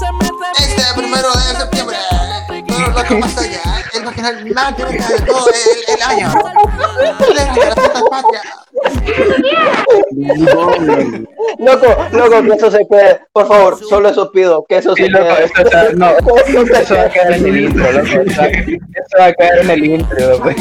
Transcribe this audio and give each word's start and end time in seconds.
Este 0.00 0.82
primero 0.96 1.28
de 1.32 1.58
septiembre. 1.58 1.96
Todo 2.68 2.78
lo 2.80 2.94
que 3.04 3.14
pasa 3.16 3.40
allá. 3.40 3.60
El 3.94 4.04
vaginal 4.04 4.44
más 4.54 4.76
grande 4.76 5.02
de 5.08 5.20
todo 5.26 5.48
el, 5.48 5.94
el 5.94 6.02
año. 6.02 6.32
Loco, 11.58 11.86
loco, 12.12 12.42
que 12.42 12.52
eso 12.54 12.70
se 12.70 12.86
quede. 12.88 13.20
Por 13.32 13.48
favor, 13.48 13.78
solo 13.88 14.08
eso 14.10 14.30
pido. 14.30 14.64
Que 14.68 14.76
eso 14.78 14.94
se 14.94 15.04
Sí, 15.04 15.08
loco, 15.08 15.24
quede. 15.24 15.44
eso, 15.44 15.62
está- 15.62 15.88
no, 15.94 16.10
eso 16.78 16.94
va 16.94 17.02
a 17.02 17.10
quedar 17.10 17.32
en 17.32 17.46
el 17.46 17.56
intro, 17.64 17.92
loco. 17.92 18.06
Eso 18.06 18.42
va- 19.18 19.24
a 19.26 19.32
quedar 19.32 19.58
en 19.58 19.70
el 19.70 19.84
intro, 19.84 20.28
loco. 20.30 20.50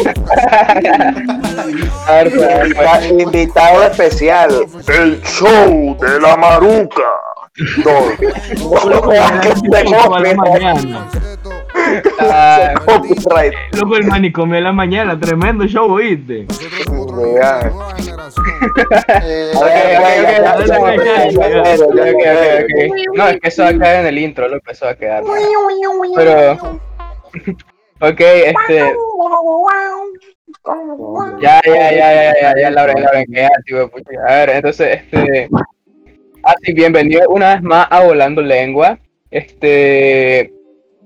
A 2.08 2.24
ver, 2.24 2.78
a 2.80 2.98
ver, 3.00 3.12
Invitado 3.20 3.84
especial. 3.84 4.66
El 4.88 5.22
show 5.24 5.98
de 6.00 6.20
la 6.22 6.36
maruca. 6.38 7.04
Loco, 7.58 9.10
que 13.74 13.96
el 13.96 14.04
manicomio 14.06 14.56
de 14.56 14.62
la 14.62 14.72
mañana, 14.72 15.20
tremendo 15.20 15.66
show, 15.66 15.92
¿oíste? 15.92 16.46
No, 23.16 23.28
es 23.28 23.40
que 23.40 23.48
eso 23.48 23.64
va 23.64 23.70
a 23.70 23.74
quedar 23.74 24.02
en 24.02 24.06
el 24.06 24.18
intro, 24.20 24.46
eso 24.68 24.86
va 24.86 24.92
a 24.92 24.96
quedar. 24.96 25.24
Pero, 26.16 26.54
ok, 28.02 28.20
este, 28.20 28.96
ya, 31.40 31.62
ya, 31.66 31.92
ya, 31.92 31.92
ya, 31.92 32.54
ya, 32.56 32.70
ya, 32.70 33.26
quédate, 33.26 33.72
güey, 33.72 33.88
pucha. 33.90 34.12
A 34.28 34.34
ver, 34.36 34.50
entonces, 34.50 35.02
este, 35.02 35.50
así, 36.48 36.74
bienvenido 36.74 37.30
una 37.30 37.56
vez 37.56 37.64
más 37.64 37.88
a 37.90 38.04
Volando 38.04 38.42
Lengua, 38.42 38.98
este, 39.30 40.54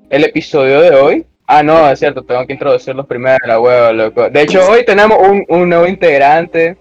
el 0.10 0.24
episodio 0.24 0.82
de 0.82 0.92
hoy. 0.92 1.26
Ah, 1.48 1.64
no, 1.64 1.90
es 1.90 2.00
cierto, 2.00 2.24
tengo 2.24 2.46
que 2.46 2.54
introducir 2.54 2.96
los 2.96 3.08
primeros, 3.08 3.40
la 3.48 3.60
huevo, 3.60 3.92
loco. 3.92 4.30
De 4.30 4.44
hecho, 4.44 4.62
hoy 4.70 4.86
tenemos 4.86 5.18
un, 5.20 5.44
un 5.50 5.68
nuevo 5.68 5.88
integrante, 5.88 6.78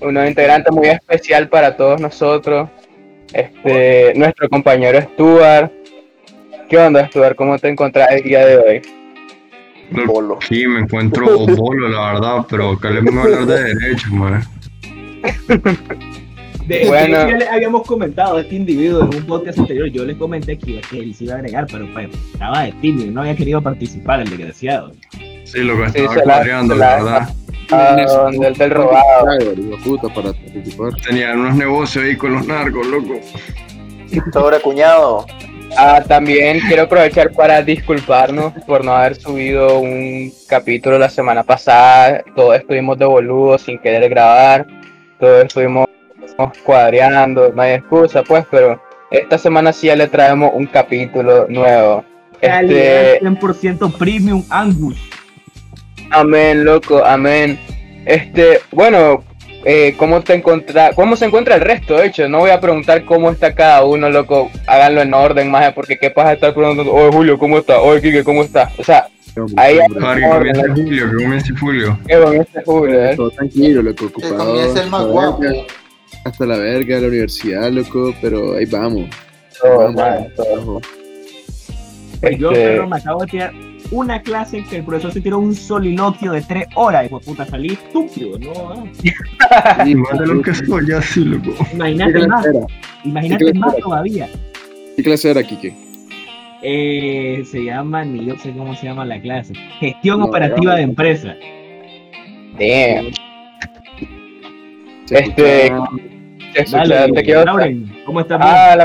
un 0.00 0.14
nuevo 0.14 0.28
integrante 0.28 0.70
muy 0.70 0.88
especial 0.88 1.48
para 1.48 1.76
todos 1.76 2.00
nosotros, 2.00 2.68
este, 3.32 4.12
nuestro 4.16 4.48
compañero 4.48 5.00
Stuart. 5.00 5.72
¿Qué 6.68 6.78
onda, 6.78 7.06
Stuart? 7.06 7.36
¿Cómo 7.36 7.58
te 7.58 7.68
encontrás 7.68 8.10
el 8.10 8.22
día 8.24 8.44
de 8.44 8.56
hoy? 8.58 8.82
Bolo. 10.06 10.38
Sí, 10.48 10.66
me 10.66 10.80
encuentro 10.80 11.46
bolo, 11.46 11.88
la 11.88 12.14
verdad, 12.14 12.46
pero 12.50 12.78
que 12.78 12.90
le 12.90 13.00
vamos 13.00 13.24
a 13.24 13.28
hablar 13.28 13.46
de 13.46 13.74
derecho, 13.74 14.08
man. 14.10 14.42
De 16.66 16.86
Bueno. 16.86 17.28
ya 17.28 17.36
le 17.36 17.48
habíamos 17.48 17.82
comentado 17.86 18.36
a 18.36 18.40
este 18.40 18.54
individuo 18.54 19.02
en 19.02 19.14
un 19.16 19.26
podcast 19.26 19.58
anterior. 19.58 19.88
Yo 19.88 20.04
les 20.04 20.16
comenté 20.16 20.56
que, 20.58 20.80
que 20.80 20.98
él 21.00 21.14
se 21.14 21.24
iba 21.24 21.34
a 21.34 21.36
agregar, 21.38 21.66
pero 21.70 21.86
pues, 21.92 22.08
estaba 22.32 22.62
de 22.62 22.72
tímido, 22.80 23.10
no 23.10 23.20
había 23.22 23.34
querido 23.36 23.60
participar, 23.60 24.20
el 24.20 24.30
desgraciado. 24.30 24.92
Sí, 25.44 25.58
lo 25.58 25.76
que 25.76 25.90
Sí, 25.90 25.98
estaba 25.98 26.14
la- 26.16 26.22
cuadreando, 26.24 26.74
la 26.74 26.86
la- 26.86 26.96
verdad. 27.04 27.28
Ah, 27.74 27.96
donde 28.06 28.48
el 28.48 28.54
del 28.54 28.70
robado. 28.70 29.26
Para 30.14 30.32
participar. 30.32 30.92
Tenían 31.08 31.40
unos 31.40 31.56
negocios 31.56 32.04
ahí 32.04 32.16
con 32.16 32.34
los 32.34 32.46
narcos, 32.46 32.86
loco. 32.86 33.14
Sobre 34.32 34.60
cuñado. 34.60 35.24
Ah, 35.78 36.02
también 36.06 36.60
quiero 36.68 36.82
aprovechar 36.82 37.32
para 37.32 37.62
disculparnos 37.62 38.52
por 38.66 38.84
no 38.84 38.92
haber 38.92 39.14
subido 39.14 39.78
un 39.78 40.30
capítulo 40.46 40.98
la 40.98 41.08
semana 41.08 41.42
pasada. 41.42 42.22
Todos 42.36 42.56
estuvimos 42.56 42.98
de 42.98 43.06
boludo 43.06 43.56
sin 43.56 43.78
querer 43.78 44.06
grabar. 44.10 44.66
Todos 45.18 45.46
estuvimos 45.46 45.86
cuadreando. 46.64 47.52
No 47.52 47.62
hay 47.62 47.72
excusa, 47.74 48.22
pues, 48.22 48.44
pero 48.50 48.80
esta 49.10 49.38
semana 49.38 49.72
sí 49.72 49.86
ya 49.88 49.96
le 49.96 50.08
traemos 50.08 50.50
un 50.54 50.66
capítulo 50.66 51.46
nuevo. 51.48 52.04
Calidad 52.40 53.14
Este, 53.14 53.20
100% 53.24 53.96
premium 53.98 54.42
Angus. 54.50 54.96
amén, 56.10 56.64
loco, 56.64 57.04
amén. 57.04 57.58
Este, 58.04 58.60
bueno, 58.72 59.22
eh, 59.64 59.94
¿cómo 59.96 60.20
te 60.22 60.34
encontra, 60.34 60.90
cómo 60.94 61.14
se 61.14 61.26
encuentra 61.26 61.54
el 61.54 61.60
resto? 61.60 61.96
De 61.96 62.06
hecho, 62.06 62.28
no 62.28 62.38
voy 62.40 62.50
a 62.50 62.60
preguntar 62.60 63.04
cómo 63.04 63.30
está 63.30 63.54
cada 63.54 63.84
uno, 63.84 64.10
loco. 64.10 64.50
Háganlo 64.66 65.02
en 65.02 65.14
orden, 65.14 65.50
más 65.50 65.72
porque 65.72 65.98
qué 65.98 66.10
pasa 66.10 66.32
estar 66.32 66.52
preguntando, 66.52 66.92
oye 66.92 67.12
Julio, 67.12 67.38
¿cómo 67.38 67.58
está? 67.58 67.80
Oye 67.80 68.02
Kike, 68.02 68.24
¿cómo 68.24 68.42
está? 68.42 68.70
O 68.78 68.82
sea, 68.84 69.06
Ahí- 69.56 69.78
que 69.78 69.94
comience 69.94 70.68
Julio, 70.74 71.10
que 71.10 71.22
comience 71.24 71.52
Julio. 71.58 71.98
bonito 72.24 72.42
este 72.42 72.62
Julio, 72.64 73.04
¿eh? 73.04 73.16
Todo 73.16 73.30
tranquilo, 73.30 73.82
loco, 73.82 73.96
que 73.98 74.04
ocupado. 74.06 74.36
comience 74.46 74.80
el 74.80 74.90
más 74.90 75.04
guapo. 75.06 75.42
Hasta 76.24 76.46
la 76.46 76.56
verga 76.58 76.96
de 76.96 77.02
la 77.02 77.08
universidad, 77.08 77.70
loco, 77.72 78.14
pero 78.20 78.54
ahí 78.56 78.66
vamos. 78.66 79.08
Todo, 79.60 79.92
vamos, 79.92 80.34
todo. 80.36 80.80
yo, 82.38 82.50
Este- 82.52 82.64
perro, 82.64 82.88
me 82.88 82.96
acabo 82.96 83.20
de 83.22 83.26
tirar 83.26 83.52
una 83.90 84.22
clase 84.22 84.58
en 84.58 84.64
que 84.66 84.76
el 84.76 84.84
profesor 84.84 85.12
se 85.12 85.20
tiró 85.20 85.38
un 85.38 85.54
soliloquio 85.54 86.32
de 86.32 86.42
tres 86.42 86.66
horas. 86.76 87.06
Hijo 87.06 87.18
de 87.18 87.24
puta, 87.26 87.44
salí 87.46 87.72
estúpido, 87.72 88.38
¿no? 88.38 88.84
Y 89.86 89.94
más 89.94 90.18
de 90.18 90.26
lo 90.26 90.40
que 90.42 90.54
soy, 90.54 90.86
ya 90.88 91.02
sí, 91.02 91.24
loco. 91.24 91.52
¿Qué 91.70 91.74
Imagínate 91.76 92.26
más, 92.26 92.46
era? 92.46 92.60
imagínate 93.04 93.54
más 93.54 93.74
era? 93.74 93.82
todavía. 93.82 94.28
¿Qué 94.96 95.02
clase 95.02 95.30
era, 95.30 95.42
Kike? 95.42 95.74
Eh, 96.62 97.42
se 97.50 97.64
llama, 97.64 98.04
ni 98.04 98.24
yo 98.24 98.36
sé 98.38 98.52
cómo 98.52 98.74
se 98.76 98.86
llama 98.86 99.04
la 99.04 99.20
clase. 99.20 99.52
Gestión 99.80 100.20
No, 100.20 100.26
operativa 100.26 100.70
no. 100.72 100.76
de 100.76 100.82
empresa. 100.82 101.34
Damn. 102.58 103.12
Se 105.12 105.18
Este, 105.18 105.66
escucha, 106.54 106.78
Dale, 107.06 107.44
Lauren, 107.44 108.02
¿cómo 108.06 108.20
estás? 108.20 108.38
Ah, 108.42 108.76
la 108.76 108.84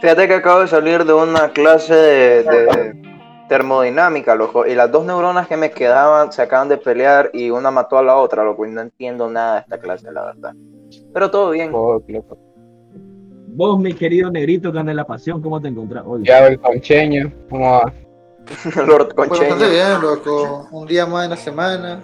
Fíjate 0.00 0.26
que 0.26 0.34
acabo 0.34 0.60
de 0.60 0.68
salir 0.68 1.04
de 1.04 1.12
una 1.12 1.50
clase 1.50 1.94
de, 1.94 2.42
de 2.42 2.96
termodinámica, 3.48 4.34
loco, 4.34 4.66
y 4.66 4.74
las 4.74 4.90
dos 4.90 5.04
neuronas 5.04 5.46
que 5.46 5.56
me 5.56 5.70
quedaban 5.70 6.32
se 6.32 6.42
acaban 6.42 6.68
de 6.68 6.76
pelear 6.76 7.30
y 7.32 7.50
una 7.50 7.70
mató 7.70 7.98
a 7.98 8.02
la 8.02 8.16
otra, 8.16 8.42
loco, 8.44 8.66
y 8.66 8.70
no 8.70 8.80
entiendo 8.80 9.28
nada 9.30 9.54
de 9.56 9.60
esta 9.60 9.78
clase, 9.78 10.10
la 10.10 10.24
verdad. 10.24 10.54
Pero 11.12 11.30
todo 11.30 11.50
bien. 11.50 11.70
Loco. 11.70 12.02
Vos, 13.52 13.78
mi 13.78 13.92
querido 13.94 14.30
negrito 14.30 14.72
que 14.72 14.78
anda 14.78 14.90
en 14.92 14.96
la 14.96 15.04
pasión, 15.06 15.40
¿cómo 15.42 15.60
te 15.60 15.68
encontrás 15.68 16.02
hoy? 16.06 16.22
Ya 16.24 16.46
el 16.46 16.58
concheño, 16.58 17.32
¿cómo 17.48 17.70
va? 17.72 17.92
Lord 18.86 19.14
Pues 19.14 19.28
Concheño. 19.28 19.50
bastante 19.50 19.74
bien, 19.74 20.00
loco. 20.00 20.66
Un 20.72 20.86
día 20.86 21.06
más 21.06 21.24
en 21.24 21.30
la 21.30 21.36
semana. 21.36 22.00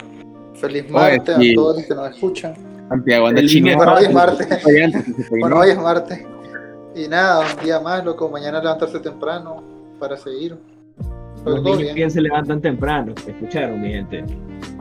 Feliz 0.60 0.90
martes 0.90 1.36
sí. 1.38 1.52
a 1.52 1.54
todos 1.54 1.76
los 1.76 1.86
que 1.86 1.94
nos 1.94 2.10
escuchan. 2.10 2.54
Santiago 2.88 3.26
anda 3.26 3.42
chingando. 3.46 3.78
Bueno, 3.84 3.94
hoy 3.98 4.04
es 4.04 4.12
martes. 4.14 4.48
Bueno, 5.40 5.56
hoy 5.58 5.70
es 5.70 5.78
martes. 5.78 6.24
Y 6.94 7.08
nada, 7.08 7.40
un 7.40 7.64
día 7.64 7.80
más, 7.80 8.04
loco. 8.04 8.28
Mañana 8.28 8.60
levantarse 8.60 8.98
temprano 9.00 9.62
para 9.98 10.16
seguir. 10.16 10.56
Pero 11.44 11.56
Los 11.56 11.64
niños 11.64 11.78
bien. 11.80 11.94
bien 11.94 12.10
se 12.10 12.20
levantan 12.20 12.60
temprano. 12.60 13.12
¿te 13.14 13.30
¿Escucharon, 13.32 13.80
mi 13.80 13.90
gente? 13.92 14.24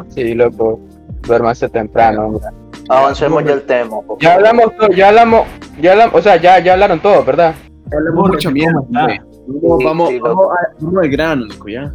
Sí, 0.09 0.33
loco. 0.33 0.79
Duérmase 1.27 1.67
temprano, 1.69 2.27
hombre. 2.27 2.43
Avancemos 2.89 3.43
ya 3.43 3.53
el 3.53 3.63
tema. 3.63 3.97
Ya 4.19 4.35
hablamos 4.35 4.75
todo, 4.77 4.89
ya 4.89 5.09
hablamos, 5.09 5.47
ya 5.81 5.91
hablamos, 5.93 6.15
o 6.15 6.21
sea, 6.21 6.37
ya, 6.37 6.59
ya 6.59 6.73
hablaron 6.73 6.99
todo, 6.99 7.23
¿verdad? 7.25 7.55
Borre, 8.13 8.31
mucha 8.33 8.49
¿cómo 8.49 8.53
mierda. 8.53 8.79
Vamos, 8.89 9.11
Sí, 9.45 9.59
vamos, 9.85 10.09
sí, 10.09 10.19
vamos, 10.19 10.37
loco. 10.37 10.53
a- 10.53 10.73
vamos 10.79 11.03
al 11.03 11.09
grano, 11.09 11.45
loco, 11.45 11.67
ya. 11.67 11.93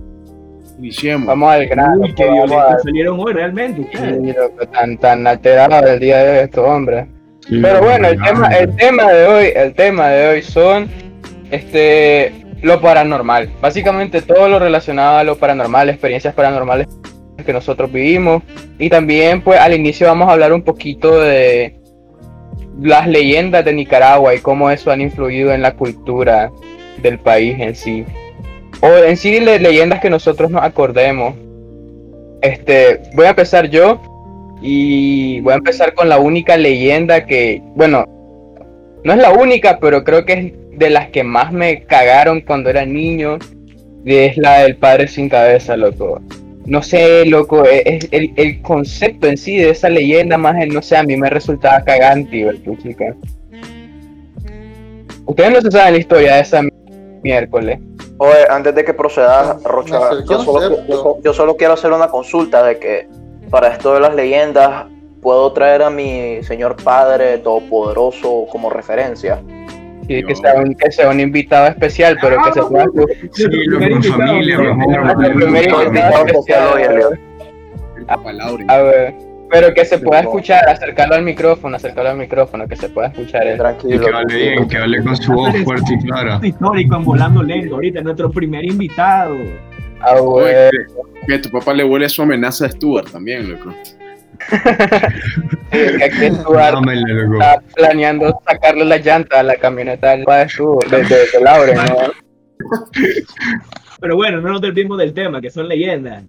Iniciemos. 0.81 1.27
Vamos 1.27 1.53
al 1.53 1.67
grano, 1.67 2.01
Uy, 2.03 2.09
qué 2.15 2.25
pues, 2.25 2.31
violentos 2.31 2.59
a- 2.59 2.79
salieron 2.79 3.21
hoy 3.21 3.33
realmente. 3.35 3.87
Sí, 3.93 4.35
tan, 4.73 4.97
tan 4.99 5.27
alterado 5.27 5.87
el 5.87 6.01
día 6.01 6.19
de 6.25 6.31
hoy 6.39 6.45
estos 6.45 6.67
hombres. 6.67 7.07
Sí, 7.49 7.59
Pero 7.63 7.81
bueno, 7.83 8.09
el 8.09 8.21
tema, 8.23 8.47
el 8.49 8.77
tema 8.77 9.13
de 9.13 9.27
hoy, 9.27 9.53
el 9.55 9.75
tema 9.75 10.09
de 10.09 10.29
hoy 10.29 10.43
son 10.43 10.89
este 11.51 12.33
lo 12.63 12.81
paranormal. 12.81 13.51
Básicamente 13.61 14.23
todo 14.23 14.49
lo 14.49 14.59
relacionado 14.59 15.19
a 15.19 15.25
lo 15.25 15.37
paranormal, 15.37 15.89
experiencias 15.89 16.35
paranormales 16.35 16.87
que 17.45 17.53
nosotros 17.53 17.91
vivimos. 17.91 18.43
Y 18.79 18.89
también, 18.91 19.41
pues, 19.43 19.59
al 19.59 19.73
inicio 19.75 20.07
vamos 20.07 20.29
a 20.29 20.33
hablar 20.33 20.53
un 20.53 20.63
poquito 20.63 21.21
de 21.21 21.77
las 22.81 23.07
leyendas 23.07 23.65
de 23.65 23.73
Nicaragua 23.73 24.35
y 24.35 24.41
cómo 24.41 24.71
eso 24.71 24.91
han 24.91 25.01
influido 25.01 25.53
en 25.53 25.63
la 25.63 25.75
cultura 25.75 26.51
del 27.03 27.19
país 27.19 27.57
en 27.59 27.75
sí. 27.75 28.05
O 28.81 28.89
en 29.05 29.17
sí 29.17 29.41
le- 29.41 29.59
leyendas 29.59 30.01
que 30.01 30.11
nosotros 30.11 30.51
nos 30.51 30.63
acordemos. 30.63 31.35
Este, 32.43 33.01
voy 33.15 33.27
a 33.27 33.31
empezar 33.31 33.69
yo 33.69 34.01
y 34.63 35.41
voy 35.41 35.53
a 35.53 35.57
empezar 35.57 35.95
con 35.95 36.09
la 36.09 36.19
única 36.19 36.57
leyenda 36.57 37.27
que, 37.27 37.63
bueno, 37.75 38.07
no 39.05 39.13
es 39.13 39.19
la 39.19 39.33
única, 39.33 39.79
pero 39.81 40.05
creo 40.05 40.25
que 40.25 40.33
es 40.33 40.79
de 40.79 40.91
las 40.91 41.09
que 41.09 41.23
más 41.25 41.53
me 41.53 41.83
cagaron 41.85 42.41
cuando 42.41 42.71
era 42.71 42.85
niño. 42.87 43.39
y 44.05 44.15
Es 44.15 44.37
la 44.39 44.61
del 44.63 44.77
padre 44.77 45.09
sin 45.09 45.29
cabeza, 45.29 45.77
loco. 45.77 46.21
No 46.65 46.83
sé, 46.83 47.27
loco, 47.27 47.67
e- 47.67 47.83
es 47.85 48.09
el, 48.13 48.33
el 48.37 48.63
concepto 48.63 49.27
en 49.27 49.37
sí 49.37 49.57
de 49.59 49.71
esa 49.71 49.89
leyenda, 49.91 50.39
más 50.39 50.57
el, 50.63 50.73
no 50.73 50.81
sé, 50.83 50.97
a 50.97 51.03
mí 51.03 51.17
me 51.17 51.29
resultaba 51.29 51.83
cagante, 51.85 52.45
¿verdad, 52.45 52.61
chica? 52.83 53.15
Ustedes 55.27 55.53
no 55.53 55.61
se 55.61 55.71
saben 55.71 55.95
la 55.95 55.99
historia 56.01 56.35
de 56.37 56.41
esa 56.41 56.63
miércoles. 57.23 57.79
Oye, 58.23 58.45
antes 58.51 58.75
de 58.75 58.85
que 58.85 58.93
procedas, 58.93 59.63
Rocha, 59.63 59.99
yo 60.29 60.41
solo, 60.41 60.61
concepto. 60.61 60.85
yo- 60.89 61.19
yo 61.25 61.33
solo 61.33 61.57
quiero 61.57 61.73
hacer 61.73 61.91
una 61.91 62.09
consulta 62.09 62.63
de 62.63 62.79
que 62.79 63.09
para 63.49 63.69
esto 63.69 63.95
de 63.95 64.01
las 64.01 64.15
leyendas 64.15 64.85
puedo 65.23 65.51
traer 65.55 65.83
a 65.83 65.89
mi 65.89 66.43
señor 66.43 66.77
padre 66.85 67.39
todopoderoso 67.39 68.47
como 68.53 68.69
referencia. 68.69 69.41
Sí, 70.07 70.23
que 70.23 70.35
sea, 70.37 70.55
un, 70.57 70.75
que 70.75 70.93
sea 70.93 71.09
un 71.09 71.19
invitado 71.19 71.69
especial, 71.69 72.19
pero 72.21 72.43
que 72.43 72.53
se 72.53 72.63
pueda 72.63 72.85
Sí, 73.33 73.45
lo 73.67 73.79
con 73.79 74.03
familia, 74.03 74.57
sí. 74.59 74.63
mejor. 74.65 75.25
El 75.25 75.33
primer 75.35 75.65
Invitado 75.87 76.27
especial. 76.27 77.19
A 78.69 78.79
ver, 78.83 79.15
pero 79.51 79.75
que 79.75 79.85
se 79.85 79.99
pueda 79.99 80.21
escuchar, 80.21 80.69
acercarlo 80.69 81.15
al 81.17 81.23
micrófono, 81.23 81.77
acercarlo 81.77 82.11
al 82.11 82.17
micrófono, 82.19 82.67
que 82.69 82.77
se 82.77 82.89
pueda 82.89 83.09
escuchar 83.09 83.47
él. 83.47 83.55
Y 83.55 83.59
Tranquilo. 83.59 84.07
que 84.07 84.13
hable 84.15 84.37
bien, 84.37 84.69
que 84.69 84.77
hable 84.77 85.03
con 85.03 85.17
su 85.17 85.33
voz 85.33 85.57
fuerte 85.65 85.95
y 85.95 86.07
clara. 86.07 86.39
histórico 86.43 86.97
en 86.97 87.05
Volando 87.05 87.43
Lento. 87.43 87.75
Ahorita 87.77 88.01
nuestro 88.01 88.31
primer 88.31 88.65
invitado. 88.65 89.35
Ah, 90.01 90.15
Oye, 90.21 90.71
güey. 90.71 90.71
que 91.27 91.39
tu 91.41 91.51
papá 91.51 91.75
le 91.75 91.85
huele 91.85 92.09
su 92.09 92.23
amenaza 92.23 92.67
de 92.67 92.73
Stuart 92.73 93.11
también, 93.11 93.51
loco. 93.51 93.75
que 95.71 96.05
aquí 96.05 96.35
Stuart 96.35 96.73
Dámele, 96.75 97.13
loco. 97.15 97.35
está 97.35 97.61
planeando 97.75 98.41
sacarle 98.47 98.85
la 98.85 98.97
llanta 98.99 99.41
a 99.41 99.43
la 99.43 99.57
camioneta 99.57 100.11
del 100.13 100.25
padre 100.25 100.49
su, 100.49 100.79
de, 100.91 100.99
de, 101.05 101.05
de 101.05 101.41
Lauren, 101.43 101.77
¿no? 101.77 101.85
Pero 104.01 104.17
bueno, 104.17 104.41
no 104.41 104.51
nos 104.53 104.61
desviemos 104.63 104.97
del 104.99 105.13
tema, 105.13 105.41
que 105.41 105.51
son 105.51 105.69
leyendas. 105.69 106.25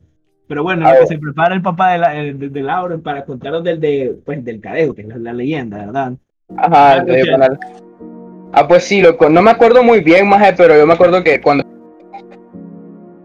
Pero 0.51 0.63
bueno, 0.63 0.85
A 0.85 0.89
lo 0.89 0.95
ver. 0.95 1.01
que 1.07 1.13
se 1.15 1.17
prepara 1.17 1.55
el 1.55 1.61
papá 1.61 1.93
de, 1.93 1.97
la, 1.97 2.13
eh, 2.21 2.33
de, 2.33 2.49
de 2.49 2.61
Lauren 2.61 3.01
para 3.01 3.23
contaros 3.23 3.63
del, 3.63 3.79
de, 3.79 4.17
pues, 4.25 4.43
del 4.43 4.59
cadejo, 4.59 4.93
que 4.93 5.03
es 5.03 5.07
la, 5.07 5.15
la 5.17 5.31
leyenda, 5.31 5.77
¿verdad? 5.77 6.11
Ajá, 6.57 6.95
Ah, 6.97 7.05
para- 7.05 7.59
Ah, 8.51 8.67
pues 8.67 8.83
sí, 8.83 9.01
loco. 9.01 9.29
No 9.29 9.41
me 9.41 9.49
acuerdo 9.49 9.81
muy 9.81 10.01
bien, 10.01 10.27
maje, 10.27 10.51
pero 10.57 10.75
yo 10.77 10.85
me 10.85 10.91
acuerdo 10.91 11.23
que 11.23 11.39
cuando 11.39 11.63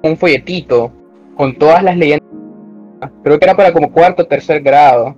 un 0.05 0.17
folletito 0.17 0.93
con 1.37 1.53
todas 1.59 1.83
las 1.83 1.97
leyendas, 1.97 2.29
creo 3.25 3.41
que 3.41 3.45
era 3.45 3.57
para 3.57 3.73
como 3.73 3.91
cuarto 3.91 4.23
o 4.23 4.27
tercer 4.27 4.63
grado. 4.63 5.17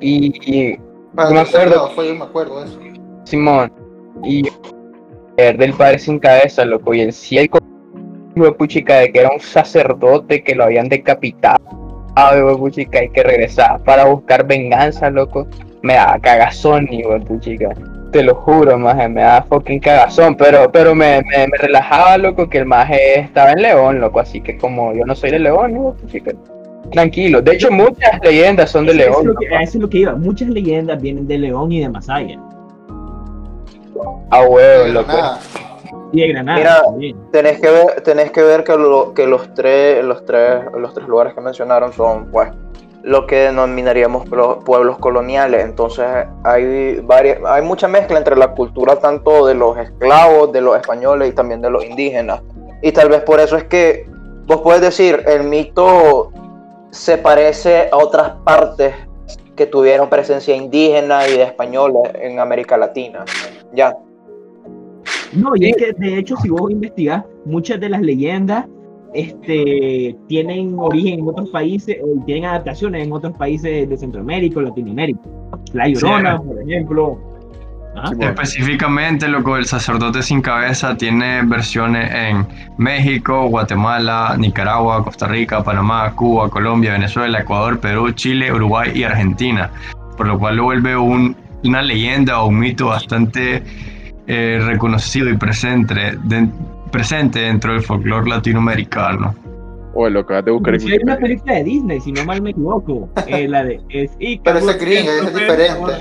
Y, 0.00 0.32
y 0.44 0.76
Para 1.14 1.28
No 1.28 1.34
me 1.36 1.40
el 1.42 1.46
acuerdo. 1.46 1.70
grado 1.70 1.90
fue, 1.90 2.08
yo 2.08 2.14
me 2.16 2.24
acuerdo 2.24 2.60
de 2.62 2.66
eso. 2.66 2.80
Simón, 3.26 3.72
y 4.24 4.42
el 5.36 5.56
del 5.56 5.72
padre 5.74 6.00
sin 6.00 6.18
cabeza, 6.18 6.64
loco, 6.64 6.92
y 6.94 7.02
hay 7.38 7.46
como 7.48 7.64
puchica 8.34 8.96
de 9.00 9.12
que 9.12 9.20
era 9.20 9.30
un 9.30 9.40
sacerdote 9.40 10.42
que 10.42 10.54
lo 10.54 10.64
habían 10.64 10.88
decapitado, 10.88 11.58
de 12.16 12.56
puchica, 12.56 13.02
y 13.04 13.08
que 13.10 13.22
regresaba 13.22 13.78
para 13.78 14.04
buscar 14.04 14.46
venganza, 14.46 15.10
loco. 15.10 15.46
Me 15.82 15.94
daba 15.94 16.18
cagazón, 16.18 16.88
puchica. 17.26 17.70
Te 18.12 18.22
lo 18.22 18.34
juro, 18.36 18.78
maje, 18.78 19.08
me 19.08 19.22
daba 19.22 19.42
fucking 19.42 19.80
cagazón, 19.80 20.36
pero, 20.36 20.70
pero 20.70 20.94
me, 20.94 21.20
me, 21.22 21.48
me 21.48 21.58
relajaba, 21.58 22.16
loco, 22.16 22.48
que 22.48 22.58
el 22.58 22.66
maje 22.66 23.20
estaba 23.20 23.52
en 23.52 23.62
León, 23.62 24.00
loco, 24.00 24.20
así 24.20 24.40
que 24.40 24.56
como 24.56 24.92
yo 24.94 25.04
no 25.04 25.14
soy 25.16 25.32
de 25.32 25.40
León, 25.40 25.74
no, 25.74 25.92
puchica. 25.94 26.32
Tranquilo, 26.92 27.40
de 27.42 27.52
hecho 27.54 27.70
muchas 27.70 28.20
leyendas 28.22 28.70
son 28.70 28.84
de 28.86 28.92
Eso 28.92 29.00
es 29.00 29.08
León. 29.08 29.26
lo 29.26 29.34
que- 29.34 29.48
a 29.54 29.62
eso 29.62 29.78
es 29.78 29.82
lo 29.82 29.88
que 29.88 29.98
iba. 29.98 30.14
Muchas 30.14 30.48
leyendas 30.48 31.00
vienen 31.00 31.26
de 31.26 31.38
León 31.38 31.72
y 31.72 31.80
de 31.80 31.88
Masaya. 31.88 32.38
A 34.30 34.42
huevo, 34.42 34.86
loco. 34.88 35.12
Y 36.14 36.20
de 36.20 36.28
Granada 36.28 36.58
Mira, 36.58 36.82
también. 36.84 37.16
Tenés 37.32 37.60
que 37.60 37.70
ver, 37.70 38.00
tenés 38.02 38.30
que 38.30 38.42
ver 38.42 38.64
que, 38.64 38.76
lo- 38.76 39.12
que 39.14 39.26
los 39.26 39.52
tres, 39.54 40.04
los 40.04 40.24
tres, 40.24 40.64
los 40.76 40.94
tres 40.94 41.08
lugares 41.08 41.34
que 41.34 41.40
mencionaron 41.40 41.92
son, 41.92 42.30
pues, 42.30 42.50
lo 43.02 43.26
que 43.26 43.36
denominaríamos 43.36 44.24
pueblos 44.64 44.96
coloniales. 44.98 45.62
Entonces 45.64 46.06
hay 46.42 47.00
varias, 47.02 47.38
hay 47.44 47.60
mucha 47.62 47.86
mezcla 47.88 48.16
entre 48.16 48.36
la 48.36 48.52
cultura 48.52 48.96
tanto 48.96 49.44
de 49.46 49.54
los 49.54 49.76
esclavos, 49.76 50.52
de 50.52 50.62
los 50.62 50.76
españoles 50.76 51.28
y 51.28 51.32
también 51.32 51.60
de 51.60 51.68
los 51.68 51.84
indígenas. 51.84 52.40
Y 52.80 52.92
tal 52.92 53.10
vez 53.10 53.20
por 53.22 53.40
eso 53.40 53.56
es 53.56 53.64
que 53.64 54.06
vos 54.46 54.60
puedes 54.62 54.80
decir 54.80 55.22
el 55.26 55.44
mito 55.44 56.32
se 56.90 57.18
parece 57.18 57.88
a 57.92 57.96
otras 57.96 58.30
partes 58.44 58.94
que 59.56 59.66
tuvieron 59.66 60.08
presencia 60.08 60.54
indígena 60.56 61.28
y 61.28 61.32
de 61.36 61.42
españoles 61.42 62.10
en 62.14 62.40
América 62.40 62.76
Latina. 62.78 63.24
Ya. 63.72 63.94
No, 65.36 65.52
y 65.56 65.66
es 65.70 65.76
que 65.76 65.92
de 65.92 66.18
hecho, 66.18 66.36
si 66.36 66.48
vos 66.48 66.70
investigás, 66.70 67.24
muchas 67.44 67.80
de 67.80 67.88
las 67.88 68.02
leyendas 68.02 68.66
este, 69.14 70.16
tienen 70.28 70.74
origen 70.78 71.20
en 71.20 71.28
otros 71.28 71.48
países 71.50 71.98
o 72.02 72.24
tienen 72.24 72.46
adaptaciones 72.46 73.06
en 73.06 73.12
otros 73.12 73.32
países 73.36 73.88
de 73.88 73.96
Centroamérica 73.96 74.58
o 74.58 74.62
Latinoamérica. 74.62 75.20
La 75.72 75.88
Llorona, 75.88 76.38
por 76.40 76.60
ejemplo. 76.62 77.18
¿Ah? 77.96 78.10
Específicamente, 78.18 79.28
loco, 79.28 79.56
el 79.56 79.66
sacerdote 79.66 80.20
sin 80.22 80.40
cabeza 80.42 80.96
tiene 80.96 81.42
versiones 81.44 82.10
en 82.12 82.44
México, 82.76 83.46
Guatemala, 83.48 84.34
Nicaragua, 84.36 85.04
Costa 85.04 85.28
Rica, 85.28 85.62
Panamá, 85.62 86.12
Cuba, 86.16 86.50
Colombia, 86.50 86.92
Venezuela, 86.92 87.38
Ecuador, 87.38 87.78
Perú, 87.78 88.10
Chile, 88.10 88.52
Uruguay 88.52 88.90
y 88.96 89.04
Argentina, 89.04 89.70
por 90.16 90.26
lo 90.26 90.36
cual 90.40 90.56
lo 90.56 90.64
vuelve 90.64 90.96
un- 90.96 91.36
una 91.62 91.82
leyenda 91.82 92.42
o 92.42 92.48
un 92.48 92.58
mito 92.58 92.86
bastante 92.86 93.62
eh, 94.26 94.60
reconocido 94.64 95.28
y 95.28 95.36
presente, 95.36 95.94
de- 95.94 96.48
presente 96.90 97.40
dentro 97.40 97.72
del 97.72 97.82
folclore 97.82 98.28
latinoamericano. 98.30 99.34
Oye, 99.94 100.10
loco, 100.10 100.26
acabas 100.32 100.44
de 100.46 100.50
buscar 100.50 100.74
en 100.74 100.80
hay 100.92 100.98
una 101.02 101.16
película 101.16 101.54
de 101.54 101.64
Disney, 101.64 102.00
si 102.00 102.10
no 102.12 102.24
mal 102.24 102.42
me 102.42 102.50
equivoco. 102.50 103.08
eh, 103.26 103.46
la 103.48 103.64
de. 103.64 103.80
Es 103.88 104.10
pero 104.44 104.60
gringa, 104.78 105.12
ese 105.12 105.26
es 105.26 105.34
diferente. 105.34 105.92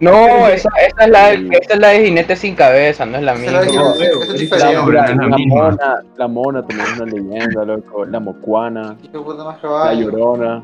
No, 0.00 0.48
esa, 0.48 0.68
esa 0.84 1.04
es 1.04 1.08
la, 1.10 1.32
esa 1.32 1.74
es 1.74 1.78
la 1.78 1.88
de 1.88 2.04
Jinete 2.06 2.34
sin 2.34 2.54
cabeza, 2.56 3.06
no 3.06 3.18
es 3.18 3.22
la 3.22 3.34
Esa 3.34 3.44
es 3.46 3.52
la 3.52 3.60
misma. 3.62 3.82
de- 3.94 4.44
esa 4.44 4.56
es 4.56 4.62
la, 4.62 4.70
es 5.10 5.46
mona, 5.46 6.02
la 6.16 6.28
mona 6.28 6.66
también 6.66 6.88
es 6.88 7.00
una 7.00 7.06
leyenda, 7.12 7.64
loco. 7.64 8.04
La 8.04 8.18
mocuana, 8.20 8.96
la 9.12 9.94
llorona 9.94 10.62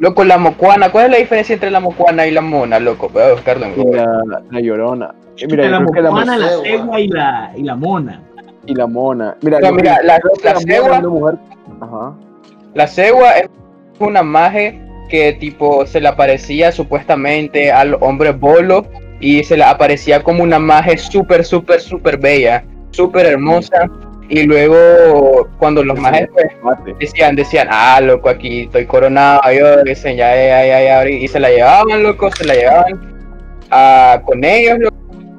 Loco, 0.00 0.24
la 0.24 0.38
mocuana, 0.38 0.90
¿cuál 0.90 1.04
es 1.06 1.10
la 1.12 1.18
diferencia 1.18 1.52
entre 1.52 1.70
la 1.70 1.78
mocuana 1.78 2.26
y 2.26 2.30
la 2.30 2.40
mona, 2.40 2.80
loco? 2.80 3.08
Voy 3.12 3.22
a 3.22 3.32
buscarlo 3.32 3.66
en 3.66 3.92
la, 3.96 4.42
la 4.50 4.60
llorona. 4.60 5.14
Eh, 5.36 5.46
Mira, 5.48 5.64
la 5.68 5.84
que 5.92 6.00
la, 6.00 6.10
mocuana, 6.10 6.38
la 6.38 6.48
cegua. 6.62 7.00
y 7.00 7.08
la, 7.08 7.52
y 7.56 7.62
la 7.62 7.76
mona. 7.76 8.22
y 8.66 8.74
la 8.74 8.86
mona. 8.86 9.36
Mira, 9.42 9.60
No, 9.60 9.68
yo 9.68 9.74
mira, 9.74 9.98
la- 10.02 10.14
la 10.14 10.20
mona 10.54 10.60
cegua- 10.60 10.96
es 10.96 10.98
una 11.00 11.08
mujer. 11.08 11.34
Ajá. 11.82 12.12
La 12.74 12.86
cegua 12.86 13.30
es 13.38 13.48
una 13.98 14.22
maje 14.22 14.80
que 15.10 15.34
tipo 15.34 15.84
se 15.86 16.00
le 16.00 16.08
aparecía 16.08 16.72
supuestamente 16.72 17.70
al 17.72 17.96
hombre 18.00 18.32
bolo 18.32 18.86
y 19.20 19.44
se 19.44 19.56
le 19.56 19.64
aparecía 19.64 20.22
como 20.22 20.42
una 20.42 20.58
maje 20.58 20.96
súper, 20.96 21.44
súper, 21.44 21.80
súper 21.80 22.16
bella, 22.16 22.64
súper 22.90 23.26
hermosa. 23.26 23.90
Y 24.30 24.44
luego 24.44 25.48
cuando 25.58 25.82
los 25.82 25.98
majes 25.98 26.28
pues, 26.32 26.98
decían, 27.00 27.34
decían, 27.34 27.66
ah, 27.68 28.00
loco, 28.00 28.28
aquí 28.28 28.62
estoy 28.62 28.86
coronado, 28.86 29.40
yo, 29.52 29.82
dicen, 29.82 30.16
ya, 30.16 30.32
ya, 30.36 30.64
ya, 30.64 31.04
ya, 31.04 31.10
y 31.10 31.26
se 31.26 31.40
la 31.40 31.50
llevaban, 31.50 32.00
loco, 32.04 32.30
se 32.30 32.44
la 32.44 32.54
llevaban 32.54 33.26
ah, 33.72 34.22
con 34.24 34.44
ellos, 34.44 34.78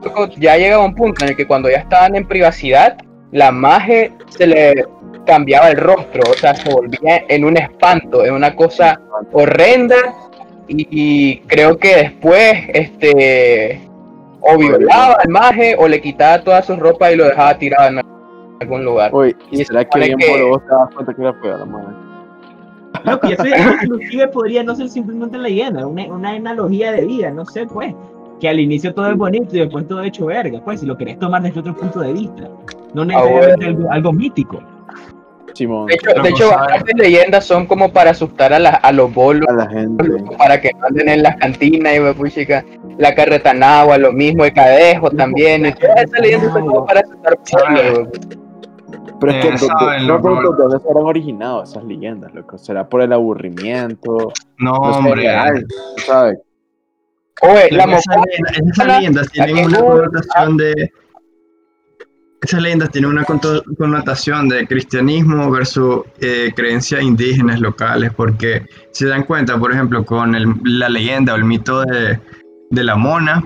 loco, 0.03 0.27
ya 0.37 0.57
llegaba 0.57 0.83
un 0.83 0.93
punto 0.93 1.23
en 1.23 1.29
el 1.29 1.37
que 1.37 1.47
cuando 1.47 1.69
ya 1.69 1.77
estaban 1.77 2.17
en 2.17 2.27
privacidad, 2.27 2.97
la 3.31 3.53
maje 3.53 4.11
se 4.27 4.45
le 4.45 4.85
cambiaba 5.25 5.69
el 5.69 5.77
rostro, 5.77 6.23
o 6.29 6.33
sea, 6.33 6.53
se 6.53 6.69
volvía 6.69 7.23
en 7.29 7.45
un 7.45 7.55
espanto, 7.55 8.25
en 8.25 8.33
una 8.33 8.53
cosa 8.57 8.99
horrenda, 9.31 9.95
y, 10.67 10.85
y 10.91 11.37
creo 11.47 11.77
que 11.77 11.95
después, 11.95 12.57
este, 12.73 13.79
o 14.41 14.57
violaba 14.57 15.15
al 15.23 15.29
maje, 15.29 15.77
o 15.77 15.87
le 15.87 16.01
quitaba 16.01 16.43
toda 16.43 16.61
su 16.61 16.75
ropa 16.75 17.09
y 17.09 17.15
lo 17.15 17.23
dejaba 17.23 17.57
tirado 17.57 17.87
en 17.87 18.20
algún 18.61 18.85
lugar. 18.85 19.11
Oye, 19.13 19.35
Y 19.51 19.61
¿y 19.61 19.65
será 19.65 19.81
se 19.81 19.89
que 19.89 19.99
bien 19.99 20.17
que- 20.17 20.27
por 20.27 20.49
vos 20.49 20.61
te 20.65 20.71
das 20.73 20.89
cuenta 20.93 21.13
que 21.13 21.21
era 21.21 21.33
fea 21.33 21.57
la 21.57 21.65
madre? 21.65 21.95
Loco, 23.03 23.27
y 23.29 23.33
eso 23.33 23.43
inclusive 23.83 24.27
podría 24.27 24.63
no 24.63 24.75
ser 24.75 24.89
simplemente 24.89 25.37
leyenda, 25.37 25.85
una, 25.87 26.05
una 26.05 26.29
analogía 26.31 26.91
de 26.91 27.05
vida, 27.05 27.31
no 27.31 27.45
sé, 27.45 27.65
pues. 27.65 27.93
Que 28.39 28.49
al 28.49 28.59
inicio 28.59 28.93
todo 28.93 29.09
es 29.11 29.17
bonito 29.17 29.55
y 29.55 29.59
después 29.59 29.87
todo 29.87 30.01
hecho 30.03 30.25
verga, 30.25 30.59
pues, 30.63 30.79
si 30.79 30.85
lo 30.85 30.97
querés 30.97 31.17
tomar 31.19 31.41
desde 31.43 31.59
otro 31.59 31.75
punto 31.75 31.99
de 31.99 32.13
vista. 32.13 32.49
No 32.93 33.05
necesariamente 33.05 33.65
algo, 33.67 33.91
algo 33.91 34.13
mítico. 34.13 34.59
Simón, 35.53 35.87
De 35.87 35.95
hecho, 35.95 36.21
de 36.21 36.29
hecho 36.29 36.49
bastantes 36.49 36.95
leyendas 36.95 37.45
son 37.45 37.65
como 37.65 37.91
para 37.91 38.11
asustar 38.11 38.53
a, 38.53 38.59
la- 38.59 38.69
a 38.69 38.91
los 38.91 39.13
bolos, 39.13 39.47
a 39.49 39.53
la 39.53 39.67
gente. 39.69 40.05
para 40.37 40.59
que 40.61 40.71
no 40.79 40.85
anden 40.87 41.09
en 41.09 41.23
las 41.23 41.35
cantinas 41.37 41.95
y 41.95 41.99
me 41.99 42.13
puchica. 42.13 42.63
La 42.97 43.13
carretanagua, 43.15 43.97
lo 43.97 44.11
mismo, 44.13 44.45
el 44.45 44.53
cadejo 44.53 45.09
también. 45.11 45.65
esas 45.65 45.79
leyendas 46.21 46.53
son 46.53 46.67
como 46.67 46.85
para 46.85 47.01
asustar 47.01 47.37
¿Sabes? 47.43 47.93
bolos. 47.93 48.09
Pero 49.21 49.31
es 49.33 49.41
que 49.41 49.47
Eh, 49.47 49.51
¿de- 49.51 49.57
saben, 49.59 50.01
de- 50.01 50.07
no 50.07 50.21
pregunto 50.21 50.51
dónde 50.57 50.79
se 50.79 50.87
habrán 50.89 51.05
originado 51.05 51.63
esas 51.63 51.83
leyendas, 51.85 52.33
loco. 52.33 52.57
¿Será 52.57 52.89
por 52.89 53.01
el 53.01 53.13
aburrimiento? 53.13 54.33
No, 54.57 54.73
No 54.73 54.93
sé, 54.93 54.99
hombre. 54.99 55.15
real, 55.15 55.65
¿sabes? 56.05 56.39
Oye, 57.43 57.71
la 57.71 57.83
Esas 57.85 58.05
leyendas- 58.07 58.57
esas 58.71 58.87
leyendas 58.87 59.29
tienen 59.31 59.65
una 59.65 59.79
connotación 59.79 60.57
de. 60.57 60.91
Esas 62.43 62.61
leyendas 62.61 62.89
tienen 62.89 63.11
una 63.11 63.23
connotación 63.23 64.49
de 64.49 64.65
cristianismo 64.67 65.51
versus 65.51 66.01
eh, 66.19 66.51
creencias 66.55 67.03
indígenas 67.03 67.59
locales, 67.59 68.11
porque 68.15 68.63
si 68.91 69.03
se 69.05 69.09
dan 69.09 69.23
cuenta, 69.23 69.59
por 69.59 69.71
ejemplo, 69.71 70.03
con 70.03 70.33
el- 70.33 70.55
la 70.63 70.89
leyenda 70.89 71.33
o 71.33 71.35
el 71.35 71.43
mito 71.43 71.81
de, 71.81 72.19
de 72.71 72.83
la 72.83 72.95
mona, 72.95 73.43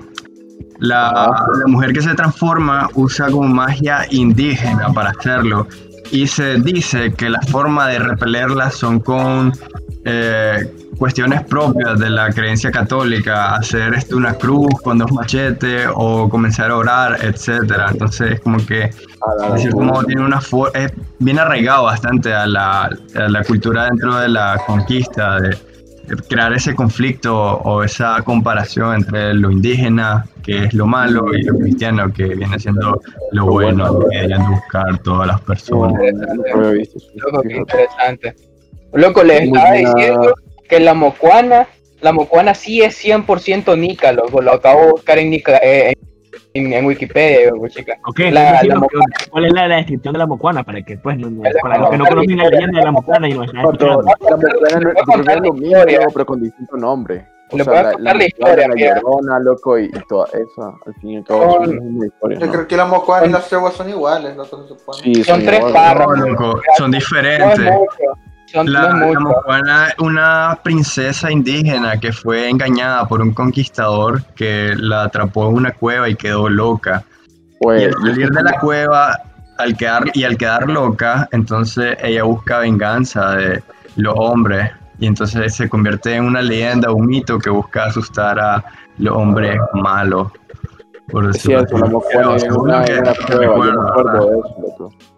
la, 0.78 1.10
la 1.58 1.66
mujer 1.66 1.92
que 1.92 2.02
se 2.02 2.14
transforma 2.14 2.88
usa 2.94 3.30
como 3.30 3.48
magia 3.48 4.06
indígena 4.10 4.92
para 4.92 5.10
hacerlo. 5.10 5.66
Y 6.12 6.26
se 6.26 6.60
dice 6.60 7.12
que 7.12 7.28
la 7.28 7.40
forma 7.40 7.88
de 7.88 7.98
repelerla 7.98 8.70
son 8.70 9.00
con, 9.00 9.52
eh, 10.04 10.72
cuestiones 10.98 11.42
propias 11.44 11.98
de 11.98 12.10
la 12.10 12.30
creencia 12.30 12.70
católica, 12.70 13.56
hacer 13.56 13.94
este, 13.94 14.14
una 14.14 14.34
cruz 14.34 14.68
con 14.82 14.98
dos 14.98 15.10
machetes 15.12 15.88
o 15.94 16.28
comenzar 16.28 16.70
a 16.70 16.76
orar, 16.76 17.18
etcétera. 17.22 17.88
Entonces, 17.90 18.34
es 18.34 18.40
como 18.40 18.58
que, 18.64 18.90
de 19.52 19.58
cierto 19.58 19.80
modo, 19.80 20.04
tiene 20.04 20.24
una 20.24 20.40
es 20.74 20.92
bien 21.18 21.38
arraigado 21.38 21.84
bastante 21.84 22.32
a 22.32 22.46
la, 22.46 22.84
a 22.84 23.28
la 23.28 23.44
cultura 23.44 23.86
dentro 23.86 24.16
de 24.16 24.28
la 24.28 24.60
conquista, 24.66 25.40
de 25.40 25.56
crear 26.28 26.52
ese 26.52 26.74
conflicto 26.74 27.34
o 27.34 27.82
esa 27.82 28.22
comparación 28.22 28.94
entre 28.94 29.34
lo 29.34 29.50
indígena, 29.50 30.26
que 30.44 30.64
es 30.64 30.74
lo 30.74 30.86
malo, 30.86 31.34
y 31.34 31.42
lo 31.42 31.58
cristiano, 31.58 32.12
que 32.12 32.24
viene 32.26 32.58
siendo 32.58 33.00
lo 33.32 33.46
bueno, 33.46 33.86
lo 33.86 34.08
que 34.08 34.16
deberían 34.16 34.50
buscar 34.50 34.98
todas 35.02 35.26
las 35.26 35.40
personas. 35.40 36.00
Loco, 37.14 37.42
qué 37.42 37.56
interesante. 37.56 38.34
Loco, 38.92 39.24
les 39.24 39.42
estaba 39.42 39.72
diciendo 39.72 40.34
que 40.68 40.80
la 40.80 40.94
mocuana, 40.94 41.66
la 42.00 42.12
mocuana 42.12 42.54
sí 42.54 42.82
es 42.82 43.04
100% 43.04 43.76
nica, 43.78 44.12
loco. 44.12 44.40
Lo 44.40 44.52
acabo 44.52 44.86
de 44.86 44.90
buscar 44.92 45.18
en, 45.18 45.30
nica, 45.30 45.56
eh, 45.58 45.88
en, 45.90 46.05
en 46.56 46.84
Wikipedia, 46.86 47.50
loco, 47.50 47.68
chica. 47.68 47.96
Ok, 48.06 48.18
La- 48.30 48.62
la 48.62 48.74
mocuana. 48.76 49.06
¿cuál 49.30 49.44
es 49.46 49.52
la, 49.52 49.68
la 49.68 49.76
descripción 49.76 50.12
de 50.12 50.18
la 50.18 50.26
mocuana? 50.26 50.62
Para 50.64 50.82
que, 50.82 50.96
pues, 50.98 51.18
no- 51.18 51.30
no- 51.30 51.42
para 51.62 51.78
los 51.78 51.90
que 51.90 51.98
no 51.98 52.04
mocuana. 52.04 52.08
conocen 52.08 52.36
la 52.38 52.48
leyenda 52.50 52.78
de 52.80 52.84
la 52.84 52.92
mocuana 52.92 53.28
y 53.28 53.34
nos 53.34 53.46
están 53.46 53.62
No, 53.62 53.70
escuchando. 53.72 54.02
la 54.02 54.36
mujer 54.36 54.82
no- 54.82 54.88
yo 54.88 54.94
creo 54.94 55.24
que 55.24 55.32
es 55.32 55.40
lo 55.40 55.52
mismo, 55.52 55.66
historia. 55.78 56.06
pero 56.12 56.26
con 56.26 56.42
distinto 56.42 56.76
nombre. 56.76 57.26
O 57.52 57.56
Le 57.58 57.62
sea, 57.62 57.74
la, 57.82 57.92
la 58.00 58.14
la, 58.14 58.24
historia, 58.26 58.66
la 58.66 58.74
llorona, 58.74 59.38
loco, 59.38 59.78
y, 59.78 59.84
y 59.84 59.90
toda 60.08 60.26
esa, 60.26 60.68
al 60.84 60.94
fin 61.00 61.10
y 61.10 61.16
al 61.18 61.24
cabo, 61.24 61.42
Son- 61.42 61.52
son 61.66 61.76
las 61.76 61.84
mismas 61.84 62.06
historias, 62.08 62.40
Yo 62.40 62.46
¿no? 62.46 62.52
creo 62.52 62.66
que 62.66 62.76
la 62.76 62.84
mocuana 62.86 63.26
y 63.26 63.30
las 63.30 63.48
treguas 63.48 63.74
son 63.74 63.88
iguales, 63.88 64.36
supone. 64.66 64.98
Sí, 65.04 65.22
Son 65.22 65.40
tres 65.44 65.58
iguales. 65.60 65.72
párrafos. 65.80 66.18
No, 66.18 66.26
loco, 66.26 66.60
son 66.76 66.90
No 66.90 66.96
es 66.96 67.04
diferentes. 67.04 67.58
mucho. 67.60 68.18
La, 68.54 68.64
la 68.72 69.94
una 69.98 70.58
princesa 70.62 71.30
indígena 71.30 71.98
que 71.98 72.12
fue 72.12 72.48
engañada 72.48 73.06
por 73.08 73.20
un 73.20 73.34
conquistador 73.34 74.22
que 74.34 74.72
la 74.76 75.04
atrapó 75.04 75.48
en 75.48 75.56
una 75.56 75.72
cueva 75.72 76.08
y 76.08 76.14
quedó 76.14 76.48
loca. 76.48 77.04
Y 77.08 77.58
Pues, 77.60 77.86
al 77.86 78.02
salir 78.02 78.30
de 78.30 78.42
la 78.42 78.52
cueva 78.60 79.20
al 79.58 79.76
quedar, 79.76 80.04
y 80.14 80.24
al 80.24 80.36
quedar 80.36 80.68
loca, 80.68 81.28
entonces 81.32 81.96
ella 82.02 82.24
busca 82.24 82.58
venganza 82.58 83.36
de 83.36 83.62
los 83.96 84.14
hombres. 84.16 84.70
Y 84.98 85.06
entonces 85.06 85.54
se 85.54 85.68
convierte 85.68 86.14
en 86.14 86.24
una 86.24 86.40
leyenda, 86.40 86.90
un 86.90 87.06
mito 87.06 87.38
que 87.38 87.50
busca 87.50 87.86
asustar 87.86 88.38
a 88.38 88.64
los 88.98 89.14
hombres 89.14 89.58
malos. 89.74 90.32
Por 91.08 91.26
es 91.26 91.34
decirlo 91.34 91.66
cierto, 91.66 92.02
la 92.66 92.80
así. 92.80 92.96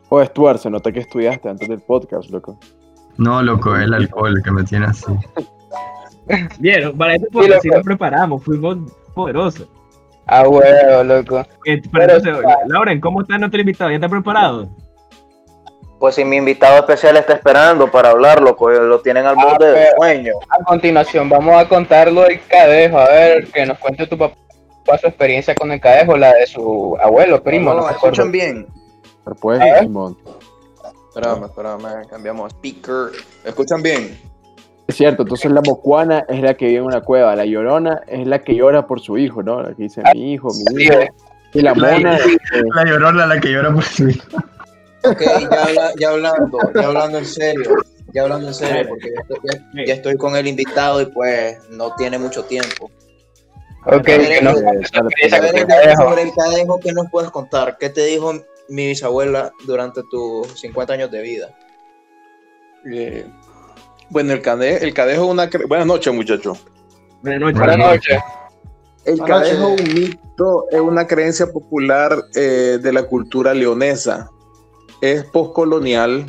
Joder, 0.08 0.26
Stuart, 0.28 0.58
se 0.58 0.70
nota 0.70 0.90
que 0.90 1.00
estudiaste 1.00 1.48
antes 1.48 1.68
del 1.68 1.80
podcast, 1.80 2.30
loco. 2.30 2.58
No, 3.18 3.42
loco, 3.42 3.76
el 3.76 3.92
alcohol 3.92 4.40
que 4.42 4.50
me 4.50 4.64
tiene 4.64 4.86
así. 4.86 5.06
Bien, 6.58 6.96
para 6.96 7.14
este 7.14 7.26
Sí, 7.30 7.48
loco. 7.48 7.76
nos 7.76 7.82
preparamos, 7.84 8.42
fuimos 8.44 8.76
poderosos. 9.14 9.68
Ah, 10.26 10.46
huevo, 10.46 11.02
loco. 11.04 11.38
Eh, 11.64 11.80
pero 11.90 11.90
Pero- 11.92 12.16
entonces, 12.16 12.44
Lauren, 12.66 13.00
¿cómo 13.00 13.22
está 13.22 13.38
nuestro 13.38 13.60
invitado? 13.60 13.90
¿Ya 13.90 13.96
está 13.96 14.08
preparado? 14.08 14.68
Pues 15.98 16.14
si 16.14 16.24
mi 16.24 16.36
invitado 16.36 16.76
especial 16.78 17.16
está 17.16 17.32
esperando 17.32 17.90
para 17.90 18.10
hablar, 18.10 18.40
loco, 18.40 18.70
lo 18.70 19.00
tienen 19.00 19.26
al 19.26 19.36
Ah, 19.38 19.44
borde 19.44 19.66
del 19.66 19.74
pero- 19.74 19.96
sueño. 19.96 20.32
A 20.50 20.62
continuación, 20.64 21.28
vamos 21.28 21.56
a 21.60 21.66
contar 21.68 22.12
lo 22.12 22.22
del 22.22 22.40
cadejo. 22.46 22.98
A 22.98 23.08
ver, 23.08 23.46
que 23.48 23.66
nos 23.66 23.78
cuente 23.78 24.06
tu 24.06 24.16
papá 24.16 24.36
su 25.00 25.06
experiencia 25.06 25.54
con 25.54 25.72
el 25.72 25.80
cadejo, 25.80 26.16
la 26.16 26.32
de 26.34 26.46
su 26.46 26.96
abuelo, 27.02 27.42
primo. 27.42 27.74
No, 27.74 27.80
no 27.80 27.86
me 27.86 27.92
escuchan 27.92 28.30
bien. 28.30 28.66
Pero 29.24 29.36
pues. 29.36 29.60
Simón. 29.80 30.16
Espérame, 31.08 31.44
espérame, 31.46 32.06
cambiamos 32.08 32.52
speaker. 32.52 33.10
¿Escuchan 33.44 33.82
bien? 33.82 34.18
Es 34.86 34.96
cierto, 34.96 35.22
entonces 35.22 35.50
la 35.50 35.60
mocuana 35.60 36.24
es 36.28 36.40
la 36.40 36.54
que 36.54 36.66
vive 36.66 36.78
en 36.78 36.84
una 36.84 37.00
cueva, 37.02 37.36
la 37.36 37.44
llorona 37.44 38.02
es 38.06 38.26
la 38.26 38.42
que 38.42 38.54
llora 38.54 38.86
por 38.86 39.00
su 39.00 39.18
hijo, 39.18 39.42
¿no? 39.42 39.62
La 39.62 39.74
que 39.74 39.82
dice 39.84 40.02
mi 40.14 40.32
hijo, 40.32 40.48
mi 40.74 40.82
hijo. 40.84 40.94
eh. 40.94 41.10
Y 41.54 41.60
la 41.60 41.74
mona, 41.74 42.16
eh, 42.18 42.38
La 42.74 42.84
llorona, 42.84 43.26
la 43.26 43.40
que 43.40 43.48
llora 43.48 43.72
por 43.72 43.84
su 43.84 44.08
hijo. 44.08 44.26
Ok, 45.04 45.20
ya, 45.20 45.62
habla- 45.64 45.92
ya 45.98 46.10
hablando, 46.10 46.58
ya 46.74 46.86
hablando 46.86 47.18
en 47.18 47.24
serio, 47.26 47.70
ya 48.12 48.22
hablando 48.22 48.48
en 48.48 48.54
serio, 48.54 48.86
porque 48.88 49.10
ya 49.14 49.20
estoy, 49.22 49.38
ya- 49.74 49.84
ya 49.86 49.94
estoy 49.94 50.16
con 50.16 50.36
el 50.36 50.46
invitado 50.46 51.00
y 51.02 51.06
pues 51.06 51.58
no 51.70 51.94
tiene 51.96 52.18
mucho 52.18 52.44
tiempo. 52.44 52.90
Ok, 53.86 54.08
eh, 54.08 54.40
¿qué 56.82 56.92
nos 56.92 57.10
puedes 57.10 57.30
contar? 57.30 57.78
¿Qué 57.78 57.88
te 57.90 58.04
dijo 58.04 58.32
mi 58.68 58.86
bisabuela 58.88 59.52
durante 59.66 60.02
tus 60.10 60.48
50 60.60 60.92
años 60.94 61.10
de 61.10 61.22
vida? 61.22 61.58
Eh, 62.92 63.26
bueno, 64.10 64.32
el, 64.32 64.38
el 64.38 64.94
cadejo 64.94 65.24
es 65.24 65.30
una... 65.30 65.50
Buenas 65.68 65.86
noches, 65.86 66.12
muchachos. 66.12 66.58
Buenas 67.22 67.40
noches. 67.40 67.58
Buenas 67.58 67.78
noches. 67.78 68.18
El 69.04 69.16
Buenas 69.16 69.40
cadejo, 69.40 69.70
noches. 69.70 69.88
un 69.88 69.94
mito, 69.94 70.64
es 70.70 70.80
una 70.80 71.06
creencia 71.06 71.50
popular 71.50 72.24
eh, 72.34 72.78
de 72.80 72.92
la 72.92 73.04
cultura 73.04 73.54
leonesa. 73.54 74.30
Es 75.00 75.24
postcolonial, 75.24 76.26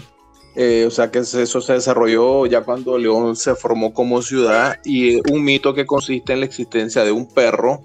eh, 0.55 0.85
o 0.85 0.91
sea 0.91 1.09
que 1.09 1.19
eso 1.19 1.61
se 1.61 1.73
desarrolló 1.73 2.45
ya 2.45 2.61
cuando 2.61 2.97
León 2.97 3.35
se 3.35 3.55
formó 3.55 3.93
como 3.93 4.21
ciudad 4.21 4.77
y 4.83 5.17
es 5.17 5.21
un 5.31 5.43
mito 5.43 5.73
que 5.73 5.85
consiste 5.85 6.33
en 6.33 6.41
la 6.41 6.45
existencia 6.45 7.03
de 7.03 7.11
un 7.11 7.27
perro, 7.27 7.81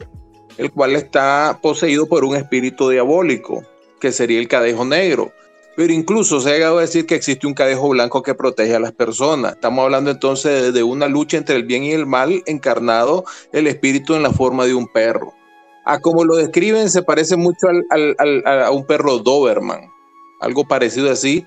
el 0.59 0.71
cual 0.73 0.97
está 0.97 1.59
poseído 1.63 2.07
por 2.07 2.25
un 2.25 2.37
espíritu 2.37 2.89
diabólico, 2.91 3.63
que 4.05 4.13
sería 4.13 4.39
el 4.39 4.49
cadejo 4.49 4.85
negro. 4.85 5.33
Pero 5.77 5.91
incluso 5.95 6.39
se 6.39 6.51
ha 6.51 6.53
llegado 6.53 6.77
a 6.77 6.83
decir 6.83 7.07
que 7.07 7.15
existe 7.15 7.47
un 7.47 7.55
cadejo 7.55 7.89
blanco 7.89 8.23
que 8.23 8.35
protege 8.35 8.77
a 8.77 8.79
las 8.79 8.93
personas. 8.93 9.55
Estamos 9.55 9.83
hablando 9.83 10.11
entonces 10.11 10.75
de, 10.75 10.83
una 10.83 11.09
lucha 11.09 11.39
entre 11.39 11.57
el 11.57 11.65
bien 11.65 11.85
y 11.85 11.93
el 11.93 12.05
mal 12.05 12.43
encarnado 12.45 13.25
el 13.51 13.67
espíritu 13.67 14.15
en 14.15 14.23
la 14.23 14.31
forma 14.31 14.67
de 14.67 14.75
un 14.75 14.89
perro. 14.89 15.33
A 15.87 16.01
como 16.01 16.23
lo 16.23 16.37
describen, 16.37 16.91
se 16.91 17.03
parece 17.03 17.37
mucho 17.37 17.67
al- 17.67 17.87
al- 17.89 18.43
al- 18.45 18.63
a 18.65 18.71
un 18.73 18.85
perro 18.87 19.21
Doberman, 19.21 19.81
algo 20.43 20.69
parecido 20.69 21.11
así, 21.11 21.47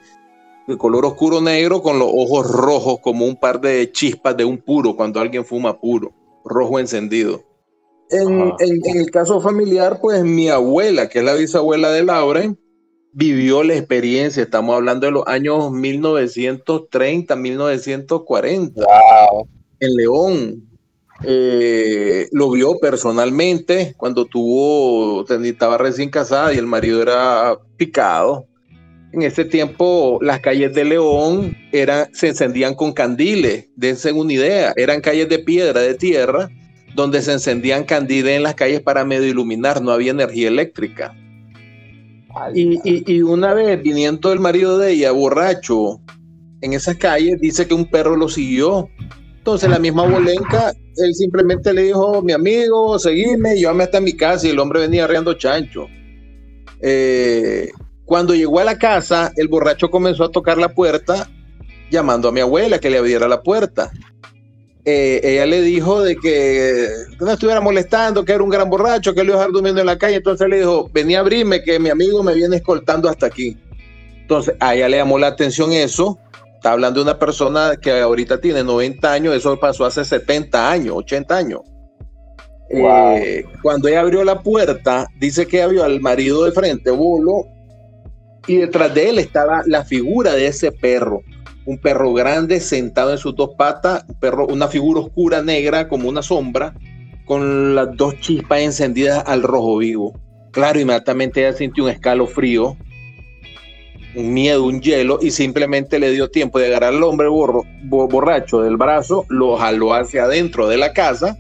de 0.68 0.78
color 0.80 1.06
oscuro 1.06 1.40
negro 1.40 1.84
con 1.84 2.00
los 2.00 2.10
ojos 2.12 2.50
rojos 2.50 2.98
como 3.04 3.24
un 3.26 3.40
par 3.40 3.62
de 3.62 3.92
chispas 3.92 4.36
de 4.36 4.46
un 4.46 4.58
puro 4.58 4.96
cuando 4.96 5.20
alguien 5.20 5.46
fuma 5.46 5.80
puro, 5.80 6.12
rojo 6.44 6.80
encendido. 6.80 7.44
En, 8.10 8.42
Ajá. 8.42 8.56
en- 8.60 8.82
en 8.86 8.98
el 8.98 9.12
caso 9.12 9.42
familiar, 9.42 10.00
pues 10.02 10.24
mi 10.24 10.50
abuela, 10.50 11.10
que 11.10 11.20
es 11.20 11.26
la 11.26 11.34
bisabuela 11.34 11.92
de 11.92 12.04
Lauren, 12.04 12.58
vivió 13.12 13.64
la 13.64 13.76
experiencia. 13.76 14.44
Estamos 14.44 14.76
hablando 14.76 15.08
de 15.08 15.12
los 15.12 15.28
años 15.28 15.72
1930, 15.72 17.36
1940 17.36 18.82
Wow. 18.82 19.48
en 19.80 19.96
León. 19.96 20.64
Eh, 21.24 22.28
lo 22.32 22.52
vio 22.52 22.78
personalmente 22.80 23.96
cuando 23.98 24.26
tuvo, 24.26 25.26
estaba 25.28 25.78
recién 25.80 26.12
casada 26.12 26.54
y 26.54 26.58
el 26.58 26.68
marido 26.68 27.02
era 27.02 27.58
picado. 27.76 28.46
En 29.12 29.24
ese 29.24 29.44
tiempo 29.46 30.20
las 30.22 30.42
calles 30.42 30.74
de 30.76 30.84
León 30.86 31.58
eran, 31.72 32.14
se 32.14 32.28
encendían 32.28 32.76
con 32.76 32.94
candiles, 32.94 33.66
dense 33.76 34.12
una 34.12 34.32
idea, 34.32 34.74
eran 34.76 35.02
calles 35.02 35.28
de 35.28 35.40
piedra, 35.40 35.82
de 35.82 35.96
tierra, 35.96 36.50
donde 36.98 37.22
se 37.22 37.32
encendían 37.32 37.84
candiles 37.84 38.36
en 38.36 38.42
las 38.42 38.56
calles 38.56 38.82
para 38.82 39.06
medio 39.06 39.27
iluminar, 39.27 39.84
no 39.84 39.92
había 39.92 40.12
energía 40.12 40.48
eléctrica. 40.48 41.16
Y, 42.56 43.22
una 43.22 43.54
vez 43.54 43.82
viniendo 43.84 44.34
el 44.34 44.39
marido 44.39 44.80
de 44.80 44.94
ella, 44.94 45.12
borracho, 45.12 46.01
en 46.62 46.74
esas 46.74 46.98
calles, 46.98 47.39
dice 47.39 47.68
que 47.68 47.75
un 47.75 47.86
perro 47.86 48.16
lo 48.16 48.27
siguió. 48.27 48.89
Entonces 49.38 49.70
la 49.70 49.77
misma 49.77 50.08
bolenca, 50.08 50.74
él 50.98 51.13
simplemente 51.13 51.72
le 51.72 51.84
dijo, 51.84 52.24
mi 52.24 52.34
amigo, 52.34 52.98
seguime, 52.98 53.56
llévame 53.56 53.84
hasta 53.84 54.01
mi 54.01 54.13
casa 54.13 54.48
y 54.48 54.50
el 54.50 54.60
hombre 54.60 54.80
venía 54.80 55.04
arreando 55.04 55.36
chancho. 55.36 55.86
Eh, 56.82 57.70
cuando 58.06 58.34
llegó 58.34 58.60
a 58.60 58.63
la 58.63 58.80
casa, 58.80 59.32
el 59.36 59.48
borracho 59.50 59.92
comenzó 59.92 60.24
a 60.24 60.32
tocar 60.32 60.58
la 60.58 60.74
puerta 60.74 61.30
llamando 61.92 62.30
a 62.30 62.32
mi 62.32 62.39
abuela 62.39 62.80
que 62.80 62.89
le 62.89 62.98
abriera 62.98 63.27
la 63.27 63.44
puerta. 63.44 63.92
Eh, 64.89 65.20
ella 65.22 65.46
le 65.46 65.62
dijo 65.63 66.01
de 66.01 66.15
que 66.15 66.88
no 67.20 67.29
estuviera 67.29 67.60
molestando, 67.60 68.24
que 68.24 68.32
era 68.32 68.41
un 68.41 68.50
gran 68.50 68.70
borracho, 68.70 69.13
que 69.13 69.22
lo 69.22 69.32
iba 69.32 69.36
a 69.36 69.39
dejar 69.39 69.51
durmiendo 69.51 69.82
en 69.82 69.88
la 69.88 69.98
calle. 69.98 70.15
Entonces 70.15 70.48
le 70.48 70.60
dijo, 70.60 70.89
venía 70.94 71.17
a 71.17 71.22
abrirme, 71.22 71.62
que 71.62 71.77
mi 71.77 71.89
amigo 71.89 72.24
me 72.24 72.34
viene 72.34 72.56
escoltando 72.56 73.10
hasta 73.10 73.25
aquí. 73.25 73.58
Entonces 74.22 74.56
a 74.62 74.75
ella 74.75 74.88
le 74.88 74.96
llamó 74.96 75.20
la 75.20 75.27
atención 75.27 75.74
eso. 75.74 76.17
Está 76.56 76.72
hablando 76.72 77.01
de 77.01 77.03
una 77.03 77.20
persona 77.20 77.75
que 77.75 78.00
ahorita 78.00 78.39
tiene 78.39 78.63
90 78.63 79.12
años, 79.12 79.36
eso 79.36 79.60
pasó 79.60 79.84
hace 79.84 80.06
70 80.06 80.72
años, 80.72 80.96
80 80.96 81.36
años. 81.36 81.60
Wow. 82.72 83.17
Eh, 83.17 83.46
cuando 83.62 83.89
ella 83.89 84.00
abrió 84.00 84.24
la 84.24 84.41
puerta, 84.41 85.06
dice 85.20 85.48
que 85.48 85.58
ella 85.58 85.67
vio 85.67 85.84
al 85.84 86.00
marido 86.00 86.46
de 86.46 86.53
frente, 86.53 86.91
Bolo, 86.91 87.46
y 88.48 88.56
detrás 88.56 88.94
de 88.94 89.10
él 89.10 89.20
estaba 89.20 89.63
la 89.65 89.84
figura 89.84 90.34
de 90.34 90.48
ese 90.48 90.72
perro. 90.72 91.24
Un 91.67 91.77
perro 91.77 92.13
grande 92.13 92.59
sentado 92.59 93.12
en 93.12 93.19
sus 93.19 93.36
dos 93.36 93.51
patas, 93.55 94.03
un 94.07 94.15
perro, 94.15 94.47
una 94.47 94.67
figura 94.67 95.01
oscura 95.01 95.43
negra 95.43 95.88
como 95.88 96.09
una 96.09 96.24
sombra, 96.24 96.74
con 97.25 97.75
las 97.75 97.95
dos 97.95 98.19
chispas 98.19 98.62
encendidas 98.62 99.24
al 99.27 99.43
rojo 99.43 99.77
vivo. 99.77 100.19
Claro, 100.51 100.79
inmediatamente 100.79 101.41
ella 101.41 101.55
sintió 101.55 101.83
un 101.83 101.91
escalofrío 101.91 102.75
un 104.17 104.33
miedo, 104.33 104.63
un 104.63 104.81
hielo, 104.81 105.19
y 105.21 105.31
simplemente 105.31 106.00
le 106.00 106.12
dio 106.12 106.29
tiempo 106.29 106.59
de 106.59 106.67
agarrar 106.67 106.93
al 106.93 107.03
hombre 107.03 107.27
borracho 107.27 108.62
del 108.62 108.75
brazo, 108.75 109.25
lo 109.29 109.57
jaló 109.57 109.93
hacia 109.93 110.24
adentro 110.24 110.67
de 110.67 110.77
la 110.77 110.91
casa, 110.91 111.38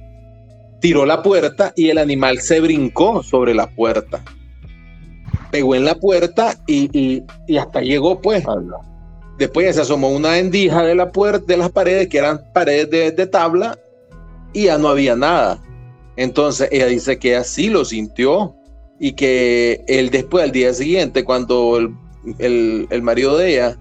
tiró 0.79 1.05
la 1.05 1.23
puerta 1.23 1.73
y 1.75 1.89
el 1.89 1.97
animal 1.97 2.39
se 2.39 2.59
brincó 2.59 3.23
sobre 3.23 3.55
la 3.55 3.67
puerta. 3.67 4.23
Pegó 5.49 5.73
en 5.75 5.85
la 5.85 5.95
puerta 5.95 6.55
y- 6.67 7.23
y 7.47 7.57
hasta 7.57 7.81
llegó, 7.81 8.21
pues. 8.21 8.43
Después 9.37 9.75
se 9.75 9.81
asomó 9.81 10.09
una 10.09 10.39
endija 10.39 10.83
de 10.83 10.95
la 10.95 11.11
puerta, 11.11 11.45
de 11.47 11.57
las 11.57 11.69
paredes, 11.71 12.07
que 12.07 12.17
eran 12.17 12.41
paredes 12.53 12.89
de, 12.89 13.11
de 13.11 13.27
tabla, 13.27 13.77
y 14.53 14.63
ya 14.65 14.77
no 14.77 14.87
había 14.89 15.15
nada. 15.15 15.61
Entonces 16.15 16.69
ella 16.71 16.87
dice 16.87 17.19
que 17.19 17.35
así 17.35 17.69
lo 17.69 17.85
sintió 17.85 18.55
y 18.99 19.13
que 19.13 19.83
él 19.87 20.09
después, 20.09 20.43
al 20.43 20.51
día 20.51 20.73
siguiente, 20.73 21.23
cuando 21.23 21.77
el, 21.77 21.93
el- 22.39 22.87
el 22.89 23.01
marido 23.03 23.37
de 23.37 23.51
ella, 23.53 23.77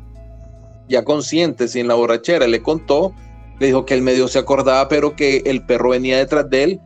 ya 0.88 1.04
consciente, 1.04 1.68
sin 1.68 1.88
la 1.88 1.94
borrachera, 1.94 2.46
le 2.46 2.62
contó, 2.62 3.14
le 3.58 3.66
dijo 3.68 3.86
que 3.86 3.94
él 3.94 4.02
medio 4.02 4.28
se 4.28 4.38
acordaba, 4.38 4.88
pero 4.88 5.16
que 5.16 5.38
el 5.46 5.64
perro 5.64 5.90
venía 5.90 6.18
detrás 6.18 6.50
de 6.50 6.62
él, 6.64 6.80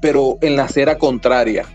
pero 0.00 0.38
en 0.40 0.56
la 0.56 0.64
acera 0.64 0.96
contraria. 0.96 1.66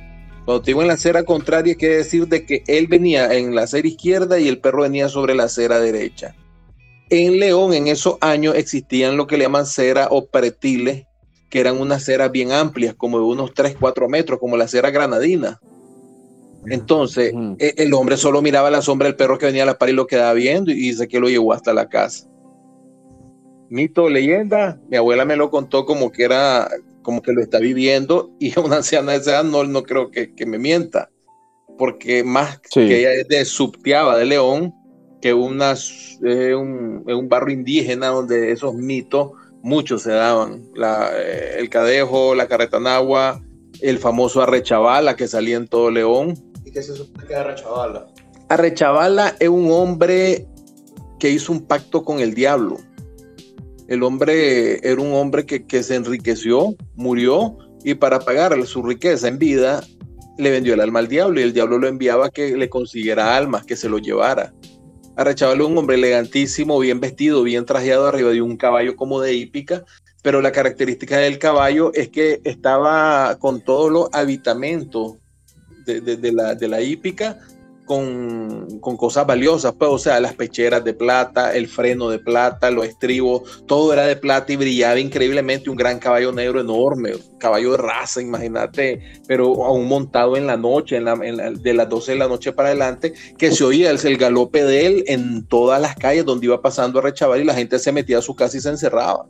Cuando 0.45 0.61
te 0.61 0.71
digo 0.71 0.81
en 0.83 0.87
la 0.87 0.93
acera 0.93 1.23
contraria, 1.23 1.75
quiere 1.75 1.97
decir 1.97 2.27
de 2.27 2.45
que 2.45 2.63
él 2.67 2.85
venía 2.87 3.33
en 3.33 3.55
la 3.55 3.63
acera 3.63 3.87
izquierda 3.87 4.39
y 4.39 4.47
el 4.47 4.59
perro 4.59 4.83
venía 4.83 5.09
sobre 5.09 5.33
la 5.33 5.45
acera 5.45 5.79
derecha. 5.79 6.35
En 7.09 7.39
León, 7.39 7.73
en 7.73 7.87
esos 7.87 8.17
años, 8.21 8.55
existían 8.55 9.17
lo 9.17 9.25
que 9.25 9.37
le 9.37 9.45
llaman 9.45 9.63
acera 9.63 10.07
o 10.11 10.27
pretiles, 10.27 11.05
que 11.49 11.59
eran 11.59 11.79
unas 11.79 12.03
ceras 12.03 12.31
bien 12.31 12.51
amplias, 12.51 12.93
como 12.93 13.17
de 13.17 13.25
unos 13.25 13.53
3, 13.53 13.75
4 13.79 14.07
metros, 14.07 14.39
como 14.39 14.55
la 14.55 14.65
acera 14.65 14.91
granadina. 14.91 15.59
Entonces, 16.67 17.33
e- 17.59 17.73
el 17.77 17.93
hombre 17.93 18.17
solo 18.17 18.41
miraba 18.41 18.71
la 18.71 18.81
sombra 18.81 19.07
del 19.07 19.15
perro 19.15 19.37
que 19.37 19.45
venía 19.47 19.63
a 19.63 19.67
la 19.67 19.77
par 19.77 19.89
y 19.89 19.93
lo 19.93 20.07
quedaba 20.07 20.33
viendo 20.33 20.71
y 20.71 20.75
dice 20.75 21.07
que 21.07 21.19
lo 21.19 21.27
llevó 21.29 21.53
hasta 21.53 21.73
la 21.73 21.87
casa. 21.89 22.27
Mito, 23.69 24.09
leyenda, 24.09 24.79
mi 24.89 24.97
abuela 24.97 25.25
me 25.25 25.35
lo 25.35 25.49
contó 25.49 25.85
como 25.85 26.11
que 26.11 26.23
era, 26.23 26.67
como 27.05 27.21
que 27.21 27.31
lo 27.31 27.41
está 27.41 27.59
viviendo 27.59 28.31
y 28.39 28.57
una 28.59 28.77
anciana 28.77 29.13
de 29.13 29.19
esa 29.19 29.31
edad 29.31 29.43
no, 29.45 29.63
no 29.63 29.83
creo 29.83 30.09
que, 30.11 30.33
que 30.33 30.45
me 30.45 30.57
mienta, 30.57 31.09
porque 31.77 32.23
más 32.23 32.59
Sí. 32.71 32.87
que 32.87 32.99
ella 32.99 33.13
es 33.13 33.27
de 33.29 33.45
Subtiaba, 33.45 34.17
de 34.17 34.25
León, 34.25 34.73
que 35.21 35.33
unas, 35.33 36.19
eh, 36.25 36.53
un, 36.55 37.03
es 37.07 37.15
un 37.15 37.29
barrio 37.29 37.53
indígena 37.55 38.07
donde 38.07 38.51
esos 38.51 38.73
mitos 38.73 39.31
muchos 39.63 40.01
se 40.03 40.11
daban. 40.11 40.63
La, 40.75 41.09
eh, 41.15 41.55
el 41.59 41.69
Cadejo, 41.69 42.35
la 42.35 42.47
Carretanagua, 42.47 43.41
el 43.81 43.97
famoso 43.99 44.41
Arrechavala 44.41 45.15
que 45.15 45.27
salía 45.27 45.57
en 45.57 45.67
todo 45.67 45.89
León. 45.91 46.35
¿Y 46.63 46.71
qué 46.71 46.81
se 46.83 46.95
supone 46.95 47.27
que 47.27 47.33
era 47.33 47.55
chavala? 47.55 48.07
Arrechavala 48.49 49.35
es 49.39 49.49
un 49.49 49.71
hombre 49.71 50.47
que 51.19 51.29
hizo 51.31 51.51
un 51.51 51.65
pacto 51.65 52.03
con 52.03 52.19
el 52.19 52.33
diablo. 52.35 52.77
El 53.87 54.01
hombre 54.03 54.79
era 54.87 54.99
un 54.99 55.13
hombre 55.13 55.45
que, 55.45 55.83
se 55.83 55.95
enriqueció, 55.95 56.75
murió 56.95 57.57
y 57.83 57.93
para 57.93 58.19
pagar 58.19 58.65
su 58.65 58.81
riqueza 58.81 59.27
en 59.27 59.37
vida 59.37 59.83
le 60.37 60.49
vendió 60.49 60.73
el 60.73 60.81
alma 60.81 60.99
al 60.99 61.07
diablo 61.07 61.39
y 61.39 61.43
el 61.43 61.53
diablo 61.53 61.77
lo 61.77 61.87
enviaba 61.87 62.27
a 62.27 62.29
que 62.29 62.57
le 62.57 62.67
consiguiera 62.67 63.37
almas, 63.37 63.65
que 63.65 63.75
se 63.75 63.87
lo 63.87 63.99
llevara. 63.99 64.53
Arrechavala 65.15 65.63
es 65.63 65.69
un 65.69 65.77
hombre 65.77 65.95
elegantísimo, 65.95 66.79
bien 66.79 66.99
vestido, 66.99 67.43
bien 67.43 67.65
trajeado 67.65 68.07
arriba 68.07 68.31
de 68.31 68.41
un 68.41 68.57
caballo 68.57 68.95
como 68.95 69.21
de 69.21 69.33
hípica, 69.33 69.85
pero 70.23 70.41
la 70.41 70.51
característica 70.51 71.17
del 71.19 71.37
caballo 71.37 71.91
es 71.93 72.09
que 72.09 72.41
estaba 72.43 73.37
con 73.39 73.61
todos 73.61 73.91
los 73.91 74.09
habitamentos 74.13 75.17
de 75.85 76.67
la 76.67 76.81
hípica 76.81 77.39
con, 77.85 78.79
con 78.79 78.97
cosas 78.97 79.25
valiosas, 79.25 79.73
pues, 79.77 79.91
o 79.91 79.97
sea, 79.97 80.19
las 80.19 80.33
pecheras 80.33 80.83
de 80.83 80.93
plata, 80.93 81.55
el 81.55 81.67
freno 81.67 82.09
de 82.09 82.19
plata, 82.19 82.71
los 82.71 82.85
estribos, 82.85 83.63
todo 83.67 83.93
era 83.93 84.05
de 84.05 84.15
plata 84.15 84.51
y 84.51 84.55
brillaba 84.55 84.99
increíblemente. 84.99 85.69
Un 85.69 85.77
gran 85.77 85.99
caballo 85.99 86.31
negro 86.31 86.59
enorme, 86.59 87.13
caballo 87.39 87.71
de 87.71 87.77
raza, 87.77 88.21
imagínate, 88.21 88.99
pero 89.27 89.65
aún 89.65 89.87
montado 89.87 90.35
en 90.37 90.47
la 90.47 90.57
noche, 90.57 90.97
en 90.97 91.05
la- 91.05 91.15
de 91.15 91.73
las 91.73 91.89
12 91.89 92.13
de 92.13 92.17
la 92.17 92.27
noche 92.27 92.51
para 92.51 92.69
adelante, 92.69 93.13
que 93.37 93.51
se 93.51 93.63
oía 93.63 93.91
el, 93.91 94.17
galope 94.17 94.63
de 94.63 94.85
él 94.85 95.03
en 95.07 95.45
todas 95.47 95.81
las 95.81 95.95
calles 95.95 96.25
donde 96.25 96.45
iba 96.45 96.61
pasando 96.61 96.99
a 96.99 97.01
Rechaval 97.01 97.41
y 97.41 97.43
la 97.43 97.53
gente 97.53 97.79
se 97.79 97.91
metía 97.91 98.19
a 98.19 98.21
su 98.21 98.35
casa 98.35 98.57
y 98.57 98.61
se 98.61 98.69
encerraba. 98.69 99.25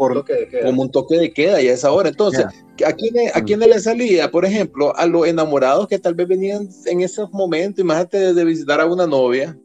Por, 0.00 0.24
como 0.64 0.80
un 0.80 0.90
toque 0.90 1.18
de 1.18 1.30
queda 1.30 1.60
y 1.60 1.68
a 1.68 1.74
esa 1.74 1.92
hora. 1.92 2.08
Entonces, 2.08 2.46
¿a 2.86 2.92
quiénes, 2.94 3.36
¿a 3.36 3.44
quiénes 3.44 3.68
le 3.68 3.78
salía? 3.80 4.30
Por 4.30 4.46
ejemplo, 4.46 4.96
a 4.96 5.04
los 5.04 5.26
enamorados 5.26 5.88
que 5.88 5.98
tal 5.98 6.14
vez 6.14 6.26
venían 6.26 6.70
en 6.86 7.02
esos 7.02 7.30
momentos, 7.32 7.84
imagínate 7.84 8.18
de, 8.18 8.32
de 8.32 8.44
visitar 8.46 8.80
a 8.80 8.86
una 8.86 9.06
novia, 9.06 9.58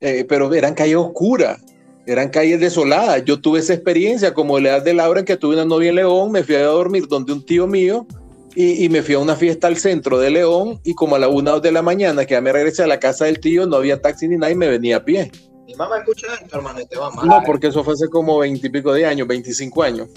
eh, 0.00 0.24
pero 0.26 0.54
eran 0.54 0.72
calles 0.72 0.96
oscuras, 0.96 1.62
eran 2.06 2.30
calles 2.30 2.60
desoladas. 2.60 3.22
Yo 3.26 3.42
tuve 3.42 3.58
esa 3.58 3.74
experiencia 3.74 4.32
como 4.32 4.58
la 4.58 4.70
edad 4.70 4.84
de 4.84 4.94
Laura 4.94 5.20
en 5.20 5.26
que 5.26 5.36
tuve 5.36 5.56
una 5.56 5.66
novia 5.66 5.90
en 5.90 5.96
León, 5.96 6.32
me 6.32 6.42
fui 6.42 6.54
a 6.54 6.64
dormir 6.64 7.06
donde 7.06 7.34
un 7.34 7.44
tío 7.44 7.66
mío 7.66 8.06
y, 8.54 8.86
y 8.86 8.88
me 8.88 9.02
fui 9.02 9.16
a 9.16 9.18
una 9.18 9.36
fiesta 9.36 9.66
al 9.66 9.76
centro 9.76 10.18
de 10.18 10.30
León 10.30 10.80
y 10.82 10.94
como 10.94 11.16
a 11.16 11.18
la 11.18 11.28
una 11.28 11.50
o 11.50 11.54
dos 11.56 11.62
de 11.62 11.72
la 11.72 11.82
mañana 11.82 12.24
que 12.24 12.32
ya 12.32 12.40
me 12.40 12.52
regresé 12.52 12.84
a 12.84 12.86
la 12.86 12.98
casa 12.98 13.26
del 13.26 13.38
tío, 13.38 13.66
no 13.66 13.76
había 13.76 14.00
taxi 14.00 14.28
ni 14.28 14.38
nada 14.38 14.50
y 14.50 14.54
me 14.56 14.68
venía 14.68 14.96
a 14.96 15.04
pie. 15.04 15.30
Mi 15.68 15.74
mamá 15.74 15.98
escucha 15.98 16.28
esto, 16.32 16.56
hermano, 16.56 16.80
y 16.80 16.86
te 16.86 16.96
va 16.96 17.10
mal. 17.10 17.26
No, 17.26 17.42
porque 17.44 17.66
eso 17.66 17.84
fue 17.84 17.92
hace 17.92 18.08
como 18.08 18.38
veintipico 18.38 18.90
de 18.94 19.04
años, 19.04 19.28
25 19.28 19.82
años. 19.82 20.08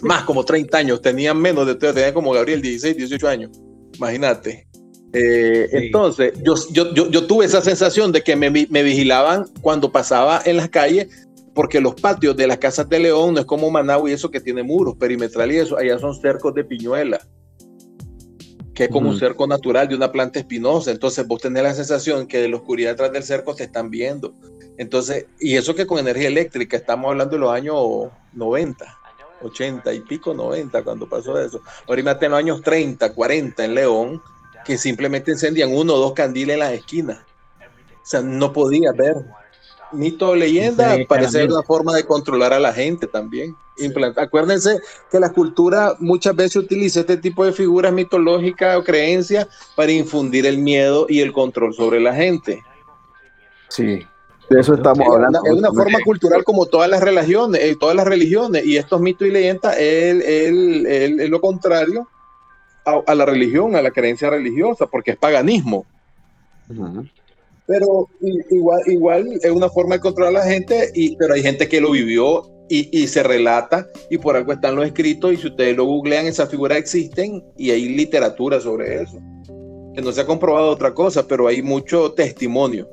Más 0.00 0.22
como 0.24 0.42
30 0.42 0.78
años. 0.78 1.02
Tenían 1.02 1.38
menos 1.38 1.66
de 1.66 1.74
tenía 1.74 2.14
como 2.14 2.32
Gabriel, 2.32 2.62
16, 2.62 2.96
18 2.96 3.28
años. 3.28 3.50
Imagínate. 3.98 4.66
Eh, 5.12 5.68
Entonces, 5.70 6.32
yo, 6.42 6.54
yo, 6.72 6.94
yo, 6.94 7.10
yo 7.10 7.26
tuve 7.26 7.44
esa 7.44 7.60
sensación 7.60 8.10
de 8.10 8.22
que 8.22 8.36
me, 8.36 8.48
me 8.50 8.82
vigilaban 8.82 9.44
cuando 9.60 9.92
pasaba 9.92 10.40
en 10.46 10.56
las 10.56 10.70
calles, 10.70 11.08
porque 11.54 11.78
los 11.82 11.94
patios 11.94 12.34
de 12.34 12.46
las 12.46 12.56
casas 12.56 12.88
de 12.88 13.00
León 13.00 13.34
no 13.34 13.40
es 13.40 13.46
como 13.46 13.70
Managua 13.70 14.08
y 14.08 14.14
eso 14.14 14.30
que 14.30 14.40
tiene 14.40 14.62
muros 14.62 14.96
perimetrales 14.96 15.56
y 15.56 15.58
eso, 15.58 15.76
allá 15.76 15.98
son 15.98 16.14
cercos 16.14 16.54
de 16.54 16.64
piñuela, 16.64 17.20
que 18.74 18.84
es 18.84 18.90
como 18.90 19.10
un 19.10 19.18
cerco 19.18 19.46
natural 19.46 19.88
de 19.88 19.94
una 19.94 20.10
planta 20.10 20.40
espinosa. 20.40 20.90
Entonces, 20.90 21.26
vos 21.26 21.40
tenés 21.40 21.62
la 21.62 21.74
sensación 21.74 22.26
que 22.26 22.38
de 22.38 22.48
la 22.48 22.56
oscuridad 22.56 22.90
detrás 22.90 23.12
del 23.12 23.22
cerco 23.22 23.54
te 23.54 23.64
están 23.64 23.88
viendo. 23.88 24.34
Entonces, 24.76 25.26
y 25.38 25.56
eso 25.56 25.74
que 25.74 25.86
con 25.86 25.98
energía 25.98 26.28
eléctrica, 26.28 26.76
estamos 26.76 27.10
hablando 27.10 27.34
de 27.36 27.40
los 27.40 27.52
años 27.52 27.76
90, 28.32 28.98
80 29.42 29.94
y 29.94 30.00
pico, 30.00 30.34
90, 30.34 30.82
cuando 30.82 31.08
pasó 31.08 31.40
eso. 31.40 31.60
Ahorita 31.86 32.18
en 32.20 32.30
los 32.32 32.38
años 32.38 32.62
30, 32.62 33.14
40 33.14 33.64
en 33.64 33.74
León, 33.74 34.22
que 34.64 34.76
simplemente 34.76 35.30
encendían 35.30 35.72
uno 35.72 35.94
o 35.94 35.98
dos 35.98 36.12
candiles 36.12 36.54
en 36.54 36.60
las 36.60 36.72
esquinas. 36.72 37.18
O 37.18 38.06
sea, 38.06 38.20
no 38.22 38.52
podía 38.52 38.90
ver. 38.92 39.14
Mito 39.94 40.30
o 40.30 40.34
leyenda, 40.36 40.96
Sí, 40.96 41.04
parece 41.04 41.44
una 41.44 41.62
forma 41.62 41.94
de 41.94 42.04
controlar 42.04 42.52
a 42.52 42.58
la 42.60 42.72
gente 42.72 43.06
también. 43.06 43.56
Acuérdense 44.16 44.78
que 45.10 45.18
la 45.18 45.32
cultura 45.32 45.94
muchas 45.98 46.36
veces 46.36 46.56
utiliza 46.56 47.00
este 47.00 47.16
tipo 47.16 47.44
de 47.44 47.52
figuras 47.52 47.92
mitológicas 47.92 48.76
o 48.76 48.84
creencias 48.84 49.48
para 49.74 49.90
infundir 49.92 50.46
el 50.46 50.58
miedo 50.58 51.06
y 51.08 51.20
el 51.20 51.32
control 51.32 51.74
sobre 51.74 52.00
la 52.00 52.14
gente. 52.14 52.62
Sí, 53.68 54.06
de 54.50 54.60
eso 54.60 54.74
estamos 54.74 55.00
Es 55.00 55.06
una, 55.06 55.14
hablando. 55.26 55.40
es 55.44 55.52
una 55.52 55.72
forma 55.72 55.98
cultural 56.04 56.44
como 56.44 56.66
todas 56.66 56.88
las 56.88 57.00
religiones, 57.02 57.60
eh, 57.62 57.76
todas 57.80 57.96
las 57.96 58.06
religiones, 58.06 58.64
y 58.64 58.76
estos 58.76 59.00
mitos 59.00 59.26
y 59.26 59.30
leyendas 59.30 59.76
es, 59.76 60.22
es- 60.24 60.84
es- 60.86 61.18
es 61.20 61.30
lo 61.30 61.40
contrario 61.40 62.06
a, 62.84 63.00
a 63.06 63.14
la 63.14 63.24
religión, 63.26 63.74
a 63.74 63.82
la 63.82 63.90
creencia 63.90 64.30
religiosa, 64.30 64.86
porque 64.86 65.12
es 65.12 65.16
paganismo. 65.16 65.84
Pero 67.66 68.08
igual, 68.50 68.82
igual 68.86 69.28
es 69.42 69.50
una 69.50 69.70
forma 69.70 69.94
de 69.94 70.00
controlar 70.00 70.36
a 70.36 70.44
la 70.44 70.52
gente, 70.52 70.90
y, 70.94 71.16
pero 71.16 71.34
hay 71.34 71.42
gente 71.42 71.66
que 71.68 71.80
lo 71.80 71.92
vivió 71.92 72.42
y, 72.68 72.88
y 72.96 73.06
se 73.06 73.22
relata, 73.22 73.86
y 74.10 74.18
por 74.18 74.36
algo 74.36 74.52
están 74.52 74.76
los 74.76 74.86
escritos, 74.86 75.32
y 75.32 75.36
si 75.38 75.46
ustedes 75.46 75.76
lo 75.76 75.84
googlean, 75.86 76.26
esas 76.26 76.50
figuras 76.50 76.78
existen, 76.78 77.42
y 77.56 77.70
hay 77.70 77.88
literatura 77.88 78.60
sobre 78.60 79.02
eso. 79.02 79.18
Que 79.94 80.02
no 80.02 80.12
se 80.12 80.20
ha 80.20 80.26
comprobado 80.26 80.70
otra 80.70 80.92
cosa, 80.92 81.26
pero 81.26 81.46
hay 81.46 81.62
mucho 81.62 82.12
testimonio 82.12 82.88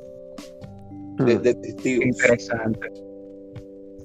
de, 1.18 1.38
de 1.38 1.54
testigos. 1.54 2.06
Interesante. 2.06 2.88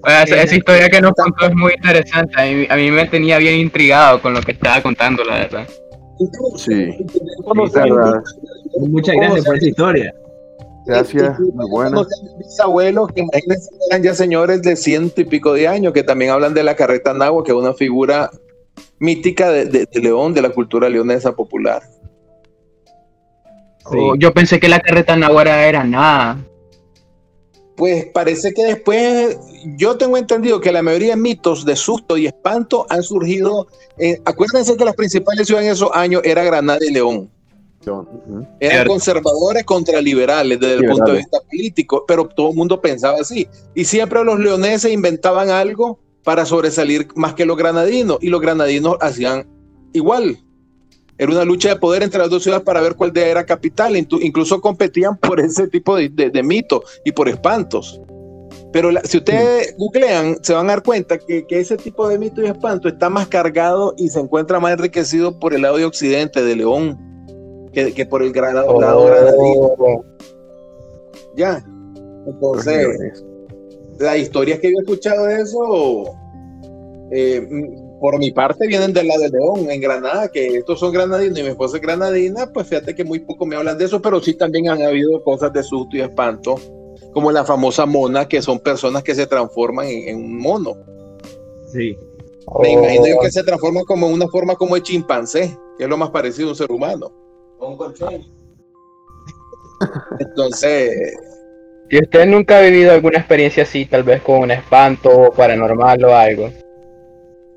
Esa, 0.05 0.43
esa 0.43 0.55
historia 0.55 0.89
que 0.89 1.01
nos 1.01 1.13
contó 1.13 1.45
es 1.45 1.55
muy 1.55 1.73
interesante. 1.73 2.33
A 2.39 2.45
mí, 2.45 2.67
a 2.69 2.75
mí 2.75 2.91
me 2.91 3.05
tenía 3.05 3.37
bien 3.37 3.59
intrigado 3.59 4.21
con 4.21 4.33
lo 4.33 4.41
que 4.41 4.51
estaba 4.51 4.81
contando, 4.81 5.23
la 5.23 5.39
verdad. 5.39 5.67
Sí, 6.57 7.05
Verdad. 7.73 8.21
Muchas 8.89 9.15
gracias 9.15 9.45
por 9.45 9.57
esa 9.57 9.67
historia. 9.67 10.15
Gracias, 10.87 11.39
muy 11.39 11.69
buena. 11.69 11.91
Conocen 11.97 12.37
mis 12.37 12.59
abuelos, 12.59 13.09
que 13.13 13.21
imagínense, 13.21 13.69
eran 13.89 14.03
ya 14.03 14.13
señores 14.15 14.61
de 14.61 14.75
ciento 14.75 15.21
y 15.21 15.25
pico 15.25 15.53
de 15.53 15.67
años, 15.67 15.93
que 15.93 16.03
también 16.03 16.31
hablan 16.31 16.53
de 16.53 16.63
la 16.63 16.75
carreta 16.75 17.13
Nahua, 17.13 17.43
que 17.43 17.51
es 17.51 17.57
una 17.57 17.73
figura 17.73 18.31
mítica 18.99 19.49
de, 19.51 19.65
de- 19.65 19.85
de 19.91 19.99
León, 19.99 20.33
de 20.33 20.41
la 20.41 20.49
cultura 20.49 20.89
leonesa 20.89 21.35
popular. 21.35 21.83
O 23.85 24.15
yo 24.15 24.33
pensé 24.33 24.59
que 24.59 24.67
la 24.67 24.79
carreta 24.79 25.15
náhuara 25.15 25.65
era 25.67 25.83
nada. 25.83 26.37
Pues 27.77 28.07
parece 28.07 28.53
que 28.53 28.65
después, 28.65 29.37
yo 29.77 29.97
tengo 29.97 30.17
entendido 30.17 30.59
que 30.59 30.71
la 30.71 30.81
mayoría 30.81 31.11
de 31.11 31.21
mitos 31.21 31.63
de 31.63 31.75
susto 31.75 32.17
y 32.17 32.25
espanto 32.25 32.85
han 32.89 33.03
surgido. 33.03 33.67
eh, 33.97 34.19
acuérdense 34.25 34.75
que 34.75 34.83
las 34.83 34.95
principales 34.95 35.45
ciudades 35.47 35.67
en 35.67 35.73
esos 35.73 35.91
años 35.93 36.21
era 36.25 36.43
Granada 36.43 36.79
y 36.81 36.91
León. 36.91 37.29
Eran 38.59 38.87
conservadores 38.87 39.63
contra 39.63 40.01
liberales 40.01 40.59
desde 40.59 40.73
el 40.73 40.79
Liberales. 40.81 40.99
punto 40.99 41.11
de 41.13 41.17
vista 41.19 41.39
político, 41.49 42.03
pero 42.07 42.27
todo 42.27 42.49
el 42.49 42.55
mundo 42.55 42.81
pensaba 42.81 43.17
así. 43.21 43.47
Y 43.75 43.85
siempre 43.85 44.23
los 44.23 44.39
leoneses 44.39 44.91
inventaban 44.91 45.49
algo 45.49 45.99
para 46.23 46.45
sobresalir 46.45 47.07
más 47.15 47.33
que 47.33 47.45
los 47.45 47.55
granadinos, 47.55 48.17
y 48.21 48.27
los 48.29 48.41
granadinos 48.41 48.97
hacían 48.99 49.47
igual. 49.93 50.37
Era 51.17 51.31
una 51.31 51.45
lucha 51.45 51.69
de 51.69 51.77
poder 51.77 52.03
entre 52.03 52.19
las 52.19 52.29
dos 52.29 52.43
ciudades 52.43 52.63
para 52.65 52.81
ver 52.81 52.95
cuál 52.95 53.11
de 53.13 53.29
era 53.29 53.45
capital. 53.45 53.95
Incluso 53.95 54.59
competían 54.61 55.17
por 55.17 55.39
ese 55.39 55.67
tipo 55.67 55.95
de, 55.95 56.09
de, 56.09 56.29
de 56.29 56.43
mitos 56.43 56.81
y 57.05 57.11
por 57.11 57.27
espantos. 57.29 57.99
Pero 58.73 58.91
la- 58.91 59.01
si 59.01 59.17
ustedes 59.17 59.73
googlean, 59.77 60.37
se 60.43 60.53
van 60.53 60.65
a 60.67 60.73
dar 60.73 60.83
cuenta 60.83 61.17
que, 61.17 61.47
que 61.47 61.59
ese 61.59 61.77
tipo 61.77 62.07
de 62.07 62.19
mito 62.19 62.43
y 62.43 62.47
espanto 62.47 62.87
está 62.89 63.09
más 63.09 63.27
cargado 63.27 63.95
y 63.97 64.09
se 64.09 64.19
encuentra 64.19 64.59
más 64.59 64.73
enriquecido 64.73 65.39
por 65.39 65.53
el 65.53 65.61
lado 65.63 65.77
de 65.77 65.85
Occidente, 65.85 66.43
de 66.43 66.55
León, 66.55 66.99
que, 67.77 67.93
que 67.93 68.05
por 68.07 68.23
el 68.23 68.33
grado, 68.33 68.79
lado 68.81 69.05
granadino. 69.05 69.75
Oh, 69.77 70.03
Ya. 71.35 71.63
Entonces, 72.25 73.23
las 73.99 74.17
historias 74.17 74.59
que 74.59 74.71
yo 74.71 74.79
he 74.79 74.81
escuchado 74.81 75.25
de 75.25 75.41
eso, 75.41 76.05
eh, 77.11 77.47
por 78.01 78.17
mi 78.17 78.31
parte, 78.31 78.67
vienen 78.67 78.93
del 78.93 79.07
lado 79.07 79.21
de 79.21 79.29
León, 79.29 79.69
en 79.69 79.79
Granada, 79.79 80.27
que 80.27 80.57
estos 80.57 80.79
son 80.79 80.91
granadinos 80.91 81.39
y 81.39 81.43
mi 81.43 81.49
esposa 81.49 81.77
es 81.77 81.83
granadina, 81.83 82.51
pues 82.51 82.67
fíjate 82.67 82.95
que 82.95 83.05
muy 83.05 83.19
poco 83.19 83.45
me 83.45 83.55
hablan 83.55 83.77
de 83.77 83.85
eso, 83.85 84.01
pero 84.01 84.19
sí 84.19 84.33
también 84.33 84.69
han 84.69 84.81
habido 84.81 85.23
cosas 85.23 85.53
de 85.53 85.63
susto 85.63 85.95
y 85.95 86.01
espanto, 86.01 86.55
como 87.13 87.31
la 87.31 87.45
famosa 87.45 87.85
mona, 87.85 88.27
que 88.27 88.41
son 88.41 88.59
personas 88.59 89.03
que 89.03 89.15
se 89.15 89.27
transforman 89.27 89.87
en, 89.87 90.09
en 90.09 90.17
un 90.17 90.37
mono. 90.37 90.75
Sí. 91.71 91.95
Me 92.61 92.75
oh. 92.75 92.79
imagino 92.79 93.07
yo 93.07 93.19
que 93.21 93.31
se 93.31 93.43
transforman 93.43 93.85
como 93.85 94.07
en 94.07 94.13
una 94.13 94.27
forma 94.27 94.55
como 94.55 94.75
de 94.75 94.81
chimpancé, 94.81 95.57
que 95.77 95.85
es 95.85 95.89
lo 95.89 95.95
más 95.95 96.09
parecido 96.09 96.49
a 96.49 96.51
un 96.51 96.57
ser 96.57 96.71
humano. 96.71 97.26
Entonces, 100.19 101.13
Si 101.89 101.97
usted 101.97 102.25
nunca 102.25 102.57
ha 102.57 102.61
vivido 102.61 102.91
alguna 102.91 103.19
experiencia 103.19 103.63
así, 103.63 103.85
tal 103.85 104.03
vez 104.03 104.21
con 104.21 104.41
un 104.41 104.51
espanto 104.51 105.31
paranormal 105.35 106.03
o 106.03 106.15
algo. 106.15 106.49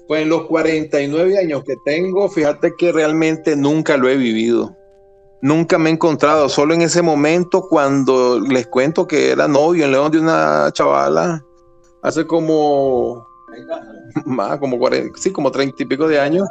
Pues 0.07 0.23
en 0.23 0.29
los 0.29 0.47
49 0.47 1.39
años 1.39 1.65
que 1.65 1.75
tengo, 1.85 2.29
fíjate 2.29 2.75
que 2.79 2.93
realmente 2.93 3.57
nunca 3.57 3.97
lo 3.97 4.09
he 4.09 4.17
vivido. 4.17 4.77
Nunca 5.43 5.79
me 5.79 5.91
he 5.91 5.93
encontrado, 5.93 6.49
solo 6.49 6.75
en 6.75 6.83
ese 6.83 7.01
momento 7.01 7.67
cuando 7.69 8.39
les 8.41 8.67
cuento 8.67 9.07
que 9.07 9.31
era 9.31 9.49
novio 9.49 9.85
en 9.85 9.93
León 9.93 10.13
de 10.13 10.19
una 10.19 10.71
chavala, 10.73 11.45
hace 12.03 12.27
como, 12.27 13.27
más, 14.27 14.59
como 14.59 14.79
40, 14.79 15.19
sí, 15.19 15.33
como 15.33 15.51
30 15.51 15.83
y 15.83 15.87
pico 15.87 16.07
de 16.07 16.21
años. 16.21 16.47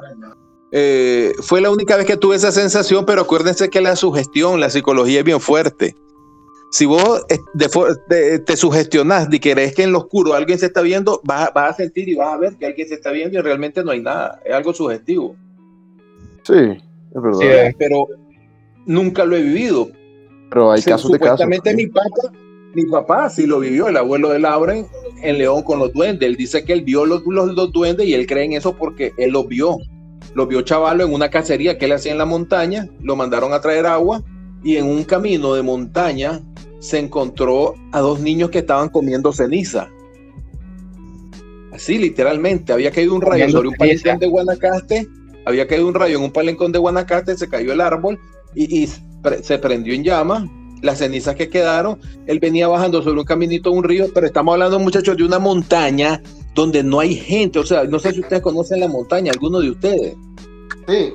Eh, 0.71 1.33
fue 1.41 1.61
la 1.61 1.71
única 1.71 1.97
vez 1.97 2.05
que 2.05 2.17
tuve 2.17 2.35
esa 2.35 2.51
sensación, 2.51 3.05
pero 3.05 3.21
acuérdense 3.21 3.69
que 3.69 3.81
la 3.81 3.95
sugestión, 3.95 4.59
la 4.59 4.69
psicología 4.69 5.19
es 5.19 5.25
bien 5.25 5.39
fuerte. 5.39 5.95
Si 6.71 6.85
vos 6.85 7.25
eh, 7.29 8.39
te, 8.45 8.55
sugestionás 8.55 9.27
y 9.31 9.39
querés 9.39 9.73
que 9.73 9.81
en 9.83 9.91
lo 9.91 9.99
oscuro 9.99 10.35
alguien 10.35 10.59
se 10.59 10.67
está 10.67 10.81
viendo, 10.81 11.19
vas, 11.23 11.47
a- 11.47 11.51
vas 11.51 11.71
a 11.71 11.77
sentir 11.77 12.07
y 12.07 12.13
vas 12.13 12.33
a 12.33 12.37
ver 12.37 12.55
que 12.57 12.67
alguien 12.67 12.87
se 12.87 12.93
está 12.93 13.11
viendo 13.11 13.39
y 13.39 13.41
realmente 13.41 13.83
no 13.83 13.89
hay 13.89 14.01
nada. 14.01 14.39
Es 14.45 14.53
algo 14.53 14.71
sugestivo. 14.73 15.35
Sí, 16.43 16.53
es 16.53 17.21
verdad. 17.21 17.39
Sí, 17.39 17.45
eh. 17.47 17.75
Pero 17.79 18.07
nunca 18.85 19.25
lo 19.25 19.35
he 19.35 19.41
vivido. 19.41 19.89
Pero 20.51 20.71
hay 20.71 20.83
casos 20.83 21.11
de 21.11 21.17
casos. 21.17 21.39
Supuestamente 21.41 21.73
mi 21.75 21.87
papá, 21.87 22.31
mi 22.75 22.85
papá 22.85 23.29
sí 23.31 23.47
lo 23.47 23.59
vivió, 23.59 23.87
el 23.87 23.97
abuelo 23.97 24.29
de 24.29 24.37
Lauren, 24.37 24.85
en 25.23 25.37
León 25.39 25.63
con 25.63 25.79
los 25.79 25.91
duendes. 25.93 26.29
Él 26.29 26.35
dice 26.35 26.63
que 26.63 26.73
él 26.73 26.81
vio 26.83 27.03
los, 27.07 27.23
los, 27.25 27.55
los 27.55 27.71
duendes 27.71 28.05
y 28.05 28.13
él 28.13 28.27
cree 28.27 28.43
en 28.45 28.53
eso 28.53 28.75
porque 28.75 29.11
él 29.17 29.31
los 29.31 29.47
vio. 29.47 29.77
Los 30.35 30.47
vio 30.47 30.61
chavalo 30.61 31.03
en 31.03 31.13
una 31.13 31.29
cacería 31.29 31.77
que 31.77 31.85
él 31.85 31.91
hacía 31.91 32.11
en 32.11 32.17
la 32.17 32.25
montaña, 32.25 32.87
lo 33.01 33.15
mandaron 33.15 33.53
a 33.53 33.61
traer 33.61 33.85
agua 33.85 34.23
y 34.63 34.75
en 34.75 34.85
un 34.85 35.03
camino 35.03 35.53
de 35.53 35.63
montaña 35.63 36.41
se 36.79 36.99
encontró 36.99 37.75
a 37.91 37.99
dos 37.99 38.19
niños 38.19 38.49
que 38.49 38.59
estaban 38.59 38.89
comiendo 38.89 39.33
ceniza. 39.33 39.89
Así, 41.73 41.97
literalmente, 41.97 42.73
había 42.73 42.91
caído 42.91 43.15
un 43.15 43.21
rayo 43.21 43.49
sobre 43.49 43.69
un 43.69 43.75
palencón 43.75 44.19
de 44.19 44.27
Guanacaste, 44.27 45.07
había 45.45 45.67
caído 45.67 45.87
un 45.87 45.93
rayo 45.93 46.17
en 46.17 46.23
un 46.23 46.31
palencón 46.31 46.71
de 46.71 46.79
Guanacaste, 46.79 47.37
se 47.37 47.47
cayó 47.47 47.73
el 47.73 47.81
árbol 47.81 48.19
y, 48.53 48.83
y 48.83 48.89
pre- 49.21 49.43
se 49.43 49.57
prendió 49.57 49.93
en 49.93 50.03
llamas. 50.03 50.43
Las 50.81 50.99
cenizas 50.99 51.35
que 51.35 51.49
quedaron, 51.49 51.99
él 52.25 52.39
venía 52.39 52.67
bajando 52.67 53.01
sobre 53.01 53.19
un 53.19 53.25
caminito 53.25 53.71
de 53.71 53.77
un 53.77 53.83
río, 53.83 54.07
pero 54.13 54.25
estamos 54.25 54.53
hablando, 54.53 54.79
muchachos, 54.79 55.17
de 55.17 55.23
una 55.23 55.39
montaña 55.39 56.21
donde 56.55 56.83
no 56.83 56.99
hay 56.99 57.15
gente. 57.15 57.59
O 57.59 57.65
sea, 57.65 57.83
no 57.83 57.99
sé 57.99 58.13
si 58.13 58.21
ustedes 58.21 58.41
conocen 58.41 58.79
la 58.79 58.87
montaña, 58.87 59.31
alguno 59.31 59.59
de 59.59 59.71
ustedes. 59.71 60.15
Sí. 60.87 61.13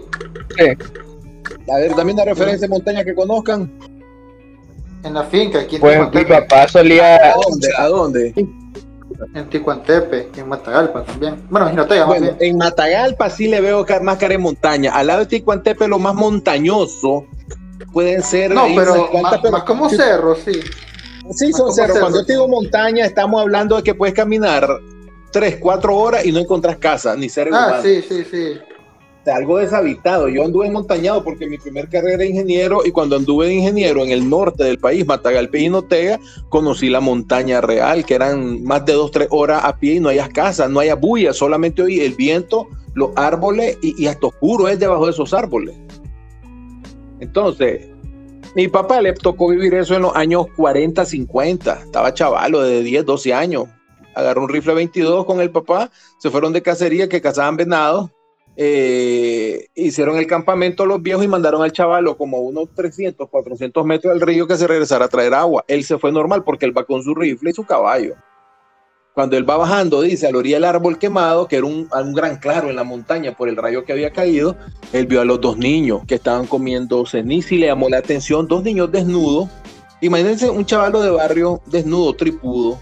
A 1.71 1.77
ver, 1.77 1.95
dame 1.95 2.13
una 2.13 2.25
referencia 2.25 2.67
de 2.67 2.69
montaña 2.69 3.05
que 3.05 3.15
conozcan. 3.15 3.73
En 5.03 5.15
la 5.15 5.25
finca, 5.25 5.61
aquí 5.61 5.77
en 5.77 5.81
Pues 5.81 6.15
mi 6.15 6.25
papá 6.25 6.69
solía. 6.69 7.17
¿A 7.17 7.35
dónde? 7.35 7.69
¿A 7.77 7.89
dónde? 7.89 8.35
En 9.35 9.49
Ticuantepe, 9.49 10.29
en 10.37 10.49
Matagalpa 10.49 11.05
también. 11.05 11.37
Bueno, 11.49 11.67
en 11.67 11.73
Jinotega 11.73 12.05
Bueno, 12.05 12.37
en 12.41 12.57
Matagalpa 12.57 13.31
sí 13.31 13.47
le 13.47 13.61
veo 13.61 13.87
más 14.03 14.19
cara 14.19 14.33
de 14.33 14.39
montaña. 14.39 14.93
Al 14.93 15.07
lado 15.07 15.21
de 15.21 15.27
Ticuantepe, 15.27 15.87
lo 15.89 15.99
más 15.99 16.15
montañoso 16.15 17.27
pueden 17.95 18.23
ser. 18.23 18.51
No, 18.53 18.67
pero 18.77 18.95
50, 18.95 19.23
más, 19.23 19.39
pero- 19.41 19.53
más 19.53 19.63
como 19.63 19.89
cerro, 19.89 20.35
sí. 20.37 20.53
Sí, 21.33 21.49
más 21.49 21.57
son 21.59 21.73
cerros. 21.73 21.75
cerro. 21.75 22.01
Cuando 22.01 22.19
yo 22.21 22.27
te 22.27 22.33
digo 22.35 22.49
montaña, 22.49 23.07
estamos 23.07 23.41
hablando 23.41 23.77
de 23.77 23.83
que 23.83 23.95
puedes 23.95 24.15
caminar 24.15 24.69
3, 25.33 25.57
4 25.59 25.97
horas 25.97 26.27
y 26.27 26.33
no 26.33 26.39
encontras 26.41 26.77
casa 26.77 27.17
ni 27.17 27.31
seres 27.31 27.55
Ah, 27.57 27.67
humanos. 27.69 27.83
sí, 27.87 28.03
sí, 28.07 28.25
sí. 28.31 28.59
O 28.59 29.25
sea, 29.25 29.37
algo 29.37 29.57
deshabitado. 29.57 30.29
Yo 30.29 30.45
anduve 30.45 30.71
montañado 30.71 31.25
porque 31.25 31.47
mi 31.47 31.57
primer 31.57 31.89
carrera 31.89 32.17
era 32.17 32.25
ingeniero 32.27 32.81
y 32.85 32.91
cuando 32.91 33.17
anduve 33.17 33.47
de 33.47 33.55
ingeniero 33.55 34.03
en 34.05 34.11
el 34.11 34.29
norte 34.29 34.65
del 34.65 34.79
país, 34.79 35.07
Matagalpa 35.07 35.57
y 35.57 35.61
Jinotega, 35.63 36.21
conocí 36.51 36.91
la 36.91 37.01
montaña 37.01 37.63
real, 37.63 38.05
que 38.05 38.17
eran 38.17 38.63
más 38.63 38.85
de 38.85 38.93
dos, 38.93 39.11
tres 39.11 39.29
horas 39.31 39.63
a 39.65 39.79
pie 39.79 39.95
y 39.95 40.01
no 40.01 40.11
hayas 40.11 40.29
casa, 40.29 40.69
no 40.69 40.79
haya 40.81 40.95
bulla, 40.95 41.33
solamente 41.33 41.81
oí 41.81 42.01
el 42.01 42.13
viento, 42.13 42.69
los 42.93 43.13
árboles 43.17 43.79
y, 43.81 43.95
y 44.03 44.09
hasta 44.09 44.27
oscuro 44.27 44.69
es 44.69 44.79
debajo 44.79 45.07
de 45.07 45.13
esos 45.13 45.33
árboles. 45.33 45.75
Entonces, 47.21 47.89
mi 48.55 48.69
papá 48.69 49.01
le 49.01 49.13
tocó 49.13 49.49
vivir 49.49 49.75
eso 49.75 49.95
en 49.95 50.03
los 50.03 50.15
años 50.15 50.47
40, 50.57 51.05
50. 51.05 51.81
Estaba 51.85 52.15
chavalo 52.15 52.63
de 52.63 52.83
10, 52.83 53.05
12 53.05 53.35
años. 53.35 53.65
Agarró 54.15 54.43
un 54.43 54.49
rifle 54.49 54.75
22 54.75 55.25
con 55.25 55.41
el 55.41 55.51
papá, 55.51 55.91
se 56.19 56.31
fueron 56.31 56.53
de 56.53 56.63
cacería 56.63 57.09
que 57.09 57.21
cazaban 57.21 57.57
venados 57.57 58.11
eh, 58.57 59.67
hicieron 59.75 60.17
el 60.17 60.29
campamento 60.29 60.87
los 60.87 61.03
viejos 61.03 61.25
y 61.25 61.29
mandaron 61.29 61.63
al 61.63 61.73
chavalo 61.73 62.17
como 62.17 62.39
unos 62.39 62.73
300, 62.75 63.29
400 63.29 63.85
metros 63.85 64.15
del 64.15 64.21
río 64.21 64.47
que 64.47 64.57
se 64.57 64.69
regresara 64.69 65.07
a 65.07 65.09
traer 65.09 65.35
agua. 65.35 65.65
Él 65.67 65.85
se 65.85 65.99
fue 65.99 66.13
normal 66.13 66.45
porque 66.45 66.67
él 66.67 66.77
va 66.77 66.85
con 66.85 67.03
su 67.03 67.15
rifle 67.15 67.51
y 67.51 67.55
su 67.55 67.65
caballo. 67.65 68.15
Cuando 69.15 69.37
él 69.37 69.49
va 69.49 69.57
bajando, 69.57 70.03
dice, 70.03 70.27
a 70.27 70.33
la 70.33 70.39
orilla 70.39 70.57
del 70.57 70.65
árbol 70.65 70.99
quemado, 70.99 71.47
que 71.47 71.55
era 71.57 71.67
un, 71.67 71.89
un 71.89 72.15
gran 72.15 72.37
claro 72.39 72.69
en 72.69 72.75
la 72.75 72.83
montaña 72.83 73.33
por 73.37 73.49
el 73.49 73.57
rayo 73.57 73.85
que 73.85 73.93
había 73.93 74.11
caído, 74.11 74.57
él 74.93 75.07
vio 75.07 75.21
a 75.21 75.25
los 75.25 75.41
dos 75.41 75.57
niños 75.57 76.03
que 76.09 76.17
estaban 76.17 76.47
comiendo 76.49 77.07
ceniza 77.07 77.55
y 77.55 77.59
le 77.59 77.67
llamó 77.69 77.89
la 77.89 77.99
atención, 77.99 78.49
dos 78.49 78.65
niños 78.65 78.91
desnudos. 78.91 79.49
Imagínense 80.01 80.51
un 80.51 80.67
chavalo 80.67 81.01
de 81.01 81.11
barrio 81.11 81.63
desnudo, 81.67 82.13
tripudo, 82.15 82.79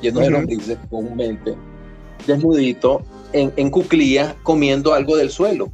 lleno 0.00 0.20
de 0.20 0.30
lombrices 0.30 0.78
comúnmente, 0.88 1.56
desnudito, 2.24 3.02
en, 3.32 3.52
en 3.56 3.68
cuclillas, 3.70 4.34
comiendo 4.44 4.94
algo 4.94 5.16
del 5.16 5.30
suelo. 5.30 5.72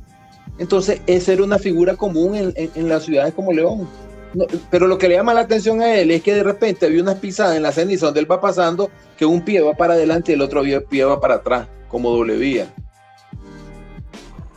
Entonces, 0.59 1.03
esa 1.07 1.33
era 1.35 1.45
una 1.45 1.59
figura 1.59 1.95
común 1.97 2.35
en, 2.37 2.53
en- 2.57 2.71
en 2.75 2.89
las 2.89 3.03
ciudades 3.05 3.35
como 3.35 3.53
León. 3.53 3.87
No, 4.35 4.47
pero 4.71 4.87
lo 4.87 4.97
que 4.97 5.09
le 5.09 5.15
llama 5.17 5.35
la 5.35 5.43
atención 5.43 5.83
a 5.83 5.95
él 5.95 6.11
es 6.11 6.23
que 6.23 6.35
de 6.35 6.43
repente 6.43 6.87
había 6.87 7.03
unas 7.03 7.17
pisadas 7.17 7.57
en 7.57 7.63
la 7.63 7.73
ceniza 7.73 8.07
donde 8.07 8.21
él 8.21 8.31
va 8.31 8.41
pasando, 8.41 8.91
que 9.17 9.27
un 9.27 9.43
pie 9.45 9.61
va 9.61 9.75
para 9.75 9.95
adelante 9.95 10.33
y 10.33 10.35
el 10.37 10.41
otro 10.43 10.63
pie- 10.63 11.05
va 11.07 11.21
para 11.21 11.35
atrás, 11.35 11.69
como 11.89 12.11
doble 12.11 12.37
vía. 12.37 12.73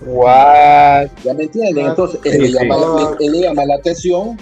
What? 0.02 1.08
¿Ya 1.24 1.34
me 1.34 1.44
entienden? 1.44 1.86
Ah, 1.88 1.90
Entonces, 1.90 2.20
él, 2.26 2.32
sí, 2.34 2.38
le 2.40 2.50
llama, 2.52 2.78
la- 2.78 3.18
él 3.20 3.32
le 3.32 3.42
llama 3.42 3.66
la 3.66 3.76
atención. 3.76 4.38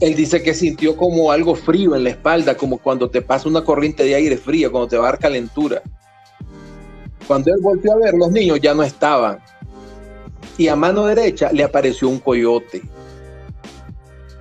Él 0.00 0.14
dice 0.16 0.42
que 0.42 0.52
sintió 0.54 0.96
como 0.96 1.30
algo 1.30 1.54
frío 1.54 1.94
en 1.94 2.02
la 2.04 2.10
espalda, 2.10 2.56
como 2.56 2.78
cuando 2.78 3.08
te 3.08 3.22
pasa 3.22 3.48
una 3.48 3.62
corriente 3.62 4.02
de 4.04 4.14
aire 4.16 4.36
fría, 4.36 4.68
cuando 4.70 4.88
te 4.88 4.96
va 4.96 5.04
a 5.08 5.10
dar 5.12 5.18
calentura. 5.20 5.82
Cuando 7.26 7.50
él 7.54 7.60
volvió 7.62 7.92
a 7.92 7.96
ver, 7.96 8.14
los 8.14 8.30
niños 8.30 8.60
ya 8.60 8.74
no 8.74 8.82
estaban. 8.82 9.38
Y 10.58 10.68
a 10.68 10.76
mano 10.76 11.06
derecha 11.06 11.50
le 11.52 11.62
apareció 11.64 12.08
un 12.08 12.18
coyote. 12.18 12.82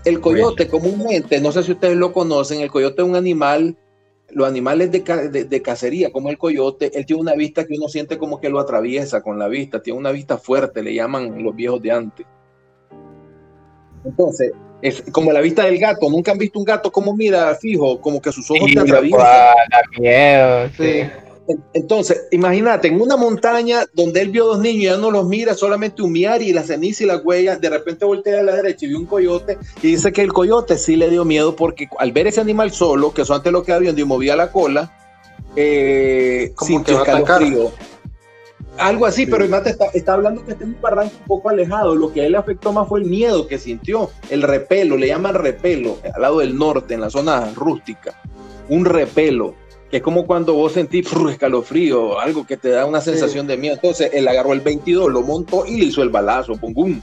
El 0.05 0.19
coyote 0.19 0.67
comúnmente, 0.67 1.39
no 1.39 1.51
sé 1.51 1.63
si 1.63 1.71
ustedes 1.71 1.95
lo 1.95 2.11
conocen, 2.11 2.59
el 2.61 2.69
coyote 2.71 3.01
es 3.01 3.07
un 3.07 3.15
animal, 3.15 3.77
los 4.29 4.47
animales 4.47 4.91
de, 4.91 4.99
de- 5.31 5.43
de 5.45 5.61
cacería, 5.61 6.11
como 6.11 6.29
el 6.29 6.37
coyote, 6.37 6.91
él 6.97 7.05
tiene 7.05 7.21
una 7.21 7.35
vista 7.35 7.65
que 7.65 7.75
uno 7.77 7.87
siente 7.87 8.17
como 8.17 8.39
que 8.41 8.49
lo 8.49 8.59
atraviesa 8.59 9.21
con 9.21 9.39
la 9.39 9.47
vista, 9.47 9.81
tiene 9.81 9.99
una 9.99 10.11
vista 10.11 10.37
fuerte, 10.37 10.81
le 10.83 10.93
llaman 10.93 11.41
los 11.43 11.55
viejos 11.55 11.81
de 11.81 11.91
antes. 11.91 12.25
Entonces, 14.05 14.51
es 14.81 15.01
como 15.13 15.31
la 15.31 15.39
vista 15.39 15.63
del 15.65 15.77
gato, 15.79 16.09
nunca 16.09 16.31
han 16.33 16.37
visto 16.37 16.59
un 16.59 16.65
gato 16.65 16.91
como 16.91 17.15
mira 17.15 17.55
fijo, 17.55 18.01
como 18.01 18.21
que 18.21 18.31
sus 18.33 18.49
ojos 18.51 18.67
Sí, 18.67 18.73
te 18.75 18.81
atraviesan. 18.81 19.21
ah, 19.23 19.53
da 19.71 19.81
miedo. 20.01 20.67
Sí. 20.77 20.83
Sí. 21.03 21.09
En- 21.47 21.63
Entonces, 21.73 22.25
imagínate, 22.32 22.88
en 22.88 23.01
una 23.01 23.17
montaña 23.17 23.86
donde 23.93 24.21
él 24.21 24.29
vio 24.29 24.45
dos 24.45 24.60
niños 24.60 24.95
ya 24.95 24.97
no 24.97 25.12
los 25.12 25.25
mira, 25.27 25.53
solamente 25.56 26.01
humear 26.01 26.41
y 26.41 26.53
la 26.53 26.63
ceniza 26.63 27.03
y 27.03 27.08
la 27.08 27.17
huella, 27.17 27.58
de 27.58 27.69
repente 27.69 28.06
voltea 28.06 28.39
a 28.39 28.43
la 28.43 28.56
derecha 28.56 28.86
y 28.86 28.89
vio 28.89 28.99
un 28.99 29.06
coyote 29.06 29.58
y 29.82 29.88
dice 29.88 30.12
que 30.13 30.21
el 30.21 30.32
coyote 30.32 30.77
sí 30.77 30.95
le 30.95 31.10
dio 31.10 31.25
miedo 31.25 31.56
porque 31.56 31.88
al 31.99 32.12
ver 32.13 32.27
ese 32.27 32.39
animal 32.41 32.71
solo, 32.71 33.13
que 33.13 33.23
eso 33.23 33.34
antes 33.34 33.51
lo 33.51 33.63
quedaba 33.63 33.82
viendo 33.82 33.99
y 34.01 34.06
movía 34.06 34.36
la 34.38 34.51
cola, 34.51 34.91
eh, 35.56 36.51
Como 36.56 36.67
sintió 36.67 37.03
que 37.03 37.12
escalofrío. 37.12 37.71
Algo 38.77 39.06
así, 39.06 39.27
pero 39.27 39.47
mate 39.47 39.69
está, 39.69 39.86
está 39.93 40.13
hablando 40.13 40.43
que 40.43 40.53
está 40.53 40.63
en 40.63 40.71
un 40.71 40.82
barranco 40.82 41.13
un 41.19 41.27
poco 41.27 41.49
alejado. 41.49 41.93
Lo 41.95 42.12
que 42.12 42.21
a 42.21 42.25
él 42.25 42.32
le 42.32 42.39
afectó 42.39 42.73
más 42.73 42.88
fue 42.88 43.01
el 43.01 43.06
miedo 43.06 43.47
que 43.47 43.60
sintió, 43.60 44.10
el 44.32 44.41
repelo, 44.41 44.97
le 44.97 45.08
llaman 45.08 45.36
repelo, 45.36 45.97
al 46.15 46.21
lado 46.21 46.39
del 46.39 46.58
norte, 46.58 46.95
en 46.95 47.01
la 47.01 47.12
zona 47.12 47.51
rústica. 47.53 48.19
Un 48.69 48.86
repelo, 48.86 49.53
que 49.62 49.62
es 49.97 50.01
como 50.01 50.25
cuando 50.25 50.56
vos 50.56 50.73
sentís 50.73 51.08
prr, 51.08 51.29
escalofrío, 51.29 52.19
algo 52.19 52.47
que 52.47 52.58
te 52.58 52.69
da 52.69 52.88
una 52.88 52.99
sensación 52.99 53.45
de 53.45 53.58
miedo. 53.58 53.75
Entonces 53.75 54.10
él 54.12 54.27
agarró 54.27 54.53
el 54.53 54.62
22, 54.62 55.12
lo 55.12 55.21
montó 55.21 55.67
y 55.67 55.77
le 55.77 55.86
hizo 55.86 56.01
el 56.01 56.10
balazo, 56.10 56.56
pum, 56.56 56.73
pum. 56.73 57.01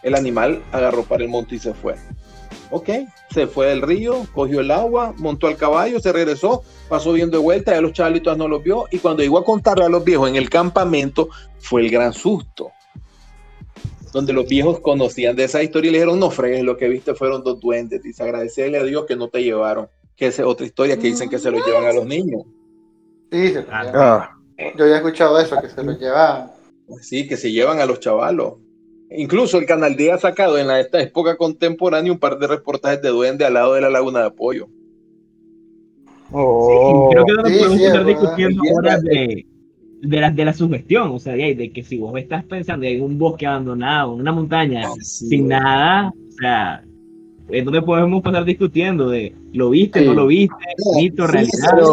El 0.00 0.14
animal 0.14 0.62
agarró 0.70 1.02
para 1.02 1.24
el 1.24 1.28
monte 1.28 1.56
y 1.56 1.58
se 1.58 1.74
fue. 1.74 1.96
Ok, 2.70 2.88
se 3.32 3.48
fue 3.48 3.66
del 3.66 3.82
río, 3.82 4.28
cogió 4.32 4.60
el 4.60 4.70
agua, 4.70 5.12
montó 5.16 5.48
al 5.48 5.56
caballo, 5.56 5.98
se 5.98 6.12
regresó, 6.12 6.62
pasó 6.88 7.12
viendo 7.12 7.36
de 7.38 7.42
vuelta, 7.42 7.72
ya 7.72 7.80
los 7.80 7.92
chavalitos 7.92 8.38
no 8.38 8.46
los 8.46 8.62
vio 8.62 8.86
y 8.92 8.98
cuando 8.98 9.24
llegó 9.24 9.38
a 9.38 9.44
contarle 9.44 9.84
a 9.84 9.88
los 9.88 10.04
viejos 10.04 10.28
en 10.28 10.36
el 10.36 10.48
campamento 10.48 11.30
fue 11.58 11.82
el 11.82 11.90
gran 11.90 12.12
susto. 12.12 12.70
Donde 14.12 14.32
los 14.32 14.46
viejos 14.46 14.78
conocían 14.78 15.34
de 15.34 15.44
esa 15.44 15.64
historia 15.64 15.88
y 15.88 15.92
le 15.92 15.98
dijeron, 15.98 16.20
no 16.20 16.30
fregues, 16.30 16.62
lo 16.62 16.76
que 16.76 16.86
viste 16.86 17.16
fueron 17.16 17.42
dos 17.42 17.58
duendes. 17.58 18.00
Dice, 18.00 18.22
agradecerle 18.22 18.78
a 18.78 18.84
Dios 18.84 19.04
que 19.06 19.16
no 19.16 19.26
te 19.26 19.42
llevaron. 19.42 19.88
Que 20.16 20.26
esa 20.26 20.42
es 20.42 20.48
otra 20.48 20.66
historia 20.66 20.96
que 20.96 21.08
dicen 21.08 21.28
que 21.28 21.38
se 21.38 21.50
los 21.50 21.64
llevan 21.66 21.84
a 21.84 21.92
los 21.92 22.06
niños. 22.06 22.42
Sí, 23.32 23.48
se 23.48 23.62
lo 23.62 23.66
Ah. 23.70 23.82
llevan. 23.84 23.94
Ah, 24.00 24.30
Yo 24.78 24.86
ya 24.86 24.94
he 24.94 24.96
escuchado 24.96 25.38
eso, 25.40 25.60
que 25.60 25.68
se 25.68 25.82
lo 25.82 25.98
llevaban. 25.98 26.50
Sí, 27.00 27.26
que 27.26 27.36
se 27.36 27.50
llevan 27.50 27.80
a 27.80 27.86
los 27.86 27.98
chavalos. 28.00 28.54
Incluso 29.10 29.58
el 29.58 29.66
Canal 29.66 29.96
D 29.96 30.10
ha 30.12 30.18
sacado 30.18 30.58
en 30.58 30.66
la, 30.66 30.80
esta 30.80 31.00
época 31.00 31.36
contemporánea 31.36 32.12
un 32.12 32.18
par 32.18 32.38
de 32.38 32.46
reportajes 32.46 33.00
de 33.02 33.08
duende 33.10 33.44
al 33.44 33.54
lado 33.54 33.74
de 33.74 33.80
la 33.80 33.90
laguna 33.90 34.20
de 34.20 34.26
Apoyo. 34.26 34.68
Oh. 36.32 37.10
Creo 37.10 37.24
que 37.24 37.32
no 37.32 37.42
nos 37.42 37.48
Sí, 37.52 37.58
podemos 37.58 37.78
sí, 37.78 37.84
estar 37.84 38.00
es 38.00 38.06
discutiendo 38.06 38.62
ahora 38.74 38.98
de, 39.00 39.46
de, 40.02 40.20
la, 40.20 40.30
de 40.30 40.44
la 40.44 40.52
sugestión, 40.52 41.10
o 41.10 41.18
sea, 41.18 41.34
de, 41.34 41.54
de 41.54 41.70
que 41.72 41.82
si 41.82 41.98
vos 41.98 42.16
estás 42.18 42.44
pensando 42.44 42.86
en 42.86 43.02
un 43.02 43.18
bosque 43.18 43.46
abandonado, 43.46 44.14
en 44.14 44.20
una 44.20 44.32
montaña, 44.32 44.88
sin 45.00 45.48
nada, 45.48 46.08
o 46.10 46.32
sea, 46.32 46.84
entonces 47.48 47.82
podemos 47.84 48.22
pasar 48.22 48.44
discutiendo 48.44 49.08
de 49.08 49.34
lo 49.52 49.70
viste, 49.70 50.00
Sí. 50.00 50.06
no 50.06 50.14
lo 50.14 50.26
viste, 50.26 50.54
mito, 50.96 51.26
Sí, 51.26 51.32
realidad. 51.32 51.52
¿sabes 51.60 51.84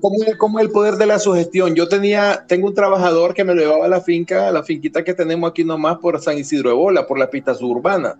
cómo- 0.00 0.18
es- 0.58 0.64
el 0.66 0.70
poder 0.70 0.94
de 0.96 1.06
la 1.06 1.18
sugestión? 1.18 1.74
Yo 1.74 1.88
tenía, 1.88 2.44
tengo 2.48 2.66
un 2.66 2.74
trabajador 2.74 3.32
que 3.34 3.44
me 3.44 3.54
lo 3.54 3.60
llevaba 3.62 3.84
a 3.86 3.88
la 3.88 4.00
finca, 4.00 4.48
a 4.48 4.52
la 4.52 4.62
finquita 4.62 5.04
que 5.04 5.14
tenemos 5.14 5.48
aquí 5.50 5.64
nomás 5.64 5.98
por 5.98 6.20
San 6.20 6.36
Isidro 6.36 6.70
de 6.70 6.76
Bola, 6.76 7.06
por 7.06 7.18
la 7.18 7.30
pista 7.30 7.54
suburbana. 7.54 8.16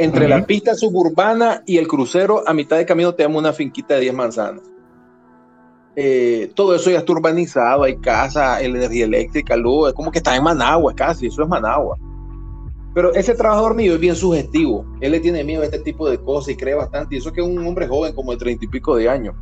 Entre 0.00 0.20
Ujú. 0.26 0.28
la 0.28 0.44
pista 0.46 0.74
suburbana 0.74 1.62
y 1.66 1.78
el 1.78 1.88
crucero, 1.88 2.42
a 2.46 2.52
mitad 2.54 2.76
de 2.76 2.86
camino 2.86 3.14
tenemos 3.14 3.38
una 3.40 3.52
finquita 3.52 3.94
de 3.94 4.00
10 4.00 4.14
manzanas. 4.14 4.62
Eh, 5.96 6.52
todo 6.54 6.76
eso 6.76 6.90
ya 6.90 6.98
está 6.98 7.10
urbanizado, 7.12 7.82
hay 7.82 7.96
casa, 7.96 8.60
energía 8.60 9.04
eléctrica, 9.06 9.56
luz, 9.56 9.88
es 9.88 9.94
como 9.94 10.12
que 10.12 10.18
está 10.18 10.36
en 10.36 10.44
Managua 10.44 10.94
casi, 10.94 11.26
eso 11.26 11.42
es 11.42 11.48
Managua. 11.48 11.98
Pero 12.94 13.12
ese 13.14 13.34
trabajador 13.34 13.74
mío 13.74 13.94
es 13.94 14.00
bien 14.00 14.16
sugestivo. 14.16 14.84
Él 15.00 15.12
le 15.12 15.20
tiene 15.20 15.44
miedo 15.44 15.62
a 15.62 15.66
este 15.66 15.78
tipo 15.78 16.08
de 16.08 16.18
cosas 16.18 16.50
y 16.50 16.56
cree 16.56 16.74
bastante. 16.74 17.14
Y 17.14 17.18
eso 17.18 17.32
que 17.32 17.40
es 17.40 17.46
un 17.46 17.64
hombre 17.66 17.86
joven, 17.86 18.14
como 18.14 18.32
de 18.32 18.38
treinta 18.38 18.64
y 18.64 18.68
pico 18.68 18.96
de 18.96 19.08
años. 19.08 19.34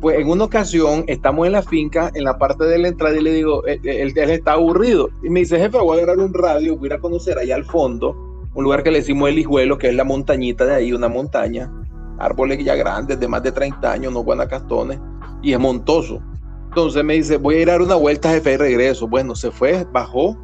Pues 0.00 0.18
en 0.18 0.28
una 0.28 0.44
ocasión 0.44 1.04
estamos 1.06 1.46
en 1.46 1.52
la 1.52 1.62
finca, 1.62 2.10
en 2.14 2.24
la 2.24 2.38
parte 2.38 2.64
de 2.64 2.78
la 2.78 2.88
entrada, 2.88 3.16
y 3.16 3.22
le 3.22 3.32
digo, 3.32 3.64
él, 3.66 3.80
él- 3.84 4.12
él 4.16 4.30
está 4.30 4.52
aburrido. 4.52 5.08
Y 5.22 5.30
me 5.30 5.40
dice, 5.40 5.58
jefe, 5.58 5.78
voy 5.78 5.98
a 5.98 6.02
agarrar 6.02 6.24
un 6.24 6.34
radio, 6.34 6.76
voy 6.76 6.84
a 6.84 6.86
ir 6.86 6.92
a 6.94 7.00
conocer 7.00 7.38
allá 7.38 7.54
al 7.56 7.64
fondo, 7.64 8.14
un 8.54 8.64
lugar 8.64 8.82
que 8.82 8.90
le 8.90 8.98
decimos 8.98 9.28
el 9.28 9.38
Hijuelo, 9.38 9.78
que 9.78 9.88
es 9.88 9.94
la 9.94 10.04
montañita 10.04 10.64
de 10.64 10.74
ahí, 10.74 10.92
una 10.92 11.08
montaña. 11.08 11.72
Árboles 12.18 12.62
ya 12.64 12.74
grandes, 12.74 13.18
de 13.20 13.28
más 13.28 13.42
de 13.42 13.52
30 13.52 13.90
años, 13.92 14.12
no 14.12 14.20
guanacastones, 14.20 14.98
y 15.42 15.52
es 15.52 15.58
montoso. 15.58 16.20
Entonces 16.68 17.02
me 17.02 17.14
dice, 17.14 17.38
voy 17.38 17.56
a 17.56 17.60
ir 17.62 17.68
a 17.70 17.72
dar 17.72 17.82
una 17.82 17.94
vuelta, 17.96 18.30
jefe, 18.30 18.52
y 18.52 18.56
regreso. 18.58 19.08
Bueno, 19.08 19.34
se 19.34 19.50
fue, 19.50 19.86
bajó, 19.92 20.36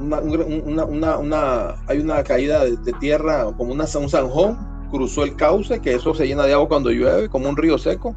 una, 0.00 0.18
un- 0.20 0.62
una, 0.66 0.84
una, 0.84 1.18
una- 1.18 1.74
hay 1.86 1.98
una 1.98 2.22
caída 2.22 2.64
de, 2.64 2.76
de 2.76 2.92
tierra, 2.94 3.44
como 3.56 3.72
una, 3.72 3.84
un 4.00 4.08
zanjón, 4.08 4.58
cruzó 4.90 5.24
el 5.24 5.34
cauce, 5.36 5.80
que 5.80 5.94
eso 5.94 6.14
se 6.14 6.26
llena 6.26 6.44
de 6.44 6.52
agua 6.52 6.68
cuando 6.68 6.90
llueve, 6.90 7.28
como 7.28 7.48
un 7.48 7.56
río 7.56 7.78
seco, 7.78 8.14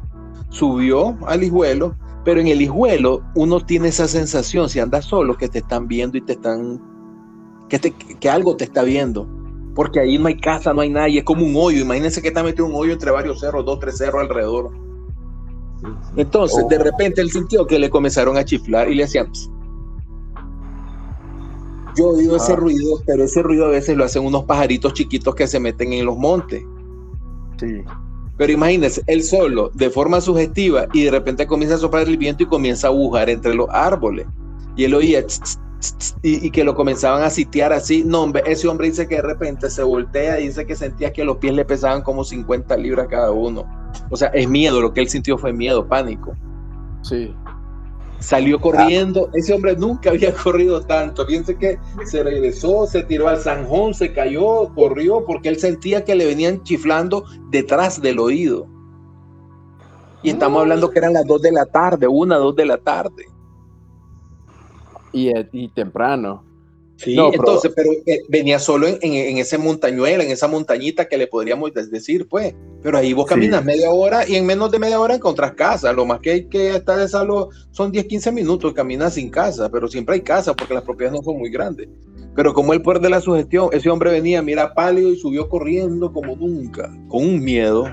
subió 0.50 1.16
al 1.26 1.42
hijuelo, 1.42 1.94
pero 2.24 2.40
en 2.40 2.48
el 2.48 2.60
hijuelo 2.62 3.22
uno 3.34 3.60
tiene 3.60 3.88
esa 3.88 4.06
sensación, 4.08 4.68
si 4.68 4.80
andas 4.80 5.04
solo, 5.04 5.36
que 5.36 5.48
te 5.48 5.58
están 5.58 5.88
viendo 5.88 6.16
y 6.18 6.20
te 6.20 6.32
están, 6.34 6.80
que, 7.68 7.78
te- 7.78 7.92
que 7.92 8.28
algo 8.30 8.56
te 8.56 8.64
está 8.64 8.82
viendo, 8.82 9.26
porque 9.74 10.00
ahí 10.00 10.18
no 10.18 10.26
hay 10.28 10.36
casa, 10.38 10.72
no 10.74 10.80
hay 10.80 10.90
nada, 10.90 11.08
y 11.08 11.18
es 11.18 11.24
como 11.24 11.44
un 11.44 11.54
hoyo, 11.56 11.80
imagínense 11.80 12.20
que 12.22 12.28
está 12.28 12.42
metido 12.42 12.66
un 12.66 12.74
hoyo 12.74 12.92
entre 12.92 13.10
varios 13.10 13.40
cerros, 13.40 13.64
dos, 13.64 13.78
tres 13.80 13.98
cerros 13.98 14.22
alrededor. 14.22 14.70
Entonces, 16.16 16.66
de 16.68 16.78
repente 16.78 17.20
él 17.20 17.30
sintió 17.30 17.66
que 17.66 17.78
le 17.78 17.88
comenzaron 17.88 18.36
a 18.36 18.44
chiflar 18.44 18.90
y 18.90 18.94
le 18.96 19.04
hacían... 19.04 19.30
Yo 21.98 22.08
oído 22.10 22.36
ese 22.36 22.54
ruido, 22.54 23.02
pero 23.06 23.24
ese 23.24 23.42
ruido 23.42 23.66
a 23.66 23.70
veces 23.70 23.96
lo 23.96 24.04
hacen 24.04 24.24
unos 24.24 24.44
pajaritos 24.44 24.94
chiquitos 24.94 25.34
que 25.34 25.46
se 25.46 25.58
meten 25.58 25.92
en 25.92 26.06
los 26.06 26.16
montes. 26.16 26.62
sí. 27.58 27.82
Pero 28.38 28.52
imagínense, 28.52 29.02
él 29.08 29.24
solo, 29.24 29.72
de 29.74 29.90
forma 29.90 30.20
sugestiva, 30.20 30.86
y 30.92 31.02
de 31.02 31.10
repente 31.10 31.44
comienza 31.44 31.74
a 31.74 31.78
soplar 31.78 32.06
el 32.06 32.16
viento 32.16 32.44
y 32.44 32.46
comienza 32.46 32.86
a 32.86 32.90
agujar 32.90 33.28
entre 33.28 33.52
los 33.52 33.68
árboles. 33.68 34.26
Y 34.76 34.84
él 34.84 34.94
oía 34.94 35.26
tss, 35.26 35.40
tss, 35.40 35.58
tss, 35.80 35.98
tss, 35.98 36.16
y, 36.22 36.46
y 36.46 36.50
que 36.52 36.62
lo 36.62 36.76
comenzaban 36.76 37.24
a 37.24 37.30
sitiar 37.30 37.72
así. 37.72 38.04
No, 38.04 38.22
hombre, 38.22 38.44
ese 38.46 38.68
hombre 38.68 38.86
dice 38.86 39.08
que 39.08 39.16
de 39.16 39.22
repente 39.22 39.68
se 39.68 39.82
voltea 39.82 40.38
y 40.38 40.46
dice 40.46 40.64
que 40.64 40.76
sentía 40.76 41.12
que 41.12 41.24
los 41.24 41.38
pies 41.38 41.52
le 41.52 41.64
pesaban 41.64 42.02
como 42.02 42.22
50 42.22 42.76
libras 42.76 43.08
cada 43.10 43.32
uno. 43.32 43.66
O 44.08 44.16
sea, 44.16 44.28
es 44.28 44.48
miedo, 44.48 44.80
lo 44.80 44.94
que 44.94 45.00
él 45.00 45.08
sintió 45.08 45.36
fue 45.36 45.52
miedo, 45.52 45.88
pánico. 45.88 46.36
Sí. 47.02 47.34
Salió 48.20 48.60
corriendo, 48.60 49.30
ese 49.32 49.54
hombre 49.54 49.76
nunca 49.76 50.10
había 50.10 50.34
corrido 50.34 50.80
tanto. 50.82 51.26
Piense 51.26 51.56
que 51.56 51.78
se 52.04 52.22
regresó, 52.22 52.86
se 52.86 53.04
tiró 53.04 53.28
al 53.28 53.38
zanjón, 53.38 53.94
se 53.94 54.12
cayó, 54.12 54.72
corrió, 54.74 55.24
porque 55.24 55.48
él 55.48 55.58
sentía 55.58 56.04
que 56.04 56.14
le 56.14 56.26
venían 56.26 56.62
chiflando 56.64 57.24
detrás 57.50 58.00
del 58.02 58.18
oído. 58.18 58.66
Y 60.22 60.30
estamos 60.30 60.60
hablando 60.60 60.90
que 60.90 60.98
eran 60.98 61.12
las 61.12 61.26
2 61.26 61.42
de 61.42 61.52
la 61.52 61.66
tarde, 61.66 62.08
una, 62.08 62.36
dos 62.36 62.56
de 62.56 62.66
la 62.66 62.78
tarde. 62.78 63.26
Y, 65.12 65.30
y 65.52 65.68
temprano. 65.68 66.44
Sí, 66.96 67.14
No, 67.14 67.32
entonces, 67.32 67.72
pero 67.76 67.92
eh, 68.04 68.22
venía 68.28 68.58
solo 68.58 68.88
en, 68.88 68.98
en, 69.00 69.14
en 69.14 69.38
ese 69.38 69.56
montañuela, 69.56 70.24
en 70.24 70.32
esa 70.32 70.48
montañita 70.48 71.06
que 71.06 71.16
le 71.16 71.28
podríamos 71.28 71.72
decir, 71.72 72.26
pues. 72.28 72.54
Pero 72.82 72.98
ahí 72.98 73.12
vos 73.12 73.26
Sí. 73.26 73.34
caminas 73.34 73.64
media 73.64 73.90
hora 73.90 74.28
y 74.28 74.36
en 74.36 74.46
menos 74.46 74.70
de 74.70 74.78
media 74.78 75.00
hora 75.00 75.14
encontrás 75.14 75.52
casa. 75.52 75.92
Lo 75.92 76.06
más 76.06 76.20
que 76.20 76.30
hay 76.30 76.44
que 76.46 76.76
estar 76.76 76.98
de 76.98 77.08
salvo 77.08 77.50
son 77.70 77.90
10, 77.90 78.06
15 78.06 78.30
minutos, 78.32 78.72
caminas 78.72 79.14
sin 79.14 79.30
casa, 79.30 79.68
pero 79.68 79.88
siempre 79.88 80.14
hay 80.16 80.20
casa 80.20 80.54
porque 80.54 80.74
las 80.74 80.84
propiedades 80.84 81.18
no 81.18 81.24
son 81.24 81.38
muy 81.38 81.50
grandes. 81.50 81.88
Pero 82.36 82.54
como 82.54 82.72
el 82.72 82.82
poder 82.82 83.00
de 83.00 83.10
la 83.10 83.20
sugestión, 83.20 83.68
ese 83.72 83.90
hombre 83.90 84.12
venía, 84.12 84.40
mira, 84.42 84.72
pálido 84.74 85.10
y 85.10 85.16
subió 85.16 85.48
corriendo 85.48 86.12
como 86.12 86.36
nunca, 86.36 86.88
con 87.08 87.24
un 87.24 87.42
miedo. 87.42 87.84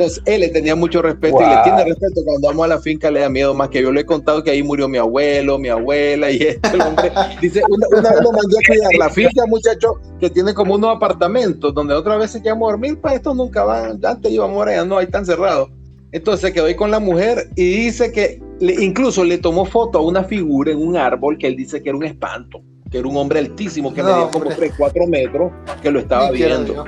Entonces, 0.00 0.22
él 0.24 0.40
le 0.40 0.48
tenía 0.48 0.74
mucho 0.74 1.02
respeto 1.02 1.36
y 1.42 1.48
le 1.48 1.62
tiene 1.62 1.84
respeto. 1.84 2.22
Cuando 2.24 2.48
vamos 2.48 2.64
a 2.64 2.68
la 2.68 2.78
finca 2.80 3.10
le 3.10 3.20
da 3.20 3.28
miedo 3.28 3.52
más 3.54 3.68
que 3.68 3.82
yo 3.82 3.92
le 3.92 4.00
he 4.00 4.06
contado 4.06 4.42
que 4.42 4.50
ahí 4.50 4.62
murió 4.62 4.88
mi 4.88 4.96
abuelo, 4.98 5.58
mi 5.58 5.68
abuela 5.68 6.30
y 6.30 6.36
este 6.42 6.68
el 6.72 6.80
hombre 6.80 7.12
dice, 7.40 7.62
una, 7.68 7.86
una 7.98 8.10
vez 8.10 8.20
lo 8.22 8.32
mandé 8.32 8.56
a 8.56 8.66
cuidar 8.66 8.90
la 8.98 9.10
finca, 9.10 9.46
muchacho, 9.46 9.94
que 10.18 10.30
tiene 10.30 10.54
como 10.54 10.74
unos 10.76 10.96
apartamentos 10.96 11.74
donde 11.74 11.92
otras 11.94 12.18
veces 12.18 12.42
quedamos 12.42 12.68
a 12.68 12.72
dormir, 12.72 12.98
para 12.98 13.16
estos 13.16 13.36
nunca 13.36 13.64
van, 13.64 14.00
antes 14.04 14.32
íbamos 14.32 14.56
ahora, 14.56 14.76
ya 14.76 14.84
no, 14.84 14.96
ahí 14.98 15.04
están 15.04 15.26
cerrados. 15.26 15.68
Entonces 16.12 16.40
se 16.48 16.52
quedó 16.52 16.66
ahí 16.66 16.74
con 16.74 16.90
la 16.90 16.98
mujer 16.98 17.48
y 17.54 17.84
dice 17.84 18.10
que 18.10 18.42
le- 18.58 18.82
incluso 18.82 19.22
le 19.24 19.38
tomó 19.38 19.64
foto 19.64 19.98
a 19.98 20.02
una 20.02 20.24
figura 20.24 20.72
en 20.72 20.78
un 20.78 20.96
árbol 20.96 21.36
que 21.38 21.46
él 21.46 21.56
dice 21.56 21.82
que 21.82 21.90
era 21.90 21.98
un 21.98 22.04
espanto, 22.04 22.62
que 22.90 22.98
era 22.98 23.06
un 23.06 23.16
hombre 23.16 23.38
altísimo, 23.38 23.92
que 23.94 24.02
No, 24.02 24.08
medía 24.08 24.30
como 24.30 24.44
hombre. 24.46 24.56
3, 24.56 24.72
4 24.78 25.06
metros, 25.06 25.52
que 25.82 25.90
lo 25.90 26.00
estaba 26.00 26.30
viendo. 26.30 26.84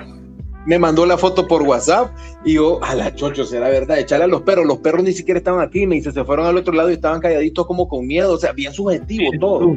Me 0.67 0.79
mandó 0.79 1.05
la 1.07 1.19
foto 1.19 1.47
por 1.49 1.63
WhatsApp 1.63 2.13
y 2.45 2.55
yo, 2.55 2.79
a 2.83 2.95
la 2.95 3.15
chocho, 3.15 3.45
será 3.45 3.69
verdad, 3.69 3.99
echarle 3.99 4.25
a 4.25 4.29
los 4.29 4.43
perros. 4.43 4.67
Los 4.67 4.79
perros 4.79 5.03
ni 5.05 5.13
siquiera 5.13 5.39
estaban 5.39 5.61
aquí, 5.67 5.87
me 5.87 5.97
dice, 5.97 6.13
se 6.13 6.25
fueron 6.25 6.47
al 6.47 6.57
otro 6.57 6.73
lado 6.73 6.91
y 6.91 6.95
estaban 6.95 7.21
calladitos 7.21 7.67
como 7.67 7.89
con 7.89 8.07
miedo, 8.07 8.33
o 8.35 8.39
sea, 8.39 8.53
bien 8.53 8.73
subjetivo 8.73 9.31
todo. 9.41 9.77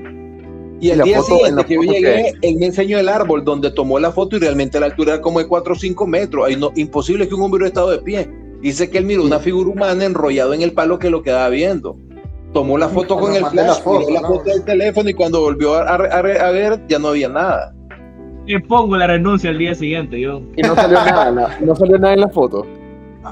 Y 0.81 0.89
el 0.89 0.97
la 0.99 1.03
día 1.05 1.21
foto- 1.21 1.31
la 1.31 1.37
siguiente 1.37 1.65
que 1.65 1.73
yo 1.75 1.81
llegué, 1.93 2.33
él 2.41 2.57
me 2.57 2.65
enseñó 2.65 2.99
el 2.99 3.07
árbol 3.09 3.43
donde 3.45 3.71
tomó 3.71 3.97
la 3.97 4.11
foto 4.11 4.35
y 4.35 4.39
realmente 4.39 4.79
la 4.79 4.87
altura 4.87 5.13
era 5.13 5.21
como 5.21 5.39
de 5.39 5.47
4 5.47 5.73
o 5.73 5.75
5 5.77 6.05
metros. 6.05 6.45
Ahí 6.45 6.55
no, 6.57 6.71
imposible 6.75 7.27
que 7.27 7.33
un 7.35 7.41
hombre 7.43 7.57
hubiera 7.59 7.67
estado 7.69 7.91
de 7.91 7.99
pie. 7.99 8.29
Dice 8.61 8.89
que 8.89 8.97
él 8.97 9.05
miró 9.05 9.23
una 9.23 9.39
figura 9.39 9.69
humana 9.69 10.05
enrollado 10.05 10.53
en 10.53 10.61
el 10.61 10.73
palo 10.73 10.97
que 10.99 11.09
lo 11.09 11.21
quedaba 11.21 11.49
viendo. 11.49 11.97
Tomó 12.51 12.77
la 12.77 12.87
foto 12.89 13.17
con 13.17 13.35
el 13.35 13.43
la 13.43 13.49
flash, 13.49 13.79
miró 13.85 14.09
la 14.11 14.21
¿no? 14.21 14.27
foto 14.27 14.49
del 14.49 14.63
teléfono 14.63 15.09
y 15.09 15.13
cuando 15.13 15.41
volvió 15.41 15.75
a, 15.75 15.81
a- 15.83 15.95
a- 15.95 16.47
a 16.47 16.51
ver 16.51 16.81
ya 16.87 16.99
no 16.99 17.09
había 17.09 17.27
nada. 17.29 17.74
Le 18.45 18.59
pongo 18.61 18.95
la 18.97 19.07
renuncia 19.07 19.49
al 19.49 19.57
día 19.57 19.73
siguiente, 19.75 20.19
yo. 20.19 20.41
Y 20.55 20.61
no 20.61 20.75
salió 20.75 20.97
nada, 21.05 21.31
no, 21.31 21.65
no 21.65 21.75
salió 21.75 21.97
nada 21.97 22.13
en 22.13 22.21
la 22.21 22.29
foto. 22.29 22.65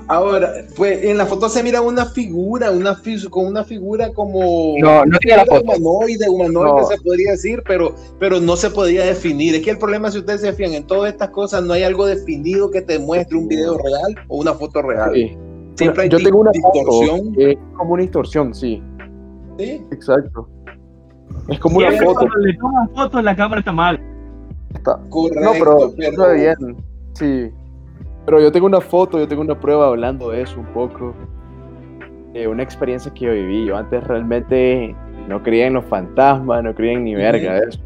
Ahora, 0.08 0.49
pues 0.76 1.04
en 1.04 1.19
la 1.19 1.26
foto 1.28 1.47
se 1.49 1.62
mira 1.62 1.80
una 1.82 2.06
figura, 2.08 2.71
una 2.71 2.97
con 3.30 3.45
una 3.45 3.63
figura 3.63 4.12
como 4.12 4.73
No, 4.80 5.06
no 5.06 5.17
tiene 5.19 5.38
la 5.38 5.45
foto. 5.45 5.62
humanoide, 5.62 6.28
humanoide 6.28 6.82
No. 6.82 6.88
se 6.88 6.97
podría 7.02 7.32
decir, 7.32 7.62
pero, 7.67 7.93
pero 8.19 8.39
no 8.39 8.56
se 8.56 8.71
podía 8.71 9.06
definir. 9.06 9.54
Es 9.54 9.62
que 9.62 9.69
el 9.69 9.78
problema, 9.78 10.10
si 10.10 10.17
ustedes 10.17 10.41
se 10.41 10.52
fían 10.54 10.73
en 10.73 10.88
todas 10.88 11.12
estas 11.13 11.30
cosas, 11.30 11.63
no 11.63 11.73
hay 11.73 11.84
algo 11.84 12.08
definido 12.08 12.71
que 12.71 12.82
te 12.82 12.97
muestre 12.97 13.38
un 13.38 13.47
video 13.47 13.78
real 13.78 14.15
o 14.30 14.38
una 14.38 14.56
foto 14.56 14.82
real. 14.82 15.12
Sí. 15.13 15.38
Siempre 15.76 16.04
hay 16.04 16.10
Yo 16.10 16.17
tengo 16.17 16.39
una 16.39 16.52
distorsión. 16.52 17.19
foto 17.34 17.39
es 17.41 17.58
como 17.78 17.93
una 17.93 18.02
distorsión, 18.02 18.54
sí, 18.56 18.82
¿sí? 19.60 19.82
exacto. 19.91 20.49
Es 21.49 21.60
como 21.60 21.78
una 21.78 21.91
foto. 21.91 22.13
cuando 22.13 22.38
le 22.38 22.54
tomas 22.58 22.89
fotos 22.95 23.23
la 23.23 23.36
cámara 23.36 23.60
está 23.60 23.71
mal. 23.71 23.99
Está- 24.73 24.99
Correcto, 25.09 25.41
No, 25.43 25.51
pero 25.53 25.93
pero- 25.97 26.09
está 26.12 26.33
bien. 26.33 26.55
Sí. 27.13 27.49
Pero 28.25 28.41
yo 28.41 28.51
tengo 28.51 28.65
una 28.67 28.81
foto, 28.81 29.19
yo 29.19 29.27
tengo 29.27 29.41
una 29.41 29.59
prueba 29.59 29.88
hablando 29.88 30.29
de 30.31 30.41
eso 30.43 30.59
un 30.59 30.65
poco. 30.67 31.13
Una 32.49 32.63
experiencia 32.63 33.13
que 33.13 33.25
yo 33.25 33.31
viví. 33.33 33.65
Yo 33.67 33.77
antes 33.77 34.03
realmente 34.07 34.95
no 35.27 35.43
creía 35.43 35.67
en 35.67 35.73
los 35.73 35.86
fantasmas, 35.86 36.63
no 36.63 36.73
creía 36.73 36.93
en 36.93 37.03
ni 37.03 37.15
verga 37.15 37.55
de 37.59 37.69
eso. 37.69 37.79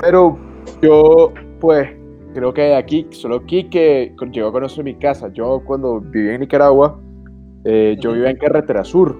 Pero 0.00 0.38
yo, 0.80 1.32
pues, 1.60 1.90
creo 2.34 2.54
que 2.54 2.74
aquí, 2.74 3.06
solo 3.10 3.44
Quique 3.44 4.14
llegó 4.30 4.48
a 4.48 4.52
conocer 4.52 4.84
mi 4.84 4.94
casa. 4.94 5.28
Yo 5.34 5.60
cuando 5.66 6.00
vivía 6.00 6.34
en 6.34 6.40
Nicaragua, 6.40 6.98
eh, 7.64 7.96
yo 8.00 8.12
vivía 8.12 8.30
en 8.30 8.38
Carretera 8.38 8.84
Sur. 8.84 9.18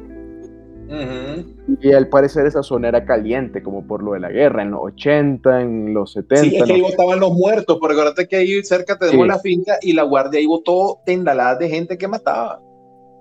Ujú. 0.88 1.78
Y 1.80 1.92
al 1.92 2.08
parecer 2.08 2.46
esa 2.46 2.62
zona 2.62 2.88
era 2.88 3.04
caliente, 3.04 3.62
como 3.62 3.86
por 3.86 4.02
lo 4.02 4.12
de 4.12 4.20
la 4.20 4.30
guerra, 4.30 4.62
en 4.62 4.72
los 4.72 4.80
80, 4.82 5.60
en 5.62 5.94
los 5.94 6.12
70. 6.12 6.36
Sí, 6.44 6.56
es 6.56 6.64
que 6.64 6.72
ahí 6.72 6.80
botaban 6.80 7.20
los 7.20 7.32
muertos, 7.32 7.78
porque 7.80 7.94
acuérdate 7.94 8.28
que 8.28 8.36
ahí 8.36 8.62
cerca 8.62 8.98
tenemos 8.98 9.24
Sí. 9.24 9.28
la 9.28 9.38
finca 9.38 9.78
y 9.80 9.92
la 9.92 10.02
guardia 10.02 10.40
ahí 10.40 10.46
botó 10.46 11.00
tendaladas 11.06 11.58
de 11.58 11.68
gente 11.68 11.96
que 11.96 12.08
mataba. 12.08 12.60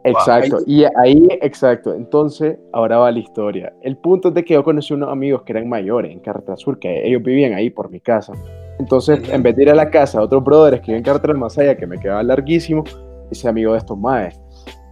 Exacto, 0.03 0.57
y 0.65 0.83
ahí, 0.95 1.27
exacto. 1.41 1.93
Entonces, 1.93 2.57
ahora 2.73 2.97
va 2.97 3.11
la 3.11 3.19
historia. 3.19 3.71
El 3.81 3.97
punto 3.97 4.29
es 4.29 4.33
de 4.33 4.43
que 4.43 4.55
yo 4.55 4.63
conocí 4.63 4.93
unos 4.93 5.09
amigos 5.09 5.43
que 5.43 5.53
eran 5.53 5.69
mayores 5.69 6.11
en 6.11 6.19
Carretera 6.19 6.57
Sur, 6.57 6.79
que 6.79 7.07
ellos 7.07 7.21
vivían 7.21 7.53
ahí 7.53 7.69
por 7.69 7.91
mi 7.91 7.99
casa. 7.99 8.33
Entonces, 8.79 9.21
en 9.29 9.43
vez 9.43 9.55
de 9.55 9.61
ir 9.63 9.69
a 9.69 9.75
la 9.75 9.91
casa 9.91 10.17
de 10.17 10.25
otros 10.25 10.43
brothers 10.43 10.81
que 10.81 10.87
viven 10.87 10.97
en 10.97 11.03
Carretera 11.03 11.37
allá, 11.55 11.77
que 11.77 11.85
me 11.85 11.99
quedaba 11.99 12.23
larguísimo, 12.23 12.83
hice 13.29 13.47
amigo 13.47 13.73
de 13.73 13.77
estos 13.77 13.97
maes. 13.97 14.39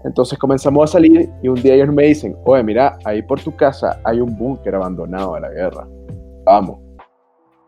Entonces 0.03 0.39
comenzamos 0.39 0.89
a 0.89 0.93
salir 0.93 1.29
y 1.41 1.47
un 1.47 1.61
día 1.61 1.75
ellos 1.75 1.89
me 1.89 2.05
dicen, 2.05 2.35
oye, 2.45 2.63
mira, 2.63 2.97
ahí 3.03 3.21
por 3.21 3.39
tu 3.41 3.55
casa 3.55 3.99
hay 4.03 4.21
un 4.21 4.37
búnker 4.37 4.75
abandonado 4.75 5.35
de 5.35 5.41
la 5.41 5.49
guerra. 5.49 5.87
Vamos. 6.45 6.79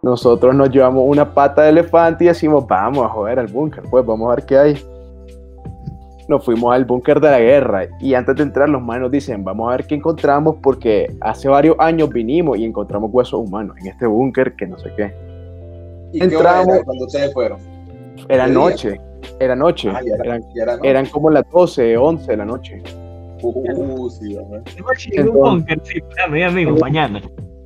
Nosotros 0.02 0.56
nos 0.56 0.70
llevamos 0.70 1.04
una 1.06 1.32
pata 1.34 1.64
de 1.64 1.70
elefante 1.70 2.24
y 2.24 2.28
decimos, 2.28 2.66
vamos 2.68 3.06
a 3.06 3.10
joder 3.10 3.40
al 3.40 3.48
búnker, 3.48 3.84
pues 3.90 4.06
vamos 4.06 4.32
a 4.32 4.36
ver 4.36 4.46
qué 4.46 4.58
hay 4.58 4.76
nos 6.32 6.46
fuimos 6.46 6.74
al 6.74 6.86
búnker 6.86 7.20
de 7.20 7.30
la 7.30 7.40
guerra 7.40 7.88
y 8.00 8.14
antes 8.14 8.36
de 8.38 8.44
entrar 8.44 8.70
los 8.70 8.82
manos 8.82 9.12
dicen, 9.12 9.44
vamos 9.44 9.68
a 9.68 9.76
ver 9.76 9.86
qué 9.86 9.96
encontramos 9.96 10.56
porque 10.64 11.14
hace 11.20 11.50
varios 11.50 11.76
años 11.78 12.10
vinimos 12.10 12.58
y 12.58 12.64
encontramos 12.64 13.12
huesos 13.14 13.42
humanos 13.42 13.76
en 13.82 13.88
este 13.88 14.08
búnker 14.08 14.56
que 14.56 14.66
no 14.66 14.80
sé 14.80 14.94
qué. 14.96 15.14
¿Y 16.14 16.20
qué 16.20 16.38
hora 16.38 16.62
Entramos. 16.62 16.76
era 16.76 16.84
cuando 16.86 17.06
ustedes 17.06 17.34
fueron? 17.34 17.60
Era 18.30 18.46
¿Qué 18.46 18.90
día? 18.90 19.02
Noche, 19.22 19.36
era 19.40 19.56
noche, 19.56 19.90
Ah, 19.90 20.02
ya 20.06 20.16
era- 20.16 20.24
eran, 20.26 20.42
ya 20.54 20.64
era 20.64 20.76
noche. 20.78 20.90
eran 20.90 21.06
como 21.08 21.30
las 21.30 21.50
12, 21.50 21.98
11 21.98 22.32
de 22.32 22.38
la 22.38 22.46
noche. 22.46 22.82
Uh. 23.42 23.64
En 23.66 23.78
un 25.30 25.34
búnker, 25.36 25.82
sí, 25.84 26.00
mi 26.30 26.44
amigo, 26.44 26.78
mañana. 26.80 27.22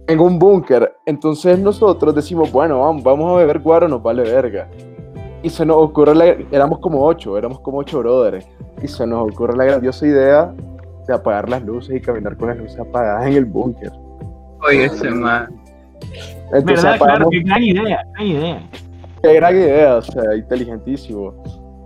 En 0.08 0.20
un 0.20 0.38
búnker, 0.39 0.96
entonces 1.06 1.58
nosotros 1.60 2.13
decimos, 2.15 2.52
bueno, 2.52 2.80
vamos, 2.82 3.04
vamos 3.04 3.34
a 3.34 3.38
beber 3.38 3.60
guaro, 3.60 3.88
nos 3.88 4.02
vale 4.02 4.24
verga. 4.24 4.68
Y 5.44 5.50
se 5.50 5.65
nos 5.65 5.78
ocurre, 5.78 6.15
la, 6.15 6.26
éramos 6.52 6.80
como 6.80 7.04
ocho, 7.06 7.38
éramos 7.38 7.60
como 7.60 7.80
ocho 7.80 8.00
brothers, 8.00 8.48
y 8.82 8.88
se 8.88 9.06
nos 9.06 9.30
ocurre 9.32 9.56
la 9.58 9.65
grandiosa 9.65 10.06
idea 10.08 10.54
de 11.08 11.13
apagar 11.13 11.50
las 11.50 11.62
luces 11.63 11.96
y 11.96 12.00
caminar 12.02 12.38
con 12.38 12.50
las 12.50 12.58
luces 12.58 12.80
apagadas 12.80 13.28
en 13.28 13.34
el 13.34 13.46
búnker. 13.46 13.91
Oye, 14.68 14.86
ese 14.86 15.10
man. 15.12 15.48
Entonces 16.54 16.84
¿Verdad? 16.84 16.98
Claro, 17.00 17.30
qué 17.30 17.39
gran 17.41 17.63
idea, 17.63 18.00
gran 18.13 18.28
idea. 18.28 18.62
Qué 19.27 19.33
gran 19.35 19.55
idea, 19.55 19.95
o 19.97 20.01
sea, 20.01 20.35
inteligentísimo. 20.35 21.33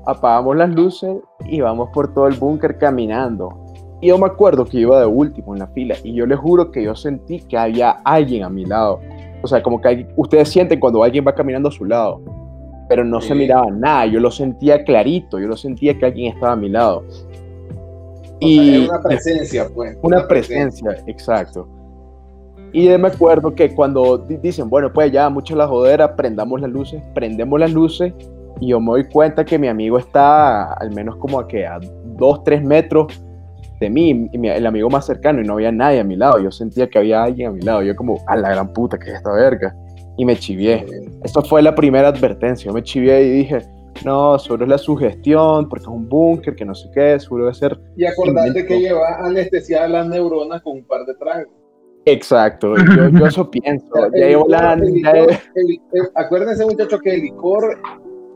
Apagamos 0.06 0.56
las 0.56 0.70
luces 0.70 1.18
y 1.46 1.62
vamos 1.62 1.90
por 1.94 2.14
todo 2.14 2.28
el 2.28 2.36
búnker 2.36 2.78
caminando. 2.78 3.50
Y 4.02 4.08
yo 4.08 4.18
me 4.18 4.26
acuerdo 4.28 4.66
que 4.66 4.80
iba 4.80 5.00
de 5.00 5.06
último 5.06 5.54
en 5.54 5.60
la 5.60 5.68
fila 5.68 5.96
y 6.04 6.14
yo 6.14 6.26
les 6.26 6.40
juro 6.40 6.72
que 6.72 6.84
yo 6.84 6.96
sentí 6.96 7.40
que 7.42 7.58
había 7.58 7.92
alguien 8.04 8.44
a 8.44 8.50
mi 8.50 8.66
lado. 8.66 9.00
O 9.44 9.48
sea, 9.48 9.62
como 9.62 9.80
que 9.82 9.88
hay- 9.90 10.08
ustedes 10.16 10.50
sienten 10.50 10.80
cuando 10.80 11.04
alguien 11.04 11.26
va 11.28 11.34
caminando 11.36 11.70
a 11.70 11.72
su 11.72 11.86
lado, 11.86 12.22
pero 12.88 13.04
no 13.04 13.20
se 13.22 13.36
miraba 13.36 13.68
nada, 13.72 14.06
yo 14.08 14.20
lo 14.20 14.32
sentía 14.32 14.84
clarito, 14.84 15.38
yo 15.40 15.48
lo 15.48 15.56
sentía 15.58 15.98
que 15.98 16.06
alguien 16.06 16.34
estaba 16.34 16.54
a 16.54 16.56
mi 16.56 16.70
lado. 16.70 17.04
O 17.08 17.12
sea, 17.12 17.28
Y 18.40 18.84
era 18.84 18.94
una 18.94 19.02
presencia, 19.04 19.68
pues. 19.74 19.98
una 20.02 20.28
presencia, 20.28 20.98
exacto. 21.06 21.68
Y 22.74 22.88
me 22.98 23.08
acuerdo 23.08 23.54
que 23.56 23.74
cuando 23.74 24.18
di- 24.18 24.38
dicen, 24.38 24.70
bueno, 24.70 24.92
pues 24.94 25.12
ya, 25.12 25.30
mucho 25.30 25.56
la 25.56 25.68
jodera, 25.68 26.16
prendamos 26.16 26.62
las 26.62 26.70
luces, 26.70 27.02
prendemos 27.16 27.60
las 27.60 27.72
luces, 27.72 28.14
y 28.62 28.68
yo 28.70 28.80
me 28.80 28.88
doy 28.92 29.06
cuenta 29.10 29.44
que 29.46 29.58
mi 29.58 29.68
amigo 29.68 29.98
está 29.98 30.74
al 30.74 30.92
menos 30.92 31.16
como 31.18 31.40
a 31.40 31.48
que 31.48 31.66
a 31.66 31.80
dos, 32.18 32.44
tres 32.44 32.62
metros 32.64 33.08
de 33.80 33.90
mí, 33.90 34.30
y 34.32 34.38
mi- 34.38 34.50
el 34.50 34.66
amigo 34.68 34.90
más 34.90 35.06
cercano, 35.06 35.42
y 35.42 35.46
no 35.46 35.54
había 35.54 35.72
nadie 35.72 36.02
a 36.02 36.04
mi 36.04 36.16
lado. 36.16 36.40
Yo 36.40 36.52
sentía 36.52 36.90
que 36.90 37.00
había 37.00 37.24
alguien 37.24 37.48
a 37.50 37.52
mi 37.54 37.62
lado. 37.62 37.82
Yo 37.82 37.96
como, 37.96 38.18
a 38.28 38.36
la 38.36 38.50
gran 38.50 38.74
puta, 38.74 38.98
que 39.00 39.10
es 39.10 39.16
esta 39.16 39.32
verga. 39.32 39.74
Y 40.18 40.26
me 40.26 40.36
chivié. 40.36 40.86
Esa 41.24 41.42
fue 41.42 41.62
la 41.62 41.74
primera 41.74 42.10
advertencia. 42.10 42.68
Yo 42.68 42.74
me 42.74 42.84
chivié 42.84 43.24
y 43.24 43.30
dije, 43.30 43.62
no, 44.04 44.38
solo 44.38 44.66
es 44.66 44.70
la 44.70 44.78
sugestión, 44.78 45.70
porque 45.70 45.84
es 45.84 45.88
un 45.88 46.10
búnker, 46.10 46.56
que 46.58 46.66
no 46.66 46.76
sé 46.76 46.90
qué, 46.94 47.18
seguro 47.22 47.46
debe 47.46 47.56
ser 47.56 47.80
Y 47.96 48.06
acordate 48.06 48.50
Invento. 48.50 48.68
que 48.68 48.80
lleva 48.82 49.16
anestesia 49.22 49.88
las 49.88 50.06
neuronas 50.10 50.62
con 50.62 50.74
un 50.78 50.84
par 50.84 51.06
de 51.06 51.16
tragos. 51.16 51.54
Exacto, 52.12 52.76
yo, 52.96 53.10
yo 53.10 53.26
eso 53.26 53.50
pienso. 53.52 53.86
Ya 54.16 54.26
El 54.26 54.30
llevo 54.30 54.46
licor- 54.46 54.50
la- 54.50 54.74
el 54.74 55.04
ya- 55.04 55.12
licor- 55.14 55.40
el- 55.56 55.70
el- 55.94 56.10
acuérdense, 56.16 56.66
muchachos, 56.66 57.02
que 57.02 57.14
el 57.16 57.22
licor, 57.22 57.80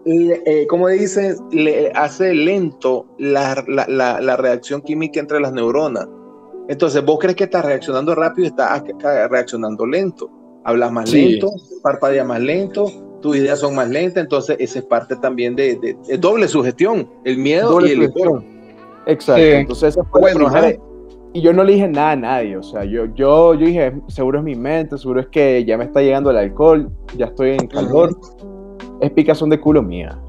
eh, 0.05 0.65
como 0.67 0.87
dice, 0.89 1.35
le 1.51 1.91
hace 1.95 2.33
lento 2.33 3.05
la, 3.17 3.63
la- 3.67 3.85
la- 3.87 4.19
la 4.21 4.37
reacción 4.37 4.81
química 4.81 5.19
entre 5.19 5.39
las 5.39 5.53
neuronas. 5.53 6.07
Entonces, 6.69 7.03
vos 7.05 7.19
crees 7.19 7.35
que 7.35 7.43
estás 7.45 7.65
reaccionando 7.65 8.15
rápido 8.15 8.45
y 8.45 8.49
estás 8.49 8.83
reaccionando 9.29 9.85
lento. 9.85 10.29
Hablas 10.65 10.91
más 10.93 11.09
Sí. 11.09 11.31
lento, 11.31 11.51
parpadeas 11.81 12.25
más 12.25 12.39
lento, 12.39 12.89
tus 13.21 13.35
ideas 13.35 13.59
son 13.59 13.75
más 13.75 13.89
lentas. 13.89 14.23
Entonces, 14.23 14.55
esa 14.59 14.79
es 14.79 14.85
parte 14.85 15.15
también 15.17 15.55
de, 15.57 15.97
doble 16.19 16.47
sugestión: 16.47 17.09
el 17.25 17.37
miedo 17.37 17.69
doble 17.71 17.89
y 17.89 17.91
el 17.93 17.99
licor. 17.99 18.41
Exacto, 19.05 19.41
Sí. 19.41 19.49
entonces 19.49 19.89
esa 19.89 20.03
fue 20.05 20.21
Bueno. 20.21 20.49
Y 21.33 21.41
yo 21.41 21.51
no 21.51 21.63
le 21.63 21.73
dije 21.73 21.87
nada 21.87 22.11
a 22.11 22.15
nadie, 22.15 22.57
o 22.57 22.63
sea, 22.63 22.83
yo, 22.85 23.05
yo, 23.15 23.55
yo 23.55 23.65
dije, 23.65 23.93
seguro 24.07 24.37
es 24.39 24.45
mi 24.45 24.55
mente, 24.55 24.97
seguro 24.99 25.19
es 25.19 25.27
que 25.27 25.65
ya 25.65 25.77
me 25.77 25.85
está 25.85 26.01
llegando 26.01 26.29
el 26.29 26.37
alcohol, 26.37 26.91
ya 27.17 27.25
estoy 27.25 27.51
en 27.51 27.67
calor, 27.67 28.15
es 29.01 29.11
picazón 29.11 29.49
de 29.49 29.59
culo 29.59 29.81
mía. 29.81 30.19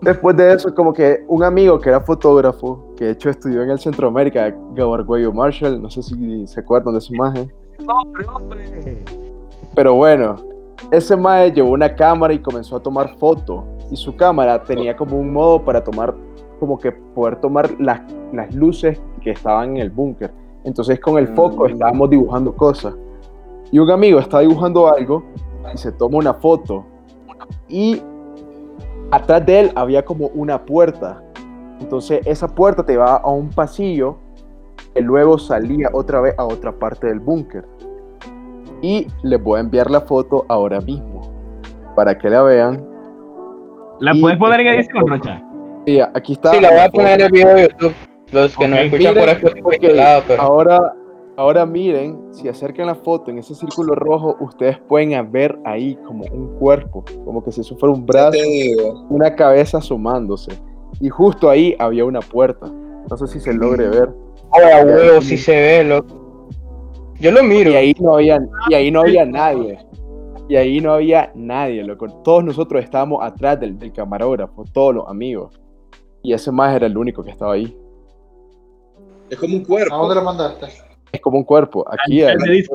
Después 0.00 0.34
de 0.34 0.54
eso, 0.54 0.74
como 0.74 0.94
que 0.94 1.24
un 1.28 1.44
amigo 1.44 1.78
que 1.78 1.90
era 1.90 2.00
fotógrafo, 2.00 2.94
que 2.96 3.04
de 3.04 3.10
hecho 3.10 3.28
estudió 3.28 3.62
en 3.62 3.70
el 3.70 3.78
Centroamérica, 3.78 4.54
Gabarguello 4.72 5.30
Marshall, 5.30 5.80
no 5.80 5.90
sé 5.90 6.02
si 6.02 6.46
se 6.46 6.60
acuerdan 6.60 6.94
de 6.94 7.02
su 7.02 7.14
imagen. 7.14 7.52
Hombre, 7.86 8.26
hombre. 8.26 9.04
Pero 9.74 9.94
bueno, 9.94 10.36
ese 10.90 11.16
mae 11.16 11.52
llevó 11.52 11.72
una 11.72 11.94
cámara 11.94 12.32
y 12.32 12.38
comenzó 12.38 12.76
a 12.76 12.80
tomar 12.80 13.16
fotos. 13.18 13.62
Y 13.90 13.96
su 13.96 14.16
cámara 14.16 14.62
tenía 14.64 14.96
como 14.96 15.18
un 15.18 15.32
modo 15.32 15.62
para 15.62 15.84
tomar, 15.84 16.14
como 16.60 16.78
que 16.78 16.92
poder 16.92 17.36
tomar 17.40 17.68
las, 17.80 18.02
las 18.32 18.54
luces 18.54 19.00
que 19.22 19.30
estaban 19.32 19.70
en 19.70 19.76
el 19.78 19.90
búnker. 19.90 20.30
Entonces 20.64 21.00
con 21.00 21.18
el 21.18 21.26
foco 21.28 21.64
Mm. 21.64 21.70
estábamos 21.72 22.10
dibujando 22.10 22.54
cosas. 22.54 22.94
Y 23.72 23.78
un 23.78 23.90
amigo 23.90 24.20
está 24.20 24.40
dibujando 24.40 24.86
algo 24.92 25.24
y 25.74 25.78
se 25.78 25.90
toma 25.92 26.18
una 26.18 26.34
foto. 26.34 26.84
Y 27.68 28.00
atrás 29.10 29.44
de 29.46 29.60
él 29.60 29.72
había 29.74 30.04
como 30.04 30.26
una 30.34 30.64
puerta. 30.64 31.22
Entonces 31.80 32.20
esa 32.26 32.46
puerta 32.48 32.84
te 32.84 32.92
llevaba 32.92 33.16
a 33.16 33.30
un 33.30 33.48
pasillo 33.50 34.16
que 34.94 35.00
luego 35.00 35.38
salía 35.38 35.88
otra 35.92 36.20
vez 36.20 36.34
a 36.38 36.44
otra 36.44 36.72
parte 36.72 37.06
del 37.06 37.20
búnker. 37.20 37.64
Y 38.82 39.06
les 39.22 39.42
voy 39.42 39.58
a 39.58 39.60
enviar 39.60 39.90
la 39.90 40.00
foto 40.00 40.44
ahora 40.48 40.80
mismo 40.80 41.20
para 41.94 42.16
que 42.18 42.28
la 42.30 42.42
vean. 42.42 42.84
¿La 43.98 44.14
Y- 44.14 44.20
puedes 44.20 44.38
poner 44.38 44.60
en 44.60 44.66
edición, 44.68 45.06
Rocha? 45.06 45.42
Y 45.86 46.00
aquí 46.00 46.32
está. 46.32 46.52
Sí, 46.52 46.60
la 46.60 46.70
voy 46.70 46.80
a 46.80 46.88
poner 46.90 47.20
en 47.20 47.26
el 47.26 47.32
video 47.32 47.54
de 47.54 47.62
YouTube. 47.62 47.94
Los 48.32 48.56
que 48.56 48.68
no 48.68 48.76
escuchan 48.76 49.14
miren, 49.14 49.14
por 49.14 49.28
aquí, 49.28 49.46
ok, 49.46 49.62
por 49.62 49.94
lado, 49.94 50.22
pero. 50.28 50.42
Ahora, 50.42 50.94
ahora 51.36 51.66
miren, 51.66 52.18
si 52.32 52.48
acercan 52.48 52.86
la 52.86 52.94
foto 52.94 53.30
en 53.30 53.38
ese 53.38 53.54
círculo 53.54 53.94
rojo, 53.94 54.36
ustedes 54.40 54.78
pueden 54.88 55.32
ver 55.32 55.58
ahí 55.64 55.96
como 56.06 56.24
un 56.26 56.56
cuerpo, 56.58 57.04
como 57.24 57.42
que 57.42 57.50
si 57.50 57.62
eso 57.62 57.76
fuera 57.76 57.94
un 57.94 58.06
brazo, 58.06 58.38
una 59.08 59.34
cabeza 59.34 59.78
asomándose. 59.78 60.52
Y 61.00 61.08
justo 61.08 61.50
ahí 61.50 61.74
había 61.78 62.04
una 62.04 62.20
puerta. 62.20 62.66
No 63.10 63.16
sé 63.16 63.26
si 63.26 63.40
se 63.40 63.52
logre 63.52 63.88
ver. 63.88 64.10
Ahora, 64.52 64.84
huevo, 64.84 65.20
si 65.22 65.36
se 65.36 65.54
ve, 65.54 65.84
loco. 65.84 66.48
Yo 67.18 67.32
lo 67.32 67.42
miro. 67.42 67.70
Y 67.70 67.74
ahí 67.74 67.94
no 67.98 68.14
había, 68.14 68.38
y 68.68 68.74
ahí 68.74 68.90
no 68.90 69.00
había 69.00 69.24
nadie. 69.24 69.78
Y 70.48 70.56
ahí 70.56 70.80
no 70.80 70.92
había 70.92 71.32
nadie, 71.34 71.82
loco. 71.82 72.08
Todos 72.22 72.44
nosotros 72.44 72.82
estábamos 72.82 73.22
atrás 73.22 73.58
del, 73.60 73.78
del 73.78 73.92
camarógrafo, 73.92 74.64
todos 74.72 74.94
los 74.94 75.08
amigos. 75.08 75.60
Y 76.22 76.32
ese 76.32 76.50
más 76.52 76.74
era 76.74 76.86
el 76.86 76.96
único 76.96 77.22
que 77.22 77.30
estaba 77.30 77.54
ahí. 77.54 77.76
Es 79.30 79.38
como 79.38 79.56
un 79.56 79.62
¿A 79.62 79.66
cuerpo. 79.66 79.96
dónde 79.96 80.14
lo 80.16 80.22
mandaste? 80.22 80.66
Es 81.12 81.20
como 81.20 81.38
un 81.38 81.44
cuerpo. 81.44 81.84
Aquí 81.90 82.22
me 82.22 82.52
dice, 82.52 82.70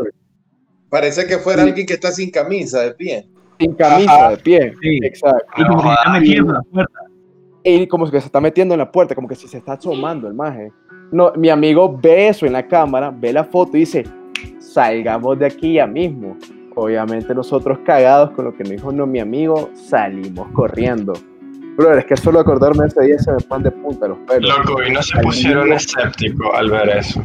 Parece 0.89 1.26
que 1.28 1.38
fuera 1.39 1.64
alguien 1.64 1.86
que 1.86 1.93
está 1.93 2.12
sin 2.12 2.32
camisa, 2.32 2.82
de 2.82 2.91
pie. 2.91 3.28
sin 3.60 3.74
camisa, 3.74 4.30
de 4.30 4.38
pie. 4.38 4.74
Sí. 4.82 5.00
Exacto. 5.04 5.46
y 5.58 5.66
como 5.66 5.82
que 5.82 5.89
se 5.89 5.96
está 5.98 6.12
metiendo 6.12 6.54
en 6.54 6.54
la 6.54 6.62
puerta. 6.72 7.00
Y 7.64 7.88
como 7.88 8.06
que 8.06 8.20
se 8.22 8.26
está 8.28 8.41
metiendo 8.41 8.74
en 8.76 8.80
la 8.80 8.91
puerta, 8.91 9.16
como 9.16 9.28
que 9.28 9.36
si 9.36 9.48
se 9.48 9.58
está 9.58 9.74
asomando 9.74 10.28
el 10.28 10.34
maje. 10.34 10.72
No, 11.12 11.34
mi 11.36 11.50
amigo 11.50 11.98
ve 12.02 12.28
eso 12.30 12.46
en 12.46 12.54
la 12.54 12.68
cámara, 12.68 13.12
ve 13.16 13.34
la 13.34 13.43
foto 13.43 13.76
y 13.78 13.82
dice, 13.82 14.04
salgamos 14.60 15.38
de 15.39 15.48
aquí 15.48 15.74
ya 15.74 15.88
mismo. 15.88 16.38
Obviamente 16.76 17.34
nosotros 17.34 17.80
cagados 17.86 18.32
con 18.32 18.46
lo 18.46 18.54
que 18.56 18.64
nos 18.64 18.72
dijo 18.72 18.91
no 18.91 19.08
mi 19.08 19.20
amigo, 19.20 19.70
salimos 19.74 20.48
corriendo. 20.54 21.14
Bro, 21.76 21.98
es 21.98 22.06
que 22.06 22.16
solo 22.16 22.40
acordarme 22.40 22.84
de 22.84 22.88
ese 22.88 23.02
día 23.02 23.20
se 23.20 23.32
me 23.32 23.40
pan 23.40 23.64
de 23.64 23.72
punta 23.72 24.08
los 24.08 24.18
pelos. 24.20 24.58
Loco, 24.58 24.82
y 24.84 24.92
no 24.92 25.02
se 25.02 25.20
pusieron 25.20 25.74
escépticos 25.74 26.48
al 26.54 26.70
ver 26.72 26.90
eso. 26.90 27.22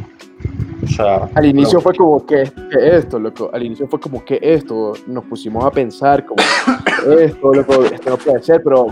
O 0.82 0.86
sea, 0.86 1.28
Al 1.34 1.46
inicio 1.46 1.80
fue 1.80 1.94
como 1.94 2.24
que, 2.26 2.50
que 2.70 2.96
esto, 2.96 3.18
loco. 3.18 3.50
Al 3.52 3.62
inicio 3.62 3.86
fue 3.86 4.00
como 4.00 4.24
que 4.24 4.38
esto. 4.42 4.94
Nos 5.06 5.24
pusimos 5.26 5.64
a 5.64 5.70
pensar 5.70 6.24
como 6.24 6.42
esto, 7.18 7.54
loco, 7.54 7.84
esto 7.84 8.10
no 8.10 8.16
puede 8.16 8.42
ser, 8.42 8.62
pero 8.64 8.86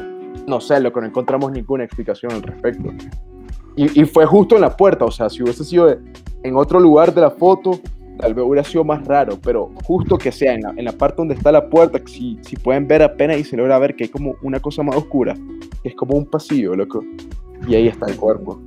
no 0.46 0.60
sé, 0.60 0.78
loco, 0.80 1.00
no 1.00 1.06
encontramos 1.06 1.50
ninguna 1.50 1.84
explicación 1.84 2.32
al 2.32 2.42
respecto. 2.42 2.90
Y, 3.74 4.00
y 4.00 4.04
fue 4.04 4.26
justo 4.26 4.54
en 4.54 4.60
la 4.60 4.76
puerta, 4.76 5.04
o 5.04 5.10
sea, 5.10 5.28
si 5.28 5.42
hubiese 5.42 5.64
sido 5.64 5.88
en 6.42 6.56
otro 6.56 6.78
lugar 6.78 7.12
de 7.12 7.20
la 7.20 7.30
foto, 7.30 7.80
tal 8.18 8.34
vez 8.34 8.44
hubiera 8.46 8.64
sido 8.64 8.84
más 8.84 9.04
raro, 9.06 9.38
pero 9.42 9.70
justo 9.84 10.18
que 10.18 10.30
sea 10.32 10.54
en 10.54 10.62
la, 10.62 10.70
en 10.76 10.84
la 10.84 10.92
parte 10.92 11.16
donde 11.18 11.34
está 11.34 11.50
la 11.52 11.68
puerta, 11.68 12.00
si, 12.06 12.38
si 12.42 12.56
pueden 12.56 12.86
ver 12.86 13.02
apenas 13.02 13.38
y 13.38 13.44
se 13.44 13.56
logra 13.56 13.78
ver 13.78 13.94
que 13.96 14.04
hay 14.04 14.10
como 14.10 14.34
una 14.42 14.60
cosa 14.60 14.82
más 14.82 14.96
oscura, 14.96 15.34
que 15.82 15.88
es 15.90 15.94
como 15.94 16.16
un 16.16 16.26
pasillo, 16.26 16.74
loco. 16.76 17.02
Y 17.66 17.74
ahí 17.74 17.88
está 17.88 18.06
el 18.06 18.16
cuerpo. 18.16 18.60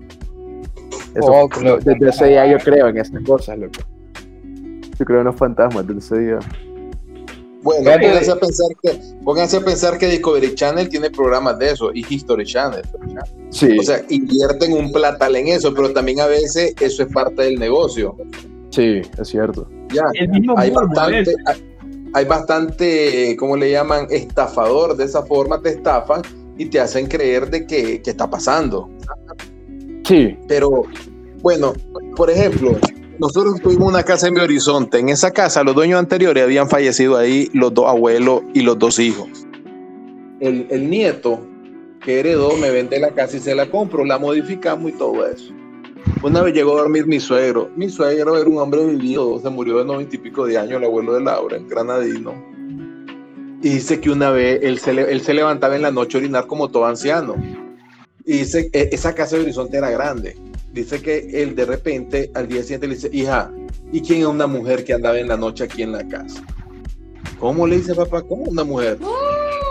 Eso, 1.15 1.31
Oh, 1.31 1.49
lo- 1.61 1.77
desde 1.77 2.09
ese 2.09 2.25
día 2.27 2.47
yo 2.49 2.57
creo 2.57 2.87
en 2.87 2.97
esas 2.97 3.21
cosas, 3.23 3.57
loco. 3.59 3.79
Yo 4.97 5.05
creo 5.05 5.19
en 5.19 5.25
los 5.25 5.35
fantasmas 5.35 5.85
desde 5.87 5.99
ese 5.99 6.19
día. 6.19 6.39
Bueno, 7.63 7.91
pónganse 8.01 8.31
a 8.31 8.35
pensar 8.37 8.67
que, 8.81 8.91
pónganse 9.23 9.57
a 9.57 9.61
pensar 9.61 9.97
que 9.99 10.07
Discovery 10.07 10.55
Channel 10.55 10.89
tiene 10.89 11.11
programas 11.11 11.59
de 11.59 11.71
eso 11.71 11.91
y 11.93 12.03
History 12.09 12.43
Channel. 12.43 12.81
Sí, 13.51 13.77
O 13.77 13.83
sea, 13.83 14.01
invierten 14.09 14.73
un 14.73 14.91
platal 14.91 15.35
en 15.35 15.47
eso, 15.49 15.71
pero 15.73 15.91
también 15.93 16.21
a 16.21 16.25
veces 16.25 16.73
eso 16.81 17.03
es 17.03 17.13
parte 17.13 17.43
del 17.43 17.59
negocio. 17.59 18.15
Sí, 18.71 19.01
es 19.19 19.27
cierto. 19.27 19.67
Ya, 19.93 20.03
El 20.15 20.29
mismo 20.29 20.57
hay 20.57 20.71
bastante, 20.71 21.33
hay 22.13 22.25
bastante, 22.25 23.35
¿cómo 23.37 23.55
le 23.55 23.71
llaman? 23.71 24.07
Estafador. 24.09 24.97
De 24.97 25.05
esa 25.05 25.23
forma 25.25 25.61
te 25.61 25.69
estafan 25.69 26.21
y 26.57 26.65
te 26.65 26.79
hacen 26.79 27.07
creer 27.07 27.49
de 27.49 27.65
que, 27.67 28.01
que 28.01 28.09
está 28.09 28.29
pasando. 28.29 28.89
Sí, 30.03 30.37
Pero, 30.47 30.83
bueno, 31.41 31.73
por 32.15 32.29
ejemplo, 32.29 32.77
nosotros 33.19 33.61
tuvimos 33.61 33.89
una 33.89 34.03
casa 34.03 34.27
en 34.27 34.33
mi 34.33 34.39
horizonte. 34.39 34.97
En 34.99 35.09
esa 35.09 35.31
casa, 35.31 35.63
los 35.63 35.75
dueños 35.75 35.99
anteriores 35.99 36.43
habían 36.43 36.67
fallecido 36.67 37.17
ahí 37.17 37.49
los 37.53 37.73
dos 37.73 37.85
abuelos 37.87 38.41
y 38.53 38.61
los 38.61 38.79
dos 38.79 38.99
hijos. 38.99 39.29
El, 40.39 40.65
el 40.71 40.89
nieto 40.89 41.39
que 42.03 42.19
heredó 42.19 42.57
me 42.57 42.71
vende 42.71 42.99
la 42.99 43.11
casa 43.11 43.37
y 43.37 43.39
se 43.39 43.53
la 43.53 43.69
compro, 43.69 44.03
la 44.03 44.17
modificamos 44.17 44.91
y 44.91 44.93
todo 44.95 45.25
eso. 45.27 45.53
Una 46.23 46.41
vez 46.41 46.53
llegó 46.53 46.77
a 46.77 46.81
dormir 46.81 47.07
mi 47.07 47.19
suegro. 47.19 47.69
Mi 47.75 47.89
suegro 47.89 48.37
era 48.37 48.47
un 48.47 48.57
hombre 48.59 48.85
vivido, 48.85 49.39
se 49.39 49.49
murió 49.49 49.79
de 49.79 49.85
noventa 49.85 50.15
y 50.15 50.19
pico 50.19 50.45
de 50.45 50.57
años, 50.57 50.77
el 50.77 50.83
abuelo 50.83 51.13
de 51.13 51.21
Laura, 51.21 51.57
en 51.57 51.67
granadino. 51.67 52.33
Y 53.63 53.69
dice 53.69 53.99
que 53.99 54.09
una 54.11 54.29
vez 54.31 54.59
él 54.63 54.77
se, 54.79 54.93
le- 54.93 55.11
él 55.11 55.21
se 55.21 55.33
levantaba 55.33 55.75
en 55.75 55.81
la 55.81 55.91
noche 55.91 56.17
a 56.17 56.21
orinar 56.21 56.45
como 56.47 56.69
todo 56.69 56.85
anciano. 56.85 57.35
Y 58.25 58.39
dice, 58.39 58.69
e- 58.71 58.89
esa 58.91 59.15
casa 59.15 59.35
de 59.35 59.43
Horizonte 59.43 59.77
era 59.77 59.89
grande. 59.89 60.35
Dice 60.71 61.01
que 61.01 61.41
él 61.41 61.55
de 61.55 61.65
repente 61.65 62.31
al 62.35 62.47
día 62.47 62.61
siguiente 62.61 62.87
le 62.87 62.95
dice, 62.95 63.09
hija, 63.11 63.51
¿y 63.91 64.01
quién 64.01 64.21
es 64.21 64.27
una 64.27 64.47
mujer 64.47 64.83
que 64.83 64.93
andaba 64.93 65.17
en 65.19 65.27
la 65.27 65.37
noche 65.37 65.63
aquí 65.63 65.81
en 65.81 65.91
la 65.91 66.07
casa? 66.07 66.43
¿Cómo 67.39 67.65
le 67.65 67.77
dice 67.77 67.95
papá? 67.95 68.21
¿Cómo 68.21 68.43
una 68.43 68.63
mujer? 68.63 68.99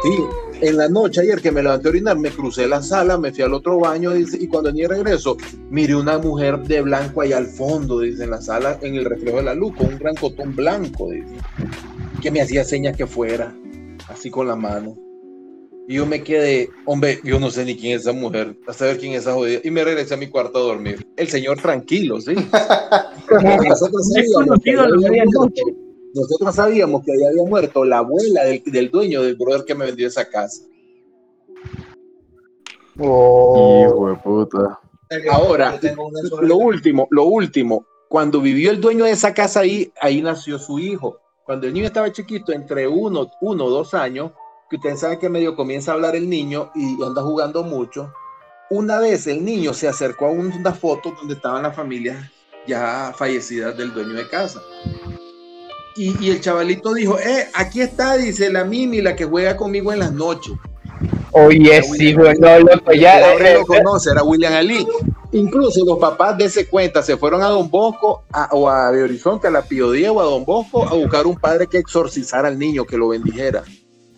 Sí, 0.02 0.14
en 0.60 0.76
la 0.76 0.88
noche 0.88 1.22
ayer 1.22 1.40
que 1.40 1.50
me 1.50 1.62
levanté 1.62 1.88
a 1.88 1.90
orinar, 1.90 2.18
me 2.18 2.30
crucé 2.30 2.66
la 2.66 2.82
sala, 2.82 3.18
me 3.18 3.32
fui 3.32 3.42
al 3.42 3.54
otro 3.54 3.78
baño 3.78 4.12
dice, 4.12 4.38
y 4.40 4.46
cuando 4.46 4.72
ni 4.72 4.86
regreso, 4.86 5.36
miré 5.70 5.94
una 5.94 6.18
mujer 6.18 6.58
de 6.60 6.82
blanco 6.82 7.22
allá 7.22 7.38
al 7.38 7.46
fondo, 7.46 8.00
dice, 8.00 8.24
en 8.24 8.30
la 8.30 8.40
sala, 8.40 8.78
en 8.82 8.94
el 8.94 9.04
reflejo 9.04 9.38
de 9.38 9.44
la 9.44 9.54
luz, 9.54 9.74
con 9.76 9.88
un 9.88 9.98
gran 9.98 10.14
cotón 10.14 10.54
blanco, 10.54 11.10
dice, 11.10 11.36
que 12.20 12.30
me 12.30 12.40
hacía 12.40 12.64
señas 12.64 12.96
que 12.96 13.06
fuera, 13.06 13.54
así 14.08 14.30
con 14.30 14.48
la 14.48 14.56
mano. 14.56 14.96
Y 15.88 15.94
yo 15.94 16.06
me 16.06 16.22
quedé, 16.22 16.70
hombre, 16.84 17.18
yo 17.24 17.40
no 17.40 17.50
sé 17.50 17.64
ni 17.64 17.76
quién 17.76 17.96
es 17.96 18.02
esa 18.02 18.12
mujer, 18.12 18.56
a 18.68 18.72
saber 18.72 18.98
quién 18.98 19.12
es 19.12 19.22
esa 19.22 19.32
jodida. 19.32 19.60
Y 19.64 19.72
me 19.72 19.82
regresé 19.82 20.14
a 20.14 20.18
mi 20.18 20.28
cuarto 20.28 20.58
a 20.58 20.62
dormir. 20.62 21.04
El 21.16 21.28
señor 21.28 21.60
tranquilo, 21.60 22.20
¿sí? 22.20 22.34
Nosotros 26.14 26.54
sabíamos, 26.54 27.04
que 27.04 27.12
ahí 27.12 27.24
había 27.24 27.48
muerto, 27.48 27.84
la 27.84 27.98
abuela 27.98 28.44
del, 28.44 28.62
del 28.64 28.90
dueño 28.90 29.22
del 29.22 29.36
brother 29.36 29.64
que 29.64 29.74
me 29.74 29.86
vendió 29.86 30.08
esa 30.08 30.28
casa. 30.28 30.62
Oh. 32.98 33.86
hijo 33.86 34.08
de 34.08 34.16
puta. 34.16 34.80
Ahora, 35.30 35.78
lo 36.42 36.56
último, 36.56 37.08
lo 37.10 37.24
último, 37.24 37.86
cuando 38.08 38.40
vivió 38.40 38.70
el 38.70 38.80
dueño 38.80 39.04
de 39.04 39.12
esa 39.12 39.34
casa 39.34 39.60
ahí, 39.60 39.92
ahí 40.00 40.20
nació 40.22 40.58
su 40.58 40.78
hijo. 40.78 41.18
Cuando 41.44 41.66
el 41.66 41.72
niño 41.72 41.86
estaba 41.86 42.12
chiquito, 42.12 42.52
entre 42.52 42.86
uno, 42.86 43.28
uno 43.40 43.64
o 43.64 43.70
dos 43.70 43.94
años, 43.94 44.32
que 44.68 44.76
ustedes 44.76 45.00
saben 45.00 45.18
que 45.18 45.28
medio 45.28 45.56
comienza 45.56 45.90
a 45.90 45.94
hablar 45.94 46.14
el 46.14 46.28
niño 46.28 46.70
y 46.76 47.02
anda 47.02 47.22
jugando 47.22 47.64
mucho, 47.64 48.12
una 48.70 49.00
vez 49.00 49.26
el 49.26 49.44
niño 49.44 49.74
se 49.74 49.88
acercó 49.88 50.26
a 50.26 50.30
una 50.30 50.72
foto 50.72 51.12
donde 51.18 51.34
estaban 51.34 51.64
las 51.64 51.74
familias 51.74 52.30
ya 52.68 53.12
fallecidas 53.16 53.76
del 53.76 53.92
dueño 53.92 54.12
de 54.12 54.28
casa. 54.28 54.60
Y, 55.96 56.14
y 56.24 56.30
el 56.30 56.40
chavalito 56.40 56.94
dijo, 56.94 57.18
eh, 57.18 57.48
aquí 57.54 57.80
está, 57.80 58.16
dice 58.16 58.50
la 58.50 58.64
Mimi, 58.64 59.00
la 59.02 59.16
que 59.16 59.24
juega 59.24 59.56
conmigo 59.56 59.92
en 59.92 59.98
las 60.00 60.12
noches. 60.12 60.52
Oye, 61.32 61.82
sí, 61.82 62.12
güey, 62.14 62.34
no, 62.38 62.58
loco, 62.60 62.92
ya. 62.92 63.20
Laura 63.20 63.50
eh, 63.50 63.54
lo 63.54 63.66
conoce, 63.66 64.10
era 64.10 64.22
William 64.22 64.52
Ali. 64.52 64.86
Incluso 65.32 65.84
los 65.84 65.98
papás 65.98 66.36
de 66.38 66.46
ese 66.46 66.66
cuenta 66.66 67.02
se 67.02 67.16
fueron 67.16 67.42
a 67.42 67.48
Don 67.48 67.70
Bosco 67.70 68.24
a- 68.32 68.48
o 68.52 68.68
a 68.68 68.90
de 68.90 69.02
Horizonte, 69.04 69.46
a 69.46 69.50
la 69.50 69.62
Pío 69.62 69.92
Diego, 69.92 70.20
a 70.20 70.24
Don 70.24 70.44
Bosco, 70.44 70.82
a 70.88 70.94
buscar 70.94 71.26
un 71.26 71.36
padre 71.36 71.66
que 71.68 71.78
exorcizara 71.78 72.48
al 72.48 72.58
niño, 72.58 72.84
que 72.84 72.96
lo 72.96 73.08
bendijera. 73.08 73.62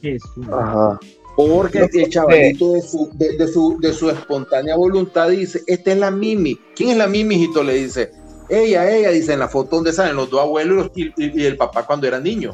Jesús. 0.01 0.47
Ajá. 0.51 0.99
Porque 1.37 1.89
el 1.93 2.11
chavalito 2.11 2.73
de 2.73 2.83
su, 2.83 3.11
de, 3.15 3.37
de 3.37 3.49
su, 3.49 3.79
de 3.81 3.93
su 3.93 4.11
espontánea 4.11 4.77
voluntad 4.77 5.29
dice, 5.31 5.63
esta 5.67 5.93
es 5.93 5.99
la 5.99 6.11
Mimi. 6.11 6.59
¿Quién 6.75 6.91
es 6.91 6.97
la 6.97 7.07
Mimi, 7.07 7.37
hijito? 7.37 7.63
Le 7.63 7.75
dice, 7.75 8.11
ella, 8.53 8.91
ella, 8.91 9.11
dice 9.11 9.33
en 9.33 9.39
la 9.41 9.49
foto 9.49 9.77
donde 9.77 9.93
salen 9.93 10.17
los 10.17 10.31
dos 10.31 10.41
abuelos 10.41 10.91
y, 10.95 11.05
los- 11.05 11.15
y- 11.19 11.43
y 11.43 11.47
el 11.47 11.57
papá 11.57 11.85
cuando 11.87 12.07
era 12.07 12.21
niño. 12.21 12.53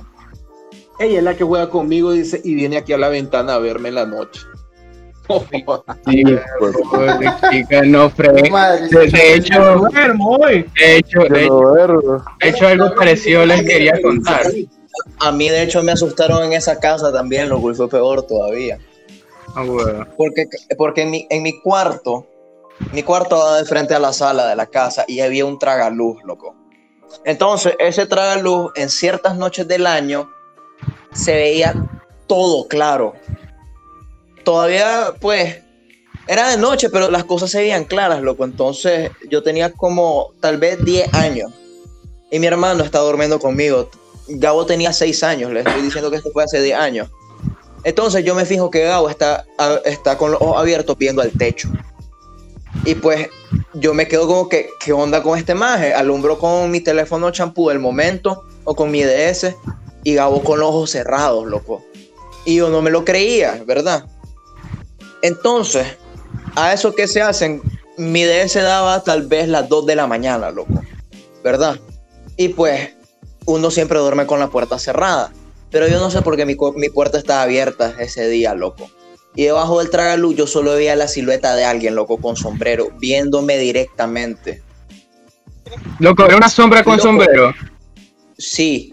Ella 1.01 1.19
es 1.19 1.25
la 1.25 1.37
que 1.37 1.45
juega 1.45 1.69
conmigo, 1.71 2.13
dice, 2.13 2.41
y 2.43 2.55
viene 2.55 2.77
aquí 2.79 2.93
a 2.93 2.99
la 2.99 3.09
ventana 3.09 3.55
a 3.55 3.59
verme 3.59 3.89
en 3.91 3.95
la 3.97 4.07
noche. 4.07 4.41
Sí, 5.51 5.63
Pues, 6.59 6.75
pobre 6.91 7.31
chica, 7.51 7.83
no. 7.83 8.11
Madre, 8.51 8.89
De, 8.89 9.07
de 9.09 9.35
hecho, 9.35 9.61
de 9.63 10.07
hecho, 10.07 10.39
de 10.75 10.97
hecho, 10.97 11.21
de 12.41 12.49
hecho, 12.49 12.67
algo 12.67 12.95
parecido 12.95 13.45
les 13.47 13.63
quería 13.63 14.01
contar. 14.01 14.43
A 15.21 15.31
mí, 15.31 15.49
de 15.49 15.63
hecho, 15.63 15.83
me 15.83 15.93
asustaron 15.93 16.43
en 16.45 16.55
esa 16.55 16.81
casa 16.81 17.13
también, 17.13 17.49
lo 17.51 17.61
cual 17.61 17.75
fue 17.77 17.89
peor 17.89 18.23
todavía. 18.23 18.79
Ah. 19.55 19.65
Porque, 20.17 20.47
porque 20.77 21.03
en, 21.03 21.11
mi, 21.11 21.27
en 21.31 21.43
mi 21.43 21.61
cuarto, 21.61 22.27
mi 22.93 23.03
cuarto 23.03 23.39
daba 23.39 23.59
de 23.59 23.64
frente 23.64 23.95
a 23.95 23.99
la 23.99 24.12
sala 24.12 24.47
de 24.47 24.57
la 24.57 24.66
casa 24.66 25.05
y 25.07 25.20
había 25.20 25.45
un 25.45 25.59
tragaluz, 25.59 26.22
loco. 26.24 26.55
Entonces, 27.24 27.74
ese 27.79 28.07
tragaluz 28.07 28.70
en 28.76 28.89
ciertas 28.89 29.37
noches 29.37 29.66
del 29.66 29.87
año 29.87 30.31
se 31.12 31.35
veía 31.35 31.74
todo 32.26 32.68
claro. 32.68 33.14
Todavía, 34.45 35.14
pues, 35.20 35.59
era 36.26 36.51
de 36.51 36.59
noche, 36.59 36.91
pero 36.91 37.11
las 37.11 37.24
cosas 37.24 37.51
se 37.51 37.59
veían 37.59 37.85
claras, 37.85 38.20
loco. 38.20 38.45
Entonces, 38.45 39.11
yo 39.31 39.43
tenía 39.43 39.72
como 39.72 40.33
tal 40.41 40.59
vez 40.59 40.85
10 40.85 41.14
años 41.14 41.53
y 42.31 42.39
mi 42.39 42.47
hermano 42.47 42.85
estaba 42.85 43.05
durmiendo 43.05 43.39
conmigo. 43.39 43.91
Gabo 44.29 44.66
tenía 44.66 44.93
6 44.93 45.22
años, 45.22 45.53
le 45.53 45.61
estoy 45.61 45.83
diciendo 45.83 46.11
que 46.11 46.18
esto 46.18 46.31
fue 46.33 46.45
hace 46.45 46.61
10 46.61 46.79
años. 46.79 47.09
Entonces 47.85 48.24
yo 48.24 48.35
me 48.35 48.45
fijo 48.45 48.70
que 48.70 48.85
Gabo 48.85 49.09
está, 49.09 49.47
está 49.85 50.18
con 50.18 50.33
los 50.33 50.43
ojos 50.43 50.59
abiertos 50.59 50.99
viendo 50.99 51.22
al 51.22 51.31
techo. 51.31 51.70
Y 52.85 52.95
pues 52.95 53.29
yo 53.74 53.95
me 53.95 54.09
quedo 54.09 54.26
como 54.26 54.49
que, 54.49 54.70
¿qué 54.81 54.93
onda 54.93 55.22
con 55.22 55.39
este 55.39 55.55
maje? 55.55 55.93
Alumbro 55.95 56.39
con 56.39 56.70
mi 56.70 56.81
teléfono 56.81 57.31
champú 57.31 57.68
del 57.68 57.79
momento 57.79 58.45
o 58.64 58.74
con 58.74 58.91
mi 58.91 59.03
DS 59.03 59.55
y 60.05 60.14
Gabo 60.14 60.43
con 60.43 60.61
los 60.61 60.68
ojos 60.68 60.91
cerrados, 60.91 61.47
loco. 61.47 61.85
Y 62.45 62.57
yo 62.57 62.70
no 62.70 62.81
me 62.81 62.91
lo 62.91 63.05
creía, 63.05 63.62
¿verdad? 63.66 64.07
Entonces, 65.22 65.87
a 66.55 66.72
eso 66.72 66.95
que 66.95 67.09
se 67.09 67.20
hacen, 67.20 67.61
mi 67.97 68.24
DS 68.24 68.55
daba 68.55 69.03
tal 69.03 69.26
vez 69.26 69.49
las 69.49 69.68
2 69.68 69.87
de 69.87 69.97
la 69.97 70.07
mañana, 70.07 70.51
loco. 70.51 70.81
¿Verdad? 71.43 71.79
Y 72.37 72.49
pues 72.51 72.91
uno 73.45 73.70
siempre 73.70 73.99
duerme 73.99 74.26
con 74.26 74.39
la 74.41 74.49
puerta 74.49 74.79
cerrada. 74.79 75.33
Pero 75.70 75.89
yo 75.89 75.99
no 75.99 76.11
sé 76.11 76.22
por 76.22 76.37
qué 76.37 76.47
mi, 76.47 76.57
mi 76.76 76.89
puerta 76.89 77.18
estaba 77.18 77.43
abierta 77.43 77.95
ese 77.99 78.29
día, 78.29 78.55
loco. 78.55 78.91
Y 79.39 79.45
debajo 79.45 79.78
del 79.78 79.89
tragaluz 79.89 80.34
yo 80.34 80.49
solo 80.49 80.72
veía 80.74 80.97
la 80.97 81.07
silueta 81.07 81.55
de 81.55 81.64
alguien, 81.64 81.95
loco, 81.95 82.16
con 82.16 82.34
sombrero, 82.34 82.91
viéndome 82.99 83.57
directamente. 83.57 84.64
Loco, 86.01 86.24
era 86.26 86.36
una 86.36 86.49
sombra 86.49 86.82
con 86.82 86.97
Loco. 86.97 87.07
sombrero. 87.09 87.55
Sí, 88.36 88.93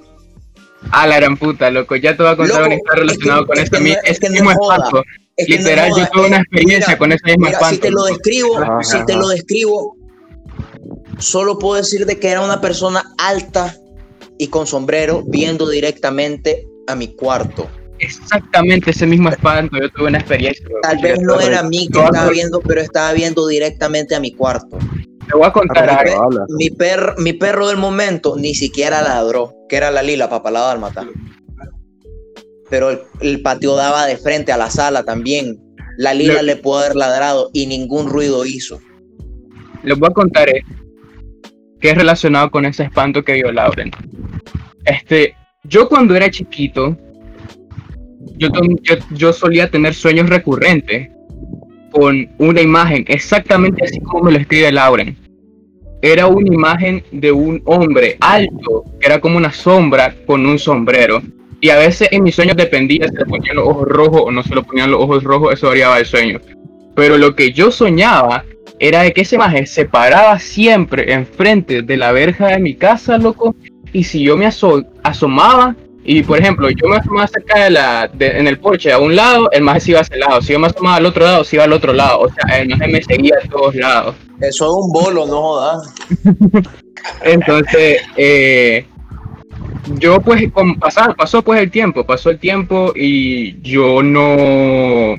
A 0.91 1.07
la 1.07 1.15
gran 1.15 1.35
puta, 1.35 1.71
loco. 1.71 1.95
Ya 1.95 2.15
te 2.15 2.21
voy 2.21 2.31
a 2.31 2.35
contar 2.37 2.57
Loco, 2.59 2.67
una 2.67 2.75
historia 2.75 2.93
es 2.93 2.99
relacionada 3.07 3.39
que- 3.41 3.45
con 3.47 3.57
es 3.57 3.63
ese, 3.63 3.71
que 3.71 3.79
mi- 3.81 3.89
no- 3.89 3.97
es 4.03 4.19
que 4.19 4.27
no 4.27 4.33
mismo 4.33 4.51
es 4.51 4.57
joda. 4.59 4.75
espanto. 4.75 5.03
es 5.37 5.47
que 5.47 5.53
no 5.53 5.57
Literal, 5.57 5.89
yo 5.97 6.07
tuve 6.13 6.27
una 6.27 6.37
experiencia 6.37 6.87
mira, 6.89 6.97
con 6.99 7.11
ese 7.11 7.25
mismo 7.25 7.45
Mira, 7.45 7.51
espanto. 7.57 7.75
si 7.75 7.81
te 7.81 7.89
lo 7.91 8.03
describo, 8.03 8.57
Ajá, 8.59 8.83
si 8.83 9.05
te 9.05 9.15
lo 9.15 9.27
describo, 9.29 9.97
solo 11.17 11.57
puedo 11.57 11.73
decir 11.81 12.05
de 12.05 12.19
que 12.19 12.29
era 12.29 12.41
una 12.41 12.61
persona 12.61 13.03
alta 13.17 13.75
y 14.37 14.47
con 14.49 14.67
sombrero 14.67 15.23
viendo 15.25 15.67
directamente 15.67 16.67
a 16.87 16.95
mi 16.95 17.15
cuarto. 17.15 17.67
Exactamente 17.99 18.91
ese 18.91 19.05
mismo 19.05 19.29
espanto. 19.29 19.77
Yo 19.77 19.89
tuve 19.91 20.07
una 20.07 20.17
experiencia. 20.19 20.65
Tal 20.81 20.97
vez 20.99 21.19
no 21.21 21.39
era 21.39 21.59
a 21.59 21.63
mí 21.63 21.87
que 21.91 21.99
estaba 21.99 22.29
viendo, 22.29 22.59
pero 22.61 22.81
estaba 22.81 23.13
viendo 23.13 23.47
directamente 23.47 24.15
a 24.15 24.19
mi 24.19 24.33
cuarto. 24.33 24.77
Te 25.27 25.35
voy 25.35 25.45
a 25.47 25.51
contar 25.51 25.89
algo. 25.89 26.29
Mi, 26.49 26.69
per- 26.69 27.15
mi 27.17 27.33
perro 27.33 27.67
del 27.67 27.77
momento 27.77 28.35
ni 28.37 28.53
siquiera 28.53 29.01
ladró, 29.01 29.53
que 29.69 29.77
era 29.77 29.91
la 29.91 30.03
lila, 30.03 30.29
papá 30.29 30.51
la 30.51 30.59
dálmata. 30.61 31.07
Pero 32.69 32.89
el, 32.89 32.99
el 33.21 33.41
patio 33.41 33.75
daba 33.75 34.05
de 34.05 34.17
frente 34.17 34.51
a 34.51 34.57
la 34.57 34.69
sala 34.69 35.03
también. 35.03 35.59
La 35.97 36.13
lila 36.13 36.41
Le- 36.41 36.43
le 36.43 36.55
pudo 36.57 36.79
haber 36.79 36.95
ladrado 36.95 37.49
y 37.53 37.65
ningún 37.67 38.09
ruido 38.09 38.45
hizo. 38.45 38.79
Les 39.83 39.97
voy 39.97 40.09
a 40.09 40.13
contar 40.13 40.49
esto, 40.49 40.73
que 41.79 41.91
es 41.91 41.95
relacionado 41.97 42.49
con 42.51 42.65
ese 42.65 42.83
espanto 42.83 43.23
que 43.23 43.33
vio 43.33 43.51
Lauren. 43.51 43.91
Este, 44.83 45.35
yo 45.63 45.87
cuando 45.87 46.15
era 46.15 46.29
chiquito, 46.29 46.97
yo, 48.38 49.33
solía 49.33 49.69
tener 49.69 49.93
sueños 49.93 50.29
recurrentes 50.29 51.09
con 51.91 52.27
una 52.38 52.61
imagen 52.61 53.05
exactamente 53.07 53.83
así 53.86 53.99
como 54.01 54.25
me 54.25 54.31
lo 54.31 54.38
escribe 54.39 54.71
Lauren. 54.71 55.15
Era 56.01 56.27
una 56.27 56.53
imagen 56.53 57.03
de 57.11 57.31
un 57.31 57.61
hombre 57.65 58.17
alto, 58.19 58.83
que 58.99 59.07
era 59.07 59.19
como 59.19 59.38
una 59.38 59.51
sombra 59.51 60.13
con 60.25 60.45
un 60.45 60.59
sombrero. 60.59 61.21
Y 61.61 61.69
a 61.69 61.77
veces 61.77 62.09
en 62.11 62.21
mis 62.23 62.36
sueños 62.36 62.57
dependía 62.57 63.07
si 63.07 63.15
le 63.15 63.25
ponían 63.25 63.55
los 63.55 63.67
ojos 63.67 63.88
rojos 63.88 64.21
o 64.25 64.31
no 64.31 64.43
se 64.43 64.53
le 64.53 64.61
ponían 64.61 64.91
los 64.91 65.01
ojos 65.01 65.23
rojos, 65.23 65.53
eso 65.53 65.67
variaba 65.67 65.97
el 65.97 66.05
sueño. 66.05 66.39
Pero 66.95 67.17
lo 67.17 67.36
que 67.36 67.53
yo 67.53 67.71
soñaba 67.71 68.43
era 68.77 69.01
de 69.01 69.13
que 69.13 69.21
ese 69.21 69.38
maje 69.38 69.65
se 69.65 69.86
paraba 69.86 70.38
siempre 70.38 71.13
enfrente 71.13 71.81
de 71.81 71.97
la 71.97 72.11
verja 72.11 72.47
de 72.49 72.59
mi 72.59 72.75
casa, 72.75 73.17
loco. 73.17 73.55
Y 73.93 74.03
si 74.03 74.21
yo 74.21 74.36
me 74.38 74.45
aso- 74.45 74.86
asomaba, 75.01 75.75
y 76.06 76.22
por 76.24 76.39
ejemplo, 76.39 76.70
yo 76.70 76.88
me 76.88 76.97
asomaba 76.97 77.28
cerca 77.28 77.64
de 77.66 77.70
la, 77.72 78.08
de- 78.14 78.38
en 78.39 78.47
el 78.47 78.60
porche 78.60 78.91
a 78.91 78.99
un 78.99 79.16
lado, 79.16 79.49
el 79.51 79.64
maje 79.64 79.80
se 79.80 79.91
iba 79.91 79.99
a 79.99 80.03
ese 80.03 80.18
lado. 80.18 80.41
Si 80.41 80.53
yo 80.53 80.60
me 80.60 80.68
asomaba 80.68 80.97
al 80.97 81.06
otro 81.06 81.24
lado, 81.26 81.43
se 81.43 81.56
iba 81.56 81.66
al 81.66 81.74
otro 81.74 81.93
lado. 81.93 82.20
O 82.22 82.30
sea, 82.30 82.60
el 82.60 82.70
maje 82.70 82.88
me 82.88 83.01
seguía 83.01 83.36
a 83.43 83.47
todos 83.49 83.76
lados. 83.76 84.16
Eso 84.39 84.66
es 84.66 84.72
un 84.86 84.91
bolo, 84.91 85.26
no 85.26 85.41
jodas. 85.41 85.93
Entonces, 87.24 88.01
eh, 88.18 88.86
yo 89.99 90.20
pues, 90.22 90.51
con, 90.51 90.76
pasar, 90.76 91.16
pasó 91.16 91.41
pues 91.41 91.62
el 91.62 91.72
tiempo, 91.72 92.06
pasó 92.06 92.30
el 92.30 92.39
tiempo 92.39 92.91
y 92.95 93.60
yo 93.62 94.01
no, 94.03 95.16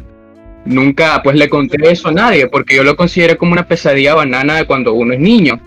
nunca 0.65 1.21
pues 1.23 1.37
le 1.37 1.49
conté 1.49 1.77
eso 1.91 2.09
a 2.09 2.13
nadie, 2.13 2.49
porque 2.49 2.77
yo 2.77 2.85
lo 2.85 2.97
consideré 2.97 3.37
como 3.37 3.53
una 3.53 3.67
pesadilla 3.67 4.15
banana 4.15 4.57
de 4.57 4.67
cuando 4.67 4.95
uno 4.95 5.15
es 5.15 5.21
niño. 5.21 5.61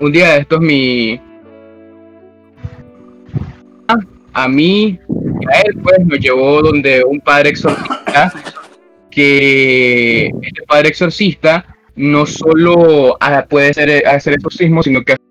Un 0.00 0.12
día 0.12 0.34
de 0.34 0.40
estos 0.40 0.60
mi... 0.60 1.20
A 4.32 4.46
mí, 4.46 4.98
a 5.52 5.60
él 5.60 5.78
pues 5.82 5.98
nos 6.06 6.20
llevó 6.20 6.62
donde 6.62 7.02
un 7.02 7.20
padre 7.20 7.50
exorcista 7.50 8.32
que 9.10 10.26
este 10.42 10.62
padre 10.68 10.90
exorcista 10.90 11.64
no 11.96 12.24
solo 12.24 13.16
ah, 13.18 13.44
puede 13.48 13.70
hacer, 13.70 13.90
eh, 13.90 14.02
hacer 14.06 14.34
exorcismo, 14.34 14.82
sino 14.84 15.02
que 15.02 15.14
hace 15.14 15.22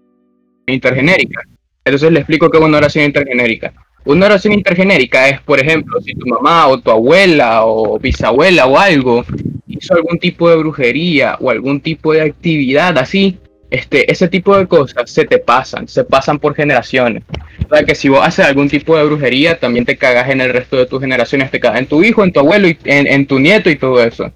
intergenérica. 0.68 1.42
Entonces 1.86 2.12
le 2.12 2.20
explico 2.20 2.50
qué 2.50 2.58
es 2.58 2.64
una 2.64 2.80
oración 2.80 3.06
intergenérica. 3.06 3.72
Una 4.04 4.26
oración 4.26 4.54
intergenérica 4.54 5.30
es, 5.30 5.40
por 5.42 5.60
ejemplo, 5.60 6.02
si 6.02 6.14
tu 6.14 6.28
mamá 6.28 6.68
o 6.68 6.80
tu 6.80 6.92
abuela 6.92 7.66
o 7.66 7.98
bisabuela 7.98 8.66
o 8.66 8.78
algo 8.78 9.24
hizo 9.68 9.94
algún 9.94 10.20
tipo 10.20 10.50
de 10.50 10.58
brujería 10.58 11.38
o 11.40 11.50
algún 11.50 11.80
tipo 11.80 12.12
de 12.12 12.22
actividad 12.22 12.98
así, 12.98 13.38
este, 13.70 14.12
ese 14.12 14.28
tipo 14.28 14.58
de 14.58 14.68
cosas 14.68 15.10
se 15.10 15.26
te 15.26 15.40
pasan, 15.40 15.88
se 15.88 16.04
pasan 16.04 16.40
por 16.40 16.56
generaciones. 16.56 17.24
O 17.66 17.76
sea 17.76 17.84
que 17.84 17.96
si 17.96 18.10
vos 18.10 18.26
haces 18.26 18.46
algún 18.46 18.70
tipo 18.70 18.96
de 18.98 19.04
brujería, 19.04 19.60
también 19.60 19.86
te 19.86 19.98
cagas 19.98 20.30
en 20.30 20.42
el 20.42 20.54
resto 20.54 20.78
de 20.78 20.86
tus 20.86 21.02
generaciones, 21.02 21.52
te 21.52 21.60
cagas 21.60 21.80
en 21.80 21.88
tu 21.88 22.04
hijo, 22.04 22.24
en 22.24 22.32
tu 22.32 22.40
abuelo, 22.40 22.68
y 22.68 22.78
en, 22.86 23.08
en 23.08 23.28
tu 23.28 23.40
nieto 23.40 23.70
y 23.70 23.76
todo 23.76 24.02
eso. 24.02 24.32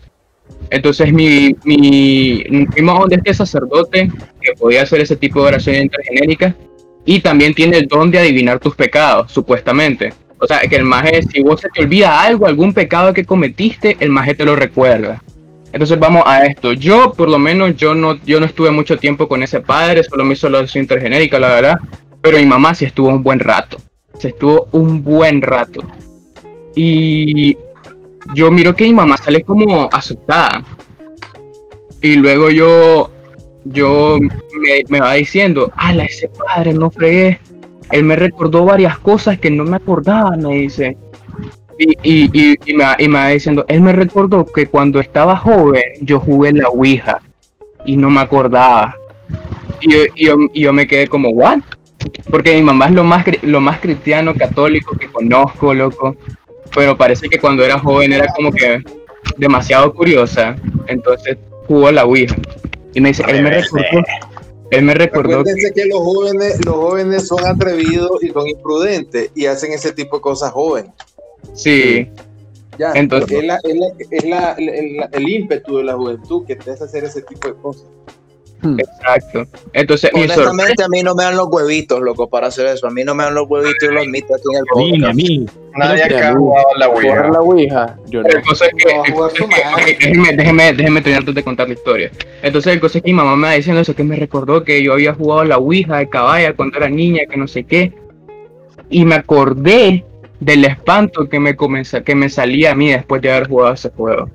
Entonces 0.69 1.11
mi, 1.11 1.55
mi, 1.63 2.43
mi 2.49 2.65
primo 2.65 3.05
de 3.07 3.17
este 3.17 3.34
sacerdote 3.34 4.09
que 4.41 4.53
podía 4.53 4.84
hacer 4.84 5.01
ese 5.01 5.15
tipo 5.15 5.41
de 5.41 5.47
oración 5.47 5.75
intergenérica 5.75 6.55
y 7.05 7.19
también 7.19 7.53
tiene 7.53 7.77
el 7.77 7.88
don 7.88 8.11
de 8.11 8.19
adivinar 8.19 8.59
tus 8.59 8.75
pecados, 8.75 9.32
supuestamente. 9.32 10.13
O 10.39 10.47
sea, 10.47 10.59
que 10.61 10.75
el 10.75 10.84
maje, 10.84 11.21
si 11.23 11.41
vos 11.41 11.61
se 11.61 11.69
te 11.69 11.82
olvida 11.82 12.21
algo, 12.21 12.47
algún 12.47 12.73
pecado 12.73 13.13
que 13.13 13.25
cometiste, 13.25 13.97
el 13.99 14.09
maje 14.09 14.34
te 14.34 14.45
lo 14.45 14.55
recuerda. 14.55 15.21
Entonces 15.72 15.97
vamos 15.99 16.24
a 16.26 16.45
esto. 16.45 16.74
Yo, 16.74 17.13
por 17.13 17.30
lo 17.30 17.39
menos, 17.39 17.76
yo 17.78 17.95
no, 17.95 18.17
yo 18.26 18.39
no 18.39 18.45
estuve 18.45 18.72
mucho 18.72 18.97
tiempo 18.97 19.28
con 19.28 19.41
ese 19.43 19.61
padre, 19.61 20.03
solo 20.03 20.26
me 20.26 20.34
hizo 20.34 20.49
la 20.49 20.59
oración 20.59 20.84
intergenérica, 20.84 21.39
la 21.39 21.49
verdad. 21.49 21.78
Pero 22.22 22.38
mi 22.38 22.45
mamá 22.45 22.76
sí 22.76 22.86
estuvo 22.86 23.09
un 23.09 23.24
buen 23.24 23.39
rato. 23.39 23.78
Se 24.17 24.30
estuvo 24.30 24.67
un 24.72 25.03
buen 25.03 25.41
rato. 25.41 25.82
Y 26.76 27.57
yo 28.36 28.51
miro 28.51 28.76
que 28.76 28.84
mi 28.84 28.93
mamá 28.93 29.17
sale 29.17 29.43
como 29.43 29.89
asustada. 29.91 30.63
Y 32.01 32.15
luego 32.15 32.49
yo, 32.49 33.11
yo 33.63 34.19
me, 34.19 34.84
me 34.89 34.99
va 34.99 35.13
diciendo, 35.13 35.72
ala, 35.76 36.03
ese 36.03 36.30
padre, 36.30 36.74
no 36.74 36.91
fregué. 36.91 37.39
Él 37.91 38.03
me 38.03 38.15
recordó 38.15 38.65
varias 38.65 38.99
cosas 38.99 39.39
que 39.39 39.51
no 39.51 39.63
me 39.63 39.78
acordaba, 39.78 40.36
me 40.36 40.55
dice. 40.55 40.97
Y, 41.84 41.97
y, 42.03 42.29
y, 42.32 42.57
y 42.63 42.73
me, 42.75 42.84
va- 42.84 42.95
y 42.99 43.07
me 43.07 43.17
va 43.17 43.27
diciendo, 43.29 43.65
él 43.67 43.82
me 43.82 43.91
recordó 43.91 44.45
que 44.45 44.67
cuando 44.67 44.99
estaba 44.99 45.36
joven 45.36 45.82
yo 46.01 46.19
jugué 46.19 46.53
la 46.53 46.69
Ouija 46.69 47.19
y 47.86 47.97
no 47.97 48.11
me 48.11 48.21
acordaba. 48.21 48.95
Y 49.79 49.91
yo, 49.91 49.97
y 50.15 50.25
yo, 50.27 50.36
yo 50.53 50.73
me 50.73 50.86
quedé 50.88 51.07
como, 51.07 51.29
¿what? 51.29 51.59
Porque 52.29 52.53
mi 52.55 52.61
mamá 52.61 52.86
es 52.86 52.91
lo 52.91 53.03
más, 53.03 53.25
lo 53.41 53.59
más 53.61 53.79
cristiano 53.79 54.36
católico 54.36 54.95
que 54.95 55.07
conozco, 55.11 55.73
loco. 55.73 56.15
Pero 56.75 56.95
parece 56.95 57.27
que 57.27 57.39
cuando 57.39 57.65
era 57.65 57.79
joven 57.79 58.13
era 58.13 58.27
como 58.36 58.51
que 58.51 58.84
demasiado 59.38 59.91
curiosa. 59.93 60.55
Entonces 60.86 61.38
jugó 61.67 61.91
la 61.91 62.05
Ouija. 62.05 62.36
Y 62.93 63.01
me 63.01 63.09
dice, 63.09 63.23
él 63.27 63.41
me 63.41 63.49
recordó, 63.49 64.03
él 64.69 64.84
me 64.84 64.93
recordó 64.93 65.43
que 65.43 65.53
que 65.73 65.86
los 65.86 65.99
jóvenes, 65.99 66.63
los 66.63 66.75
jóvenes 66.75 67.27
son 67.27 67.45
atrevidos 67.45 68.23
y 68.23 68.29
son 68.29 68.47
imprudentes 68.47 69.32
y 69.34 69.47
hacen 69.47 69.71
ese 69.73 69.91
tipo 69.93 70.17
de 70.17 70.21
cosas 70.21 70.51
jóvenes. 70.51 70.91
Sí, 71.53 72.09
Ya, 72.79 72.93
Entonces- 72.95 73.37
es, 73.39 73.43
la- 73.45 73.59
es 73.63 73.75
la- 73.75 73.87
es 74.09 74.23
la- 74.25 74.51
el, 74.53 74.69
el- 74.69 75.05
el 75.11 75.29
ímpetu 75.29 75.77
de 75.77 75.83
la 75.83 75.93
juventud 75.93 76.45
que 76.47 76.55
te 76.55 76.71
hace 76.71 76.83
hacer 76.85 77.03
ese 77.03 77.21
tipo 77.21 77.47
de 77.49 77.53
cosas. 77.55 77.85
exacto. 78.77 79.45
Entonces 79.73 80.09
Honestamente, 80.13 80.83
a 80.83 80.87
mí 80.87 81.03
no 81.03 81.13
me 81.13 81.23
dan 81.23 81.35
los 81.35 81.47
huevitos, 81.51 81.99
loco, 82.01 82.29
para 82.29 82.47
hacer 82.47 82.67
eso. 82.67 82.87
A 82.87 82.91
mí 82.91 83.03
no 83.03 83.13
me 83.13 83.23
dan 83.23 83.35
los 83.35 83.47
huevitos 83.49 83.89
y 83.89 83.93
lo 83.93 84.01
admito 84.01 84.33
aquí 84.33 84.43
en 84.51 84.55
el 84.57 84.63
A 84.63 84.75
mí, 84.75 84.89
a 84.89 84.99
podcast. 84.99 85.15
mí. 85.15 85.45
Nadie 85.75 86.03
acá 86.03 86.29
ha 86.29 86.33
jugado 86.35 86.67
la 86.77 86.89
Ouija. 86.89 87.27
la 87.29 87.39
Ouija, 87.41 87.97
yo 88.07 88.21
no. 88.21 88.27
Pero 88.27 88.39
el 88.39 88.45
cosa 88.45 88.65
es 88.65 88.71
que, 88.77 88.93
No, 88.95 89.03
el 89.05 89.11
jugar 89.13 89.29
cosa 89.31 89.43
su 89.43 89.43
es 89.43 89.49
que- 89.55 89.65
madre. 89.65 89.83
ok, 89.83 89.99
déjeme, 89.99 90.33
déjeme, 90.35 90.73
déjeme 90.73 91.01
terminar 91.01 91.19
antes 91.19 91.35
de 91.35 91.43
contar 91.43 91.67
la 91.67 91.73
historia. 91.73 92.11
Entonces, 92.41 92.73
el 92.73 92.79
cosa 92.79 92.97
es 92.97 93.03
que 93.03 93.09
mi 93.11 93.17
mamá 93.17 93.35
me 93.35 93.47
va 93.47 93.53
diciendo 93.53 93.81
eso, 93.81 93.95
que 93.95 94.03
me 94.03 94.15
recordó 94.15 94.63
que 94.63 94.81
yo 94.81 94.93
había 94.93 95.13
jugado 95.13 95.43
la 95.43 95.57
Ouija 95.57 95.97
de 95.97 96.09
caballa 96.09 96.55
cuando 96.55 96.77
era 96.77 96.89
niña, 96.89 97.23
que 97.29 97.37
no 97.37 97.47
sé 97.47 97.63
qué. 97.63 97.93
Y 98.89 99.05
me 99.05 99.15
acordé 99.15 100.05
del 100.41 100.65
espanto 100.65 101.29
que 101.29 101.39
me 101.39 101.55
comenza, 101.55 102.03
que 102.03 102.15
me 102.15 102.27
salía 102.27 102.71
a 102.71 102.75
mí 102.75 102.89
después 102.89 103.21
de 103.21 103.31
haber 103.31 103.47
jugado 103.47 103.73
ese 103.75 103.89
juego. 103.91 104.29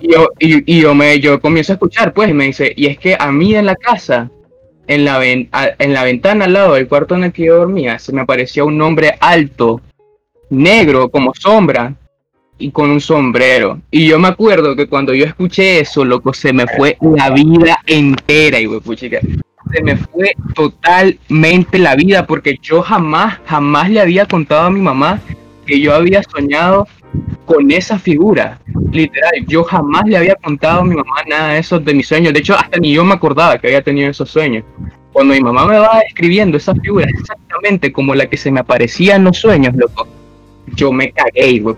Y 0.00 0.12
yo, 0.12 0.28
y, 0.38 0.80
yo, 0.80 0.94
me, 0.94 1.18
yo 1.20 1.40
comienzo 1.40 1.72
a 1.72 1.74
escuchar, 1.74 2.14
pues, 2.14 2.30
y 2.30 2.34
me 2.34 2.44
dice, 2.44 2.72
y 2.76 2.86
es 2.86 2.98
que 2.98 3.16
a 3.18 3.30
mí 3.32 3.54
en 3.54 3.66
la 3.66 3.74
casa, 3.76 4.30
en 4.86 5.04
la, 5.04 5.18
ven- 5.18 5.50
en 5.78 5.92
la 5.92 6.04
ventana 6.04 6.44
al 6.44 6.52
lado 6.52 6.74
del 6.74 6.88
cuarto 6.88 7.16
en 7.16 7.24
el 7.24 7.32
que 7.32 7.46
yo 7.46 7.56
dormía, 7.56 7.98
se 7.98 8.12
me 8.12 8.20
aparecía 8.20 8.64
un 8.64 8.80
hombre 8.80 9.14
alto, 9.20 9.80
negro, 10.50 11.10
como 11.10 11.34
sombra, 11.34 11.94
y 12.58 12.70
con 12.70 12.90
un 12.90 13.00
sombrero. 13.00 13.80
Y 13.90 14.06
yo 14.06 14.18
me 14.18 14.28
acuerdo 14.28 14.76
que 14.76 14.88
cuando 14.88 15.14
yo 15.14 15.24
escuché 15.24 15.80
eso, 15.80 16.04
loco, 16.04 16.32
se 16.32 16.52
me 16.52 16.66
fue 16.66 16.96
la 17.00 17.30
vida 17.30 17.78
entera, 17.86 18.60
y 18.60 18.68
puchica. 18.80 19.18
Se 19.72 19.82
me 19.82 19.96
fue 19.96 20.32
totalmente 20.54 21.78
la 21.78 21.94
vida, 21.94 22.26
porque 22.26 22.58
yo 22.62 22.82
jamás, 22.82 23.38
jamás 23.46 23.90
le 23.90 24.00
había 24.00 24.26
contado 24.26 24.66
a 24.66 24.70
mi 24.70 24.80
mamá 24.80 25.20
que 25.66 25.80
yo 25.80 25.94
había 25.94 26.22
soñado 26.22 26.86
con 27.44 27.70
esa 27.70 27.98
figura. 27.98 28.58
Literal, 28.92 29.32
yo 29.46 29.64
jamás 29.64 30.04
le 30.06 30.16
había 30.16 30.34
contado 30.36 30.80
a 30.80 30.84
mi 30.84 30.94
mamá 30.94 31.16
nada 31.28 31.52
de 31.52 31.58
eso 31.58 31.78
de 31.78 31.94
mis 31.94 32.06
sueños. 32.06 32.32
De 32.32 32.40
hecho, 32.40 32.54
hasta 32.54 32.78
ni 32.78 32.92
yo 32.92 33.04
me 33.04 33.14
acordaba 33.14 33.58
que 33.58 33.66
había 33.68 33.82
tenido 33.82 34.10
esos 34.10 34.30
sueños. 34.30 34.64
cuando 35.12 35.34
mi 35.34 35.40
mamá 35.40 35.66
me 35.66 35.78
va 35.78 36.00
describiendo 36.04 36.56
esa 36.56 36.74
figura 36.74 37.06
exactamente 37.08 37.92
como 37.92 38.14
la 38.14 38.26
que 38.26 38.36
se 38.36 38.50
me 38.50 38.60
aparecía 38.60 39.16
en 39.16 39.24
los 39.24 39.38
sueños, 39.38 39.74
loco, 39.74 40.06
yo 40.74 40.92
me 40.92 41.10
cagué, 41.10 41.58
güey. 41.60 41.76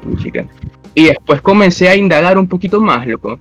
Y 0.94 1.04
después 1.04 1.40
comencé 1.40 1.88
a 1.88 1.96
indagar 1.96 2.36
un 2.36 2.48
poquito 2.48 2.80
más, 2.80 3.06
loco. 3.06 3.38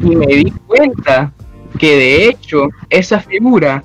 Y 0.00 0.16
me 0.16 0.26
di 0.26 0.50
cuenta 0.66 1.32
que 1.78 1.96
de 1.96 2.28
hecho 2.28 2.68
esa 2.90 3.20
figura 3.20 3.82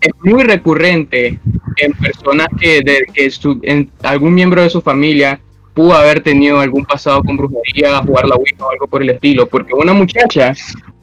es 0.00 0.10
muy 0.22 0.42
recurrente 0.42 1.38
en 1.76 1.92
personas 1.92 2.48
que, 2.60 2.80
de, 2.82 3.06
que 3.12 3.30
su- 3.30 3.60
en 3.62 3.90
algún 4.02 4.34
miembro 4.34 4.62
de 4.62 4.70
su 4.70 4.80
familia 4.80 5.40
pudo 5.74 5.94
haber 5.94 6.20
tenido 6.22 6.60
algún 6.60 6.84
pasado 6.84 7.22
con 7.22 7.36
brujería, 7.36 7.98
jugar 8.04 8.26
la 8.26 8.34
Ouija 8.34 8.66
o 8.66 8.70
algo 8.70 8.86
por 8.86 9.02
el 9.02 9.10
estilo. 9.10 9.46
Porque 9.46 9.72
una 9.74 9.92
muchacha 9.92 10.52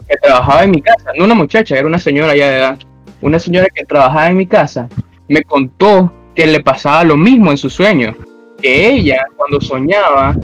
que 0.07 0.15
trabajaba 0.21 0.63
en 0.63 0.71
mi 0.71 0.81
casa, 0.81 1.11
no 1.17 1.25
una 1.25 1.33
muchacha, 1.33 1.77
era 1.77 1.87
una 1.87 1.97
señora 1.99 2.35
ya 2.35 2.49
de 2.49 2.57
edad, 2.57 2.79
una 3.21 3.39
señora 3.39 3.67
que 3.73 3.85
trabajaba 3.85 4.27
en 4.29 4.37
mi 4.37 4.45
casa, 4.47 4.87
me 5.27 5.41
contó 5.43 6.13
que 6.35 6.45
le 6.45 6.59
pasaba 6.61 7.03
lo 7.03 7.17
mismo 7.17 7.51
en 7.51 7.57
sus 7.57 7.73
sueños, 7.73 8.15
que 8.61 8.89
ella 8.89 9.25
cuando 9.37 9.59
soñaba, 9.61 10.35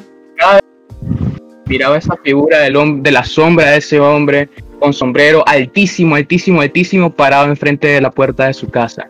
miraba 1.67 1.97
esa 1.97 2.15
figura 2.23 2.59
del 2.59 3.01
de 3.01 3.11
la 3.11 3.23
sombra 3.23 3.71
de 3.71 3.77
ese 3.77 3.99
hombre 3.99 4.49
con 4.79 4.93
sombrero 4.93 5.43
altísimo, 5.47 6.15
altísimo, 6.15 6.61
altísimo, 6.61 7.13
parado 7.13 7.47
enfrente 7.47 7.87
de 7.87 8.01
la 8.01 8.11
puerta 8.11 8.47
de 8.47 8.53
su 8.53 8.69
casa. 8.69 9.09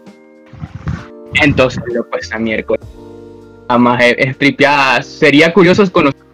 Entonces, 1.41 1.84
loco, 1.88 2.18
esa 2.18 2.39
miércoles. 2.39 2.86
Además, 3.68 4.03
es, 4.03 4.36
es. 4.39 5.07
Sería 5.07 5.51
curioso 5.53 5.91
conocer 5.91 6.26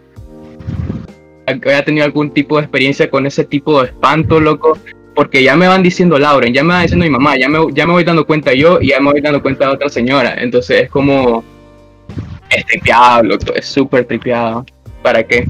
haya 1.46 1.84
tenido 1.84 2.04
algún 2.04 2.32
tipo 2.32 2.56
de 2.56 2.62
experiencia 2.62 3.10
con 3.10 3.26
ese 3.26 3.44
tipo 3.44 3.80
de 3.80 3.88
espanto, 3.88 4.40
loco. 4.40 4.78
Porque 5.14 5.42
ya 5.42 5.56
me 5.56 5.68
van 5.68 5.82
diciendo 5.82 6.18
Lauren, 6.18 6.54
ya 6.54 6.64
me 6.64 6.72
va 6.72 6.82
diciendo 6.82 7.04
mi 7.04 7.10
mamá, 7.10 7.36
ya 7.38 7.48
me, 7.48 7.58
ya 7.74 7.86
me 7.86 7.92
voy 7.92 8.04
dando 8.04 8.26
cuenta 8.26 8.54
yo 8.54 8.80
y 8.80 8.88
ya 8.88 9.00
me 9.00 9.12
voy 9.12 9.20
dando 9.20 9.42
cuenta 9.42 9.66
de 9.66 9.74
otra 9.74 9.88
señora. 9.88 10.34
Entonces 10.38 10.84
es 10.84 10.90
como. 10.90 11.44
Es 12.50 12.64
tripeado, 12.66 13.36
es 13.54 13.66
súper 13.66 14.04
tripeado. 14.06 14.64
¿Para 15.02 15.22
qué? 15.22 15.46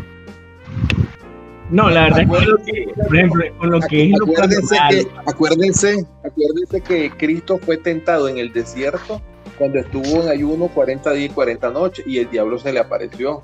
No, 1.72 1.88
la 1.88 2.02
verdad 2.02 2.20
es 2.20 2.66
que, 2.66 2.92
por 2.94 3.16
ejemplo, 3.16 3.44
con 3.56 3.70
lo 3.70 3.78
es 3.78 3.84
Acuérdense 4.20 4.76
que, 4.90 5.06
acuérdense, 5.24 6.06
acuérdense 6.22 6.80
que 6.82 7.10
Cristo 7.16 7.58
fue 7.58 7.78
tentado 7.78 8.28
en 8.28 8.36
el 8.36 8.52
desierto 8.52 9.22
cuando 9.56 9.78
estuvo 9.78 10.22
en 10.22 10.28
ayuno 10.28 10.68
40 10.68 11.12
días 11.14 11.30
y 11.30 11.34
40 11.34 11.70
noches 11.70 12.06
y 12.06 12.18
el 12.18 12.28
diablo 12.28 12.58
se 12.58 12.74
le 12.74 12.78
apareció 12.78 13.42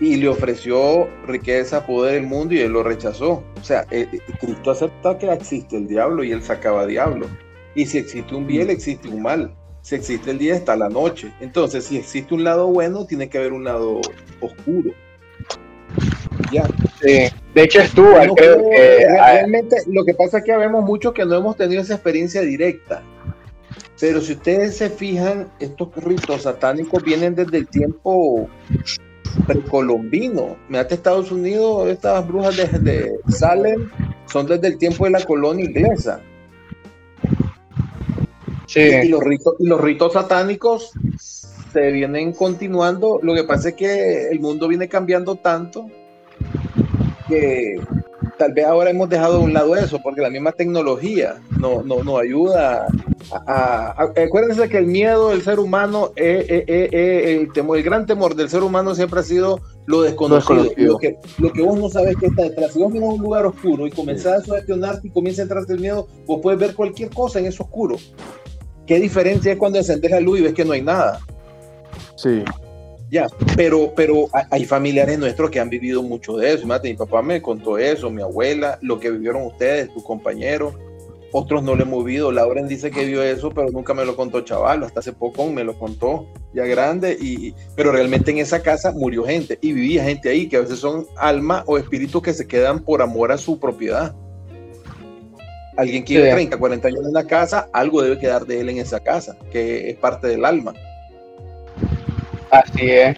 y 0.00 0.16
le 0.16 0.26
ofreció 0.26 1.06
riqueza, 1.26 1.84
poder, 1.84 2.14
el 2.14 2.26
mundo 2.26 2.54
y 2.54 2.60
él 2.60 2.72
lo 2.72 2.82
rechazó. 2.82 3.44
O 3.60 3.64
sea, 3.64 3.84
eh, 3.90 4.08
eh, 4.10 4.20
Cristo 4.40 4.70
acepta 4.70 5.18
que 5.18 5.30
existe 5.30 5.76
el 5.76 5.86
diablo 5.86 6.24
y 6.24 6.32
él 6.32 6.42
sacaba 6.42 6.86
diablo. 6.86 7.26
Y 7.74 7.84
si 7.84 7.98
existe 7.98 8.34
un 8.34 8.46
bien, 8.46 8.70
existe 8.70 9.08
un 9.08 9.20
mal. 9.20 9.54
Si 9.82 9.96
existe 9.96 10.30
el 10.30 10.38
día, 10.38 10.54
está 10.54 10.76
la 10.76 10.88
noche. 10.88 11.30
Entonces, 11.40 11.84
si 11.84 11.98
existe 11.98 12.32
un 12.32 12.42
lado 12.42 12.68
bueno, 12.68 13.04
tiene 13.04 13.28
que 13.28 13.36
haber 13.36 13.52
un 13.52 13.64
lado 13.64 14.00
oscuro. 14.40 14.92
Ya. 16.54 16.64
Sí. 17.02 17.34
De 17.54 17.62
hecho, 17.62 17.80
estuvo, 17.80 18.10
No 18.24 18.34
creo 18.34 18.34
creo- 18.34 18.70
que. 18.70 18.76
re- 19.06 19.18
ah, 19.18 19.32
realmente 19.32 19.76
lo 19.86 20.04
que 20.04 20.14
pasa 20.14 20.38
es 20.38 20.44
que 20.44 20.56
vemos 20.56 20.84
muchos 20.84 21.12
que 21.12 21.24
no 21.24 21.34
hemos 21.36 21.56
tenido 21.56 21.80
esa 21.82 21.94
experiencia 21.94 22.40
directa. 22.42 23.02
Pero 24.00 24.20
si 24.20 24.32
ustedes 24.32 24.76
se 24.76 24.90
fijan, 24.90 25.48
estos 25.60 25.88
ritos 25.96 26.42
satánicos 26.42 27.02
vienen 27.02 27.34
desde 27.34 27.58
el 27.58 27.68
tiempo 27.68 28.48
precolombino. 29.46 30.56
Mirate 30.68 30.94
Estados 30.96 31.30
Unidos, 31.32 31.88
estas 31.88 32.26
brujas 32.26 32.56
de, 32.56 32.66
de 32.80 33.12
Salem 33.28 33.88
son 34.26 34.46
desde 34.46 34.66
el 34.68 34.78
tiempo 34.78 35.04
de 35.04 35.10
la 35.10 35.22
colonia 35.24 35.64
inglesa. 35.64 36.20
sí. 38.66 38.80
Y 39.04 39.08
los 39.08 39.22
ritos, 39.22 39.54
y 39.58 39.66
los 39.66 39.80
ritos 39.80 40.12
satánicos 40.12 40.90
se 41.72 41.90
vienen 41.92 42.32
continuando. 42.32 43.20
Lo 43.22 43.34
que 43.34 43.44
pasa 43.44 43.70
es 43.70 43.74
que 43.74 44.28
el 44.28 44.40
mundo 44.40 44.68
viene 44.68 44.88
cambiando 44.88 45.36
tanto 45.36 45.86
que 47.28 47.80
tal 48.38 48.52
vez 48.52 48.64
ahora 48.66 48.90
hemos 48.90 49.08
dejado 49.08 49.38
de 49.38 49.44
un 49.44 49.52
lado 49.52 49.76
eso, 49.76 50.00
porque 50.02 50.20
la 50.20 50.30
misma 50.30 50.52
tecnología 50.52 51.36
no, 51.58 51.82
no, 51.82 52.02
nos 52.02 52.20
ayuda 52.20 52.86
a, 53.46 53.94
a- 53.96 54.22
Acuérdense 54.24 54.68
que 54.68 54.78
el 54.78 54.86
miedo 54.86 55.30
del 55.30 55.42
ser 55.42 55.58
humano, 55.60 56.10
eh, 56.16 56.44
eh, 56.48 56.88
eh, 56.92 57.38
el, 57.40 57.52
temor, 57.52 57.76
el 57.78 57.82
gran 57.84 58.06
temor 58.06 58.34
del 58.34 58.48
ser 58.48 58.62
humano 58.62 58.94
siempre 58.94 59.20
ha 59.20 59.22
sido 59.22 59.60
lo 59.86 60.02
desconocido. 60.02 60.62
desconocido. 60.64 60.92
Lo, 60.92 60.98
que, 60.98 61.16
lo 61.38 61.52
que 61.52 61.62
vos 61.62 61.78
no 61.78 61.88
sabes 61.88 62.16
que 62.16 62.26
está 62.26 62.42
detrás. 62.42 62.72
Si 62.72 62.78
vos 62.80 62.92
miras 62.92 63.10
un 63.10 63.22
lugar 63.22 63.46
oscuro 63.46 63.86
y 63.86 63.90
comenzás 63.90 64.42
a 64.42 64.44
sugestionarte 64.44 65.08
y 65.08 65.10
comienza 65.10 65.42
a 65.42 65.44
entrarte 65.44 65.72
el 65.74 65.80
miedo, 65.80 66.06
vos 66.26 66.40
puedes 66.42 66.58
ver 66.58 66.74
cualquier 66.74 67.10
cosa 67.10 67.38
en 67.38 67.46
eso 67.46 67.62
oscuro. 67.64 67.96
¿Qué 68.86 68.98
diferencia 69.00 69.52
es 69.52 69.58
cuando 69.58 69.78
encendes 69.78 70.10
la 70.10 70.20
luz 70.20 70.40
y 70.40 70.42
ves 70.42 70.54
que 70.54 70.64
no 70.64 70.72
hay 70.72 70.82
nada? 70.82 71.20
Sí. 72.16 72.42
Ya, 73.10 73.26
pero, 73.56 73.92
pero 73.94 74.26
ha- 74.32 74.46
hay 74.50 74.64
familiares 74.64 75.18
nuestros 75.18 75.50
que 75.50 75.60
han 75.60 75.68
vivido 75.70 76.02
mucho 76.02 76.36
de 76.36 76.48
eso. 76.54 76.62
Imagínate, 76.64 76.88
mi 76.90 76.96
papá 76.96 77.22
me 77.22 77.40
contó 77.40 77.78
eso, 77.78 78.10
mi 78.10 78.22
abuela, 78.22 78.78
lo 78.82 78.98
que 78.98 79.10
vivieron 79.10 79.42
ustedes, 79.46 79.92
tus 79.92 80.02
compañeros. 80.02 80.74
Otros 81.36 81.62
no 81.64 81.74
lo 81.74 81.82
hemos 81.82 82.04
vivido. 82.04 82.30
Lauren 82.32 82.68
dice 82.68 82.90
que 82.92 83.04
vio 83.04 83.22
eso, 83.22 83.50
pero 83.50 83.68
nunca 83.70 83.92
me 83.92 84.04
lo 84.04 84.14
contó 84.16 84.40
chaval. 84.42 84.84
Hasta 84.84 85.00
hace 85.00 85.12
poco 85.12 85.48
me 85.50 85.64
lo 85.64 85.76
contó 85.78 86.26
ya 86.54 86.64
grande. 86.64 87.16
Y, 87.20 87.54
pero 87.76 87.90
realmente 87.92 88.30
en 88.30 88.38
esa 88.38 88.62
casa 88.62 88.92
murió 88.92 89.24
gente 89.24 89.58
y 89.60 89.72
vivía 89.72 90.04
gente 90.04 90.28
ahí, 90.30 90.48
que 90.48 90.56
a 90.56 90.60
veces 90.60 90.78
son 90.78 91.06
almas 91.16 91.64
o 91.66 91.76
espíritus 91.76 92.22
que 92.22 92.32
se 92.32 92.46
quedan 92.46 92.84
por 92.84 93.02
amor 93.02 93.32
a 93.32 93.38
su 93.38 93.58
propiedad. 93.58 94.14
Alguien 95.76 96.04
quiere 96.04 96.26
Sí. 96.28 96.34
30, 96.34 96.56
40 96.56 96.86
años 96.88 97.00
en 97.00 97.06
una 97.08 97.26
casa, 97.26 97.68
algo 97.72 98.00
debe 98.00 98.18
quedar 98.18 98.46
de 98.46 98.60
él 98.60 98.68
en 98.68 98.78
esa 98.78 99.00
casa, 99.00 99.36
que 99.50 99.90
es 99.90 99.96
parte 99.96 100.28
del 100.28 100.44
alma. 100.44 100.72
Así 102.54 102.88
es. 102.88 103.16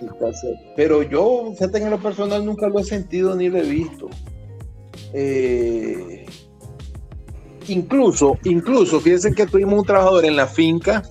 Pero 0.77 1.03
yo, 1.03 1.53
fíjate 1.53 1.79
en 1.79 1.91
lo 1.91 1.99
personal 1.99 2.45
nunca 2.45 2.69
lo 2.69 2.79
he 2.79 2.85
sentido 2.85 3.35
ni 3.35 3.51
lo 3.51 3.59
he 3.59 3.69
visto. 3.69 4.09
Eh, 5.13 6.25
incluso, 7.69 8.39
incluso, 8.45 8.99
fíjense 8.99 9.33
que 9.33 9.47
tuvimos 9.47 9.79
un 9.79 9.85
trabajador 9.85 10.25
en 10.25 10.37
la 10.37 10.47
finca 10.47 11.03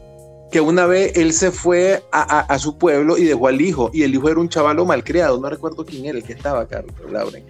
que 0.52 0.60
una 0.60 0.88
vez 0.88 1.16
él 1.18 1.34
se 1.34 1.52
fue 1.52 2.04
a, 2.12 2.58
su 2.58 2.78
pueblo 2.78 3.18
y 3.18 3.26
dejó 3.26 3.48
al 3.48 3.62
hijo, 3.62 3.92
y 3.94 4.04
el 4.04 4.16
hijo 4.16 4.30
era 4.30 4.40
un 4.40 4.50
chavalo 4.50 4.86
malcriado, 4.86 5.40
no 5.40 5.50
recuerdo 5.50 5.86
quién 5.86 6.06
era 6.06 6.18
el 6.18 6.24
que 6.24 6.34
estaba 6.34 6.62
acá, 6.62 6.84
Lauren, 7.12 7.46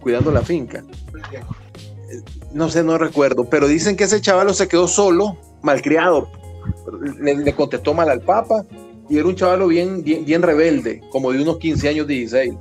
cuidando 0.00 0.32
la 0.32 0.40
finca. 0.40 0.82
No 2.52 2.68
sé, 2.70 2.82
no 2.82 2.98
recuerdo, 2.98 3.44
pero 3.44 3.68
dicen 3.68 3.96
que 3.96 4.04
ese 4.04 4.20
chavalo 4.20 4.54
se 4.54 4.68
quedó 4.68 4.88
solo, 4.88 5.36
malcriado, 5.62 6.30
le, 7.20 7.36
le 7.36 7.54
contestó 7.54 7.92
mal 7.92 8.08
al 8.08 8.22
papa, 8.22 8.64
y 9.10 9.18
era 9.18 9.26
un 9.26 9.34
chavalo 9.34 9.66
bien, 9.66 10.04
bien, 10.04 10.24
bien 10.24 10.40
rebelde, 10.40 11.02
como 11.10 11.32
de 11.32 11.42
unos 11.42 11.58
15 11.58 11.88
años, 11.88 12.06
16. 12.06 12.54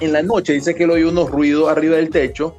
En 0.00 0.12
la 0.12 0.22
noche 0.22 0.52
dice 0.52 0.74
que 0.74 0.84
él 0.84 0.90
oyó 0.90 1.08
unos 1.08 1.30
ruidos 1.30 1.70
arriba 1.70 1.96
del 1.96 2.10
techo 2.10 2.54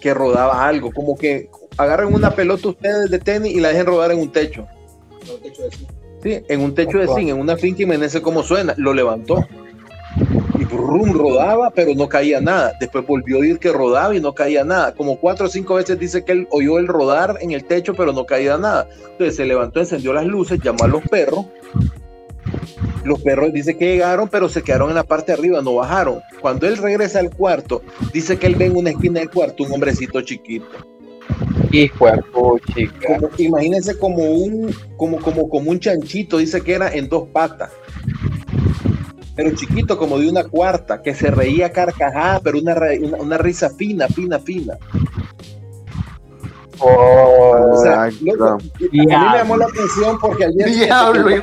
que 0.00 0.14
rodaba 0.14 0.66
algo, 0.66 0.90
como 0.90 1.14
que 1.16 1.50
agarren 1.76 2.12
una 2.14 2.30
pelota 2.34 2.70
ustedes 2.70 3.10
de 3.10 3.18
tenis 3.18 3.54
y 3.54 3.60
la 3.60 3.68
dejen 3.68 3.86
rodar 3.86 4.12
en 4.12 4.20
un 4.20 4.32
techo. 4.32 4.66
Sí, 6.22 6.42
en 6.48 6.60
un 6.62 6.74
techo 6.74 6.98
de 6.98 7.06
zinc, 7.08 7.28
en 7.28 7.38
una 7.38 7.58
finca 7.58 7.82
y 7.82 7.86
menece 7.86 8.22
cómo 8.22 8.42
suena, 8.42 8.74
lo 8.78 8.94
levantó. 8.94 9.46
Y 10.58 10.64
brum, 10.64 11.12
rodaba, 11.12 11.70
pero 11.70 11.94
no 11.94 12.08
caía 12.08 12.40
nada. 12.40 12.72
Después 12.80 13.06
volvió 13.06 13.36
a 13.36 13.40
oír 13.40 13.58
que 13.58 13.70
rodaba 13.70 14.16
y 14.16 14.20
no 14.20 14.32
caía 14.34 14.64
nada. 14.64 14.94
Como 14.94 15.20
cuatro 15.20 15.46
o 15.46 15.48
cinco 15.50 15.74
veces 15.74 15.98
dice 15.98 16.24
que 16.24 16.32
él 16.32 16.48
oyó 16.50 16.78
el 16.78 16.88
rodar 16.88 17.36
en 17.40 17.52
el 17.52 17.64
techo, 17.64 17.94
pero 17.94 18.12
no 18.12 18.24
caía 18.24 18.56
nada. 18.56 18.88
Entonces 19.12 19.36
se 19.36 19.44
levantó, 19.44 19.80
encendió 19.80 20.14
las 20.14 20.24
luces, 20.24 20.60
llamó 20.60 20.84
a 20.84 20.88
los 20.88 21.02
perros 21.02 21.44
los 23.04 23.20
perros 23.22 23.52
dice 23.52 23.76
que 23.76 23.86
llegaron, 23.94 24.28
pero 24.28 24.48
se 24.48 24.62
quedaron 24.62 24.88
en 24.90 24.94
la 24.96 25.04
parte 25.04 25.32
de 25.32 25.38
arriba, 25.38 25.62
no 25.62 25.74
bajaron. 25.76 26.20
Cuando 26.40 26.66
él 26.66 26.76
regresa 26.76 27.20
al 27.20 27.30
cuarto, 27.30 27.82
dice 28.12 28.38
que 28.38 28.46
él 28.46 28.56
ve 28.56 28.66
en 28.66 28.76
una 28.76 28.90
esquina 28.90 29.20
del 29.20 29.30
cuarto 29.30 29.64
un 29.64 29.72
hombrecito 29.72 30.20
chiquito. 30.22 30.66
Hijo 31.72 32.06
de 32.06 32.22
puchica. 32.32 33.16
Como- 33.18 33.30
imagínense 33.38 33.98
como 33.98 34.24
un, 34.24 34.74
como, 34.96 35.18
como, 35.20 35.48
como 35.48 35.70
un 35.70 35.78
chanchito, 35.80 36.38
dice 36.38 36.60
que 36.62 36.72
era 36.74 36.92
en 36.94 37.08
dos 37.08 37.28
patas. 37.28 37.70
Pero 39.36 39.54
chiquito, 39.54 39.96
como 39.98 40.18
de 40.18 40.28
una 40.28 40.44
cuarta, 40.44 41.00
que 41.02 41.14
se 41.14 41.30
reía 41.30 41.70
carcajada, 41.70 42.40
pero 42.40 42.58
una, 42.58 42.74
una, 43.00 43.16
una 43.18 43.38
risa 43.38 43.70
fina, 43.70 44.08
fina, 44.08 44.38
fina. 44.40 44.74
Oh, 46.80 47.72
O 47.72 47.82
sea, 47.82 48.04
Ay, 48.04 48.16
loco, 48.20 48.44
no. 48.44 48.54
a 48.54 48.58
mí 48.58 48.88
me 48.90 49.06
llamó 49.06 49.56
la 49.56 49.66
atención 49.66 50.18
porque 50.20 50.44
al 50.44 50.54
día 50.54 50.66
siguiente 50.68 51.38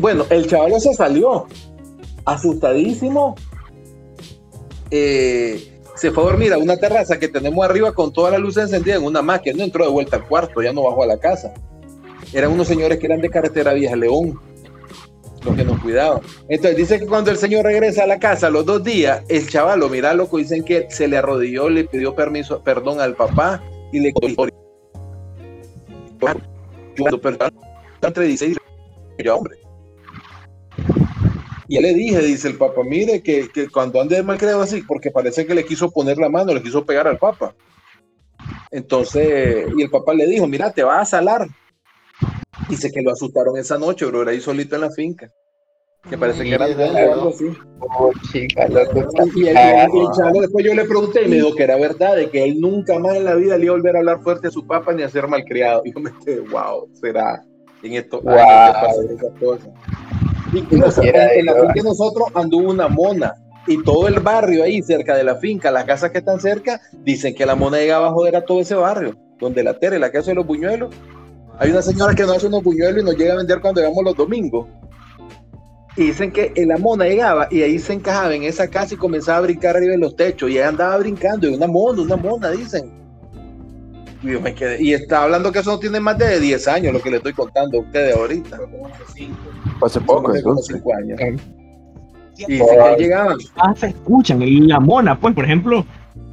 Bueno, 0.00 0.26
el 0.30 0.46
chaval 0.46 0.80
se 0.80 0.94
salió 0.94 1.46
asustadísimo. 2.24 3.36
Eh, 4.90 5.80
se 5.94 6.10
fue 6.10 6.24
a 6.24 6.26
dormir 6.26 6.52
a 6.52 6.58
una 6.58 6.76
terraza 6.76 7.18
que 7.18 7.28
tenemos 7.28 7.64
arriba 7.64 7.92
con 7.92 8.12
todas 8.12 8.32
las 8.32 8.40
luces 8.40 8.64
encendidas 8.64 8.98
en 8.98 9.06
una 9.06 9.22
máquina. 9.22 9.56
No 9.56 9.64
entró 9.64 9.84
de 9.84 9.90
vuelta 9.90 10.16
al 10.16 10.26
cuarto, 10.26 10.62
ya 10.62 10.72
no 10.72 10.82
bajó 10.82 11.02
a 11.02 11.06
la 11.06 11.18
casa. 11.18 11.54
Eran 12.32 12.50
unos 12.50 12.66
señores 12.66 12.98
que 12.98 13.06
eran 13.06 13.20
de 13.20 13.28
carretera 13.28 13.72
Vieja 13.74 13.94
León, 13.94 14.40
los 15.44 15.54
que 15.54 15.64
nos 15.64 15.80
cuidaban. 15.80 16.20
Entonces 16.48 16.76
dice 16.76 16.98
que 16.98 17.06
cuando 17.06 17.30
el 17.30 17.36
señor 17.36 17.64
regresa 17.64 18.04
a 18.04 18.06
la 18.06 18.18
casa 18.18 18.50
los 18.50 18.64
dos 18.64 18.82
días, 18.82 19.22
el 19.28 19.48
chaval 19.48 19.80
lo 19.80 19.88
mira 19.88 20.14
loco, 20.14 20.38
dicen 20.38 20.64
que 20.64 20.86
se 20.90 21.08
le 21.08 21.18
arrodilló, 21.18 21.68
le 21.68 21.84
pidió 21.84 22.14
permiso, 22.14 22.62
perdón 22.62 23.00
al 23.00 23.14
papá 23.14 23.62
y 23.92 24.00
le 24.00 24.14
Yo, 26.96 27.20
entre 28.02 28.26
16 28.26 28.56
y 29.22 29.26
yo, 29.26 29.36
hombre. 29.36 29.56
Y 31.68 31.76
ya 31.76 31.80
le 31.80 31.94
dije, 31.94 32.18
dice 32.20 32.48
el 32.48 32.58
papá, 32.58 32.82
mire 32.84 33.22
que, 33.22 33.48
que 33.48 33.68
cuando 33.68 34.00
ande 34.00 34.16
de 34.16 34.22
mal 34.22 34.36
creado 34.36 34.62
así, 34.62 34.82
porque 34.82 35.10
parece 35.10 35.46
que 35.46 35.54
le 35.54 35.64
quiso 35.64 35.90
poner 35.90 36.18
la 36.18 36.28
mano, 36.28 36.52
le 36.52 36.62
quiso 36.62 36.84
pegar 36.84 37.08
al 37.08 37.18
papá. 37.18 37.54
Entonces, 38.70 39.66
y 39.76 39.82
el 39.82 39.90
papá 39.90 40.14
le 40.14 40.26
dijo, 40.26 40.46
mira, 40.46 40.72
te 40.72 40.82
vas 40.82 41.00
a 41.02 41.16
salar. 41.16 41.46
Dice 42.68 42.90
que 42.90 43.02
lo 43.02 43.12
asustaron 43.12 43.56
esa 43.56 43.78
noche, 43.78 44.04
bro, 44.06 44.22
era 44.22 44.32
ahí 44.32 44.40
solito 44.40 44.74
en 44.74 44.82
la 44.82 44.90
finca. 44.90 45.30
Que 46.08 46.18
parece 46.18 46.42
que 46.42 46.54
era 46.54 46.64
algo 46.64 47.28
así. 47.28 47.46
Oh, 47.78 48.10
chica, 48.32 48.66
Y 48.66 50.16
chavo 50.16 50.40
después 50.40 50.64
yo 50.64 50.74
le 50.74 50.84
pregunté 50.84 51.22
y 51.22 51.28
me 51.28 51.36
dijo 51.36 51.54
que 51.54 51.62
era 51.62 51.76
verdad, 51.76 52.16
de 52.16 52.28
que 52.28 52.42
él 52.42 52.60
nunca 52.60 52.98
más 52.98 53.16
en 53.16 53.24
la 53.24 53.34
vida 53.36 53.56
le 53.56 53.66
iba 53.66 53.74
a 53.74 53.76
volver 53.76 53.96
a 53.96 53.98
hablar 54.00 54.22
fuerte 54.22 54.48
a 54.48 54.50
su 54.50 54.66
papá 54.66 54.92
ni 54.92 55.04
a 55.04 55.08
ser 55.08 55.28
malcriado. 55.28 55.82
Y 55.84 55.92
yo 55.94 56.00
me 56.00 56.10
quedé, 56.24 56.40
wow, 56.40 56.88
será 56.94 57.44
en 57.82 57.94
estos 57.94 58.22
Wow. 58.22 58.34
años 58.34 58.96
que 59.08 59.14
esas 59.14 59.38
cosas. 59.40 59.68
Y, 60.52 60.58
en, 60.58 60.80
la 60.80 60.90
finca 60.90 61.72
de 61.74 61.82
nosotros 61.82 62.28
anduvo 62.34 62.70
una 62.70 62.88
mona. 62.88 63.34
Y 63.66 63.82
todo 63.82 64.08
el 64.08 64.18
barrio 64.20 64.64
ahí 64.64 64.82
cerca 64.82 65.16
de 65.16 65.22
la 65.22 65.36
finca, 65.36 65.70
las 65.70 65.84
casas 65.84 66.10
que 66.10 66.18
están 66.18 66.40
cerca, 66.40 66.80
dicen 67.04 67.34
que 67.34 67.46
la 67.46 67.54
mona 67.54 67.78
llegaba 67.78 68.08
a 68.08 68.12
joder 68.12 68.34
a 68.36 68.44
todo 68.44 68.60
ese 68.60 68.74
barrio, 68.74 69.16
donde 69.38 69.62
la 69.62 69.78
Tere, 69.78 70.00
la 70.00 70.10
casa 70.10 70.32
de 70.32 70.34
los 70.34 70.46
buñuelos. 70.46 70.92
Hay 71.58 71.70
una 71.70 71.80
señora 71.80 72.14
que 72.14 72.22
nos 72.24 72.36
hace 72.36 72.48
unos 72.48 72.64
buñuelos 72.64 73.02
y 73.02 73.04
nos 73.04 73.16
llega 73.16 73.34
a 73.34 73.36
vender 73.36 73.60
cuando 73.60 73.80
llegamos 73.80 74.04
los 74.04 74.16
domingos. 74.16 74.66
Y 75.96 76.06
dicen 76.06 76.32
que 76.32 76.52
la 76.66 76.76
mona 76.78 77.04
llegaba 77.04 77.46
y 77.50 77.62
ahí 77.62 77.78
se 77.78 77.92
encajaba 77.92 78.34
en 78.34 78.42
esa 78.44 78.66
casa 78.68 78.94
y 78.94 78.96
comenzaba 78.96 79.38
a 79.38 79.42
brincar 79.42 79.76
arriba 79.76 79.92
de 79.92 79.98
los 79.98 80.16
techos. 80.16 80.50
Y 80.50 80.54
ella 80.54 80.68
andaba 80.68 80.96
brincando. 80.96 81.48
Y 81.48 81.54
una 81.54 81.66
mona, 81.68 82.02
una 82.02 82.16
mona, 82.16 82.50
dicen. 82.50 83.01
Y 84.22 84.32
yo 84.32 84.40
me 84.40 84.54
quedé. 84.54 84.82
Y 84.82 84.94
está 84.94 85.24
hablando 85.24 85.50
que 85.50 85.58
eso 85.58 85.72
no 85.72 85.78
tiene 85.78 85.98
más 86.00 86.16
de 86.18 86.38
10 86.38 86.68
años, 86.68 86.92
lo 86.92 87.00
que 87.02 87.10
le 87.10 87.16
estoy 87.16 87.32
contando 87.32 87.78
a 87.78 87.80
ustedes 87.82 88.16
ahorita. 88.16 88.58
Hace 89.84 90.00
poco, 90.00 90.34
entonces. 90.34 90.76
5 90.76 90.94
años. 90.94 91.20
Y 92.38 92.46
que 92.46 92.62
ahí 92.62 92.96
llegaban. 92.98 93.36
Ah, 93.56 93.74
se 93.76 93.88
escuchan. 93.88 94.42
Y 94.42 94.60
la 94.60 94.80
mona, 94.80 95.18
pues, 95.18 95.34
por 95.34 95.44
ejemplo, 95.44 95.84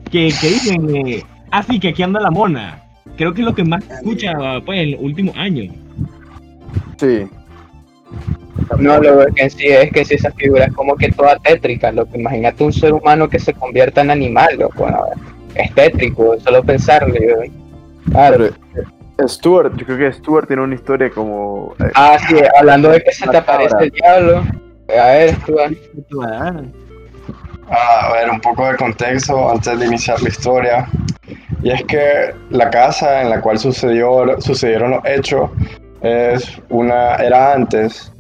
que, 0.06 0.32
que 0.40 0.48
dicen, 0.48 0.96
eh, 0.96 1.24
ah, 1.52 1.64
sí, 1.64 1.80
que 1.80 1.90
aquí 1.90 2.04
anda 2.04 2.20
la 2.20 2.32
mona. 2.32 2.84
Creo 3.18 3.34
que 3.34 3.42
es 3.42 3.46
lo 3.46 3.56
que 3.56 3.64
más 3.64 3.84
se 3.84 3.94
escucha, 3.96 4.34
pues, 4.66 4.80
en 4.80 4.92
los 4.92 5.02
últimos 5.02 5.36
años. 5.36 5.76
Sí. 6.98 7.28
No, 8.78 9.00
lo 9.00 9.26
que 9.34 9.44
en 9.44 9.50
sí 9.50 9.68
es 9.68 9.92
que 9.92 10.06
si 10.06 10.14
esa 10.16 10.32
figura 10.32 10.66
es 10.66 10.74
como 10.74 10.96
que 10.96 11.12
toda 11.12 11.38
tétrica, 11.40 11.92
lo 11.92 12.06
que 12.06 12.18
imagínate 12.20 12.64
un 12.64 12.74
ser 12.74 12.94
humano 12.94 13.28
que 13.30 13.40
se 13.40 13.54
convierta 13.54 14.02
en 14.02 14.12
animal, 14.12 14.58
loco, 14.58 14.90
no, 14.90 15.06
es 15.56 15.74
tétrico, 15.74 16.40
solo 16.40 16.64
pensarlo. 16.64 17.14
yo- 17.16 17.52
Claro. 18.12 18.50
Pero 19.18 19.28
Stuart, 19.28 19.76
yo 19.76 19.86
creo 19.86 19.98
que 19.98 20.14
Stuart 20.14 20.48
tiene 20.48 20.64
una 20.64 20.76
historia 20.76 21.10
como. 21.10 21.74
eh, 21.80 21.92
Ah, 21.96 22.18
sí, 22.28 22.36
hablando 22.58 22.90
de 22.90 23.02
que 23.04 23.12
se 23.12 23.28
te 23.28 23.38
aparece 23.38 23.76
el 23.80 23.90
diablo. 23.92 24.44
A 24.90 25.08
ver, 25.08 25.36
tú, 25.46 25.56
Ah, 27.72 28.08
a 28.10 28.14
ver, 28.14 28.30
un 28.32 28.42
poco 28.42 28.66
de 28.68 28.76
contexto 28.78 29.52
antes 29.52 29.78
de 29.80 29.86
iniciar 29.86 30.22
la 30.22 30.30
historia. 30.30 30.88
Y 31.62 31.70
es 31.72 31.84
que 31.84 32.34
la 32.50 32.70
casa 32.70 33.22
en 33.22 33.30
la 33.30 33.42
cual 33.42 33.60
sucedió, 33.60 34.40
sucedieron 34.42 34.92
los 34.92 35.06
hechos 35.06 35.52
es 36.02 36.60
una, 36.70 37.16
era 37.18 37.54
antes 37.54 38.12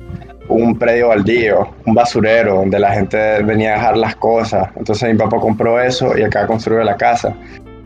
un 0.49 0.77
predio 0.77 1.07
baldío, 1.09 1.69
un 1.85 1.93
basurero, 1.93 2.55
donde 2.55 2.77
la 2.79 2.91
gente 2.91 3.41
venía 3.43 3.71
a 3.71 3.75
dejar 3.77 3.97
las 3.97 4.15
cosas. 4.17 4.69
Entonces 4.75 5.11
mi 5.11 5.17
papá 5.17 5.37
compró 5.39 5.79
eso 5.79 6.17
y 6.17 6.23
acá 6.23 6.45
construyó 6.45 6.83
la 6.83 6.97
casa. 6.97 7.33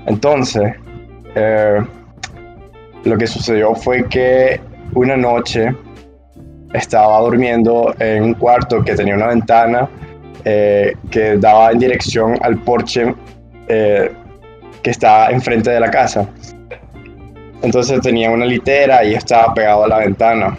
Entonces, 0.05 0.73
eh, 1.35 1.81
lo 3.03 3.17
que 3.17 3.27
sucedió 3.27 3.75
fue 3.75 4.07
que 4.07 4.59
una 4.93 5.17
noche 5.17 5.75
estaba 6.73 7.19
durmiendo 7.19 7.93
en 7.99 8.23
un 8.23 8.33
cuarto 8.33 8.83
que 8.83 8.95
tenía 8.95 9.15
una 9.15 9.27
ventana 9.27 9.89
eh, 10.45 10.93
que 11.09 11.37
daba 11.37 11.71
en 11.71 11.79
dirección 11.79 12.37
al 12.41 12.57
porche 12.57 13.13
eh, 13.67 14.11
que 14.81 14.89
estaba 14.89 15.29
enfrente 15.29 15.69
de 15.69 15.79
la 15.79 15.89
casa. 15.89 16.27
Entonces 17.61 18.01
tenía 18.01 18.29
una 18.29 18.45
litera 18.45 19.05
y 19.05 19.13
estaba 19.13 19.53
pegado 19.53 19.85
a 19.85 19.87
la 19.87 19.99
ventana. 19.99 20.57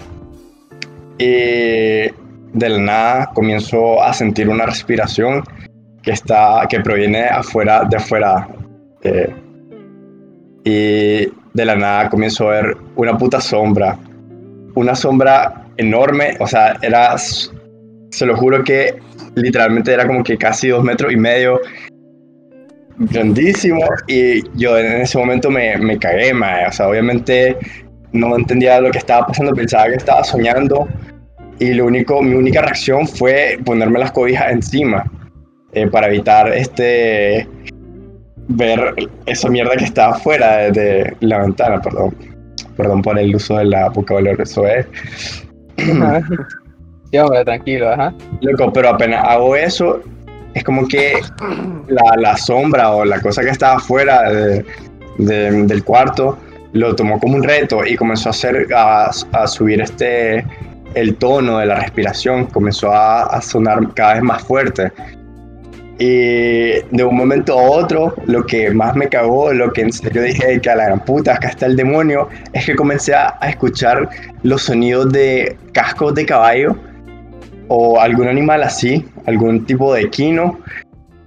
Y 1.19 2.09
de 2.55 2.69
la 2.69 2.79
nada 2.79 3.31
comienzo 3.35 4.03
a 4.03 4.13
sentir 4.15 4.49
una 4.49 4.65
respiración 4.65 5.45
que, 6.03 6.13
está, 6.13 6.67
que 6.69 6.81
proviene 6.81 7.27
afuera, 7.27 7.85
de 7.85 7.97
afuera. 7.97 8.49
Y 10.65 11.27
de 11.53 11.65
la 11.65 11.77
nada 11.77 12.09
comienzo 12.09 12.49
a 12.49 12.53
ver 12.53 12.77
una 12.97 13.17
puta 13.17 13.41
sombra. 13.41 13.99
Una 14.75 14.95
sombra 14.95 15.67
enorme, 15.77 16.37
o 16.41 16.47
sea, 16.47 16.77
era, 16.83 17.17
se 17.19 18.27
lo 18.27 18.37
juro 18.37 18.65
que 18.65 18.97
literalmente 19.35 19.93
era 19.93 20.07
como 20.07 20.25
que 20.25 20.37
casi 20.37 20.69
dos 20.69 20.83
metros 20.83 21.13
y 21.13 21.17
medio, 21.17 21.61
grandísimo, 22.97 23.85
y 24.07 24.43
yo 24.57 24.79
en 24.79 25.03
ese 25.03 25.19
momento 25.19 25.51
me, 25.51 25.77
me 25.79 25.99
cagué, 25.99 26.33
mae. 26.33 26.67
o 26.67 26.73
sea, 26.73 26.89
obviamente 26.89 27.57
no 28.13 28.37
entendía 28.37 28.81
lo 28.81 28.91
que 28.91 28.99
estaba 28.99 29.27
pasando, 29.27 29.53
pensaba 29.53 29.87
que 29.87 29.97
estaba 29.97 30.25
soñando, 30.25 30.89
y 31.59 31.75
lo 31.75 31.87
único, 31.87 32.23
mi 32.23 32.35
única 32.35 32.63
reacción 32.63 33.07
fue 33.07 33.59
ponerme 33.65 33.99
las 33.99 34.13
cobijas 34.13 34.53
encima, 34.53 35.05
eh, 35.73 35.89
para 35.89 36.07
evitar 36.07 36.53
este 36.53 37.49
ver 38.49 38.95
esa 39.27 39.49
mierda 39.49 39.77
que 39.77 39.85
estaba 39.85 40.15
fuera 40.19 40.71
de, 40.71 41.17
la 41.21 41.39
ventana, 41.41 41.81
perdón. 41.81 42.15
Perdón 42.77 43.03
por 43.03 43.19
el 43.19 43.35
uso 43.35 43.57
de 43.57 43.65
la 43.67 43.89
vocabulario, 43.89 44.43
eso 44.43 44.67
es. 44.67 44.87
Sí, 47.11 47.19
hombre, 47.19 47.45
tranquilo, 47.45 47.91
ajá. 47.93 48.13
Loco, 48.41 48.73
pero 48.73 48.89
apenas 48.89 49.25
hago 49.29 49.55
eso, 49.55 50.01
es 50.55 50.65
como 50.65 50.89
que 50.89 51.13
la, 51.87 52.03
la 52.21 52.37
sombra 52.37 52.91
o 52.91 53.05
la 53.05 53.21
cosa 53.21 53.43
que 53.43 53.51
estaba 53.51 53.79
fuera 53.79 54.29
de- 54.33 54.65
de- 55.19 55.63
del 55.65 55.85
cuarto 55.85 56.37
lo 56.73 56.97
tomó 56.97 57.21
como 57.21 57.37
un 57.37 57.45
reto 57.45 57.87
y 57.87 57.95
comenzó 57.95 58.31
a 58.31 58.31
hacer 58.31 58.67
a, 58.75 59.11
a 59.33 59.47
subir 59.47 59.81
este 59.81 60.45
el 60.95 61.15
tono 61.15 61.59
de 61.59 61.67
la 61.67 61.77
respiración, 61.77 62.47
comenzó 62.47 62.91
a, 62.93 63.23
a 63.27 63.41
sonar 63.41 63.95
cada 63.95 64.15
vez 64.15 64.23
más 64.25 64.43
fuerte. 64.43 64.91
Y 65.99 66.73
de 66.91 67.05
un 67.05 67.17
momento 67.17 67.59
a 67.59 67.63
otro, 67.63 68.15
lo 68.27 68.45
que 68.45 68.71
más 68.71 68.97
me 68.97 69.09
cagó, 69.09 69.53
lo 69.53 69.73
que 69.73 69.83
en 69.83 69.93
serio 69.93 70.23
dije 70.23 70.61
que 70.61 70.71
a 70.71 70.75
la 70.75 70.87
gran 70.87 71.05
puta, 71.05 71.35
acá 71.35 71.49
está 71.49 71.67
el 71.67 71.77
demonio, 71.77 72.29
es 72.53 72.67
que 72.67 72.75
comencé 72.75 73.15
a, 73.15 73.39
escuchar 73.43 74.09
los 74.43 74.63
sonidos 74.63 75.13
de 75.13 75.57
cascos 75.73 76.15
de 76.15 76.27
caballo 76.27 76.77
o 77.69 78.01
algún 78.01 78.27
animal 78.27 78.65
así, 78.65 79.05
algún 79.27 79.65
tipo 79.67 79.95
de 79.95 80.03
equino, 80.03 80.59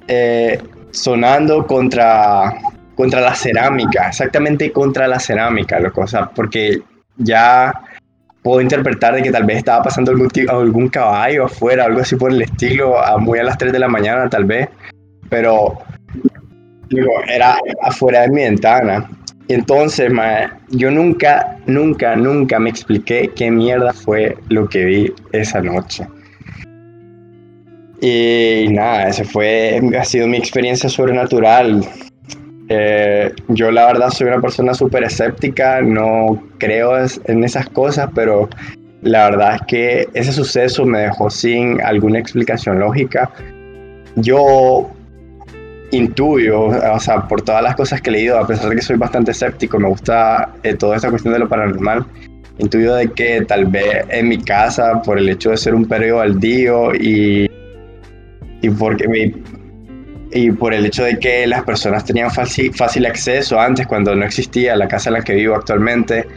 eh, 0.07 0.61
sonando 0.91 1.65
contra, 1.65 2.53
contra 2.95 3.21
la 3.21 3.35
cerámica, 3.35 4.09
exactamente 4.09 4.71
contra 4.71 5.07
la 5.07 5.19
cerámica, 5.19 5.79
loco, 5.79 6.01
o 6.01 6.29
porque 6.35 6.81
ya 7.17 7.73
puedo 8.43 8.61
interpretar 8.61 9.15
de 9.15 9.23
que 9.23 9.31
tal 9.31 9.43
vez 9.45 9.57
estaba 9.57 9.83
pasando 9.83 10.11
algún, 10.11 10.29
algún 10.49 10.87
caballo 10.89 11.45
afuera, 11.45 11.85
algo 11.85 12.01
así 12.01 12.15
por 12.15 12.31
el 12.31 12.41
estilo, 12.41 12.97
a- 12.97 13.17
muy 13.17 13.39
a 13.39 13.43
las 13.43 13.57
3 13.57 13.71
de 13.73 13.79
la 13.79 13.87
mañana 13.87 14.29
tal 14.29 14.45
vez, 14.45 14.69
pero 15.29 15.77
digo, 16.89 17.11
era 17.27 17.57
afuera 17.81 18.21
de 18.21 18.29
mi 18.29 18.41
ventana. 18.43 19.09
Y 19.49 19.53
entonces, 19.53 20.11
mae, 20.11 20.47
yo 20.69 20.91
nunca, 20.91 21.57
nunca, 21.67 22.15
nunca 22.15 22.59
me 22.59 22.69
expliqué 22.69 23.31
qué 23.35 23.49
mierda 23.49 23.93
fue 23.93 24.37
lo 24.49 24.67
que 24.67 24.85
vi 24.85 25.13
esa 25.31 25.61
noche. 25.61 26.05
Y 28.01 28.67
nada, 28.69 29.07
esa 29.07 29.23
fue, 29.23 29.81
ha 29.97 30.03
sido 30.03 30.27
mi 30.27 30.37
experiencia 30.37 30.89
sobrenatural. 30.89 31.81
Eh, 32.69 33.31
yo 33.47 33.71
la 33.71 33.85
verdad 33.85 34.09
soy 34.09 34.27
una 34.27 34.41
persona 34.41 34.73
súper 34.73 35.03
escéptica, 35.03 35.81
no 35.81 36.43
creo 36.57 36.97
en 36.97 37.43
esas 37.43 37.69
cosas, 37.69 38.09
pero 38.13 38.49
la 39.01 39.29
verdad 39.29 39.55
es 39.55 39.61
que 39.67 40.09
ese 40.13 40.33
suceso 40.33 40.85
me 40.85 40.99
dejó 40.99 41.29
sin 41.29 41.81
alguna 41.81 42.19
explicación 42.19 42.79
lógica. 42.79 43.31
Yo 44.15 44.89
intuyo, 45.91 46.65
o 46.65 46.99
sea, 46.99 47.27
por 47.27 47.41
todas 47.41 47.63
las 47.63 47.75
cosas 47.75 48.01
que 48.01 48.09
he 48.09 48.13
leído, 48.13 48.37
a 48.37 48.45
pesar 48.45 48.69
de 48.69 48.75
que 48.75 48.81
soy 48.81 48.97
bastante 48.97 49.31
escéptico, 49.31 49.79
me 49.79 49.87
gusta 49.87 50.53
eh, 50.63 50.73
toda 50.73 50.97
esta 50.97 51.09
cuestión 51.09 51.33
de 51.33 51.39
lo 51.39 51.47
paranormal, 51.47 52.05
intuyo 52.57 52.95
de 52.95 53.07
que 53.09 53.41
tal 53.45 53.65
vez 53.67 54.05
en 54.09 54.27
mi 54.27 54.39
casa, 54.39 55.01
por 55.03 55.17
el 55.17 55.29
hecho 55.29 55.51
de 55.51 55.57
ser 55.57 55.73
un 55.75 55.85
periodo 55.85 56.17
baldío 56.17 56.93
y, 56.95 57.49
y 58.61 58.69
porque 58.71 59.07
mi- 59.07 59.33
y 60.31 60.51
por 60.51 60.73
el 60.73 60.85
hecho 60.85 61.03
de 61.03 61.17
que 61.19 61.47
las 61.47 61.63
personas 61.63 62.03
tenían 62.05 62.29
fácil, 62.31 63.05
acceso 63.05 63.59
antes, 63.59 63.87
cuando 63.87 64.15
no 64.15 64.25
existía 64.25 64.75
la 64.75 64.87
casa 64.87 65.09
en 65.09 65.13
la 65.13 65.21
que 65.21 65.33
vivo 65.33 65.55
actualmente, 65.55 66.27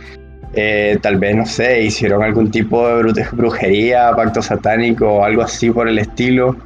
eh, 0.55 0.99
tal 1.01 1.17
vez, 1.17 1.37
no 1.37 1.47
sé, 1.47 1.83
hicieron 1.83 2.23
algún 2.23 2.51
tipo 2.51 2.89
de 2.89 3.03
bru- 3.03 3.31
brujería, 3.33 4.11
pacto 4.15 4.43
satánico 4.43 5.07
o 5.09 5.25
algo 5.25 5.43
así 5.43 5.71
por 5.71 5.89
el 5.89 5.99
estilo. 5.99 6.57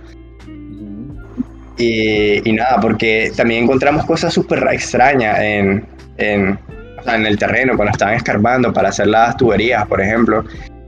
Y, 1.77 2.41
nada, 2.53 2.79
porque 2.81 3.33
también 3.37 3.65
encontramos 3.65 4.05
cosas 4.07 4.33
súper 4.33 4.67
extrañas 4.73 5.39
en, 5.41 5.85
en 6.19 6.59
en 7.07 7.27
el 7.27 7.39
terreno, 7.39 7.77
cuando 7.77 7.93
estaban 7.93 8.15
escarbando 8.15 8.73
para 8.73 8.89
hacer 8.89 9.09
las 9.09 9.37
tuberías, 9.37 9.87
por 9.87 10.01
ejemplo, 10.01 10.43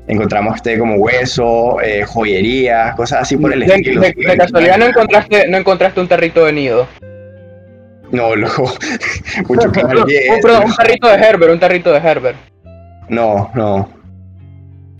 encontramos 0.09 0.57
este 0.57 0.79
como 0.79 0.97
hueso, 0.97 1.81
eh, 1.83 2.05
joyería, 2.05 2.95
cosas 2.97 3.23
así 3.23 3.37
por 3.37 3.53
el 3.53 3.61
De, 3.61 3.75
estilo. 3.75 4.01
de- 4.01 4.15
de 4.17 4.37
casualidad 4.37 4.79
no 4.79 4.87
encontraste, 4.87 5.49
no 5.49 5.57
encontraste 5.59 6.01
un 6.01 6.09
tarrito 6.09 6.45
de 6.45 6.53
nido. 6.53 6.87
No, 8.13 8.37
loco. 8.37 8.71
Mucho 9.49 9.73
que 9.73 9.81
Un, 9.85 10.41
perdón, 10.41 10.65
un 10.67 10.75
tarrito 10.75 11.09
de 11.09 11.15
Herbert, 11.17 11.53
un 11.53 11.59
tarrito 11.61 11.93
de 11.93 11.99
Herbert. 11.99 12.37
No, 13.09 13.51
no. 13.55 13.89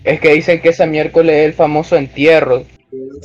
Es 0.03 0.21
que 0.21 0.33
dicen 0.35 0.61
que 0.61 0.71
ese 0.71 0.87
miércoles 0.87 1.35
es 1.37 1.47
el 1.47 1.53
famoso 1.53 1.97
entierro. 1.97 2.65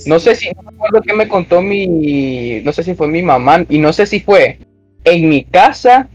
No 0.05 0.19
sé 0.19 0.35
si, 0.35 0.49
no 0.51 0.63
me 0.63 0.69
acuerdo 0.75 1.01
qué 1.01 1.13
me 1.13 1.27
contó 1.27 1.61
mi, 1.61 2.61
no 2.63 2.73
sé 2.73 2.83
si 2.83 2.93
fue 2.95 3.07
mi 3.07 3.21
mamá, 3.21 3.63
y 3.69 3.77
no 3.79 3.93
sé 3.93 4.05
si 4.05 4.19
fue 4.19 4.57
en 5.03 5.29
mi 5.29 5.43
casa 5.43 6.09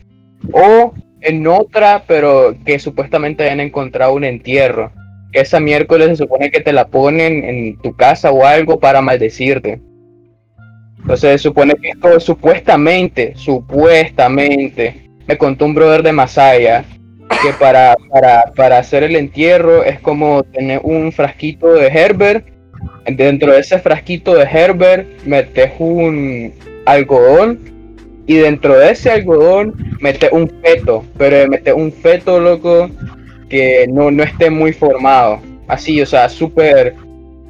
o 0.53 0.93
en 1.21 1.47
otra, 1.47 2.05
pero 2.07 2.55
que 2.65 2.79
supuestamente 2.79 3.45
habían 3.45 3.61
encontrado 3.61 4.13
un 4.15 4.25
entierro. 4.25 4.93
Esa 5.37 5.61
miércoles 5.61 6.09
se 6.09 6.17
supone 6.17 6.51
que 6.51 6.61
te 6.61 6.73
la 6.73 6.89
ponen 6.89 7.45
en 7.45 7.77
tu 7.83 7.95
casa 7.95 8.31
o 8.31 8.47
algo 8.47 8.81
para 8.81 9.03
maldecirte. 9.03 9.83
Entonces 10.99 11.33
se 11.33 11.49
supone 11.49 11.75
que 11.75 11.91
esto 11.91 12.19
supuestamente, 12.21 13.35
supuestamente, 13.37 15.11
me 15.27 15.37
contó 15.37 15.67
un 15.67 15.75
brother 15.75 16.03
de 16.03 16.13
Masaya 16.13 16.85
que 17.43 17.53
para, 17.61 17.97
para, 18.11 18.51
para 18.57 18.79
hacer 18.79 19.03
el 19.03 19.15
entierro 19.15 19.85
es 19.85 20.01
como 20.01 20.43
tener 20.43 20.81
un 20.83 21.13
frasquito 21.13 21.75
de 21.75 21.89
Herbert. 21.89 22.47
Dentro 23.05 23.53
de 23.53 23.61
ese 23.61 23.79
frasquito 23.79 24.35
de 24.35 24.45
Herbert 24.45 25.07
metes 25.27 25.71
un 25.79 26.51
algodón 26.87 27.61
y 28.27 28.37
dentro 28.37 28.79
de 28.79 28.91
ese 28.91 29.11
algodón 29.11 29.75
metes 30.01 30.33
un 30.33 30.49
feto, 30.63 31.05
pero 31.19 31.47
metes 31.47 31.75
un 31.75 31.93
feto 31.93 32.41
loco 32.41 32.89
que 33.49 33.87
no, 33.89 34.11
no 34.11 34.23
esté 34.23 34.51
muy 34.51 34.73
formado. 34.73 35.41
Así, 35.69 36.01
o 36.01 36.07
sea, 36.07 36.29
súper, 36.29 36.95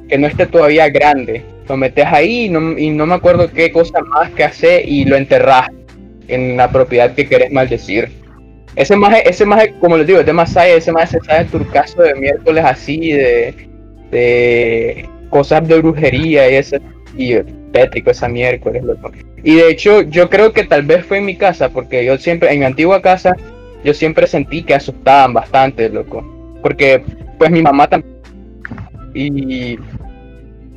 que 0.07 0.17
no 0.17 0.27
esté 0.27 0.45
todavía 0.45 0.89
grande. 0.89 1.43
Lo 1.67 1.77
metes 1.77 2.05
ahí 2.05 2.45
y 2.45 2.49
no, 2.49 2.77
y 2.77 2.89
no 2.89 3.05
me 3.05 3.15
acuerdo 3.15 3.51
qué 3.51 3.71
cosa 3.71 3.99
más 4.01 4.31
que 4.31 4.43
hacer 4.43 4.87
y 4.87 5.05
lo 5.05 5.15
enterras 5.15 5.67
en 6.27 6.57
la 6.57 6.71
propiedad 6.71 7.13
que 7.13 7.27
querés 7.27 7.51
maldecir. 7.51 8.09
Ese 8.75 8.95
maje, 8.95 9.27
ese 9.27 9.45
maje, 9.45 9.73
como 9.79 9.97
les 9.97 10.05
digo, 10.05 10.19
es 10.19 10.25
de 10.25 10.33
Masaya, 10.33 10.75
ese 10.75 10.91
maje 10.91 11.07
se 11.07 11.25
sabe 11.25 11.45
turcaso 11.45 12.01
de 12.03 12.13
miércoles 12.13 12.63
así, 12.63 13.11
de, 13.11 13.53
de 14.11 15.09
cosas 15.29 15.67
de 15.67 15.79
brujería 15.79 16.49
y 16.49 16.55
ese, 16.55 16.79
y 17.17 17.35
tétrico 17.71 18.11
esa 18.11 18.27
miércoles, 18.27 18.83
loco. 18.83 19.11
Y 19.43 19.55
de 19.55 19.69
hecho, 19.69 20.01
yo 20.03 20.29
creo 20.29 20.53
que 20.53 20.63
tal 20.63 20.83
vez 20.83 21.05
fue 21.05 21.17
en 21.17 21.25
mi 21.25 21.35
casa, 21.35 21.69
porque 21.69 22.05
yo 22.05 22.17
siempre, 22.17 22.51
en 22.51 22.59
mi 22.59 22.65
antigua 22.65 23.01
casa, 23.01 23.35
yo 23.87 23.93
siempre 23.93 24.27
sentí 24.27 24.63
que 24.63 24.73
asustaban 24.73 25.33
bastante, 25.33 25.87
loco. 25.87 26.21
Porque, 26.61 27.01
pues 27.37 27.49
mi 27.49 27.61
mamá 27.61 27.87
también. 27.87 28.17
Y 29.13 29.79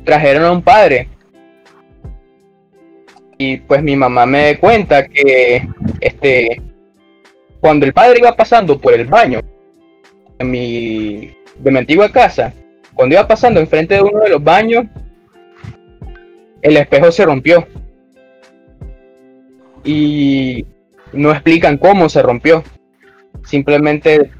trajeron 0.05 0.45
a 0.45 0.51
un 0.53 0.61
padre. 0.61 1.09
Y 3.37 3.57
pues 3.57 3.83
mi 3.83 3.97
mamá 3.97 4.25
me 4.25 4.57
cuenta 4.57 5.05
que, 5.09 5.67
este, 5.99 6.61
cuando 7.59 7.85
el 7.85 7.91
padre 7.91 8.19
iba 8.19 8.33
pasando 8.33 8.79
por 8.79 8.93
el 8.93 9.07
baño 9.07 9.41
en 10.39 10.49
mi, 10.49 11.35
de 11.59 11.69
mi 11.69 11.79
antigua 11.79 12.09
casa, 12.09 12.53
cuando 12.93 13.15
iba 13.15 13.27
pasando 13.27 13.59
enfrente 13.59 13.95
de 13.95 14.03
uno 14.03 14.21
de 14.21 14.29
los 14.29 14.41
baños, 14.41 14.85
el 16.61 16.77
espejo 16.77 17.11
se 17.11 17.25
rompió. 17.25 17.67
Y 19.83 20.65
no 21.11 21.33
explican 21.33 21.77
cómo 21.77 22.07
se 22.07 22.21
rompió. 22.21 22.63
Simplemente, 23.43 24.31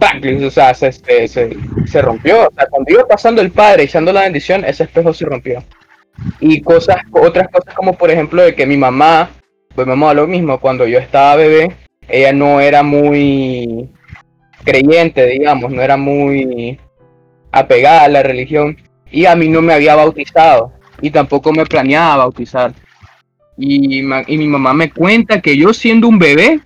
o 0.45 0.49
sea, 0.52 0.74
se, 0.74 0.91
se, 0.91 1.28
se- 1.28 1.58
se 1.86 2.02
rompió. 2.02 2.47
O 2.47 2.52
sea, 2.56 2.66
cuando 2.70 2.91
iba 2.93 3.06
pasando 3.08 3.41
el 3.41 3.52
padre 3.52 3.84
echando 3.84 4.14
la 4.14 4.22
bendición, 4.22 4.64
ese 4.64 4.84
espejo 4.84 5.14
se 5.14 5.26
rompió. 5.26 5.64
Y 6.39 6.62
cosas, 6.62 6.97
otras 7.12 7.47
cosas 7.49 7.74
como 7.74 7.97
por 7.97 8.12
ejemplo 8.12 8.43
de 8.43 8.54
que 8.54 8.66
mi 8.66 8.78
mamá, 8.78 9.30
pues 9.76 9.88
mamá 9.88 10.14
lo 10.14 10.28
mismo, 10.28 10.60
cuando 10.60 10.86
yo 10.86 10.99
estaba 10.99 11.36
bebé, 11.36 11.76
ella 12.08 12.32
no 12.34 12.62
era 12.62 12.84
muy 12.84 13.89
creyente, 14.64 15.26
digamos, 15.26 15.72
no 15.72 15.82
era 15.82 15.97
muy 15.97 16.80
apegada 17.52 18.04
a 18.04 18.08
la 18.10 18.24
religión 18.24 18.78
y 19.10 19.26
a 19.26 19.36
mí 19.36 19.49
no 19.49 19.62
me 19.62 19.74
había 19.74 19.95
bautizado 19.95 20.74
y 21.02 21.10
tampoco 21.10 21.52
me 21.52 21.66
planeaba 21.66 22.18
bautizar. 22.18 22.74
Y, 23.58 23.99
y 23.99 24.38
mi 24.38 24.47
mamá 24.47 24.74
me 24.74 24.91
cuenta 24.91 25.41
que 25.41 25.58
yo 25.58 25.74
siendo 25.74 26.08
un 26.08 26.20
bebé, 26.20 26.60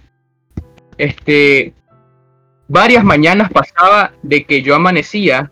este, 0.97 1.73
varias 2.68 3.03
mañanas 3.03 3.51
pasaba 3.51 4.11
de 4.24 4.43
que 4.43 4.61
yo 4.61 4.76
amanecía 4.76 5.51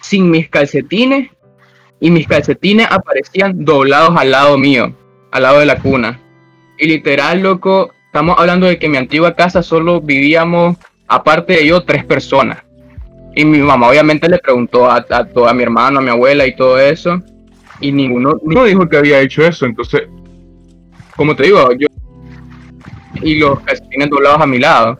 sin 0.00 0.30
mis 0.30 0.48
calcetines 0.48 1.30
y 2.00 2.10
mis 2.10 2.26
calcetines 2.26 2.86
aparecían 2.90 3.64
doblados 3.64 4.16
al 4.16 4.30
lado 4.30 4.56
mío, 4.58 4.94
al 5.30 5.42
lado 5.42 5.60
de 5.60 5.66
la 5.66 5.78
cuna. 5.78 6.20
Y 6.78 6.86
literal, 6.86 7.40
loco, 7.40 7.90
estamos 8.06 8.38
hablando 8.38 8.66
de 8.66 8.78
que 8.78 8.86
en 8.86 8.92
mi 8.92 8.98
antigua 8.98 9.34
casa 9.36 9.62
solo 9.62 10.00
vivíamos, 10.00 10.76
aparte 11.06 11.54
de 11.54 11.66
yo, 11.66 11.82
tres 11.82 12.04
personas. 12.04 12.62
Y 13.36 13.44
mi 13.44 13.58
mamá 13.58 13.88
obviamente 13.88 14.28
le 14.28 14.38
preguntó 14.38 14.90
a, 14.90 15.04
a, 15.10 15.24
to- 15.24 15.46
a 15.46 15.52
mi 15.52 15.62
hermano, 15.62 15.98
a 15.98 16.02
mi 16.02 16.08
abuela 16.10 16.46
y 16.46 16.56
todo 16.56 16.78
eso. 16.78 17.20
Y 17.80 17.92
ninguno, 17.92 18.34
ninguno 18.42 18.64
dijo 18.64 18.88
que 18.88 18.96
había 18.96 19.20
hecho 19.20 19.44
eso. 19.44 19.66
Entonces, 19.66 20.02
como 21.16 21.36
te 21.36 21.44
digo, 21.44 21.70
yo... 21.72 21.86
Y 23.22 23.38
los 23.38 23.60
calcetines 23.60 24.08
doblados 24.08 24.40
a 24.40 24.46
mi 24.46 24.58
lado. 24.58 24.98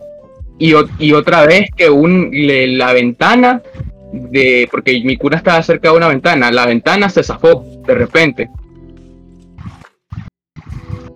Y, 0.61 0.75
o- 0.75 1.17
otra 1.17 1.47
vez 1.47 1.71
que 1.77 1.91
un, 1.91 2.31
la 2.33 2.93
ventana 2.93 3.61
de... 4.13 4.69
Porque 4.71 5.01
mi 5.03 5.17
cuna 5.17 5.39
estaba 5.39 5.63
cerca 5.63 5.91
de 5.91 5.97
una 5.97 6.09
ventana. 6.09 6.53
La 6.53 6.67
ventana 6.67 7.09
se 7.09 7.25
zafó 7.25 7.65
de 7.87 7.95
repente. 7.95 8.49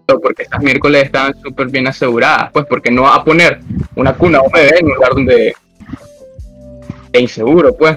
Porque 0.06 0.42
estas 0.42 0.62
miércoles 0.62 1.04
estaban 1.04 1.34
súper 1.40 1.68
bien 1.68 1.86
aseguradas. 1.86 2.50
Pues 2.52 2.66
porque 2.66 2.90
no 2.90 3.06
a 3.06 3.22
poner 3.22 3.60
una 3.94 4.14
cuna 4.14 4.38
a 4.38 4.42
un 4.42 4.50
bebé 4.50 4.78
en 4.80 4.86
un 4.86 4.94
lugar 4.94 5.10
donde 5.14 5.54
e 7.12 7.20
inseguro, 7.20 7.74
pues. 7.76 7.96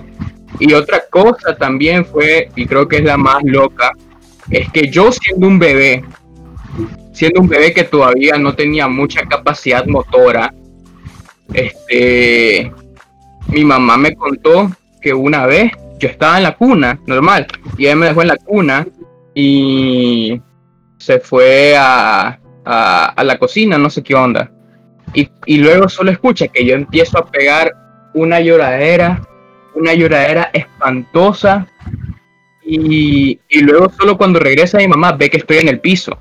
Y 0.60 0.74
otra 0.74 1.04
cosa 1.10 1.56
también 1.58 2.06
fue, 2.06 2.50
y 2.56 2.66
creo 2.66 2.88
que 2.88 2.98
es 2.98 3.04
la 3.04 3.18
más 3.18 3.44
loca, 3.44 3.92
es 4.50 4.72
que 4.72 4.90
yo 4.90 5.12
siendo 5.12 5.48
un 5.48 5.60
bebé, 5.60 6.04
siendo 7.14 7.42
un 7.42 7.48
bebé 7.48 7.74
que 7.74 7.84
todavía 7.84 8.38
no 8.38 8.56
tenía 8.56 8.88
mucha 8.88 9.24
capacidad 9.26 9.86
motora, 9.86 10.54
este, 11.54 12.72
mi 13.50 13.64
mamá 13.64 13.98
me 13.98 14.16
contó 14.16 14.72
que 15.02 15.14
una 15.14 15.46
vez 15.46 15.72
yo 16.00 16.10
estaba 16.10 16.38
en 16.38 16.44
la 16.44 16.56
cuna, 16.56 17.00
normal, 17.08 17.48
y 17.78 17.86
ella 17.86 17.96
me 17.96 18.08
dejó 18.08 18.22
en 18.22 18.28
la 18.28 18.38
cuna 18.38 18.88
y 19.34 20.42
se 20.98 21.20
fue 21.20 21.76
a, 21.78 22.40
a, 22.66 23.24
la 23.24 23.38
cocina, 23.38 23.78
no 23.78 23.90
sé 23.90 24.04
qué 24.04 24.16
onda. 24.16 24.52
Y, 25.14 25.30
y 25.46 25.58
luego 25.58 25.88
solo 25.90 26.12
escucha 26.12 26.48
que 26.48 26.66
yo 26.66 26.76
empiezo 26.76 27.18
a 27.18 27.26
pegar 27.26 27.72
una 28.14 28.40
lloradera, 28.40 29.22
una 29.76 29.94
lloradera 29.94 30.50
espantosa. 30.54 31.68
Y, 32.66 33.40
y 33.48 33.60
luego 33.62 33.90
solo 33.98 34.18
cuando 34.18 34.40
regresa 34.40 34.80
mi 34.80 34.88
mamá 34.88 35.14
ve 35.14 35.30
que 35.30 35.38
estoy 35.38 35.58
en 35.58 35.70
el 35.70 35.80
piso. 35.80 36.18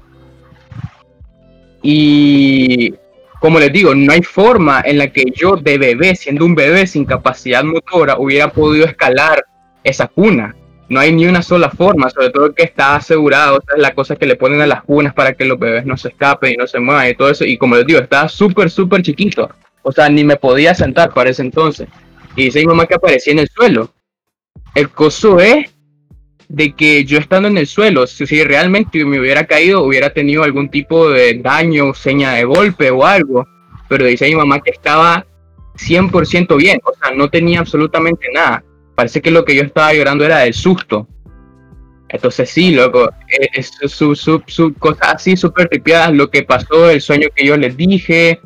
Y 1.83 2.95
como 3.41 3.59
les 3.59 3.73
digo, 3.73 3.95
no 3.95 4.13
hay 4.13 4.23
forma 4.23 4.83
en 4.85 4.99
la 4.99 5.09
que 5.09 5.25
yo 5.35 5.57
de 5.57 5.79
bebé, 5.79 6.17
siendo 6.17 6.45
un 6.45 6.55
bebé 6.55 6.87
sin 6.87 7.05
capacidad 7.05 7.63
motora, 7.65 8.19
hubiera 8.19 8.51
podido 8.51 8.87
escalar 8.87 9.45
esa 9.85 10.09
cuna. 10.09 10.55
No 10.89 11.01
hay 11.01 11.13
ni 11.13 11.27
una 11.27 11.43
sola 11.43 11.69
forma, 11.71 12.09
sobre 12.11 12.31
todo 12.31 12.55
que 12.55 12.63
está 12.63 12.97
asegurado, 12.97 13.59
esa 13.59 13.77
es 13.77 13.83
la 13.83 13.95
cosa 13.95 14.17
que 14.17 14.27
le 14.27 14.37
ponen 14.37 14.61
a 14.61 14.67
las 14.67 14.85
cunas 14.85 15.13
para 15.15 15.35
que 15.35 15.45
los 15.45 15.59
bebés 15.59 15.85
no 15.85 15.97
se 15.97 16.09
escapen 16.09 16.53
y 16.53 16.57
no 16.57 16.67
se 16.67 16.79
muevan 16.79 17.09
y 17.09 17.15
todo 17.15 17.31
eso. 17.31 17.45
Y 17.45 17.59
como 17.59 17.75
les 17.75 17.87
digo, 17.87 17.99
estaba 17.99 18.29
súper, 18.29 18.71
súper 18.71 19.03
chiquito. 19.03 19.51
O 19.83 19.93
sea, 19.93 20.09
ni 20.09 20.25
me 20.25 20.37
podía 20.37 20.75
sentar 20.75 21.13
para 21.13 21.31
ese 21.31 21.43
entonces. 21.43 21.89
Y 22.37 22.45
dice 22.45 22.61
mi 22.61 22.67
mamá 22.67 22.87
que 22.87 22.95
aparecía 22.95 23.33
en 23.33 23.41
el 23.41 23.49
suelo. 23.49 23.91
El 24.75 24.91
coso 24.91 25.41
es 25.41 25.76
de 26.49 26.75
que 26.75 27.05
yo 27.05 27.19
estando 27.19 27.49
en 27.49 27.59
el 27.59 27.67
suelo, 27.67 28.07
si, 28.07 28.25
realmente 28.45 29.05
me 29.05 29.21
hubiera 29.21 29.47
caído, 29.47 29.83
hubiera 29.83 30.11
tenido 30.11 30.43
algún 30.43 30.69
tipo 30.69 31.11
de 31.11 31.35
daño, 31.35 31.95
seña 31.95 32.33
de 32.33 32.45
golpe 32.45 32.91
o 32.91 33.05
algo. 33.05 33.47
Pero 33.89 34.05
dice 34.05 34.27
mi 34.27 34.35
mamá 34.35 34.61
que 34.61 34.71
estaba 34.71 35.27
100% 35.77 36.57
bien, 36.57 36.81
o 36.85 36.93
sea, 36.95 37.15
no 37.15 37.29
tenía 37.29 37.61
absolutamente 37.61 38.29
nada. 38.33 38.65
Parece 38.95 39.21
que 39.21 39.31
lo 39.31 39.45
que 39.45 39.55
yo 39.55 39.63
estaba 39.63 39.93
llorando 39.93 40.25
era 40.25 40.39
del 40.39 40.55
susto. 40.55 41.07
Entonces 42.09 42.49
sí, 42.51 42.73
loco, 42.73 43.11
eh, 43.29 43.49
es, 43.55 43.73
su, 43.89 44.15
su, 44.15 44.43
su 44.47 44.75
cosas 44.75 45.15
así 45.15 45.37
súper 45.37 45.69
tripiadas, 45.69 46.13
lo 46.13 46.31
que 46.31 46.45
pasó, 46.45 46.89
el 46.89 47.01
sueño 47.01 47.29
que 47.35 47.45
yo 47.45 47.57
les 47.57 47.77
dije. 47.77 48.41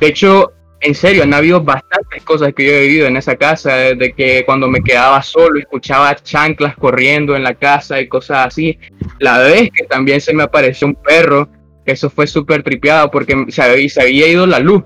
De 0.00 0.06
hecho, 0.06 0.52
en 0.80 0.94
serio, 0.94 1.24
han 1.24 1.34
habido 1.34 1.60
bastantes 1.60 2.22
cosas 2.22 2.54
que 2.54 2.64
yo 2.64 2.72
he 2.72 2.82
vivido 2.82 3.06
en 3.06 3.16
esa 3.16 3.36
casa, 3.36 3.74
desde 3.74 4.12
que 4.12 4.44
cuando 4.46 4.68
me 4.68 4.82
quedaba 4.82 5.20
solo 5.22 5.58
escuchaba 5.58 6.14
chanclas 6.14 6.76
corriendo 6.76 7.34
en 7.34 7.42
la 7.42 7.54
casa 7.54 8.00
y 8.00 8.08
cosas 8.08 8.46
así. 8.46 8.78
La 9.18 9.38
vez 9.38 9.70
que 9.74 9.84
también 9.86 10.20
se 10.20 10.32
me 10.32 10.44
apareció 10.44 10.86
un 10.86 10.94
perro, 10.94 11.48
eso 11.84 12.08
fue 12.10 12.26
súper 12.26 12.62
tripeado 12.62 13.10
porque 13.10 13.46
se 13.48 13.62
había, 13.62 13.88
se 13.88 14.02
había 14.02 14.28
ido 14.28 14.46
la 14.46 14.60
luz. 14.60 14.84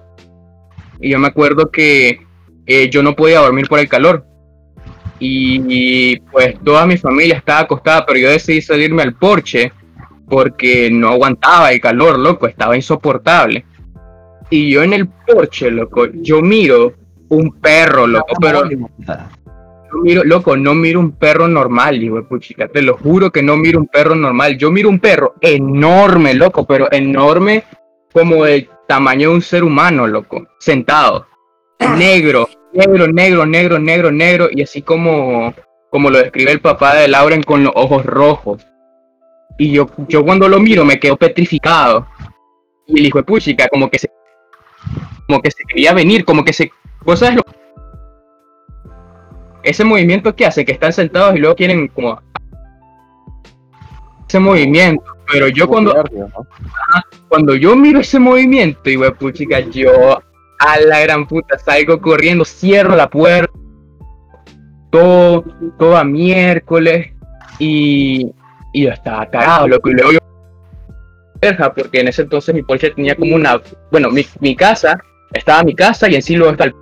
y 1.01 1.11
yo 1.11 1.18
me 1.18 1.28
acuerdo 1.28 1.70
que 1.70 2.20
eh, 2.66 2.88
yo 2.88 3.03
no 3.03 3.14
podía 3.14 3.40
dormir 3.40 3.68
por 3.68 3.78
el 3.78 3.88
calor. 3.88 4.24
Y, 5.18 5.62
y, 5.68 6.20
pues 6.32 6.57
toda 6.64 6.86
mi 6.86 6.97
familia 6.97 7.36
estaba 7.36 7.61
acostada, 7.61 8.05
pero 8.07 8.18
yo 8.18 8.30
decidí 8.30 8.61
salirme 8.61 9.03
al 9.03 9.14
porche 9.14 9.72
porque 10.28 10.90
no 10.90 11.11
aguantaba 11.11 11.70
el 11.72 11.80
calor, 11.80 12.18
loco, 12.18 12.47
estaba 12.47 12.76
insoportable. 12.76 13.66
Y 14.53 14.70
yo 14.70 14.82
en 14.82 14.92
el 14.92 15.09
porche, 15.09 15.70
loco, 15.70 16.09
yo 16.12 16.42
miro 16.42 16.92
un 17.30 17.59
perro, 17.59 18.07
loco, 18.07 18.34
pero 18.38 18.66
no 18.66 18.90
miro, 20.03 20.24
loco, 20.24 20.59
no 20.59 20.74
miro 20.74 21.00
un 21.00 21.12
perro 21.12 21.48
normal, 21.48 22.03
hijo 22.03 22.16
de 22.16 22.24
puchica, 22.24 22.68
te 22.68 22.82
lo 22.82 22.98
juro 22.98 23.32
que 23.32 23.42
no 23.42 23.57
miro 23.57 23.78
un 23.78 23.86
perro 23.86 24.14
normal. 24.14 24.59
Yo 24.59 24.70
miro 24.70 24.90
un 24.90 24.98
perro 24.98 25.36
enorme, 25.40 26.34
loco, 26.34 26.66
pero 26.66 26.92
enorme 26.92 27.64
como 28.12 28.44
el 28.44 28.68
tamaño 28.86 29.30
de 29.30 29.36
un 29.36 29.40
ser 29.40 29.64
humano, 29.64 30.07
loco, 30.07 30.46
sentado, 30.59 31.26
negro, 31.96 32.46
negro, 32.74 33.07
negro, 33.07 33.46
negro, 33.46 33.78
negro, 33.78 34.12
negro, 34.12 34.48
y 34.50 34.61
así 34.64 34.82
como, 34.82 35.55
como 35.90 36.11
lo 36.11 36.18
describe 36.18 36.53
el 36.53 36.61
papá 36.61 36.96
de 36.96 37.09
Lauren 37.09 37.42
con 37.42 37.64
los 37.64 37.72
ojos 37.74 38.05
rojos. 38.05 38.66
Y 39.57 39.72
yo, 39.72 39.88
yo 40.09 40.22
cuando 40.22 40.46
lo 40.46 40.61
miro 40.61 40.84
me 40.84 41.00
quedo 41.00 41.16
petrificado. 41.16 42.07
Y 42.86 43.00
el 43.00 43.07
hijo 43.07 43.16
de 43.16 43.24
puchica 43.24 43.68
como 43.68 43.88
que 43.88 43.98
se, 43.98 44.11
como 45.26 45.41
que 45.41 45.51
se 45.51 45.64
quería 45.64 45.93
venir, 45.93 46.24
como 46.24 46.45
que 46.45 46.53
se, 46.53 46.70
vos 47.05 47.18
sabes 47.18 47.37
lo 47.37 47.43
ese 49.62 49.85
movimiento 49.85 50.35
que 50.35 50.47
hace, 50.47 50.64
que 50.64 50.72
están 50.72 50.93
sentados 50.93 51.37
y 51.37 51.39
luego 51.39 51.55
quieren 51.55 51.89
como 51.89 52.20
ese 54.28 54.41
movimiento, 54.41 55.05
pero 55.30 55.49
yo 55.49 55.68
cuando 55.68 55.95
cuando 57.28 57.55
yo 57.55 57.76
miro 57.76 58.01
ese 58.01 58.18
movimiento 58.18 58.91
y 58.91 58.97
puchica, 59.12 59.61
yo 59.61 60.18
a 60.59 60.80
la 60.80 61.01
gran 61.01 61.26
puta 61.26 61.59
salgo 61.59 62.01
corriendo, 62.01 62.45
cierro 62.45 62.97
la 62.97 63.11
puerta, 63.11 63.53
todo, 64.91 65.45
toda 65.78 66.05
miércoles 66.05 67.12
y, 67.59 68.30
y 68.72 68.85
yo 68.85 68.91
estaba 68.91 69.26
cagado, 69.26 69.68
loco, 69.68 69.91
y 69.91 69.95
luego 69.95 70.12
yo 70.12 70.18
verja, 71.43 71.74
porque 71.74 72.01
en 72.01 72.09
ese 72.09 72.22
entonces 72.22 72.55
mi 72.55 72.62
Porsche 72.62 72.90
tenía 72.90 73.14
como 73.16 73.34
una, 73.34 73.61
bueno, 73.90 74.11
mi, 74.11 74.24
mi 74.40 74.57
casa, 74.57 74.99
estaba 75.32 75.62
mi 75.64 75.74
casa 75.74 76.09
y 76.09 76.14
en 76.14 76.22
sí 76.22 76.36
luego 76.36 76.53
está 76.53 76.64
el 76.64 76.74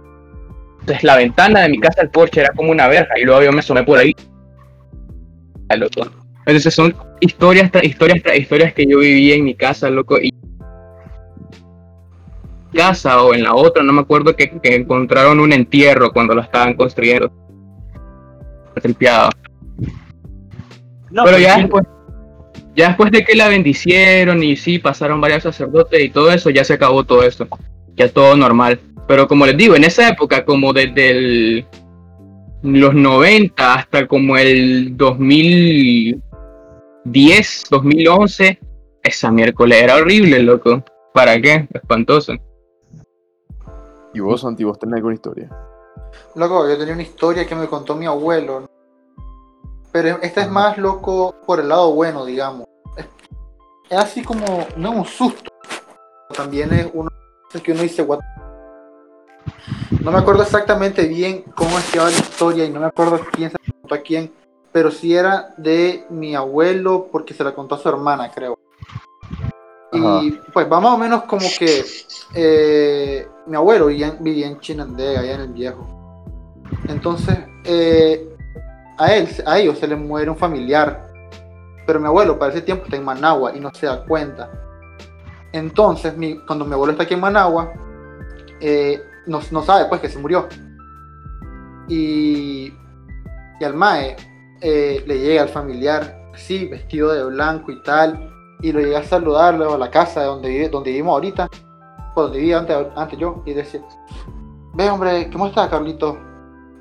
entonces 0.81 1.05
la 1.05 1.17
ventana 1.17 1.61
de 1.61 1.69
mi 1.69 1.79
casa 1.79 2.01
al 2.01 2.11
porche 2.11 2.41
era 2.41 2.53
como 2.55 2.71
una 2.71 2.89
verja 2.89 3.19
y 3.19 3.25
luego 3.25 3.43
yo 3.43 3.53
me 3.53 3.61
asomé 3.61 3.85
por 3.85 3.99
ahí. 3.99 4.15
Entonces 5.69 6.75
son 6.75 6.95
historias 7.21 7.71
tras 7.71 7.85
historias 7.85 8.23
historias 8.37 8.73
que 8.73 8.87
yo 8.87 8.99
vivía 8.99 9.37
en 9.37 9.45
mi 9.45 9.55
casa, 9.55 9.91
loco. 9.91 10.19
Y 10.21 10.33
casa 12.73 13.23
o 13.23 13.35
en 13.35 13.43
la 13.43 13.55
otra, 13.55 13.83
no 13.83 13.93
me 13.93 14.01
acuerdo 14.01 14.35
que, 14.35 14.59
que 14.61 14.75
encontraron 14.75 15.39
un 15.39 15.53
entierro 15.53 16.13
cuando 16.13 16.35
lo 16.35 16.41
estaban 16.41 16.75
construyendo. 16.75 17.31
Tripiado. 18.81 19.31
No, 21.11 21.25
Pero 21.25 21.37
pues 21.37 21.43
ya 21.43 21.59
después, 21.59 21.85
ya 22.81 22.89
después 22.89 23.11
de 23.13 23.25
que 23.25 23.37
la 23.37 23.49
bendicieron 23.49 24.43
y 24.43 24.57
sí, 24.57 24.79
pasaron 24.79 25.21
varios 25.21 25.43
sacerdotes 25.43 26.03
y 26.03 26.09
todo 26.11 26.33
eso, 26.33 26.51
ya 26.51 26.65
se 26.65 26.75
acabó 26.75 27.05
todo 27.05 27.23
eso. 27.23 27.47
Ya 27.95 28.13
todo 28.13 28.37
normal. 28.37 28.81
Pero 29.07 29.29
como 29.29 29.47
les 29.47 29.57
digo, 29.57 29.77
en 29.77 29.85
esa 29.85 30.09
época, 30.09 30.45
como 30.45 30.73
desde 30.73 31.11
el- 31.11 31.67
los 32.63 32.95
90 32.95 33.75
hasta 33.75 34.07
como 34.07 34.37
el 34.37 34.97
2010, 34.97 37.65
2011, 37.71 38.59
esa 39.03 39.31
miércoles 39.31 39.83
era 39.83 39.97
horrible, 39.97 40.43
loco. 40.43 40.85
¿Para 41.13 41.41
qué? 41.41 41.69
Espantoso. 41.73 42.35
¿Y 44.15 44.21
vos, 44.21 44.41
Santi, 44.41 44.65
vos 44.65 44.79
tenés 44.79 44.97
alguna 44.97 45.15
historia? 45.15 45.51
Loco, 46.35 46.69
yo 46.69 46.79
tenía 46.79 46.95
una 46.95 47.03
historia 47.03 47.47
que 47.47 47.55
me 47.55 47.67
contó 47.67 47.97
mi 47.97 48.07
abuelo. 48.07 48.69
Pero 49.93 50.19
esta 50.23 50.43
es 50.43 50.51
más 50.51 50.79
loco 50.79 51.35
por 51.47 51.61
el 51.61 51.69
lado 51.69 51.93
bueno, 51.95 52.25
digamos. 52.25 52.67
Es, 53.91 53.99
así 53.99 54.23
como, 54.23 54.67
no 54.77 54.93
es 54.93 54.99
un 54.99 55.05
susto. 55.05 55.51
También 56.35 56.73
es 56.73 56.89
uno 56.95 57.11
que 57.65 57.73
uno 57.73 57.83
dice, 57.83 58.03
what 58.03 58.21
No 60.01 60.13
me 60.13 60.19
acuerdo 60.19 60.43
exactamente 60.43 61.07
bien 61.09 61.43
cómo 61.55 61.77
es 61.79 61.91
que 61.91 61.99
va 61.99 62.05
la 62.05 62.11
historia 62.13 62.65
y 62.65 62.71
no 62.71 62.81
me 62.81 62.87
acuerdo 62.87 63.21
quién 63.33 63.51
se 63.51 63.59
la 63.67 63.73
contó 63.81 63.95
a 63.95 63.99
quién. 63.99 64.33
Pero 64.73 64.91
sí 64.93 65.17
era 65.17 65.53
de 65.57 66.07
mi 66.11 66.37
abuelo 66.37 67.09
porque 67.11 67.35
se 67.35 67.43
la 67.43 67.53
contó 67.55 67.75
a 67.75 67.79
su 67.79 67.89
hermana, 67.89 68.31
creo. 68.31 68.57
Y 69.93 70.31
pues 70.53 70.71
va 70.71 70.79
más 70.81 70.95
o 70.95 70.99
menos 70.99 71.25
como 71.25 71.45
que 71.59 71.85
eh, 72.35 73.27
mi 73.47 73.57
abuelo 73.57 73.87
vivía, 73.87 74.07
en- 74.07 74.23
vivía 74.23 74.47
en 74.47 74.61
Chinandega, 74.61 75.21
allá 75.21 75.35
en 75.35 75.41
el 75.41 75.53
viejo. 75.53 75.85
Entonces, 76.89 77.37
eh, 77.65 78.29
a 78.97 79.13
él, 79.13 79.29
a 79.45 79.59
ellos 79.59 79.77
se 79.81 79.89
les 79.89 79.99
muere 79.99 80.31
un 80.31 80.37
familiar. 80.37 81.10
Pero 81.91 81.99
mi 81.99 82.07
abuelo 82.07 82.39
para 82.39 82.53
ese 82.53 82.63
tiempo 82.63 82.85
está 82.85 82.97
en 82.99 83.05
Managua 83.05 83.51
y 83.53 83.59
no 83.59 83.75
se 83.75 83.87
da 83.87 84.05
cuenta. 84.05 84.49
Entonces, 85.53 86.17
mi- 86.17 86.39
cuando 86.47 86.65
mi 86.65 86.73
abuelo 86.75 86.93
está 86.93 87.03
aquí 87.03 87.15
en 87.15 87.21
Managua, 87.21 87.73
eh, 88.61 89.03
no, 89.27 89.41
no 89.51 89.61
sabe 89.63 89.87
pues 89.87 90.01
que 90.01 90.09
se 90.09 90.17
murió. 90.21 90.47
Y, 91.89 92.73
y 93.59 93.65
al 93.65 93.75
Mae 93.75 94.15
eh, 94.61 95.03
le 95.05 95.19
llega 95.19 95.43
al 95.43 95.49
familiar, 95.49 96.31
sí, 96.37 96.67
vestido 96.67 97.13
de 97.13 97.25
blanco 97.25 97.73
y 97.73 97.83
tal, 97.83 98.31
y 98.61 98.71
lo 98.71 98.79
llega 98.79 99.01
a 99.01 99.03
saludarlo 99.03 99.75
a 99.75 99.79
la 99.79 99.91
casa 99.91 100.21
de 100.21 100.27
donde, 100.27 100.49
vive, 100.49 100.69
donde 100.69 100.91
vivimos 100.93 101.15
ahorita, 101.15 101.49
o 102.15 102.23
donde 102.23 102.39
vivía 102.39 102.61
antes, 102.61 102.77
antes 102.95 103.19
yo, 103.19 103.43
y 103.45 103.53
decía, 103.53 103.81
ve 104.75 104.89
hombre, 104.89 105.29
¿cómo 105.33 105.49
estás 105.49 105.69
Carlito? 105.69 106.17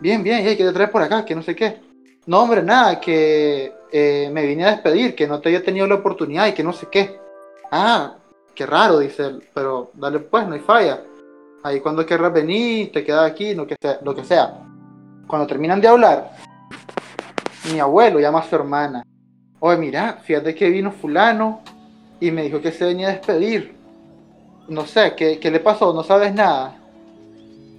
Bien, 0.02 0.22
bien, 0.22 0.48
¿y 0.48 0.56
qué 0.56 0.66
te 0.66 0.72
traes 0.72 0.92
por 0.92 1.02
acá? 1.02 1.26
Que 1.26 1.34
no 1.34 1.42
sé 1.42 1.56
qué. 1.56 1.82
No 2.28 2.44
hombre, 2.44 2.62
nada, 2.62 3.00
que 3.00 3.74
eh, 3.92 4.30
me 4.32 4.46
vine 4.46 4.66
a 4.66 4.72
despedir, 4.72 5.16
que 5.16 5.28
no 5.28 5.40
te 5.40 5.50
había 5.50 5.64
tenido 5.64 5.88
la 5.88 5.96
oportunidad 5.96 6.48
y 6.48 6.54
que 6.54 6.64
no 6.64 6.74
sé 6.74 6.88
qué. 6.92 7.20
Ah, 7.72 8.16
qué 8.56 8.66
raro, 8.66 9.00
dice 9.00 9.26
él, 9.26 9.44
pero 9.54 9.92
dale 9.94 10.20
pues, 10.20 10.48
no 10.48 10.54
hay 10.54 10.60
falla. 10.60 11.04
Ahí 11.64 11.80
cuando 11.80 12.06
querrás 12.06 12.34
venir, 12.34 12.92
te 12.92 13.04
quedas 13.04 13.30
aquí, 13.30 13.54
lo 13.54 13.68
que 13.68 14.24
sea. 14.24 14.64
Cuando 15.28 15.48
terminan 15.48 15.82
de 15.82 15.88
hablar, 15.88 16.32
mi 17.72 17.80
abuelo 17.80 18.20
llama 18.20 18.40
a 18.40 18.50
su 18.50 18.56
hermana. 18.56 19.04
Oye, 19.60 19.78
mira, 19.78 20.20
fíjate 20.24 20.56
que 20.56 20.70
vino 20.70 20.92
fulano 20.92 21.62
y 22.20 22.32
me 22.32 22.44
dijo 22.44 22.62
que 22.62 22.72
se 22.72 22.86
venía 22.86 23.10
a 23.10 23.12
despedir. 23.12 23.76
No 24.68 24.86
sé, 24.86 25.14
¿qué, 25.16 25.40
qué 25.40 25.52
le 25.52 25.60
pasó? 25.60 25.94
No 25.94 26.04
sabes 26.04 26.34
nada. 26.34 26.78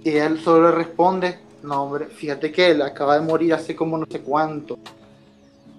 Y 0.03 0.11
él 0.11 0.39
solo 0.39 0.69
le 0.69 0.75
responde, 0.75 1.39
no 1.63 1.83
hombre, 1.83 2.05
fíjate 2.05 2.51
que 2.51 2.71
él 2.71 2.81
acaba 2.81 3.19
de 3.19 3.25
morir 3.25 3.53
hace 3.53 3.75
como 3.75 3.97
no 3.97 4.05
sé 4.09 4.21
cuánto. 4.21 4.77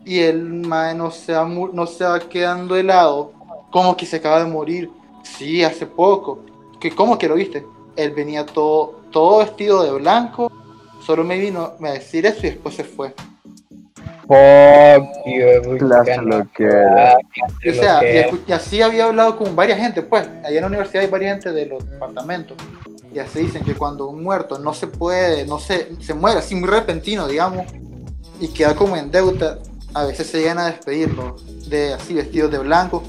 Y 0.05 0.21
el 0.21 0.43
mae 0.43 0.95
no 0.95 1.11
se 1.11 1.33
va, 1.33 1.45
no 1.45 1.87
se 1.87 2.05
va 2.05 2.21
quedando 2.21 2.77
helado. 2.77 3.33
¿Cómo 3.71 3.97
que 3.97 4.07
se 4.07 4.17
acaba 4.17 4.43
de 4.45 4.51
morir? 4.51 4.91
Sí, 5.23 5.63
hace 5.63 5.87
poco. 5.87 6.41
¿Qué, 6.81 6.91
¿Cómo 6.95 7.17
que 7.17 7.29
lo 7.29 7.37
viste? 7.37 7.65
Él 7.97 8.11
venía 8.11 8.45
todo, 8.45 9.01
todo 9.11 9.39
vestido 9.39 9.83
de 9.85 9.93
blanco. 9.93 10.51
Solo 11.05 11.25
me 11.25 11.39
vino 11.39 11.73
a 11.81 11.91
decir 11.91 12.27
eso 12.27 12.47
y 12.47 12.51
después 12.51 12.75
se 12.75 12.85
fue. 12.85 13.15
Fuck 14.27 15.09
you, 15.27 15.79
no. 15.81 16.23
loquera. 16.23 17.13
Ah, 17.13 17.19
Y, 17.63 17.69
o 17.71 17.75
sea, 17.75 18.01
y 18.47 18.53
así 18.53 18.81
había 18.81 19.07
hablado 19.07 19.37
con 19.37 19.55
varias 19.55 19.79
gente, 19.79 20.03
pues. 20.03 20.29
Allá 20.45 20.57
en 20.57 20.61
la 20.61 20.67
universidad 20.69 21.03
hay 21.03 21.11
varias 21.11 21.33
gente 21.35 21.53
de 21.53 21.67
los 21.67 21.89
departamentos. 21.89 22.57
Y 23.13 23.19
así 23.19 23.41
dicen 23.41 23.63
que 23.65 23.75
cuando 23.75 24.09
un 24.09 24.23
muerto 24.23 24.59
no 24.59 24.73
se 24.73 24.87
puede, 24.87 25.45
no 25.47 25.59
se, 25.59 26.01
se 26.01 26.15
muere 26.15 26.39
así 26.39 26.55
muy 26.55 26.69
repentino, 26.69 27.29
digamos, 27.29 27.67
y 28.41 28.49
queda 28.49 28.75
como 28.75 28.97
en 28.97 29.11
deuda, 29.11 29.59
a 29.95 30.05
veces 30.05 30.27
se 30.27 30.39
llegan 30.41 30.59
a 30.59 30.67
despedirlo 30.67 31.37
de 31.69 31.95
así 31.95 32.15
vestidos 32.15 32.51
de 32.51 32.59
blanco. 32.59 33.03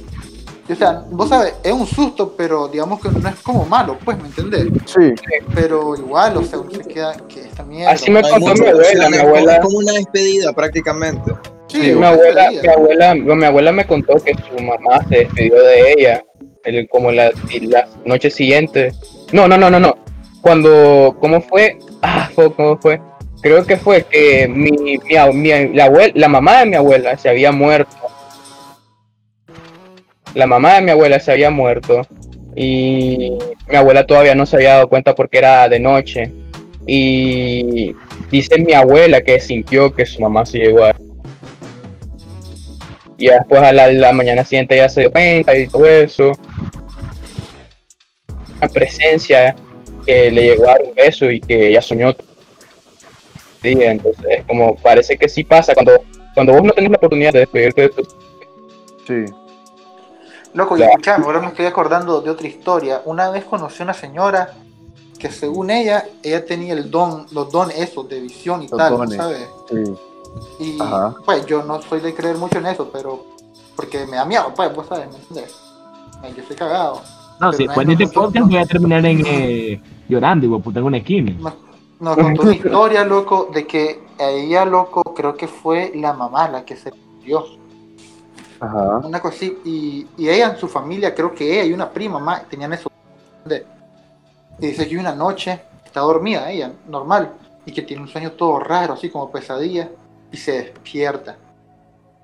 Y, 0.68 0.74
o 0.74 0.76
sea, 0.78 1.04
vos 1.10 1.28
sabes, 1.28 1.56
es 1.62 1.74
un 1.74 1.86
susto, 1.86 2.36
pero 2.38 2.70
digamos 2.70 3.02
que 3.02 3.10
no 3.10 3.28
es 3.28 3.36
como 3.42 3.66
malo, 3.66 3.98
pues, 4.06 4.18
¿me 4.18 4.28
entendés? 4.28 4.68
Sí, 4.86 5.14
Pero 5.54 5.96
igual, 5.98 6.38
o 6.38 6.44
sea, 6.44 6.60
uno 6.60 6.72
se 6.72 6.84
queda 6.86 7.18
que 7.28 7.42
esta 7.42 7.64
mierda. 7.64 7.92
Así 7.92 8.10
me 8.10 8.22
contó 8.22 8.54
mi 8.56 8.68
abuela, 8.70 9.10
mi 9.10 9.16
es 9.18 9.22
como- 9.24 9.28
abuela. 9.36 9.54
Es 9.56 9.60
como 9.60 9.78
una 9.80 9.92
despedida 9.94 10.54
prácticamente. 10.54 11.34
Sí, 11.68 11.80
mi 11.94 12.06
abuela, 12.06 12.50
mi 12.52 12.68
abuela, 12.70 13.16
mi 13.16 13.44
abuela 13.46 13.72
me 13.74 13.86
contó 13.86 14.16
que 14.24 14.34
su 14.36 14.64
mamá 14.64 15.04
se 15.10 15.18
despidió 15.20 15.62
de 15.64 15.92
ella 15.98 16.24
el- 16.64 16.88
como 16.88 17.12
la, 17.12 17.32
la 17.64 17.88
noche 18.06 18.30
siguiente. 18.30 18.94
No, 19.34 19.48
no, 19.50 19.58
no, 19.58 19.70
no, 19.70 19.80
no. 19.82 19.98
Cuando, 20.42 21.16
¿cómo 21.20 21.42
fue? 21.42 21.78
Ah, 22.02 22.30
¿cómo 22.36 22.78
fue? 22.78 23.02
Creo 23.44 23.66
que 23.66 23.76
fue 23.76 24.06
que 24.06 24.48
mi, 24.48 24.98
la, 25.10 25.24
abuela, 25.84 26.14
la 26.16 26.30
mamá 26.30 26.60
de 26.60 26.66
mi 26.66 26.76
abuela 26.78 27.18
se 27.18 27.28
había 27.28 27.52
muerto. 27.52 27.98
La 30.34 30.48
mamá 30.48 30.76
de 30.76 30.82
mi 30.82 30.92
abuela 30.92 31.20
se 31.20 31.34
había 31.34 31.50
muerto 31.50 32.08
y 32.56 33.38
mi 33.68 33.76
abuela 33.76 34.06
todavía 34.06 34.34
no 34.34 34.46
se 34.46 34.56
había 34.56 34.76
dado 34.76 34.88
cuenta 34.88 35.14
porque 35.14 35.40
era 35.40 35.68
de 35.68 35.78
noche. 35.78 36.32
Y 36.88 37.94
dice 38.32 38.58
mi 38.60 38.72
abuela 38.72 39.22
que 39.22 39.42
sintió 39.42 39.94
que 39.94 40.06
su 40.06 40.22
mamá 40.22 40.46
se 40.46 40.60
llegó 40.60 40.86
a 40.86 40.96
y 43.18 43.28
después 43.28 43.62
a 43.62 43.74
la, 43.74 44.14
mañana 44.14 44.46
siguiente 44.46 44.78
ya 44.78 44.88
se 44.88 45.02
dio 45.02 45.12
cuenta 45.12 45.54
y 45.58 45.68
todo 45.68 45.86
eso. 45.86 46.32
La 48.62 48.70
presencia 48.70 49.54
que 50.06 50.32
le 50.32 50.44
llegó 50.44 50.64
a 50.64 50.74
dar 50.74 50.82
un 50.82 50.96
beso 50.96 51.30
y 51.30 51.42
que 51.42 51.68
ella 51.68 51.82
soñó. 51.82 52.16
Sí, 53.64 53.72
entonces, 53.82 54.44
como 54.48 54.76
parece 54.76 55.18
que 55.18 55.28
sí 55.28 55.44
pasa 55.44 55.74
cuando, 55.74 55.94
cuando 56.36 56.54
vos 56.54 56.64
no 56.64 56.72
tenés 56.74 56.92
la 56.92 56.98
oportunidad 56.98 57.34
de 57.34 57.40
despedirte 57.40 57.82
de 57.82 57.90
tu. 57.90 58.04
Sí. 59.08 59.26
Loco, 60.54 60.78
y 60.78 60.82
Ya. 60.82 60.86
escuchame, 60.88 61.26
ahora 61.26 61.40
me 61.40 61.48
estoy 61.48 61.66
acordando 61.66 62.22
de 62.22 62.30
otra 62.30 62.48
historia. 62.48 63.02
Una 63.06 63.30
vez 63.32 63.44
conocí 63.46 63.82
a 63.82 63.86
una 63.86 63.94
señora 63.94 64.54
que 65.18 65.32
según 65.32 65.72
ella, 65.72 66.06
ella 66.22 66.46
tenía 66.46 66.74
el 66.74 66.92
don, 66.92 67.26
los 67.32 67.50
dones 67.52 67.78
esos 67.80 68.08
de 68.10 68.20
visión 68.20 68.62
y 68.62 68.68
Los 68.68 68.78
tal, 68.78 68.98
dones. 68.98 69.16
¿sabes? 69.18 69.48
Sí. 69.70 69.94
Y 70.60 70.82
Ajá. 70.82 71.16
pues 71.26 71.46
yo 71.46 71.64
no 71.64 71.82
soy 71.82 72.02
de 72.02 72.14
creer 72.14 72.36
mucho 72.38 72.58
en 72.60 72.66
eso, 72.68 72.90
pero 72.92 73.24
porque 73.76 74.06
me 74.06 74.18
da 74.18 74.26
miedo, 74.26 74.52
pues, 74.56 74.76
vos 74.76 74.86
sabes, 74.88 75.08
¿me 75.10 75.16
entiendes? 75.16 75.56
Yo 76.38 76.44
soy 76.48 76.56
cagado. 76.56 76.96
No, 77.40 77.50
Pero 77.50 77.54
si 77.54 77.64
después 77.66 77.88
de 77.88 77.94
este 77.94 78.08
podcast 78.08 78.46
voy 78.48 78.58
a 78.58 78.66
terminar 78.66 79.06
en 79.06 79.24
eh, 79.26 79.82
llorando 80.08 80.46
y 80.46 80.50
voy 80.50 80.60
a 80.60 80.64
putar 80.64 80.84
una 80.84 80.98
esquina. 80.98 81.36
Nos 82.04 82.16
contó 82.18 82.42
una 82.44 82.54
historia, 82.54 83.04
loco, 83.06 83.50
de 83.54 83.66
que 83.66 84.02
a 84.20 84.30
ella, 84.30 84.66
loco, 84.66 85.02
creo 85.16 85.36
que 85.36 85.48
fue 85.48 85.92
la 85.96 86.14
mamá 86.14 86.50
la 86.50 86.66
que 86.66 86.76
se 86.76 86.92
murió. 86.92 87.46
Ajá. 88.60 88.98
Una 88.98 89.22
cosa 89.22 89.36
así. 89.36 89.58
Y, 89.66 90.08
y 90.18 90.30
ella 90.30 90.52
en 90.52 90.58
su 90.58 90.68
familia, 90.68 91.16
creo 91.16 91.34
que 91.34 91.54
ella 91.54 91.64
y 91.66 91.74
una 91.74 91.90
prima 91.90 92.20
más 92.20 92.48
tenían 92.50 92.74
eso. 92.74 92.90
de- 93.46 93.66
Y 94.60 94.68
dice 94.68 94.88
que 94.88 94.98
una 94.98 95.16
noche 95.16 95.62
está 95.86 96.02
dormida 96.02 96.50
ella, 96.52 96.72
normal, 96.88 97.34
y 97.66 97.72
que 97.72 97.82
tiene 97.82 98.04
un 98.04 98.10
sueño 98.10 98.34
todo 98.34 98.60
raro, 98.60 98.94
así 98.94 99.10
como 99.10 99.32
pesadilla, 99.32 99.90
y 100.32 100.38
se 100.38 100.52
despierta. 100.54 101.38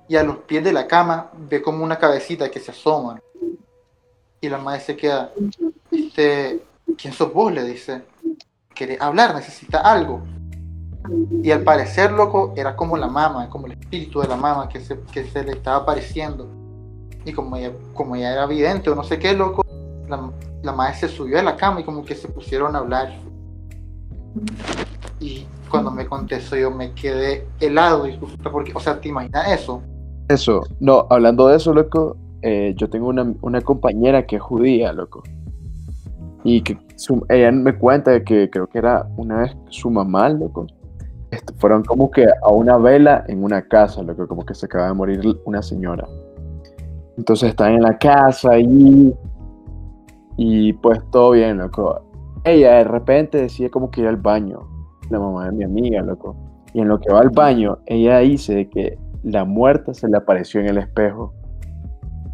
Y 0.08 0.16
a 0.16 0.24
los 0.24 0.38
pies 0.38 0.64
de 0.64 0.74
la 0.74 0.88
cama 0.88 1.30
ve 1.38 1.62
como 1.62 1.84
una 1.84 1.98
cabecita 2.00 2.50
que 2.50 2.60
se 2.60 2.72
asoma. 2.72 3.20
Y 4.42 4.50
la 4.50 4.58
madre 4.58 4.80
se 4.82 4.96
queda, 4.96 5.32
este, 5.92 6.64
¿quién 6.98 7.14
sos 7.14 7.32
vos? 7.34 7.52
Le 7.52 7.64
dice, 7.64 8.02
¿querés 8.80 9.02
hablar? 9.02 9.36
¿Necesita 9.36 9.80
algo? 9.80 10.22
Y 11.44 11.52
al 11.52 11.64
parecer, 11.64 12.14
loco, 12.14 12.54
era 12.56 12.78
como 12.78 12.96
la 12.96 13.08
mamá, 13.08 13.50
como 13.50 13.66
el 13.66 13.74
espíritu 13.74 14.22
de 14.22 14.30
la 14.30 14.38
mamá 14.38 14.70
que 14.70 14.80
se, 14.80 14.98
que 15.12 15.26
se 15.26 15.44
le 15.44 15.52
estaba 15.52 15.78
apareciendo. 15.78 16.48
Y 17.26 17.34
como 17.34 17.58
ella, 17.58 17.74
como 17.94 18.16
ella 18.16 18.32
era 18.32 18.46
vidente 18.46 18.90
o 18.90 18.96
no 18.96 19.04
sé 19.04 19.20
qué, 19.20 19.34
loco, 19.34 19.66
la, 20.08 20.32
la 20.64 20.72
madre 20.72 20.96
se 20.96 21.10
subió 21.10 21.40
a 21.40 21.44
la 21.44 21.58
cama 21.58 21.82
y 21.82 21.84
como 21.84 22.06
que 22.06 22.16
se 22.16 22.30
pusieron 22.30 22.74
a 22.74 22.80
hablar. 22.80 23.20
Y 25.20 25.46
cuando 25.70 25.92
me 25.92 26.06
conté 26.06 26.36
eso, 26.38 26.56
yo 26.56 26.72
me 26.72 26.94
quedé 26.94 27.46
helado. 27.60 28.06
Porque, 28.50 28.72
o 28.74 28.80
sea, 28.80 29.02
¿te 29.02 29.10
imaginas 29.10 29.52
eso? 29.52 29.82
Eso, 30.30 30.62
no, 30.80 31.06
hablando 31.10 31.50
de 31.50 31.58
eso, 31.58 31.74
loco, 31.74 32.16
eh, 32.44 32.74
yo 32.78 32.90
tengo 32.90 33.10
una, 33.10 33.34
una 33.42 33.60
compañera 33.60 34.26
que 34.26 34.38
es 34.38 34.42
judía, 34.42 34.94
loco. 34.94 35.24
Y 36.44 36.62
que 36.62 36.78
ella 37.30 37.52
me 37.52 37.78
cuenta 37.78 38.24
que 38.24 38.50
creo 38.50 38.68
que 38.68 38.78
era 38.78 39.08
una 39.18 39.42
vez 39.42 39.58
su 39.70 39.90
mamá, 39.90 40.30
loco. 40.30 40.68
este, 41.32 41.54
fueron 41.54 41.84
como 41.84 42.10
que 42.10 42.26
a 42.26 42.50
una 42.50 42.78
vela 42.78 43.24
en 43.28 43.44
una 43.44 43.62
casa, 43.62 44.02
loco, 44.04 44.28
como 44.28 44.46
que 44.46 44.54
se 44.54 44.66
acaba 44.66 44.88
de 44.88 44.94
morir 44.94 45.22
una 45.46 45.62
señora. 45.62 46.08
Entonces 47.18 47.50
están 47.50 47.74
en 47.74 47.82
la 47.82 47.98
casa 47.98 48.58
y, 48.58 49.14
y 50.38 50.74
pues 50.74 51.00
todo 51.12 51.32
bien, 51.32 51.58
loco. 51.58 52.02
Ella 52.46 52.76
de 52.76 52.84
repente 52.86 53.38
decide 53.42 53.70
como 53.70 53.92
que 53.92 54.02
ir 54.02 54.08
al 54.08 54.18
baño, 54.18 54.62
la 55.10 55.20
mamá 55.20 55.46
de 55.46 55.52
mi 55.52 55.64
amiga, 55.66 56.02
loco. 56.02 56.36
Y 56.74 56.80
en 56.80 56.88
lo 56.88 57.00
que 57.00 57.12
va 57.12 57.20
al 57.20 57.30
baño, 57.30 57.80
ella 57.86 58.20
dice 58.20 58.70
que 58.70 58.98
la 59.24 59.44
muerta 59.44 59.94
se 59.94 60.08
le 60.08 60.18
apareció 60.18 60.62
en 60.62 60.68
el 60.68 60.78
espejo 60.78 61.34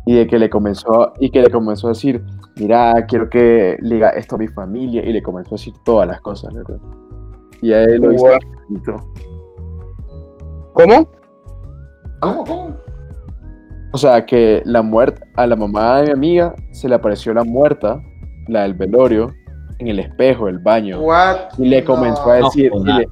y 0.05 0.13
de 0.15 0.27
que 0.27 0.37
le 0.37 0.49
comenzó 0.49 1.13
y 1.19 1.29
que 1.31 1.41
le 1.41 1.49
comenzó 1.49 1.87
a 1.87 1.91
decir, 1.91 2.23
mira, 2.57 3.05
quiero 3.07 3.29
que 3.29 3.77
le 3.81 3.95
diga 3.95 4.09
esto 4.09 4.35
a 4.35 4.39
mi 4.39 4.47
familia 4.47 5.03
y 5.03 5.11
le 5.11 5.21
comenzó 5.23 5.55
a 5.55 5.57
decir 5.57 5.73
todas 5.83 6.07
las 6.07 6.21
cosas, 6.21 6.53
loco. 6.53 6.79
Y 7.61 7.73
a 7.73 7.83
él 7.83 8.01
lo 8.01 8.11
hizo. 8.13 8.25
¿Cómo? 10.73 11.07
¿Cómo? 12.19 12.43
¿Cómo? 12.43 12.75
O 13.93 13.97
sea, 13.97 14.25
que 14.25 14.61
la 14.65 14.81
muerta 14.81 15.25
a 15.35 15.47
la 15.47 15.55
mamá 15.55 16.01
de 16.01 16.07
mi 16.07 16.11
amiga 16.11 16.55
se 16.71 16.89
le 16.89 16.95
apareció 16.95 17.33
la 17.33 17.43
muerta, 17.43 18.01
la 18.47 18.63
del 18.63 18.73
velorio, 18.73 19.31
en 19.79 19.87
el 19.87 19.99
espejo 19.99 20.47
del 20.47 20.59
baño. 20.59 20.99
What? 21.01 21.37
Y 21.57 21.65
le 21.67 21.81
No. 21.81 21.87
comenzó 21.87 22.29
a 22.29 22.39
No, 22.39 22.45
decir, 22.45 22.65
y, 22.65 22.69
joda. 22.69 22.99
le, 22.99 23.07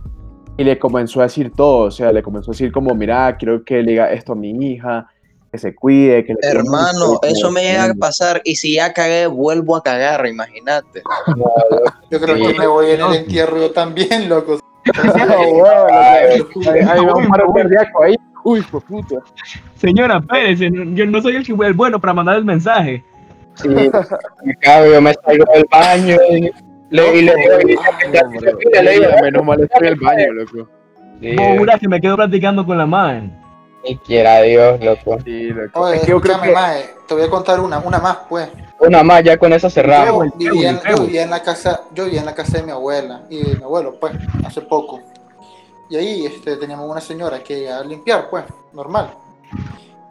y 0.58 0.64
le 0.64 0.78
comenzó 0.80 1.22
a 1.22 1.24
decir 1.24 1.52
todo, 1.56 1.86
o 1.88 1.92
sea, 1.92 2.12
le 2.12 2.22
comenzó 2.22 2.52
a 2.52 2.54
decir 2.54 2.72
como, 2.72 2.94
mira, 2.96 3.36
quiero 3.38 3.64
que 3.64 3.82
le 3.82 3.92
diga 3.92 4.12
esto 4.12 4.34
a 4.34 4.36
mi 4.36 4.50
hija, 4.52 5.08
que 5.54 5.60
se 5.60 5.76
cuide, 5.76 6.26
que 6.26 6.34
le 6.34 6.40
cuide 6.40 6.64
mucho", 6.64 6.68
Hermano, 6.68 7.20
eso 7.22 7.52
me 7.52 7.62
llega 7.62 7.86
a 7.86 7.94
pasar 7.94 8.42
y 8.44 8.56
si 8.56 8.74
ya 8.74 8.92
cagué, 8.92 9.28
vuelvo 9.28 9.76
a 9.76 9.84
cagar, 9.84 10.26
imagínate. 10.26 11.04
Yo 12.10 12.20
creo 12.20 12.36
Sí. 12.38 12.48
que 12.48 12.54
me 12.60 12.66
voy 12.68 12.90
en 12.92 13.02
el 13.02 13.14
entierro 13.14 13.58
yo 13.60 13.72
también, 13.72 14.28
loco. 14.30 14.60
"No. 15.04 15.04
Uy, 18.46 18.62
fue 18.62 18.82
puta. 18.82 19.16
Señora, 19.76 20.20
no- 20.20 20.96
yo 20.96 21.06
no 21.06 21.22
soy 21.22 21.36
el, 21.38 21.46
que- 21.46 21.54
el 21.66 21.74
bueno 21.74 22.00
para 22.02 22.14
mandar 22.14 22.36
el 22.38 22.44
mensaje. 22.46 23.04
Sí, 23.56 23.70
me 23.70 23.90
cago, 24.60 24.92
yo 24.92 25.02
me 25.02 25.14
salgo 25.14 25.46
del 25.54 25.66
baño 25.72 26.18
y 26.32 26.52
le, 26.90 27.16
y 27.16 27.22
le 27.22 27.34
digo, 28.92 29.06
Menos 29.22 29.46
mal 29.46 29.62
estoy 29.62 29.88
en 29.88 29.94
el 29.94 30.00
baño, 30.00 30.34
loco. 30.34 30.68
jura 31.58 31.78
que 31.80 31.88
me 31.88 32.02
quedo 32.02 32.16
practicando 32.18 32.66
con 32.66 32.78
la 32.78 32.86
madre. 32.86 33.30
Ni 33.84 33.98
quiera 33.98 34.42
Dios, 34.42 34.80
loco. 34.82 35.18
Sí, 35.24 35.50
loco. 35.50 35.82
Oye, 35.82 35.98
Es 35.98 36.02
que 36.04 36.12
yo 36.12 36.22
creo 36.22 36.40
te 37.08 37.14
voy 37.14 37.24
a 37.24 37.30
contar 37.30 37.60
una, 37.60 37.80
una 37.80 38.00
más, 38.00 38.18
pues. 38.30 38.50
Una 38.80 39.04
más, 39.04 39.24
ya 39.24 39.38
con 39.38 39.52
esa 39.54 39.70
cerramos. 39.70 40.28
Yo 40.38 40.52
vivía, 40.52 40.70
en, 40.70 40.76
el 40.76 40.82
feo. 40.82 40.98
yo 40.98 41.04
vivía 41.04 41.24
en 41.24 41.30
la 41.30 41.44
casa, 41.44 41.82
yo 41.94 42.06
vivía 42.06 42.22
en 42.22 42.26
la 42.26 42.34
casa 42.34 42.58
de 42.58 42.64
mi 42.64 42.72
abuela 42.72 43.24
y 43.30 43.44
de 43.44 43.56
mi 43.56 43.64
abuelo, 43.64 44.00
pues, 44.00 44.14
hace 44.46 44.62
poco. 44.62 45.02
Y 45.90 45.98
ahí 45.98 46.26
este, 46.26 46.56
teníamos 46.58 46.90
una 46.90 47.02
señora 47.02 47.44
que 47.44 47.60
iba 47.60 47.78
a 47.78 47.84
limpiar, 47.84 48.30
pues, 48.30 48.46
normal. 48.72 49.14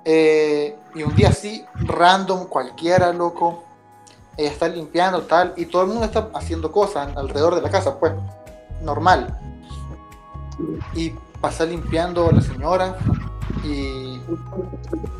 Eh, 0.04 0.76
y 0.94 1.02
un 1.02 1.14
día 1.14 1.28
así, 1.28 1.64
random, 1.74 2.46
cualquiera, 2.46 3.12
loco, 3.12 3.64
ella 4.36 4.50
está 4.50 4.68
limpiando, 4.68 5.22
tal, 5.22 5.54
y 5.56 5.66
todo 5.66 5.82
el 5.82 5.88
mundo 5.88 6.04
está 6.04 6.28
haciendo 6.34 6.70
cosas 6.70 7.08
alrededor 7.16 7.54
de 7.54 7.62
la 7.62 7.70
casa, 7.70 7.98
pues, 7.98 8.12
normal. 8.82 9.38
Y 10.94 11.12
pasa 11.40 11.64
limpiando 11.64 12.28
a 12.28 12.32
la 12.32 12.40
señora 12.40 12.96
y 13.64 14.20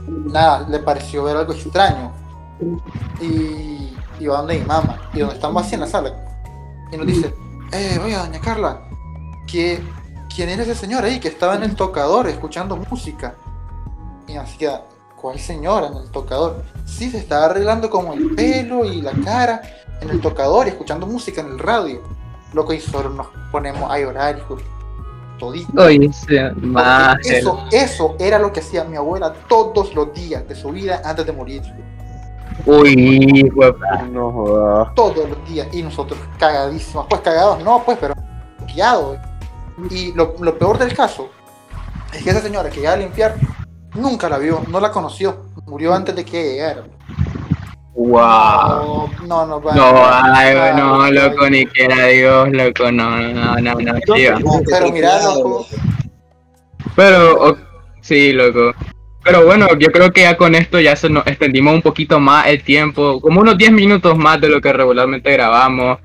nada, 0.07 0.67
le 0.69 0.79
pareció 0.79 1.25
ver 1.25 1.37
algo 1.37 1.53
extraño 1.53 2.13
y, 3.21 3.97
y 4.19 4.27
va 4.27 4.39
donde 4.39 4.59
mi 4.59 4.65
mamá, 4.65 5.11
y 5.13 5.21
donde 5.21 5.35
estamos 5.35 5.63
así 5.63 5.75
en 5.75 5.81
la 5.81 5.87
sala, 5.87 6.13
y 6.91 6.97
nos 6.97 7.07
dice, 7.07 7.35
eh, 7.73 7.99
oiga, 8.03 8.27
doña 8.27 8.41
Carla, 8.41 8.83
¿qué, 9.47 9.83
¿quién 10.35 10.49
era 10.49 10.63
ese 10.63 10.75
señor 10.75 11.05
ahí 11.05 11.21
que 11.21 11.29
estaba 11.29 11.57
en 11.57 11.63
el 11.63 11.75
tocador 11.75 12.29
escuchando 12.29 12.77
música? 12.77 13.35
Y 14.29 14.37
así 14.37 14.59
queda, 14.59 14.85
¿cuál 15.17 15.39
señora 15.39 15.89
en 15.89 15.95
el 15.95 16.11
tocador? 16.11 16.63
Sí, 16.85 17.11
se 17.11 17.19
estaba 17.19 17.47
arreglando 17.47 17.89
como 17.91 18.13
el 18.13 18.35
pelo 18.35 18.85
y 18.85 19.01
la 19.01 19.13
cara 19.25 19.63
en 20.01 20.11
el 20.11 20.21
tocador 20.21 20.67
y 20.67 20.71
escuchando 20.71 21.07
música 21.07 21.41
en 21.41 21.49
el 21.49 21.59
radio. 21.59 22.03
Lo 22.53 22.67
que 22.67 22.77
hizo, 22.77 23.09
nos 23.09 23.29
ponemos 23.51 23.91
a 23.91 23.99
llorar, 23.99 24.39
hijo. 24.39 24.59
Todito. 25.39 25.83
Oye, 25.83 26.11
Eso, 27.25 27.65
eso 27.71 28.17
era 28.19 28.39
lo 28.39 28.53
que 28.53 28.61
hacía 28.61 28.85
mi 28.85 28.97
abuela 28.97 29.33
todos 29.49 29.95
los 29.95 30.13
días 30.13 30.47
de 30.49 30.55
su 30.55 30.71
vida 30.71 31.03
antes 31.05 31.27
de 31.27 31.33
morir. 31.33 31.63
Uy, 32.67 33.51
no 34.13 34.31
jodas. 34.31 34.95
todos 34.95 35.29
los 35.29 35.49
días 35.49 35.67
y 35.73 35.83
nosotros 35.83 36.19
cagadísimos, 36.39 37.07
pues 37.09 37.21
cagados 37.23 37.63
no, 37.65 37.83
pues, 37.85 37.99
pero 38.01 38.15
piados. 38.67 39.19
Y 39.91 40.13
lo, 40.13 40.35
lo 40.41 40.59
peor 40.59 40.79
del 40.79 40.95
caso 40.95 41.31
es 42.13 42.23
que 42.23 42.31
esa 42.31 42.41
señora 42.41 42.71
que 42.71 42.81
iba 42.81 42.93
a 42.93 42.97
limpiar 42.97 43.37
nunca 43.95 44.29
la 44.29 44.39
vio, 44.39 44.63
no 44.69 44.81
la 44.81 44.93
conoció, 44.93 45.47
murió 45.67 45.95
antes 45.95 46.15
de 46.15 46.25
que 46.25 46.55
ella 46.55 46.75
llegara. 46.75 46.85
Wow. 47.95 49.11
No, 49.27 49.47
no, 49.47 49.61
no. 49.61 49.73
No, 49.75 49.93
ay, 50.07 50.55
no, 50.77 51.11
loco, 51.11 51.49
ni 51.51 51.67
quiera 51.67 52.07
Dios, 52.07 52.49
loco, 52.51 52.91
no, 52.91 53.19
no, 53.19 53.57
no, 53.61 53.75
no, 53.75 53.95
tío. 54.15 54.35
Pero 54.67 54.91
mira, 54.91 55.23
loco, 55.23 55.67
Pero, 56.97 57.49
o- 57.51 57.57
sí, 58.01 58.33
loco. 58.33 58.75
Pero 59.25 59.45
bueno, 59.45 59.69
yo 59.79 59.93
creo 59.93 60.13
que 60.13 60.23
ya 60.23 60.37
con 60.37 60.55
esto 60.55 60.81
ya 60.81 60.97
se 60.97 61.09
nos 61.09 61.27
extendimos 61.27 61.75
un 61.75 61.83
poquito 61.83 62.19
más 62.19 62.47
el 62.47 62.63
tiempo, 62.65 63.21
como 63.21 63.41
unos 63.41 63.57
10 63.57 63.71
minutos 63.71 64.17
más 64.17 64.41
de 64.41 64.49
lo 64.49 64.61
que 64.61 64.73
regularmente 64.73 65.31
grabamos. 65.33 65.99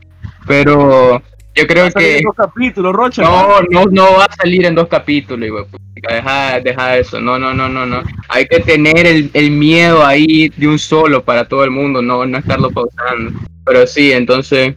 Pero 0.46 1.22
yo 1.58 1.68
creo 1.68 1.92
que 1.92 2.22
Dos 2.24 2.36
capítulos, 2.36 2.94
Rocha. 2.94 3.24
no, 3.24 3.62
no, 3.70 3.86
no 3.86 4.04
va 4.18 4.26
a 4.26 4.36
salir 4.36 4.66
en 4.66 4.76
dos 4.76 4.88
capítulos, 4.88 5.50
güey. 5.50 5.66
Deja, 5.96 6.60
deja 6.60 6.98
eso, 6.98 7.20
no, 7.20 7.40
no, 7.40 7.54
no, 7.54 7.68
no, 7.68 7.86
no. 7.86 8.04
Hay 8.30 8.46
que 8.46 8.60
tener 8.60 9.08
el, 9.08 9.32
el 9.34 9.50
miedo 9.50 10.06
ahí 10.06 10.50
de 10.50 10.68
un 10.68 10.78
solo 10.78 11.24
para 11.24 11.48
todo 11.48 11.64
el 11.64 11.72
mundo, 11.72 12.02
no, 12.02 12.26
no 12.26 12.38
estarlo 12.38 12.70
pausando. 12.70 13.40
Pero 13.66 13.88
sí, 13.88 14.12
entonces, 14.12 14.76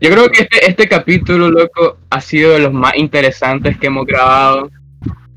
yo 0.00 0.10
creo 0.10 0.30
que 0.30 0.42
este, 0.42 0.66
este 0.68 0.88
capítulo, 0.88 1.50
loco, 1.50 1.96
ha 2.10 2.20
sido 2.20 2.52
de 2.52 2.60
los 2.60 2.72
más 2.72 2.96
interesantes 2.96 3.78
que 3.78 3.86
hemos 3.86 4.06
grabado. 4.06 4.70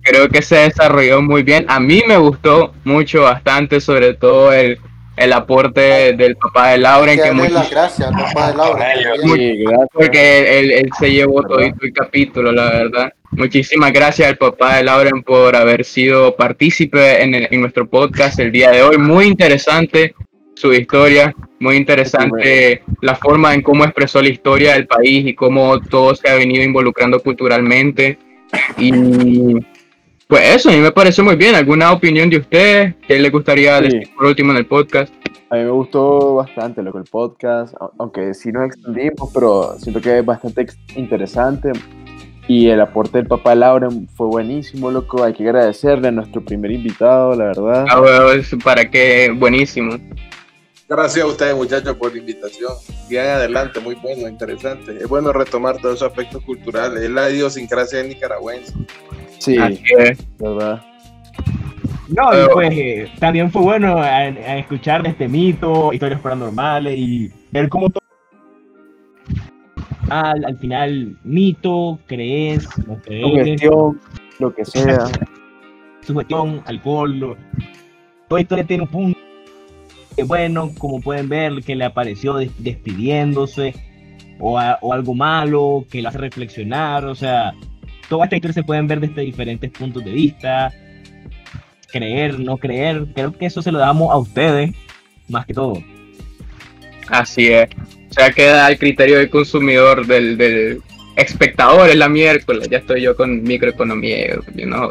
Creo 0.01 0.27
que 0.27 0.41
se 0.41 0.55
desarrolló 0.55 1.21
muy 1.21 1.43
bien. 1.43 1.65
A 1.69 1.79
mí 1.79 2.03
me 2.07 2.17
gustó 2.17 2.73
mucho, 2.83 3.23
bastante, 3.23 3.79
sobre 3.79 4.13
todo 4.13 4.51
el, 4.51 4.79
el 5.17 5.33
aporte 5.33 6.13
del 6.13 6.35
papá 6.37 6.69
de 6.71 6.77
Lauren, 6.79 7.17
Que 7.17 7.29
que 7.29 7.49
las 7.49 7.69
gracias 7.69 8.11
papá 8.11 8.51
de. 8.51 8.57
Cornelio, 8.57 9.15
también. 9.15 9.37
Sí, 9.37 9.63
gracias. 9.63 9.87
porque 9.93 10.59
él, 10.59 10.71
él 10.71 10.89
se 10.97 11.11
llevó 11.11 11.43
todo 11.43 11.59
el 11.59 11.73
capítulo, 11.93 12.51
la 12.51 12.69
verdad. 12.71 13.13
Muchísimas 13.31 13.93
gracias 13.93 14.27
al 14.29 14.37
papá 14.37 14.77
de 14.77 14.83
Lauren 14.83 15.23
por 15.23 15.55
haber 15.55 15.85
sido 15.85 16.35
partícipe 16.35 17.21
en, 17.23 17.35
el- 17.35 17.47
en 17.51 17.61
nuestro 17.61 17.87
podcast 17.87 18.39
el 18.39 18.51
día 18.51 18.71
de 18.71 18.83
hoy. 18.83 18.97
Muy 18.97 19.25
interesante 19.25 20.13
su 20.55 20.73
historia, 20.73 21.33
muy 21.59 21.75
interesante 21.77 22.83
la 23.01 23.15
forma 23.15 23.53
en 23.53 23.61
cómo 23.61 23.83
expresó 23.83 24.21
la 24.21 24.29
historia 24.29 24.73
del 24.73 24.85
país 24.85 25.25
y 25.25 25.33
cómo 25.33 25.79
todo 25.79 26.13
se 26.15 26.29
ha 26.29 26.35
venido 26.35 26.63
involucrando 26.63 27.19
culturalmente. 27.19 28.17
Y 28.77 28.91
pues 30.31 30.55
eso, 30.55 30.69
a 30.69 30.71
mí 30.71 30.77
me 30.79 30.91
pareció 30.93 31.25
muy 31.25 31.35
bien. 31.35 31.55
¿Alguna 31.55 31.91
opinión 31.91 32.29
de 32.29 32.37
ustedes 32.37 32.95
que 33.05 33.19
les 33.19 33.29
gustaría 33.29 33.79
Sí. 33.79 33.83
decir 33.83 34.09
por 34.15 34.27
último 34.27 34.51
en 34.53 34.59
el 34.59 34.65
podcast? 34.65 35.13
A 35.49 35.55
mí 35.57 35.63
me 35.65 35.71
gustó 35.71 36.35
bastante 36.35 36.81
lo 36.81 36.93
que 36.93 36.99
el 36.99 37.03
podcast, 37.03 37.75
aunque 37.99 38.33
sí 38.33 38.49
nos 38.53 38.67
extendimos, 38.67 39.29
pero 39.33 39.75
siento 39.77 39.99
que 39.99 40.19
es 40.19 40.25
bastante 40.25 40.67
interesante. 40.95 41.73
Y 42.47 42.69
el 42.69 42.79
aporte 42.79 43.17
del 43.17 43.27
papá 43.27 43.55
Lauren 43.55 44.07
fue 44.15 44.27
buenísimo, 44.27 44.89
loco. 44.89 45.21
Hay 45.21 45.33
que 45.33 45.43
agradecerle 45.43 46.07
a 46.07 46.11
nuestro 46.11 46.39
primer 46.39 46.71
invitado, 46.71 47.35
la 47.35 47.47
verdad. 47.47 47.85
Ah, 47.89 47.99
bueno, 47.99 48.41
para 48.63 48.89
que 48.89 49.35
buenísimo. 49.37 49.97
Gracias 50.93 51.23
a 51.23 51.27
ustedes, 51.29 51.55
muchachos, 51.55 51.95
por 51.95 52.11
la 52.11 52.19
invitación. 52.19 52.73
Sigan 53.07 53.27
adelante, 53.27 53.79
muy 53.79 53.95
bueno, 53.95 54.27
interesante. 54.27 54.97
Es 54.97 55.07
bueno 55.07 55.31
retomar 55.31 55.77
todos 55.77 55.95
esos 55.95 56.09
aspectos 56.09 56.43
culturales. 56.43 57.01
Es 57.01 57.09
la 57.09 57.29
idiosincrasia 57.29 58.03
nicaragüense. 58.03 58.73
Sí, 59.39 59.57
Así 59.57 59.81
es. 59.97 60.19
verdad. 60.37 60.83
No, 62.09 62.33
y 62.33 62.45
pues 62.51 62.69
eh, 62.73 63.11
también 63.21 63.49
fue 63.49 63.61
bueno 63.61 63.97
a, 63.99 64.07
a 64.17 64.57
escuchar 64.57 65.01
de 65.01 65.09
este 65.11 65.29
mito, 65.29 65.93
historias 65.93 66.19
paranormales 66.19 66.97
y 66.97 67.31
ver 67.51 67.69
cómo 67.69 67.89
todo. 67.89 68.01
Al, 70.09 70.43
al 70.43 70.57
final, 70.57 71.17
mito, 71.23 71.99
crees, 72.05 72.67
no 72.85 72.99
crees, 73.01 73.25
Sugestión, 73.29 74.01
lo 74.39 74.53
que 74.53 74.65
sea. 74.65 75.05
sugestión, 76.01 76.61
alcohol. 76.65 77.17
lo- 77.17 77.37
Toda 78.27 78.41
historia 78.41 78.65
tiene 78.65 78.83
un 78.83 78.89
punto. 78.89 79.20
Bueno, 80.23 80.71
como 80.77 81.01
pueden 81.01 81.29
ver, 81.29 81.63
que 81.63 81.75
le 81.75 81.85
apareció 81.85 82.35
des- 82.35 82.51
despidiéndose 82.57 83.73
o, 84.39 84.57
algo 84.59 85.13
malo 85.13 85.85
que 85.89 86.01
le 86.01 86.07
hace 86.07 86.17
reflexionar. 86.17 87.05
O 87.05 87.15
sea, 87.15 87.53
toda 88.09 88.25
esta 88.25 88.35
historia 88.35 88.53
se 88.53 88.63
pueden 88.63 88.87
ver 88.87 88.99
desde 88.99 89.21
diferentes 89.21 89.69
puntos 89.71 90.03
de 90.03 90.11
vista. 90.11 90.73
Creer, 91.91 92.39
no 92.39 92.57
creer. 92.57 93.05
Creo 93.13 93.31
que 93.33 93.45
eso 93.45 93.61
se 93.61 93.71
lo 93.71 93.79
damos 93.79 94.11
a 94.11 94.17
ustedes 94.17 94.71
más 95.27 95.45
que 95.45 95.53
todo. 95.53 95.81
Así 97.09 97.47
es. 97.47 97.69
O 98.09 98.13
sea, 98.13 98.31
queda 98.31 98.65
al 98.65 98.77
criterio 98.77 99.17
del 99.17 99.29
consumidor, 99.29 100.05
del, 100.05 100.81
espectador 101.15 101.89
en 101.89 101.99
la 101.99 102.09
miércoles. 102.09 102.67
Ya 102.69 102.79
estoy 102.79 103.01
yo 103.01 103.15
con 103.15 103.43
microeconomía, 103.43 104.37
yo 104.55 104.65
no. 104.65 104.89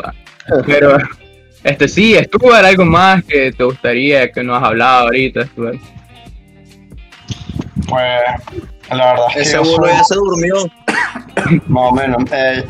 Pero, 0.67 0.97
este 1.65 1.89
sí, 1.89 2.15
Stuart, 2.15 2.65
algo 2.65 2.85
más 2.85 3.23
que 3.25 3.53
te 3.53 3.65
gustaría 3.65 4.31
que 4.31 4.43
nos 4.43 4.59
has 4.59 4.69
hablado 4.69 5.01
ahorita, 5.07 5.45
Stuart. 5.47 5.79
Pues 7.89 8.13
la 8.91 9.13
verdad 9.13 9.27
es 9.29 9.35
que 9.35 9.41
Ese 9.43 9.53
yo 9.57 9.63
bolo 9.65 9.87
soy- 9.87 9.93
ya 9.97 10.05
se 10.05 10.15
durmió. 10.15 10.55
Más 11.69 11.91
o 11.91 11.93
menos. 11.93 12.23
Eh, 12.33 12.65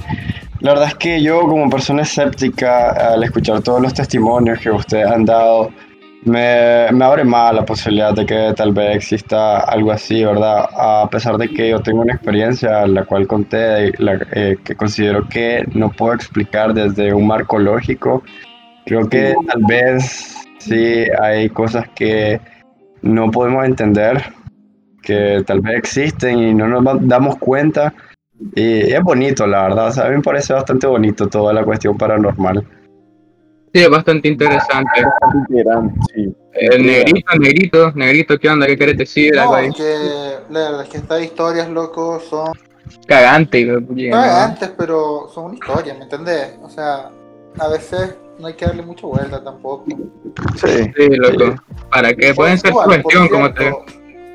la 0.60 0.70
verdad 0.72 0.88
es 0.88 0.94
que 0.94 1.22
yo 1.22 1.40
como 1.40 1.68
persona 1.70 2.02
escéptica, 2.02 2.90
al 3.12 3.22
escuchar 3.24 3.60
todos 3.62 3.80
los 3.80 3.94
testimonios 3.94 4.58
que 4.60 4.70
ustedes 4.70 5.06
han 5.06 5.24
dado, 5.24 5.70
me, 6.22 6.86
me 6.92 7.04
abre 7.04 7.24
más 7.24 7.54
la 7.54 7.64
posibilidad 7.64 8.12
de 8.12 8.26
que 8.26 8.52
tal 8.54 8.72
vez 8.72 8.96
exista 8.96 9.60
algo 9.60 9.90
así, 9.90 10.22
¿verdad? 10.22 10.68
A 10.76 11.08
pesar 11.10 11.38
de 11.38 11.48
que 11.48 11.70
yo 11.70 11.80
tengo 11.80 12.02
una 12.02 12.12
experiencia 12.14 12.86
la 12.86 13.04
cual 13.04 13.26
conté, 13.26 13.92
la- 13.98 14.18
eh, 14.32 14.58
que 14.62 14.74
considero 14.76 15.26
que 15.28 15.64
no 15.72 15.90
puedo 15.90 16.12
explicar 16.14 16.74
desde 16.74 17.12
un 17.14 17.26
marco 17.26 17.58
lógico, 17.58 18.22
creo 18.86 19.08
que 19.08 19.34
tal 19.46 19.62
vez 19.68 20.34
sí 20.58 21.04
hay 21.20 21.48
cosas 21.50 21.88
que 21.94 22.40
no 23.02 23.30
podemos 23.30 23.64
entender, 23.64 24.22
que 25.02 25.42
tal 25.46 25.60
vez 25.60 25.76
existen 25.78 26.38
y 26.38 26.54
no 26.54 26.68
nos 26.68 26.84
da- 26.84 26.98
damos 27.00 27.36
cuenta. 27.38 27.92
Y 28.54 28.92
es 28.92 29.00
bonito, 29.02 29.46
la 29.46 29.62
verdad. 29.64 29.88
O 29.88 29.92
sea, 29.92 30.06
a 30.06 30.08
mí 30.10 30.16
me 30.16 30.22
parece 30.22 30.52
bastante 30.54 30.86
bonito 30.86 31.26
toda 31.28 31.52
la 31.52 31.64
cuestión 31.64 31.96
paranormal. 31.98 32.66
Sí, 33.72 33.82
es 33.82 33.88
bastante 33.90 34.28
interesante. 34.28 35.02
Sí. 36.14 36.34
Eh, 36.54 36.78
negrito, 36.82 37.32
negrito, 37.38 37.92
negrito, 37.94 38.38
¿qué 38.38 38.48
onda? 38.48 38.66
¿Qué 38.66 38.76
querés 38.76 38.96
decir? 38.98 39.38
Algo 39.38 39.52
No, 39.52 39.58
ahí. 39.58 39.70
que 39.70 39.94
la 40.50 40.60
verdad 40.60 40.82
es 40.82 40.88
que 40.88 40.96
estas 40.98 41.22
historias, 41.22 41.68
loco, 41.68 42.18
son 42.28 42.52
Cagante. 43.06 43.64
güey, 43.76 44.08
¿no? 44.10 44.16
cagantes, 44.16 44.72
pero 44.76 45.28
son 45.32 45.44
una 45.44 45.54
historia, 45.54 45.94
¿me 45.94 46.04
entendés? 46.04 46.58
O 46.62 46.68
sea, 46.68 47.10
a 47.58 47.68
veces 47.68 48.16
no 48.40 48.46
hay 48.46 48.54
que 48.54 48.64
darle 48.66 48.82
mucha 48.82 49.06
vuelta 49.06 49.42
tampoco. 49.44 49.84
Sí. 50.56 50.90
Sí, 50.96 51.08
loco. 51.10 51.54
¿Para 51.90 52.14
qué? 52.14 52.34
Pueden 52.34 52.58
ser 52.58 52.72
por 52.72 52.84
cuestión, 52.86 53.28
como 53.28 53.52
te... 53.52 53.72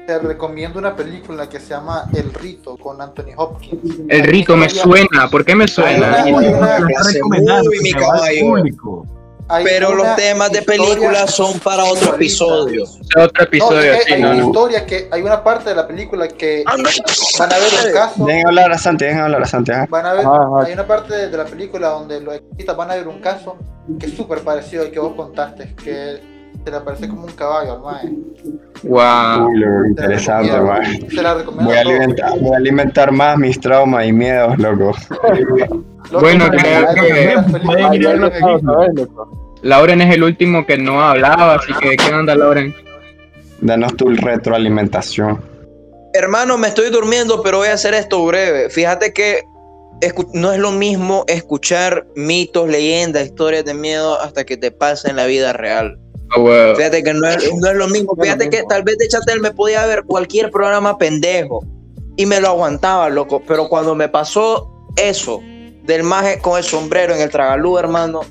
Te 0.07 0.19
recomiendo 0.19 0.77
una 0.77 0.95
película 0.95 1.49
que 1.49 1.59
se 1.59 1.69
llama 1.69 2.03
El 2.13 2.31
Rito 2.31 2.77
con 2.77 3.01
Anthony 3.01 3.31
Hopkins. 3.37 4.01
El 4.07 4.23
rito 4.25 4.55
me 4.55 4.69
suena. 4.69 5.27
¿Por 5.31 5.43
qué 5.43 5.55
me 5.55 5.67
suena? 5.67 6.21
Hay 6.23 6.31
una- 6.31 6.75
hay 6.75 7.21
una- 7.23 7.61
muy, 7.63 7.79
mi 7.81 7.91
caballo. 7.91 8.41
público. 8.41 9.07
Hay 9.47 9.63
Pero 9.63 9.93
los 9.93 10.15
temas 10.15 10.51
de 10.51 10.61
películas 10.61 11.31
son 11.31 11.59
para 11.59 11.83
otro 11.85 12.15
episodio. 12.15 12.83
Es 12.83 12.99
otro 13.15 13.31
No, 13.37 13.43
episodio, 13.43 13.93
es 13.93 13.97
que 13.99 14.03
sí, 14.05 14.13
hay 14.13 14.21
no, 14.21 14.29
una 14.31 14.39
no. 14.41 14.47
historia 14.47 14.85
que 14.85 15.07
hay 15.11 15.21
una 15.21 15.43
parte 15.43 15.69
de 15.69 15.75
la 15.75 15.87
película 15.87 16.27
que 16.27 16.63
van 16.65 16.79
a 17.53 17.57
ver 17.57 17.73
un 17.87 17.93
caso. 17.93 18.25
Dejen 18.25 18.47
hablar 18.47 18.71
a 18.71 18.77
Santi, 18.77 19.05
dejen 19.05 19.21
hablar 19.21 19.43
a 19.43 19.45
Santi. 19.45 19.71
Van 19.89 20.05
a 20.05 20.13
ver, 20.13 20.25
ajá. 20.25 20.65
hay 20.65 20.73
una 20.73 20.87
parte 20.87 21.13
de, 21.15 21.29
de 21.29 21.37
la 21.37 21.45
película 21.45 21.89
donde 21.89 22.21
los 22.21 22.33
artistas 22.35 22.75
van 22.75 22.91
a 22.91 22.95
ver 22.95 23.07
un 23.07 23.19
caso 23.21 23.57
que 23.99 24.07
es 24.07 24.13
súper 24.15 24.39
parecido 24.39 24.83
al 24.83 24.91
que 24.91 24.99
vos 24.99 25.13
contaste, 25.15 25.75
que 25.83 26.34
se 26.65 26.71
le 26.71 26.77
aparece 26.77 27.07
como 27.07 27.25
un 27.25 27.31
caballo 27.33 27.73
al 27.73 27.81
mae. 27.81 28.11
Wow. 28.83 29.49
Uy, 29.49 29.59
la 29.59 29.87
interesante, 29.87 30.51
recomiendo. 30.51 30.73
man. 30.73 31.09
Se 31.11 31.21
la 31.21 31.33
recomiendo 31.35 31.65
Voy 31.65 31.77
a, 31.77 31.81
alimentar, 31.81 32.39
voy 32.39 32.53
a 32.53 32.57
alimentar 32.57 33.11
más 33.11 33.37
mis 33.37 33.59
traumas 33.59 34.07
y 34.07 34.11
miedos, 34.11 34.57
loco. 34.57 34.93
Loco, 36.11 36.19
Bueno, 36.21 36.45
mae, 36.47 36.57
creo 36.57 37.41
que-. 38.25 39.07
Lauren 39.61 40.01
es 40.01 40.15
el 40.15 40.23
último 40.23 40.65
que 40.65 40.77
no 40.77 41.01
hablaba, 41.01 41.55
así 41.55 41.71
que 41.73 41.95
¿qué 41.97 42.13
onda, 42.13 42.35
Lauren? 42.35 42.75
Danos 43.61 43.95
tu 43.95 44.09
retroalimentación. 44.09 45.39
Hermano, 46.13 46.57
me 46.57 46.69
estoy 46.69 46.89
durmiendo, 46.89 47.43
pero 47.43 47.59
voy 47.59 47.67
a 47.67 47.73
hacer 47.73 47.93
esto 47.93 48.25
breve. 48.25 48.69
Fíjate 48.71 49.13
que 49.13 49.43
no 50.33 50.51
es 50.51 50.59
lo 50.59 50.71
mismo 50.71 51.25
escuchar 51.27 52.07
mitos, 52.15 52.67
leyendas, 52.67 53.25
historias 53.25 53.65
de 53.65 53.73
miedo 53.75 54.19
hasta 54.19 54.45
que 54.45 54.57
te 54.57 54.71
pasa 54.71 55.09
en 55.09 55.15
la 55.15 55.25
vida 55.25 55.53
real. 55.53 55.99
Ah. 56.31 56.73
Fíjate 56.75 57.03
que 57.03 57.13
no 57.13 57.27
es, 57.27 57.53
no 57.53 57.67
es 57.67 57.75
lo 57.75 57.87
mismo. 57.87 58.13
No 58.15 58.23
es 58.23 58.29
lo 58.29 58.35
Fíjate 58.35 58.49
que 58.49 58.63
tal 58.67 58.83
vez 58.83 58.97
de 58.97 59.07
Chatel 59.07 59.39
me 59.39 59.51
podía 59.51 59.85
ver 59.85 60.03
cualquier 60.03 60.51
programa 60.51 60.97
pendejo 60.97 61.65
y 62.17 62.25
me 62.25 62.39
lo 62.39 62.49
aguantaba, 62.49 63.09
loco. 63.09 63.41
Pero 63.47 63.67
cuando 63.67 63.95
me 63.95 64.09
pasó 64.09 64.71
eso 64.95 65.41
del 65.83 66.03
maje 66.03 66.39
con 66.39 66.57
el 66.57 66.63
sombrero 66.63 67.13
en 67.13 67.21
el 67.21 67.29
tragalú, 67.29 67.77
hermano. 67.77 68.21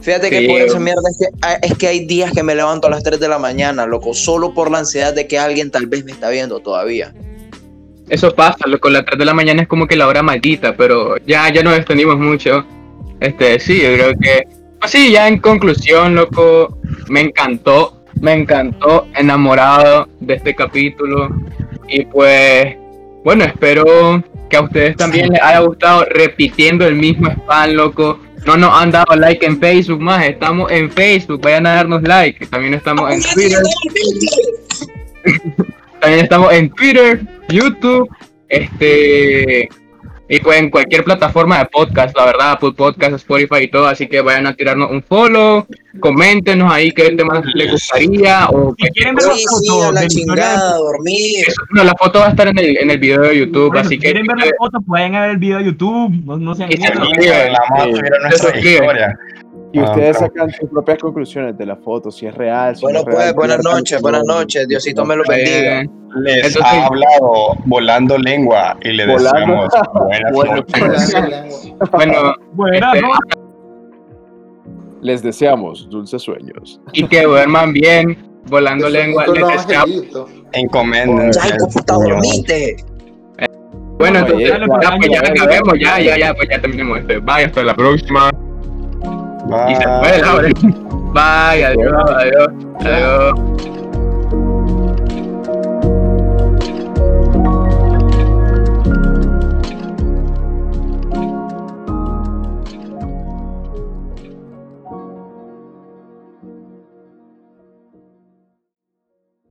Fíjate 0.00 0.30
que 0.30 0.40
Sí, 0.40 0.48
por 0.48 0.60
esa 0.60 0.78
mierda 0.78 1.02
es 1.10 1.18
que, 1.18 1.38
ah, 1.42 1.58
es 1.62 1.76
que 1.76 1.88
hay 1.88 2.06
días 2.06 2.30
que 2.32 2.42
me 2.42 2.54
levanto 2.54 2.86
a 2.86 2.90
las 2.90 3.02
3 3.02 3.18
de 3.18 3.28
la 3.28 3.38
mañana, 3.38 3.86
loco, 3.86 4.14
solo 4.14 4.54
por 4.54 4.70
la 4.70 4.78
ansiedad 4.78 5.12
de 5.12 5.26
que 5.26 5.38
alguien 5.38 5.70
tal 5.70 5.86
vez 5.86 6.04
me 6.04 6.12
está 6.12 6.28
viendo 6.28 6.60
todavía. 6.60 7.12
Eso 8.08 8.32
pasa, 8.32 8.68
loco, 8.68 8.88
las 8.88 9.04
3 9.04 9.18
de 9.18 9.24
la 9.24 9.34
mañana 9.34 9.62
es 9.62 9.68
como 9.68 9.88
que 9.88 9.96
la 9.96 10.06
hora 10.06 10.22
maldita, 10.22 10.76
pero 10.76 11.16
ya, 11.26 11.52
ya 11.52 11.62
nos 11.62 11.76
extendimos 11.76 12.18
mucho. 12.18 12.64
Este, 13.18 13.58
sí, 13.58 13.80
yo 13.82 13.94
creo 13.94 14.14
que. 14.20 14.55
Pues 14.86 15.02
sí, 15.02 15.10
ya 15.10 15.26
en 15.26 15.40
conclusión, 15.40 16.14
loco, 16.14 16.78
me 17.08 17.20
encantó, 17.20 18.04
me 18.20 18.34
encantó, 18.34 19.08
enamorado 19.16 20.08
de 20.20 20.34
este 20.34 20.54
capítulo. 20.54 21.28
Y 21.88 22.04
pues, 22.04 22.76
bueno, 23.24 23.42
espero 23.42 24.22
que 24.48 24.56
a 24.56 24.60
ustedes 24.60 24.96
también 24.96 25.30
les 25.30 25.42
haya 25.42 25.58
gustado 25.58 26.04
repitiendo 26.04 26.86
el 26.86 26.94
mismo 26.94 27.28
spam, 27.28 27.72
loco. 27.72 28.20
No 28.46 28.56
nos 28.56 28.80
han 28.80 28.92
dado 28.92 29.16
like 29.16 29.44
en 29.44 29.58
Facebook 29.58 30.00
más, 30.00 30.24
estamos 30.24 30.70
en 30.70 30.88
Facebook, 30.88 31.40
vayan 31.40 31.66
a 31.66 31.74
darnos 31.74 32.02
like. 32.04 32.46
También 32.46 32.74
estamos 32.74 33.12
en 33.12 33.20
Twitter. 33.34 33.62
También 36.00 36.22
estamos 36.22 36.52
en 36.52 36.70
Twitter, 36.70 37.22
YouTube, 37.48 38.08
este 38.48 39.68
y 40.28 40.40
pues 40.40 40.58
en 40.58 40.70
cualquier 40.70 41.04
plataforma 41.04 41.58
de 41.60 41.66
podcast, 41.66 42.16
la 42.16 42.26
verdad, 42.26 42.50
Apple 42.52 42.72
Podcast, 42.76 43.14
Spotify 43.14 43.62
y 43.62 43.68
todo, 43.68 43.86
así 43.86 44.08
que 44.08 44.20
vayan 44.20 44.46
a 44.48 44.54
tirarnos 44.54 44.90
un 44.90 45.02
follow, 45.02 45.66
coméntenos 46.00 46.72
ahí 46.72 46.90
qué 46.90 47.10
temas 47.10 47.44
les 47.54 47.70
gustaría 47.70 48.46
o 48.48 48.74
Si 48.76 48.88
quieren 48.90 49.14
ver 49.14 49.26
las 49.26 49.36
Sí, 49.36 49.44
sí, 49.44 49.68
la 49.68 49.86
de 49.86 49.92
la 49.92 50.00
historia 50.00 50.00
de- 50.00 50.08
chingada, 50.08 50.76
dormir. 50.78 51.44
Eso- 51.46 51.62
no, 51.70 51.84
la 51.84 51.94
foto 51.94 52.18
va 52.18 52.26
a 52.26 52.30
estar 52.30 52.48
en 52.48 52.58
el, 52.58 52.76
en 52.78 52.90
el 52.90 52.98
video 52.98 53.20
de 53.22 53.38
YouTube, 53.38 53.68
Bueno, 53.68 53.80
así 53.80 53.88
si 53.90 53.98
que 53.98 54.04
quieren 54.06 54.26
ver 54.26 54.36
las 54.38 54.50
fotos, 54.58 54.82
pueden 54.86 55.12
ver 55.12 55.30
el 55.30 55.36
video 55.38 55.58
de 55.58 55.64
YouTube. 55.66 56.12
No, 56.24 56.36
no 56.36 56.54
se 56.54 56.66
suscriben. 56.66 57.52
La 57.52 57.58
a 57.58 57.86
nuestra 58.28 58.58
historia. 58.58 59.18
Y 59.72 59.78
Ah, 59.80 59.84
ustedes 59.84 60.18
sacan 60.18 60.50
sus 60.50 60.70
propias 60.70 60.98
conclusiones 60.98 61.58
de 61.58 61.66
la 61.66 61.76
foto, 61.76 62.10
si 62.10 62.26
es 62.26 62.34
real. 62.34 62.74
Si 62.76 62.82
Bueno, 62.82 62.98
no 62.98 63.00
es 63.00 63.04
pues, 63.06 63.18
real, 63.18 63.34
buenas 63.34 63.64
noches, 63.64 64.00
buenas 64.00 64.24
noches. 64.24 64.68
Diosito 64.68 65.04
me 65.04 65.16
lo 65.16 65.22
bendiga. 65.28 65.82
Les 66.22 66.36
Entonces- 66.46 66.62
ha 66.64 66.86
hablado 66.86 67.56
volando 67.66 68.16
lengua 68.16 68.76
y 68.82 68.92
le 68.92 69.06
Volando. 69.06 69.28
deseamos 69.62 69.68
buenas 69.94 70.32
Bueno, 70.32 70.54
noches. 70.56 71.62
bueno, 71.92 72.34
Bueno, 72.52 72.92
este, 72.94 73.06
Les 75.02 75.22
deseamos 75.22 75.88
dulces 75.90 76.22
sueños. 76.22 76.80
y 76.92 77.06
que 77.06 77.22
duerman 77.24 77.72
bien, 77.74 78.16
volando 78.48 78.88
lengua. 78.88 79.26
les 79.26 79.44
deseamos-. 79.46 80.26
Encoméndense. 80.52 81.40
Ya 81.48 81.56
computador. 81.58 82.16
Bueno, 83.98 84.18
entonces, 84.20 84.48
ya, 84.48 84.58
ya, 84.58 84.66
pues 84.98 85.10
ya 85.10 85.22
ya, 85.22 85.42
acabemos, 85.42 85.74
ya, 85.80 86.00
ya, 86.00 86.18
ya, 86.18 86.34
pues 86.34 86.48
ya 86.50 86.60
terminemos 86.60 86.98
este. 87.00 87.18
Bye, 87.18 87.44
hasta 87.44 87.62
la 87.62 87.74
próxima. 87.74 88.30
Y 89.68 89.74
se 89.76 89.86
Bye. 89.86 90.52
fue. 90.54 90.72
Bye, 91.12 91.64
adiós, 91.64 92.10
adiós, 92.10 92.48
adiós. 92.80 93.32